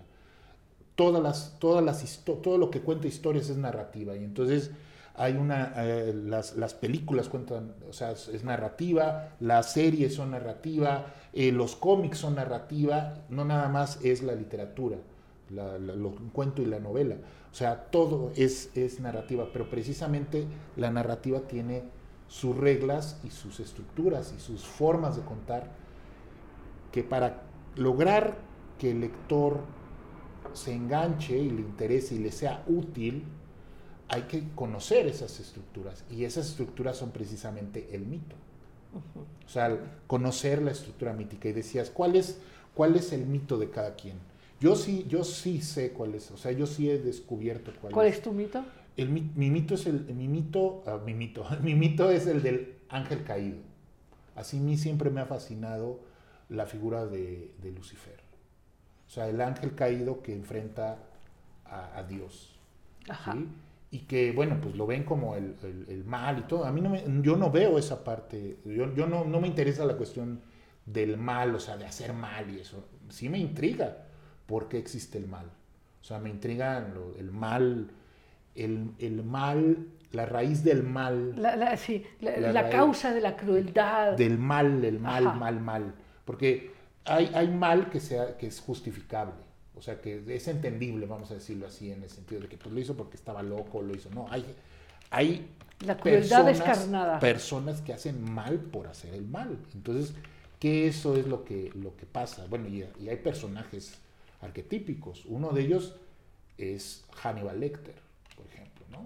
Todas 0.94 1.22
las, 1.22 1.56
todas 1.58 1.84
las 1.84 2.24
todo 2.24 2.58
lo 2.58 2.70
que 2.70 2.80
cuenta 2.80 3.06
historias 3.06 3.48
es 3.48 3.56
narrativa. 3.56 4.16
Y 4.16 4.24
entonces 4.24 4.72
hay 5.18 5.34
una, 5.36 5.72
eh, 5.76 6.14
las, 6.14 6.56
las 6.56 6.74
películas 6.74 7.28
cuentan, 7.28 7.74
o 7.88 7.92
sea, 7.92 8.12
es, 8.12 8.44
narrativa, 8.44 9.30
las 9.40 9.72
series 9.72 10.14
son 10.14 10.30
narrativa, 10.32 11.06
eh, 11.32 11.52
los 11.52 11.76
cómics 11.76 12.18
son 12.18 12.36
narrativa, 12.36 13.14
no 13.28 13.44
nada 13.44 13.68
más 13.68 13.98
es 14.04 14.22
la 14.22 14.34
literatura, 14.34 14.98
la, 15.50 15.78
la- 15.78 15.94
cuento 16.32 16.62
y 16.62 16.66
la 16.66 16.78
novela. 16.80 17.16
O 17.50 17.54
sea, 17.54 17.86
todo 17.90 18.32
es, 18.36 18.70
es 18.76 19.00
narrativa, 19.00 19.48
pero 19.52 19.68
precisamente 19.70 20.46
la 20.76 20.90
narrativa 20.90 21.40
tiene 21.40 21.82
sus 22.28 22.56
reglas 22.56 23.20
y 23.24 23.30
sus 23.30 23.58
estructuras 23.60 24.34
y 24.36 24.40
sus 24.40 24.64
formas 24.66 25.16
de 25.16 25.22
contar 25.22 25.70
que 26.92 27.02
para 27.02 27.42
lograr 27.76 28.36
que 28.78 28.90
el 28.92 29.00
lector 29.00 29.60
se 30.52 30.72
enganche 30.74 31.36
y 31.38 31.50
le 31.50 31.60
interese 31.60 32.14
y 32.14 32.18
le 32.18 32.32
sea 32.32 32.64
útil, 32.66 33.24
hay 34.08 34.22
que 34.22 34.44
conocer 34.54 35.06
esas 35.06 35.38
estructuras. 35.40 36.04
Y 36.10 36.24
esas 36.24 36.48
estructuras 36.48 36.96
son 36.96 37.10
precisamente 37.10 37.88
el 37.92 38.06
mito. 38.06 38.36
O 39.46 39.48
sea, 39.48 40.00
conocer 40.06 40.62
la 40.62 40.70
estructura 40.70 41.12
mítica. 41.12 41.48
Y 41.48 41.52
decías, 41.52 41.90
¿cuál 41.90 42.16
es, 42.16 42.38
cuál 42.74 42.96
es 42.96 43.12
el 43.12 43.26
mito 43.26 43.58
de 43.58 43.70
cada 43.70 43.94
quien? 43.94 44.16
Yo 44.60 44.74
sí, 44.74 45.04
yo 45.08 45.24
sí 45.24 45.60
sé 45.60 45.92
cuál 45.92 46.14
es. 46.14 46.30
O 46.30 46.36
sea, 46.36 46.52
yo 46.52 46.66
sí 46.66 46.90
he 46.90 46.98
descubierto 46.98 47.72
cuál, 47.80 47.92
¿Cuál 47.92 48.06
es 48.08 48.22
tu 48.22 48.32
mito? 48.32 48.64
el, 48.96 49.10
mi, 49.10 49.30
mi 49.36 49.50
mito 49.50 49.74
es 49.74 49.86
el, 49.86 50.04
mi 50.14 50.26
mito, 50.26 50.82
ah, 50.86 50.98
mi 51.04 51.14
mito, 51.14 51.46
mi 51.62 51.74
mito 51.74 52.10
es 52.10 52.26
el 52.26 52.42
del 52.42 52.76
ángel 52.88 53.24
caído. 53.24 53.58
Así 54.34 54.58
a 54.58 54.60
mí 54.60 54.76
siempre 54.76 55.10
me 55.10 55.20
ha 55.20 55.26
fascinado 55.26 56.00
la 56.48 56.66
figura 56.66 57.06
de, 57.06 57.52
de 57.60 57.72
Lucifer. 57.72 58.20
O 59.06 59.10
sea, 59.10 59.28
el 59.28 59.40
ángel 59.40 59.74
caído 59.74 60.22
que 60.22 60.32
enfrenta 60.32 60.98
a, 61.64 61.98
a 61.98 62.02
Dios. 62.04 62.58
Ajá. 63.08 63.32
¿sí? 63.32 63.48
Y 63.90 64.00
que, 64.00 64.32
bueno, 64.32 64.58
pues 64.60 64.76
lo 64.76 64.86
ven 64.86 65.04
como 65.04 65.34
el, 65.34 65.56
el- 65.62 65.86
el 65.88 66.04
mal 66.04 66.38
y 66.40 66.42
todo. 66.42 66.64
A 66.66 66.72
mí 66.72 66.80
no 66.80 66.90
me, 66.90 67.02
yo 67.22 67.36
no 67.36 67.50
veo 67.50 67.78
esa 67.78 68.04
parte. 68.04 68.58
Yo, 68.64 68.94
yo 68.94 69.06
no, 69.06 69.24
no 69.24 69.40
me 69.40 69.48
interesa 69.48 69.84
la 69.86 69.96
cuestión 69.96 70.40
del 70.84 71.16
mal, 71.16 71.54
o 71.54 71.60
sea, 71.60 71.76
de 71.78 71.86
hacer 71.86 72.12
mal 72.12 72.50
y 72.50 72.60
eso. 72.60 72.86
Sí 73.08 73.28
me 73.28 73.38
intriga 73.38 74.04
por 74.46 74.68
qué 74.68 74.78
existe 74.78 75.16
el 75.18 75.26
mal. 75.26 75.46
O 76.00 76.04
sea, 76.04 76.18
me 76.18 76.28
intriga 76.28 76.80
lo- 76.80 77.16
el 77.16 77.30
mal, 77.30 77.90
el, 78.54 78.90
el 78.98 79.22
mal, 79.24 79.86
la 80.12 80.26
raíz 80.26 80.62
del 80.64 80.82
mal. 80.82 81.40
La, 81.40 81.56
la- 81.56 81.76
sí, 81.78 82.04
la, 82.20 82.36
La 82.52 82.68
causa 82.68 83.12
de 83.14 83.20
la 83.22 83.36
crueldad. 83.36 84.16
del 84.18 84.38
mal, 84.38 84.84
el 84.84 85.00
mal, 85.00 85.26
Ajá. 85.28 85.36
mal, 85.38 85.60
mal. 85.60 85.94
Porque 86.26 86.72
hay, 87.06 87.30
hay 87.34 87.48
mal 87.48 87.88
que, 87.88 88.00
sea, 88.00 88.36
que 88.36 88.46
es 88.48 88.60
justificable, 88.60 89.32
o 89.78 89.82
sea, 89.82 90.00
que 90.00 90.22
es 90.34 90.48
entendible, 90.48 91.06
vamos 91.06 91.30
a 91.30 91.34
decirlo 91.34 91.66
así, 91.66 91.90
en 91.92 92.02
el 92.02 92.10
sentido 92.10 92.40
de 92.42 92.48
que 92.48 92.56
pues, 92.58 92.72
lo 92.74 92.80
hizo 92.80 92.96
porque 92.96 93.16
estaba 93.16 93.42
loco, 93.42 93.80
lo 93.82 93.94
hizo. 93.94 94.10
No, 94.10 94.26
hay, 94.30 94.44
hay 95.10 95.48
La 95.86 95.96
crueldad 95.96 96.44
personas, 96.44 96.58
descarnada. 96.58 97.20
personas 97.20 97.80
que 97.80 97.92
hacen 97.92 98.22
mal 98.22 98.58
por 98.58 98.86
hacer 98.88 99.14
el 99.14 99.24
mal. 99.26 99.58
Entonces, 99.74 100.14
que 100.58 100.88
eso 100.88 101.16
es 101.16 101.26
lo 101.26 101.44
que, 101.44 101.70
lo 101.74 101.96
que 101.96 102.06
pasa. 102.06 102.46
Bueno, 102.50 102.68
y, 102.68 102.84
y 103.00 103.08
hay 103.08 103.16
personajes 103.16 103.94
arquetípicos. 104.40 105.24
Uno 105.26 105.50
de 105.50 105.62
ellos 105.62 105.94
es 106.58 107.04
Hannibal 107.22 107.60
Lecter, 107.60 107.94
por 108.36 108.46
ejemplo, 108.46 108.84
¿no? 108.90 109.04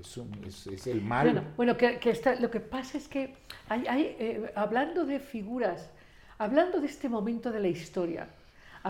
Es, 0.00 0.16
un- 0.16 0.32
es- 0.46 0.66
es 0.66 0.86
el 0.86 1.00
mal. 1.02 1.26
Bueno, 1.30 1.44
bueno, 1.56 1.76
que, 1.76 1.98
que 1.98 2.10
está- 2.10 2.34
lo 2.36 2.50
que 2.50 2.60
pasa 2.60 2.98
es 2.98 3.08
que 3.08 3.34
hay, 3.68 3.86
hay, 3.86 4.02
eh, 4.18 4.52
hablando 4.54 5.04
de 5.06 5.20
figuras, 5.20 5.90
hablando 6.38 6.80
de 6.80 6.86
este 6.86 7.08
momento 7.08 7.50
de 7.50 7.60
la 7.60 7.68
historia, 7.68 8.28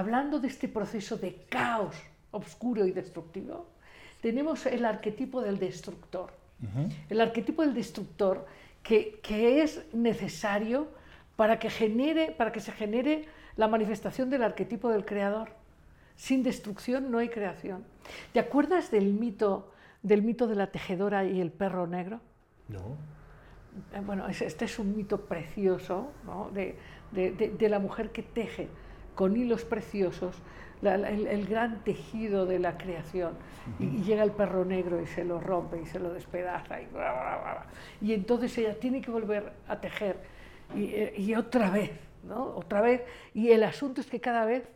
hablando 0.00 0.38
de 0.40 0.48
este 0.48 0.68
proceso 0.68 1.16
de 1.16 1.36
caos 1.48 1.94
oscuro 2.30 2.84
y 2.86 2.92
destructivo, 2.92 3.66
tenemos 4.20 4.66
el 4.66 4.84
arquetipo 4.84 5.40
del 5.40 5.58
destructor. 5.58 6.32
El 7.08 7.20
arquetipo 7.20 7.62
del 7.62 7.72
destructor 7.74 8.46
que, 8.82 9.20
que 9.22 9.62
es 9.62 9.82
necesario 9.94 10.88
para 11.36 11.58
que, 11.58 11.70
genere, 11.70 12.30
para 12.36 12.52
que 12.52 12.60
se 12.60 12.72
genere 12.72 13.24
la 13.56 13.68
manifestación 13.68 14.28
del 14.28 14.42
arquetipo 14.42 14.90
del 14.90 15.04
creador. 15.06 15.48
Sin 16.16 16.42
destrucción 16.42 17.10
no 17.10 17.18
hay 17.18 17.28
creación. 17.30 17.84
¿Te 18.34 18.40
acuerdas 18.40 18.90
del 18.90 19.12
mito, 19.14 19.70
del 20.02 20.22
mito 20.22 20.46
de 20.46 20.56
la 20.56 20.66
tejedora 20.68 21.24
y 21.24 21.40
el 21.40 21.50
perro 21.52 21.86
negro? 21.86 22.20
No. 22.68 22.96
Eh, 23.94 24.00
Bueno, 24.04 24.26
es- 24.28 24.42
este 24.42 24.64
es 24.66 24.78
un 24.78 24.94
mito 24.96 25.22
precioso 25.26 26.10
¿no? 26.24 26.50
de, 26.52 26.76
de- 27.12 27.32
de- 27.32 27.48
de 27.50 27.68
la 27.68 27.78
mujer 27.78 28.10
que 28.12 28.22
teje 28.22 28.68
con 29.16 29.36
hilos 29.36 29.64
preciosos 29.64 30.40
el, 30.82 31.46
gran 31.46 31.82
tejido 31.82 32.46
de 32.46 32.58
la 32.58 32.76
creación. 32.76 33.32
y, 33.78 34.02
llega 34.02 34.22
el 34.22 34.32
perro 34.32 34.64
negro 34.64 35.00
y 35.02 35.06
se 35.06 35.24
lo 35.24 35.40
rompe 35.40 35.80
y 35.80 35.86
se 35.86 35.98
lo 35.98 36.12
despedaza. 36.12 36.80
Y, 36.80 36.86
bla, 36.86 37.12
bla, 37.12 37.38
bla, 37.42 37.66
y 38.00 38.12
entonces 38.12 38.56
ella 38.58 38.78
tiene 38.78 39.00
que 39.00 39.10
volver 39.10 39.52
a 39.68 39.80
tejer. 39.80 40.18
Y, 40.74 40.84
eh, 40.86 41.14
y 41.16 41.34
otra 41.34 41.70
vez, 41.70 41.92
¿no? 42.24 42.44
Otra 42.56 42.80
vez. 42.80 43.02
Y 43.34 43.50
el 43.50 43.64
asunto 43.64 44.00
es 44.00 44.06
que 44.06 44.20
cada 44.20 44.44
vez 44.44 44.68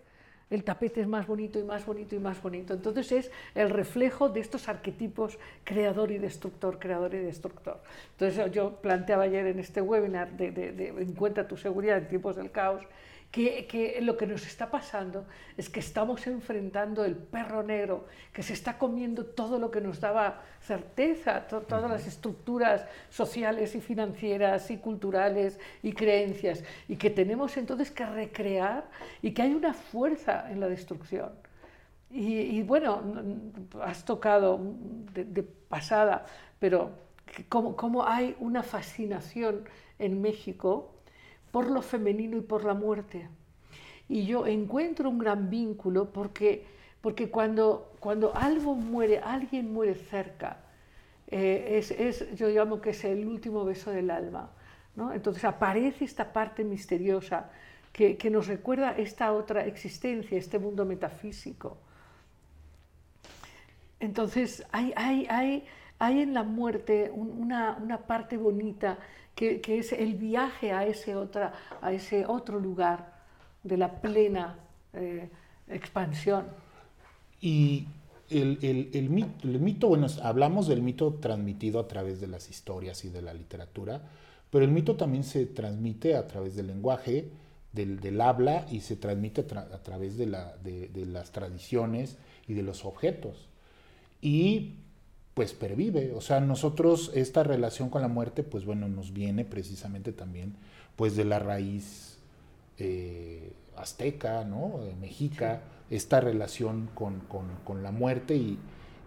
el 0.50 0.64
tapete 0.64 1.00
es 1.00 1.06
más 1.06 1.28
bonito 1.28 1.60
y 1.60 1.62
más 1.62 1.86
bonito 1.86 2.16
y 2.16 2.18
más 2.18 2.42
bonito. 2.42 2.74
Entonces 2.74 3.12
es 3.12 3.30
el 3.54 3.70
reflejo 3.70 4.28
de 4.28 4.40
estos 4.40 4.68
arquetipos 4.68 5.38
creador 5.62 6.10
y 6.10 6.18
destructor, 6.18 6.78
creador 6.78 7.14
y 7.14 7.18
destructor. 7.18 7.80
Entonces 8.12 8.50
yo 8.52 8.80
planteaba 8.80 9.24
ayer 9.24 9.46
en 9.46 9.60
este 9.60 9.80
webinar 9.80 10.32
de 10.36 10.94
Encuentra 10.98 11.46
tu 11.46 11.56
seguridad 11.56 11.98
en 11.98 12.08
tiempos 12.08 12.36
del 12.36 12.50
caos, 12.50 12.82
que, 13.30 13.66
que 13.66 14.00
lo 14.00 14.16
que 14.16 14.26
nos 14.26 14.44
está 14.44 14.70
pasando 14.70 15.24
es 15.56 15.68
que 15.68 15.78
estamos 15.80 16.26
enfrentando 16.26 17.04
el 17.04 17.14
perro 17.14 17.62
negro 17.62 18.06
que 18.32 18.42
se 18.42 18.52
está 18.54 18.76
comiendo 18.76 19.24
todo 19.24 19.58
lo 19.58 19.70
que 19.70 19.80
nos 19.80 20.00
daba 20.00 20.42
certeza, 20.60 21.46
to- 21.46 21.60
todas 21.60 21.88
las 21.90 22.06
estructuras 22.06 22.84
sociales 23.08 23.74
y 23.76 23.80
financieras 23.80 24.70
y 24.70 24.78
culturales 24.78 25.60
y 25.82 25.92
creencias, 25.92 26.64
y 26.88 26.96
que 26.96 27.10
tenemos 27.10 27.56
entonces 27.56 27.90
que 27.92 28.04
recrear 28.04 28.88
y 29.22 29.30
que 29.32 29.42
hay 29.42 29.54
una 29.54 29.74
fuerza 29.74 30.50
en 30.50 30.58
la 30.58 30.68
destrucción. 30.68 31.30
Y, 32.10 32.58
y 32.58 32.62
bueno, 32.64 33.00
has 33.82 34.04
tocado 34.04 34.58
de, 35.14 35.24
de 35.24 35.42
pasada, 35.44 36.26
pero 36.58 36.90
como, 37.48 37.76
como 37.76 38.04
hay 38.04 38.34
una 38.40 38.64
fascinación 38.64 39.62
en 40.00 40.20
México 40.20 40.96
por 41.50 41.70
lo 41.70 41.82
femenino 41.82 42.36
y 42.36 42.42
por 42.42 42.64
la 42.64 42.74
muerte. 42.74 43.28
Y 44.08 44.26
yo 44.26 44.46
encuentro 44.46 45.08
un 45.08 45.18
gran 45.18 45.50
vínculo 45.50 46.10
porque 46.12 46.64
porque 47.00 47.30
cuando, 47.30 47.92
cuando 47.98 48.34
algo 48.36 48.74
muere, 48.74 49.18
alguien 49.18 49.72
muere 49.72 49.94
cerca, 49.94 50.58
eh, 51.28 51.78
es, 51.78 51.90
es, 51.90 52.34
yo 52.34 52.48
llamo 52.48 52.80
que 52.80 52.90
es 52.90 53.04
el 53.04 53.26
último 53.26 53.64
beso 53.64 53.90
del 53.90 54.10
alma. 54.10 54.50
¿no? 54.96 55.12
Entonces 55.12 55.44
aparece 55.44 56.04
esta 56.04 56.32
parte 56.32 56.64
misteriosa 56.64 57.50
que, 57.92 58.16
que, 58.16 58.28
nos 58.28 58.48
recuerda 58.48 58.92
esta 58.92 59.32
otra 59.32 59.64
existencia, 59.64 60.36
este 60.36 60.58
mundo 60.58 60.84
metafísico. 60.84 61.78
Entonces 63.98 64.64
hay, 64.72 64.92
hay, 64.96 65.26
hay, 65.30 65.64
hay 65.98 66.20
en 66.20 66.34
la 66.34 66.42
muerte 66.42 67.10
una, 67.14 67.78
una 67.80 67.98
parte 67.98 68.36
bonita 68.36 68.98
que, 69.34 69.60
es 69.66 69.92
el 69.92 70.14
viaje 70.14 70.72
a 70.72 70.86
ese, 70.86 71.16
otra, 71.16 71.52
a 71.80 71.92
ese 71.92 72.26
otro 72.26 72.60
lugar 72.60 73.14
de 73.62 73.76
la 73.76 74.00
plena 74.00 74.58
eh, 74.92 75.28
expansión. 75.68 76.46
Y 77.40 77.86
el, 78.28 78.58
el, 78.92 79.10
mito, 79.10 79.30
el, 79.42 79.60
mito, 79.60 79.88
bueno, 79.88 80.06
hablamos 80.22 80.68
del 80.68 80.82
mito 80.82 81.14
transmitido 81.14 81.80
a 81.80 81.88
través 81.88 82.20
de 82.20 82.26
las 82.26 82.50
historias 82.50 83.04
y 83.04 83.08
de 83.08 83.22
la 83.22 83.34
literatura, 83.34 84.02
pero 84.50 84.64
el 84.64 84.70
mito 84.70 84.96
también 84.96 85.24
se 85.24 85.46
transmite 85.46 86.16
a 86.16 86.26
través 86.26 86.54
del 86.54 86.66
lenguaje, 86.66 87.30
del, 87.72 88.00
del 88.00 88.20
habla 88.20 88.66
y 88.70 88.80
se 88.80 88.96
transmite 88.96 89.44
a, 89.54 89.60
a 89.60 89.82
través 89.82 90.16
de, 90.16 90.26
la, 90.26 90.56
de, 90.58 90.88
de, 90.88 91.06
las 91.06 91.30
tradiciones 91.30 92.18
y 92.46 92.54
de 92.54 92.62
los 92.62 92.84
objetos. 92.84 93.48
Y 94.20 94.74
pues 95.40 95.54
pervive, 95.54 96.12
o 96.14 96.20
sea, 96.20 96.38
nosotros 96.40 97.12
esta 97.14 97.42
relación 97.42 97.88
con 97.88 98.02
la 98.02 98.08
muerte, 98.08 98.42
pues 98.42 98.66
bueno, 98.66 98.88
nos 98.88 99.14
viene 99.14 99.46
precisamente 99.46 100.12
también 100.12 100.54
pues 100.96 101.16
de 101.16 101.24
la 101.24 101.38
raíz 101.38 102.18
eh, 102.76 103.50
azteca, 103.74 104.44
¿no? 104.44 104.80
mexica, 105.00 105.62
sí. 105.88 105.96
esta 105.96 106.20
relación 106.20 106.90
con, 106.94 107.20
con, 107.20 107.46
con, 107.64 107.82
la 107.82 107.90
muerte 107.90 108.36
y, 108.36 108.58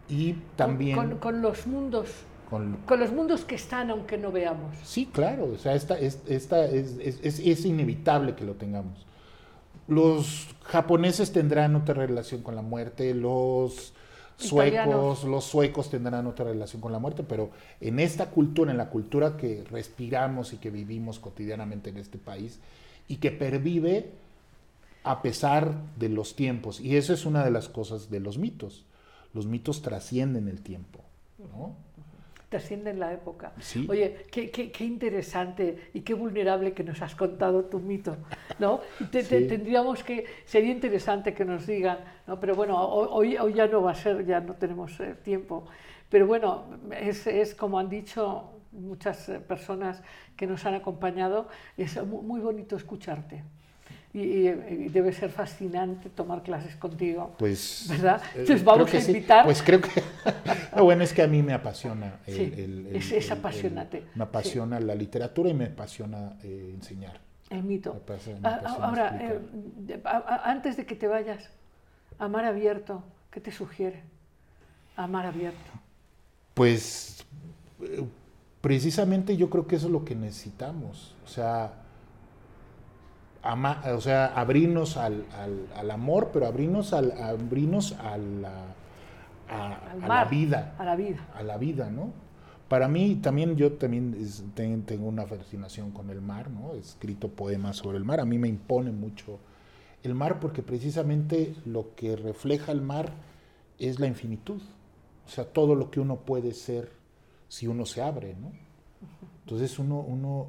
y 0.09 0.33
también... 0.55 0.97
Con, 0.97 1.17
con 1.19 1.43
los 1.43 1.67
mundos. 1.67 2.09
Con, 2.49 2.79
los 2.99 3.11
mundos 3.11 3.45
que 3.45 3.53
están 3.53 3.91
aunque 3.91 4.17
no 4.17 4.31
veamos. 4.31 4.75
Sí, 4.83 5.05
claro, 5.05 5.51
o 5.53 5.57
sea, 5.59 5.75
esta, 5.75 5.99
esta 5.99 6.65
es, 6.65 6.97
es, 6.99 7.39
es, 7.39 7.63
inevitable 7.63 8.33
que 8.33 8.43
lo 8.43 8.55
tengamos. 8.55 9.05
Los 9.87 10.47
japoneses 10.63 11.31
tendrán 11.31 11.75
otra 11.75 11.93
relación 11.93 12.41
con 12.41 12.55
la 12.55 12.63
muerte, 12.63 13.13
los 13.13 13.93
suecos, 14.47 15.23
los 15.23 15.43
suecos 15.43 15.89
tendrán 15.89 16.27
otra 16.27 16.45
relación 16.45 16.81
con 16.81 16.91
la 16.91 16.99
muerte, 16.99 17.23
pero 17.23 17.49
en 17.81 17.99
esta 17.99 18.29
cultura, 18.29 18.71
en 18.71 18.77
la 18.77 18.89
cultura 18.89 19.37
que 19.37 19.63
respiramos 19.69 20.53
y 20.53 20.57
que 20.57 20.69
vivimos 20.69 21.19
cotidianamente 21.19 21.89
en 21.89 21.97
este 21.97 22.17
país 22.17 22.59
y 23.07 23.17
que 23.17 23.31
pervive 23.31 24.11
a 25.03 25.21
pesar 25.21 25.73
de 25.97 26.09
los 26.09 26.35
tiempos. 26.35 26.79
Y 26.79 26.95
eso 26.95 27.13
es 27.13 27.25
una 27.25 27.43
de 27.43 27.51
las 27.51 27.69
cosas 27.69 28.09
de 28.09 28.19
los 28.19 28.37
mitos. 28.37 28.85
Los 29.33 29.45
mitos 29.45 29.81
trascienden 29.81 30.47
el 30.47 30.61
tiempo. 30.61 30.99
¿no? 31.39 31.75
Trascienden 32.53 32.99
la 32.99 33.11
época. 33.11 33.51
Sí. 33.59 33.87
Oye, 33.89 34.27
qué, 34.29 34.51
qué, 34.51 34.71
qué, 34.71 34.85
interesante 34.85 35.89
y 35.91 36.01
qué 36.01 36.13
vulnerable 36.13 36.71
que 36.71 36.83
nos 36.83 37.01
has 37.01 37.15
contado 37.15 37.65
tu 37.65 37.79
mito, 37.79 38.15
¿no? 38.59 38.79
Te, 39.09 39.23
te, 39.23 39.41
tendríamos 39.45 40.03
que, 40.03 40.23
sería 40.45 40.71
interesante 40.71 41.33
que 41.33 41.45
nos 41.45 41.65
digan, 41.65 41.97
¿no? 42.27 42.39
Pero 42.39 42.53
bueno, 42.53 42.79
hoy, 42.79 43.37
hoy 43.37 43.53
ya 43.53 43.65
no 43.65 43.81
va 43.81 43.93
a 43.93 43.95
ser, 43.95 44.23
ya 44.27 44.39
no 44.39 44.53
tenemos 44.53 44.99
eh, 44.99 45.15
tiempo. 45.23 45.65
Pero 46.09 46.27
bueno, 46.27 46.65
es, 46.91 47.25
es 47.25 47.55
como 47.55 47.79
han 47.79 47.89
dicho 47.89 48.51
muchas 48.71 49.29
eh, 49.29 49.39
personas 49.39 50.03
que 50.37 50.45
nos 50.45 50.63
han 50.67 50.75
acompañado, 50.75 51.47
es 51.75 52.05
muy 52.05 52.39
bonito 52.39 52.75
escucharte. 52.75 53.43
Y, 54.13 54.19
y, 54.21 54.89
debe 54.89 55.11
ser 55.11 55.31
fascinante 55.31 56.07
tomar 56.07 56.43
clases 56.43 56.75
contigo. 56.75 57.33
Pues, 57.39 57.87
¿verdad? 57.89 58.21
Entonces 58.35 58.63
vamos 58.63 58.93
a 58.93 58.99
invitar. 58.99 59.39
Sí. 59.39 59.45
Pues 59.45 59.63
creo 59.63 59.81
que. 59.81 59.89
lo 60.75 60.83
bueno 60.83 61.03
es 61.03 61.13
que 61.13 61.23
a 61.23 61.27
mí 61.27 61.41
me 61.41 61.53
apasiona. 61.53 62.19
El, 62.27 62.35
sí, 62.35 62.53
el, 62.55 62.87
el, 62.87 62.95
es, 62.95 63.11
es, 63.11 63.31
apasionante. 63.31 64.03
me 64.13 64.23
apasiona 64.23 64.77
sí. 64.77 64.83
la 64.83 64.93
literatura 64.93 65.49
y 65.49 65.55
me 65.55 65.65
apasiona 65.65 66.37
eh, 66.43 66.71
enseñar. 66.75 67.19
El 67.49 67.63
mito. 67.63 67.91
Me 67.91 67.99
apasiona, 68.01 68.39
me 68.39 68.55
apasiona 68.55 68.85
Ahora, 68.85 69.17
eh, 69.19 70.01
antes 70.43 70.77
de 70.77 70.85
que 70.85 70.93
te 70.93 71.07
vayas, 71.07 71.49
Amar 72.19 72.45
Abierto, 72.45 73.03
¿qué 73.31 73.41
te 73.41 73.51
sugiere? 73.51 74.03
Amar 74.95 75.25
Abierto. 75.25 75.71
Pues 76.53 77.25
eh, 77.81 78.05
precisamente 78.61 79.37
yo 79.37 79.49
creo 79.49 79.65
que 79.65 79.77
eso 79.77 79.87
es 79.87 79.91
lo 79.91 80.05
que 80.05 80.13
necesitamos. 80.13 81.15
O 81.25 81.27
sea 81.27 81.82
ama, 83.43 83.81
o 83.93 84.01
sea, 84.01 84.27
abrirnos 84.27 84.97
al, 84.97 85.25
al, 85.37 85.67
al, 85.75 85.91
amor, 85.91 86.29
pero 86.31 86.47
abrirnos, 86.47 86.93
al, 86.93 87.11
abrirnos 87.11 87.91
a, 87.93 88.17
la, 88.17 88.75
a, 89.49 89.73
a 90.01 90.07
la 90.07 90.25
vida. 90.25 90.75
A 90.77 90.85
la 90.85 90.95
vida. 90.95 91.27
A 91.35 91.43
la 91.43 91.57
vida, 91.57 91.91
¿no? 91.91 92.11
Para 92.69 92.87
mí 92.87 93.19
también, 93.21 93.55
yo 93.55 93.73
también 93.73 94.15
es, 94.19 94.43
tengo 94.55 95.07
una 95.07 95.27
fascinación 95.27 95.91
con 95.91 96.09
el 96.09 96.21
mar, 96.21 96.49
¿no? 96.49 96.73
He 96.73 96.79
escrito 96.79 97.27
poemas 97.27 97.75
sobre 97.77 97.97
el 97.97 98.05
mar. 98.05 98.19
A 98.19 98.25
mí 98.25 98.39
me 98.39 98.47
impone 98.47 98.91
mucho 98.91 99.39
el 100.01 100.15
mar 100.15 100.39
porque 100.39 100.63
precisamente 100.63 101.53
lo 101.65 101.93
que 101.95 102.15
refleja 102.15 102.71
el 102.71 102.81
mar 102.81 103.11
es 103.77 103.99
la 103.99 104.07
infinitud. 104.07 104.61
O 105.25 105.29
sea, 105.29 105.45
todo 105.45 105.75
lo 105.75 105.91
que 105.91 105.99
uno 105.99 106.21
puede 106.21 106.53
ser 106.53 106.91
si 107.47 107.67
uno 107.67 107.85
se 107.85 108.01
abre, 108.01 108.35
¿no? 108.35 108.51
Entonces 109.43 109.77
uno, 109.77 109.99
uno 109.99 110.47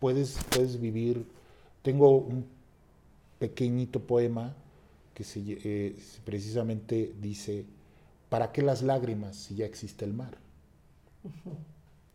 puedes, 0.00 0.38
puedes 0.50 0.80
vivir 0.80 1.26
tengo 1.82 2.16
un 2.16 2.46
pequeñito 3.38 4.00
poema 4.00 4.54
que 5.14 5.24
se, 5.24 5.42
eh, 5.46 5.96
precisamente 6.24 7.12
dice, 7.20 7.64
¿para 8.28 8.52
qué 8.52 8.62
las 8.62 8.82
lágrimas 8.82 9.36
si 9.36 9.56
ya 9.56 9.66
existe 9.66 10.04
el 10.04 10.14
mar? 10.14 10.38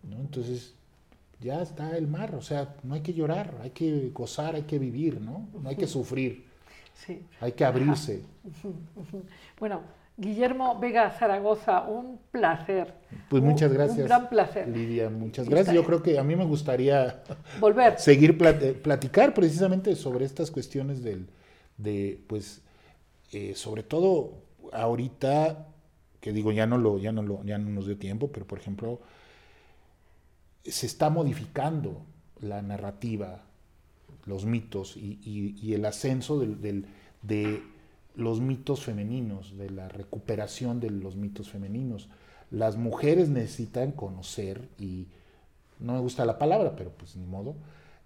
¿No? 0.03 0.18
Entonces, 0.18 0.73
ya 1.39 1.61
está 1.61 1.98
el 1.98 2.07
mar, 2.07 2.34
o 2.35 2.41
sea, 2.41 2.76
no 2.84 2.95
hay 2.95 3.02
que 3.02 3.14
llorar, 3.14 3.60
hay 3.61 3.72
que 3.72 4.10
gozar, 4.14 4.56
hay 4.56 4.64
que 4.64 4.80
vivir, 4.80 5.22
¿no? 5.22 5.48
No 5.61 5.69
hay 5.69 5.76
que 5.76 5.85
sufrir, 5.85 6.45
sí. 7.06 7.22
hay 7.39 7.52
que 7.52 7.65
abrirse. 7.65 8.23
Bueno, 9.60 9.81
Guillermo 10.18 10.80
Vega 10.80 11.11
Zaragoza, 11.11 11.81
un 11.84 12.19
placer. 12.31 12.95
Pues 13.30 13.44
muchas 13.44 13.72
gracias. 13.72 13.99
Un 13.99 14.06
gran 14.06 14.30
placer. 14.30 14.68
Lidia, 14.68 15.11
muchas 15.11 15.48
gracias. 15.48 15.76
Yo 15.76 15.84
creo 15.84 16.02
que 16.02 16.18
a 16.18 16.23
mí 16.23 16.35
me 16.35 16.44
gustaría 16.44 17.23
volver. 17.60 17.99
Seguir 17.99 18.35
plat 18.35 18.61
eh, 18.64 18.73
platicar 18.73 19.35
precisamente 19.35 19.95
sobre 19.95 20.26
estas 20.26 20.49
cuestiones 20.49 21.03
del, 21.03 21.30
de, 21.77 22.19
pues, 22.27 22.64
eh, 23.31 23.53
sobre 23.56 23.84
todo 23.84 24.41
ahorita, 24.73 25.68
que 26.19 26.34
digo, 26.34 26.52
ya 26.52 26.65
no, 26.65 26.80
lo, 26.80 26.98
ya, 26.98 27.11
no 27.11 27.22
lo, 27.22 27.44
ya 27.44 27.60
no 27.60 27.69
nos 27.69 27.85
dio 27.85 27.98
tiempo, 27.98 28.31
pero 28.31 28.48
por 28.48 28.57
ejemplo, 28.57 28.99
se 30.64 30.88
está 30.88 31.11
modificando 31.11 32.02
la 32.39 32.64
narrativa, 32.64 33.44
los 34.26 34.45
mitos 34.45 34.98
y, 34.98 35.19
y, 35.23 35.56
y 35.61 35.76
el 35.76 35.85
ascenso 35.85 36.39
del, 36.39 36.60
del 36.60 36.85
de 37.22 37.61
los 38.18 38.41
mitos 38.41 38.84
femeninos, 38.84 39.57
de 39.57 39.69
la 39.69 39.88
recuperación 39.88 40.80
de 40.80 40.89
los 40.89 41.15
mitos 41.15 41.49
femeninos. 41.49 42.10
Las 42.49 42.76
mujeres 42.76 43.30
necesitan 43.30 43.91
conocer 43.91 44.68
y, 44.80 45.07
no 45.80 45.94
me 45.94 45.99
gusta 45.99 46.26
la 46.26 46.39
palabra, 46.39 46.76
pero 46.76 46.89
pues 46.89 47.15
ni 47.15 47.26
modo, 47.26 47.56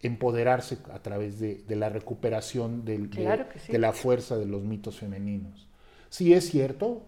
empoderarse 0.01 0.79
a 0.93 0.99
través 0.99 1.39
de, 1.39 1.63
de 1.65 1.75
la 1.77 1.87
recuperación 1.87 2.83
del, 2.83 3.09
claro 3.09 3.45
de, 3.53 3.59
sí. 3.59 3.71
de, 3.71 3.79
la 3.79 3.93
fuerza 3.93 4.37
de 4.37 4.45
los 4.45 4.63
mitos 4.63 4.99
femeninos. 4.99 5.69
Sí 6.09 6.33
es 6.33 6.49
cierto, 6.49 7.03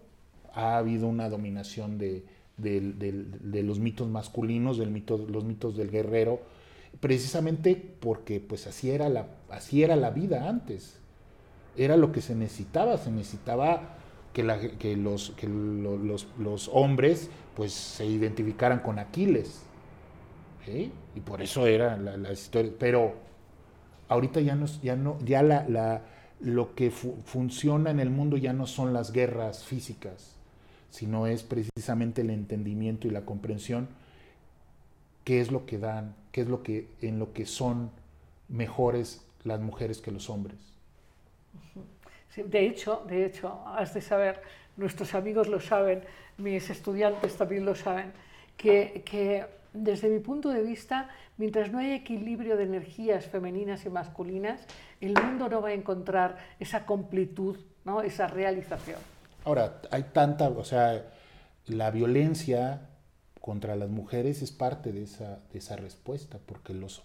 ha 0.54 0.78
habido 0.78 1.06
una 1.06 1.28
dominación 1.28 1.98
de, 1.98 2.24
de 2.56 3.62
los 3.62 3.80
mitos 3.80 4.08
masculinos, 4.08 4.78
del 4.78 4.90
mito, 4.90 5.18
los 5.18 5.44
mitos 5.44 5.76
del 5.76 5.90
guerrero, 5.90 6.40
precisamente 7.00 7.76
porque 7.76 8.40
pues 8.40 8.66
así 8.66 8.90
era 8.90 9.10
la, 9.10 9.26
así 9.50 9.82
era 9.82 9.94
la 9.96 10.10
vida 10.10 10.48
antes 10.48 11.00
era 11.76 11.96
lo 11.96 12.12
que 12.12 12.20
se 12.20 12.34
necesitaba, 12.34 12.96
se 12.98 13.10
necesitaba 13.10 13.96
que, 14.32 14.42
los, 14.96 16.70
hombres 16.72 17.30
pues 17.56 17.72
se 17.72 18.06
identificaran 18.06 18.80
con 18.80 18.98
Aquiles. 18.98 19.62
Y 20.66 21.20
por 21.20 21.42
eso 21.42 21.66
era 21.66 21.96
la, 21.96 22.32
historia. 22.32 22.72
Pero 22.78 23.14
ahorita 24.08 24.40
ya 24.40 24.54
no, 24.54 24.66
ya 24.82 24.96
no, 24.96 25.18
ya 25.24 25.42
la, 25.42 25.68
la 25.68 26.02
lo 26.40 26.74
que 26.74 26.90
fu 26.90 27.16
funciona 27.24 27.90
en 27.90 28.00
el 28.00 28.10
mundo 28.10 28.36
ya 28.36 28.52
no 28.52 28.66
son 28.66 28.92
las 28.92 29.12
guerras 29.12 29.64
físicas, 29.64 30.36
sino 30.90 31.26
es 31.26 31.42
precisamente 31.42 32.22
el 32.22 32.30
entendimiento 32.30 33.06
y 33.06 33.10
la 33.10 33.24
comprensión 33.24 33.88
qué 35.24 35.40
es 35.40 35.50
lo 35.50 35.66
que 35.66 35.78
dan, 35.78 36.14
qué 36.32 36.42
es 36.42 36.48
lo 36.48 36.62
que 36.62 36.88
en 37.00 37.18
lo 37.18 37.32
que 37.32 37.46
son 37.46 37.90
mejores 38.48 39.24
las 39.42 39.60
mujeres 39.60 40.00
que 40.00 40.10
los 40.10 40.30
hombres. 40.30 40.73
De 42.36 42.66
hecho, 42.66 43.04
de 43.06 43.26
hecho, 43.26 43.62
has 43.66 43.94
de 43.94 44.00
saber, 44.00 44.42
nuestros 44.76 45.14
amigos 45.14 45.48
lo 45.48 45.60
saben, 45.60 46.02
mis 46.36 46.68
estudiantes 46.68 47.36
también 47.36 47.64
lo 47.64 47.74
saben, 47.74 48.12
que, 48.56 49.02
que, 49.04 49.46
desde 49.72 50.08
mi 50.08 50.18
punto 50.18 50.48
de 50.48 50.62
vista, 50.62 51.08
mientras 51.36 51.70
no 51.70 51.78
haya 51.78 51.94
equilibrio 51.94 52.56
de 52.56 52.64
energías 52.64 53.26
femeninas 53.26 53.84
y 53.86 53.90
masculinas, 53.90 54.66
el 55.00 55.14
mundo 55.14 55.48
no 55.48 55.60
va 55.60 55.68
a 55.68 55.72
encontrar 55.72 56.38
esa 56.58 56.86
completud, 56.86 57.56
¿no? 57.84 58.02
esa 58.02 58.26
realización. 58.26 58.98
Ahora, 59.44 59.80
hay 59.90 60.04
tanta, 60.04 60.48
o 60.48 60.64
sea, 60.64 61.04
la 61.66 61.90
violencia 61.90 62.88
contra 63.40 63.76
las 63.76 63.90
mujeres 63.90 64.42
es 64.42 64.52
parte 64.52 64.92
de 64.92 65.02
esa, 65.02 65.40
de 65.52 65.58
esa 65.58 65.76
respuesta, 65.76 66.38
porque 66.44 66.72
los, 66.72 67.02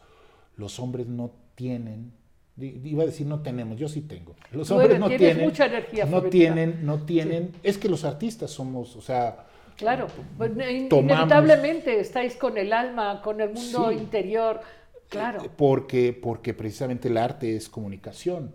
los 0.56 0.80
hombres 0.80 1.08
no 1.08 1.32
tienen, 1.56 2.14
iba 2.62 3.04
a 3.04 3.06
decir 3.06 3.26
no 3.28 3.42
tenemos, 3.42 3.78
yo 3.80 3.88
sí 3.88 4.02
tengo. 4.02 4.36
Los 4.52 4.70
hombres 4.72 5.00
no 5.00 5.08
tienen, 5.08 5.42
mucha 5.46 5.66
energía 5.66 6.06
no 6.06 6.22
femenina. 6.22 6.30
tienen, 6.30 6.86
no 6.86 7.06
tienen, 7.06 7.52
es 7.64 7.78
que 7.78 7.90
los 7.90 8.04
artistas 8.06 8.52
somos, 8.52 8.96
o 8.96 9.02
sea, 9.02 9.46
Claro, 9.78 10.08
pues, 10.38 10.52
Tomamos- 10.90 10.92
inevitablemente 10.92 12.00
estáis 12.02 12.36
con 12.36 12.58
el 12.58 12.74
alma, 12.74 13.22
con 13.22 13.40
el 13.40 13.54
mundo 13.54 13.90
Sí. 13.92 13.96
interior. 13.98 14.60
Claro. 15.08 15.42
Porque, 15.56 16.12
porque 16.12 16.54
precisamente 16.54 17.08
el 17.08 17.16
arte 17.18 17.56
es 17.56 17.70
comunicación 17.70 18.54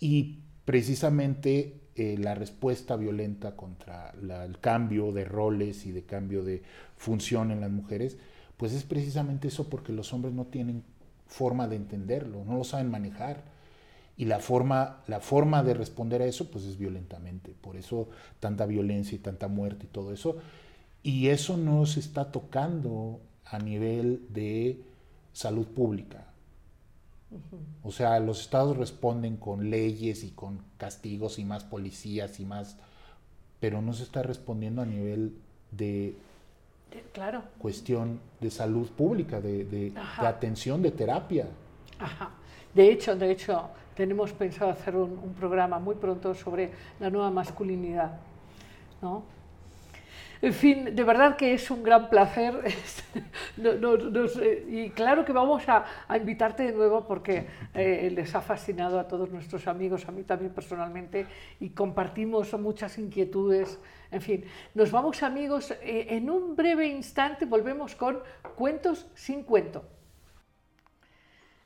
y 0.00 0.40
precisamente 0.64 1.76
eh, 1.96 2.16
la 2.18 2.34
respuesta 2.34 2.96
violenta 2.96 3.54
contra 3.56 4.14
la- 4.22 4.44
el 4.44 4.58
cambio 4.58 5.12
de 5.12 5.24
roles 5.24 5.84
y 5.86 5.92
de 5.92 6.02
cambio 6.04 6.42
de 6.42 6.62
función 6.96 7.50
en 7.50 7.60
las 7.60 7.70
mujeres, 7.70 8.16
pues 8.56 8.72
es 8.72 8.84
precisamente 8.84 9.48
eso 9.48 9.68
porque 9.68 9.92
los 9.92 10.12
hombres 10.14 10.32
no 10.32 10.46
tienen 10.46 10.82
forma 11.30 11.68
de 11.68 11.76
entenderlo, 11.76 12.44
no 12.44 12.56
lo 12.56 12.64
saben 12.64 12.90
manejar. 12.90 13.42
Y 14.16 14.26
la 14.26 14.38
forma, 14.38 15.02
la 15.06 15.20
forma 15.20 15.62
de 15.62 15.72
responder 15.72 16.20
a 16.20 16.26
eso 16.26 16.50
pues 16.50 16.64
es 16.64 16.76
violentamente. 16.76 17.54
Por 17.58 17.76
eso 17.76 18.08
tanta 18.38 18.66
violencia 18.66 19.16
y 19.16 19.20
tanta 19.20 19.48
muerte 19.48 19.86
y 19.86 19.88
todo 19.88 20.12
eso. 20.12 20.36
Y 21.02 21.28
eso 21.28 21.56
no 21.56 21.86
se 21.86 22.00
está 22.00 22.30
tocando 22.30 23.20
a 23.46 23.58
nivel 23.58 24.26
de 24.28 24.82
salud 25.32 25.66
pública. 25.68 26.26
O 27.82 27.92
sea, 27.92 28.18
los 28.20 28.40
estados 28.40 28.76
responden 28.76 29.36
con 29.36 29.70
leyes 29.70 30.24
y 30.24 30.30
con 30.30 30.60
castigos 30.76 31.38
y 31.38 31.44
más 31.44 31.64
policías 31.64 32.40
y 32.40 32.44
más, 32.44 32.76
pero 33.60 33.80
no 33.80 33.92
se 33.94 34.02
está 34.02 34.22
respondiendo 34.22 34.82
a 34.82 34.86
nivel 34.86 35.36
de 35.70 36.16
Claro. 37.12 37.42
cuestión 37.58 38.20
de 38.40 38.50
salud 38.50 38.88
pública, 38.90 39.40
de, 39.40 39.64
de- 39.64 39.92
atención, 40.18 40.80
de 40.82 40.90
terapia. 40.90 41.46
Ajá. 41.98 42.30
De 42.74 42.90
hecho, 42.90 43.16
de 43.16 43.30
hecho, 43.32 43.68
tenemos 43.94 44.32
pensado 44.32 44.70
hacer 44.70 44.94
un, 44.96 45.18
un 45.22 45.34
programa 45.34 45.78
muy 45.78 45.96
pronto 45.96 46.34
sobre 46.34 46.70
la 47.00 47.10
nueva 47.10 47.30
masculinidad. 47.30 48.18
¿no? 49.02 49.22
En 50.42 50.54
fin, 50.54 50.94
de 50.96 51.04
verdad 51.04 51.36
que 51.36 51.52
es 51.52 51.70
un 51.70 51.82
gran 51.82 52.08
placer. 52.08 52.54
Y 54.68 54.90
claro 54.90 55.24
que 55.24 55.32
vamos 55.32 55.68
a, 55.68 55.84
a 56.08 56.16
invitarte 56.16 56.62
de 56.62 56.72
nuevo 56.72 57.06
porque 57.06 57.46
eh, 57.74 58.10
les 58.10 58.34
ha 58.34 58.40
fascinado 58.40 58.98
a 58.98 59.06
todos 59.06 59.30
nuestros 59.30 59.66
amigos, 59.66 60.08
a 60.08 60.12
mí 60.12 60.22
también 60.22 60.52
personalmente, 60.52 61.26
y 61.58 61.70
compartimos 61.70 62.54
muchas 62.54 62.96
inquietudes. 62.96 63.78
En 64.10 64.22
fin, 64.22 64.44
nos 64.74 64.90
vamos 64.90 65.22
amigos. 65.22 65.72
eh, 65.82 66.06
en 66.10 66.30
un 66.30 66.56
breve 66.56 66.86
instante 66.86 67.44
volvemos 67.44 67.94
con 67.94 68.20
Cuentos 68.56 69.06
sin 69.14 69.42
cuento. 69.42 69.84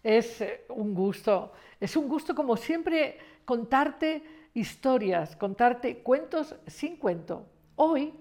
Es 0.03 0.41
eh, 0.41 0.65
un 0.71 0.95
gusto, 0.95 1.53
es 1.81 1.97
un 1.97 2.09
gusto 2.09 2.35
como 2.35 2.57
siempre 2.57 3.19
contarte 3.45 4.23
historias, 4.53 5.37
contarte 5.37 5.99
cuentos 5.99 6.57
sin 6.67 6.97
cuento. 6.97 7.47
Hoy 7.77 8.13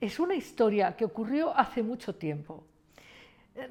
es 0.00 0.18
una 0.18 0.34
historia 0.34 0.96
que 0.96 1.04
ocurrió 1.04 1.56
hace 1.56 1.82
mucho 1.82 2.14
tiempo. 2.14 2.64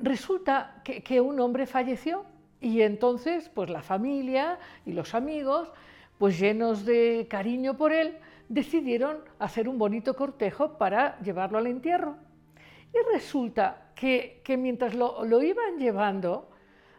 Resulta 0.01 0.81
que, 0.83 1.21
un 1.21 1.39
hombre 1.39 1.65
falleció 1.65 2.25
y 2.61 2.81
entonces 2.81 3.49
pues 3.49 3.69
la 3.69 3.81
familia 3.81 4.59
y 4.85 4.91
los 4.91 5.15
amigos, 5.15 5.71
pues 6.17 6.37
llenos 6.37 6.85
de 6.85 7.27
cariño 7.29 7.77
por 7.77 7.91
él, 7.91 8.17
decidieron 8.49 9.19
hacer 9.39 9.67
un 9.67 9.77
bonito 9.77 10.15
cortejo 10.15 10.77
para 10.77 11.19
llevarlo 11.21 11.57
al 11.57 11.67
entierro. 11.67 12.17
Y 12.93 13.13
resulta 13.13 13.91
que, 13.95 14.41
que 14.43 14.57
mientras 14.57 14.93
lo, 14.93 15.23
lo 15.25 15.41
iban 15.41 15.77
llevando, 15.77 16.49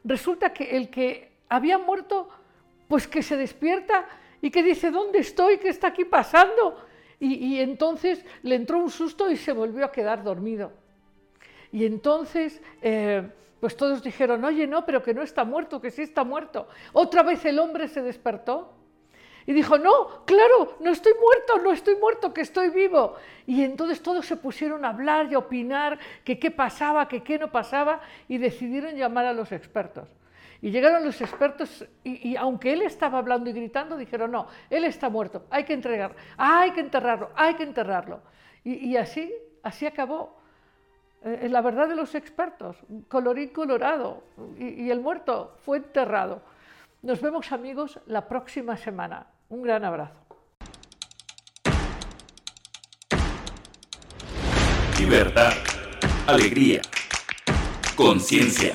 resulta 0.03 0.53
que 0.53 0.77
el 0.77 0.91
que 0.91 1.33
había 1.49 1.79
muerto, 1.79 2.29
pues 2.89 3.07
que 3.07 3.23
se 3.23 3.37
despierta 3.37 4.07
y 4.41 4.51
que 4.51 4.63
dice, 4.63 4.91
¿dónde 4.91 5.19
estoy? 5.19 5.59
¿Qué 5.59 5.69
está 5.69 5.89
aquí 5.89 6.05
pasando? 6.05 6.90
Y, 7.23 7.61
entonces 7.61 8.25
le 8.43 8.55
entró 8.55 8.79
un 8.79 8.91
susto 8.91 9.31
y 9.31 9.37
se 9.37 9.53
volvió 9.53 9.85
a 9.85 9.93
quedar 9.93 10.25
dormido. 10.25 10.73
Y 11.71 11.85
entonces, 11.85 12.63
eh, 12.81 13.29
pues 13.61 13.77
todos 13.77 14.03
dijeron, 14.03 14.43
oye, 14.43 14.67
no, 14.67 14.87
pero 14.87 15.03
que 15.03 15.13
no 15.13 15.23
está 15.23 15.45
muerto, 15.45 15.83
que 15.83 15.91
sí 15.91 16.01
está 16.01 16.25
muerto. 16.25 16.67
Otra 16.95 17.23
vez 17.23 17.45
el 17.45 17.59
hombre 17.59 17.89
se 17.89 18.01
despertó 18.01 18.73
y 19.47 19.53
dijo, 19.53 19.79
no, 19.79 20.25
claro, 20.25 20.77
no 20.81 20.91
estoy 20.91 21.13
muerto, 21.13 21.59
no 21.63 21.73
estoy 21.73 21.97
muerto, 21.97 22.33
que 22.33 22.41
estoy 22.41 22.71
vivo. 22.71 23.17
Y 23.47 23.65
entonces 23.65 24.03
todos 24.03 24.25
se 24.25 24.37
pusieron 24.37 24.85
a 24.85 24.89
hablar 24.89 25.31
y 25.31 25.35
a 25.35 25.39
opinar 25.39 25.99
que 26.25 26.39
qué 26.39 26.51
pasaba, 26.51 27.07
que 27.07 27.23
qué 27.23 27.39
no 27.39 27.51
pasaba, 27.51 28.01
y 28.29 28.39
decidieron 28.39 28.97
llamar 28.97 29.27
a 29.27 29.33
los 29.35 29.53
expertos. 29.53 30.09
Y 30.63 30.71
llegaron 30.71 31.05
los 31.05 31.21
expertos 31.21 31.87
y, 32.05 32.37
aunque 32.37 32.73
él 32.73 32.83
estaba 32.83 33.19
hablando 33.19 33.49
y 33.49 33.53
gritando, 33.55 33.97
dijeron, 33.97 34.31
no, 34.31 34.47
él 34.69 34.85
está 34.85 35.09
muerto, 35.09 35.47
hay 35.51 35.65
que 35.65 35.73
entregar, 35.73 36.15
hay 36.37 36.73
que 36.73 36.81
enterrarlo, 36.81 37.31
hay 37.35 37.55
que 37.55 37.63
enterrarlo. 37.63 38.21
Y, 38.63 38.91
y 38.91 38.97
así, 38.97 39.33
así 39.63 39.87
acabó. 39.87 40.39
Eh, 41.25 41.49
la 41.51 41.63
verdad 41.63 41.89
de 41.89 41.97
los 41.97 42.15
expertos, 42.15 42.77
colorín 43.09 43.49
colorado, 43.51 44.23
y, 44.59 44.85
y 44.85 44.91
el 44.91 45.01
muerto 45.01 45.57
fue 45.65 45.79
enterrado. 45.79 46.43
Nos 47.03 47.21
vemos 47.23 47.53
amigos 47.53 47.99
la 48.07 48.29
próxima 48.29 48.77
semana. 48.77 49.27
Un 49.49 49.63
gran 49.63 49.85
abrazo. 49.85 50.15
Libertad, 54.99 55.53
alegría, 56.27 56.83
conciencia, 57.97 58.75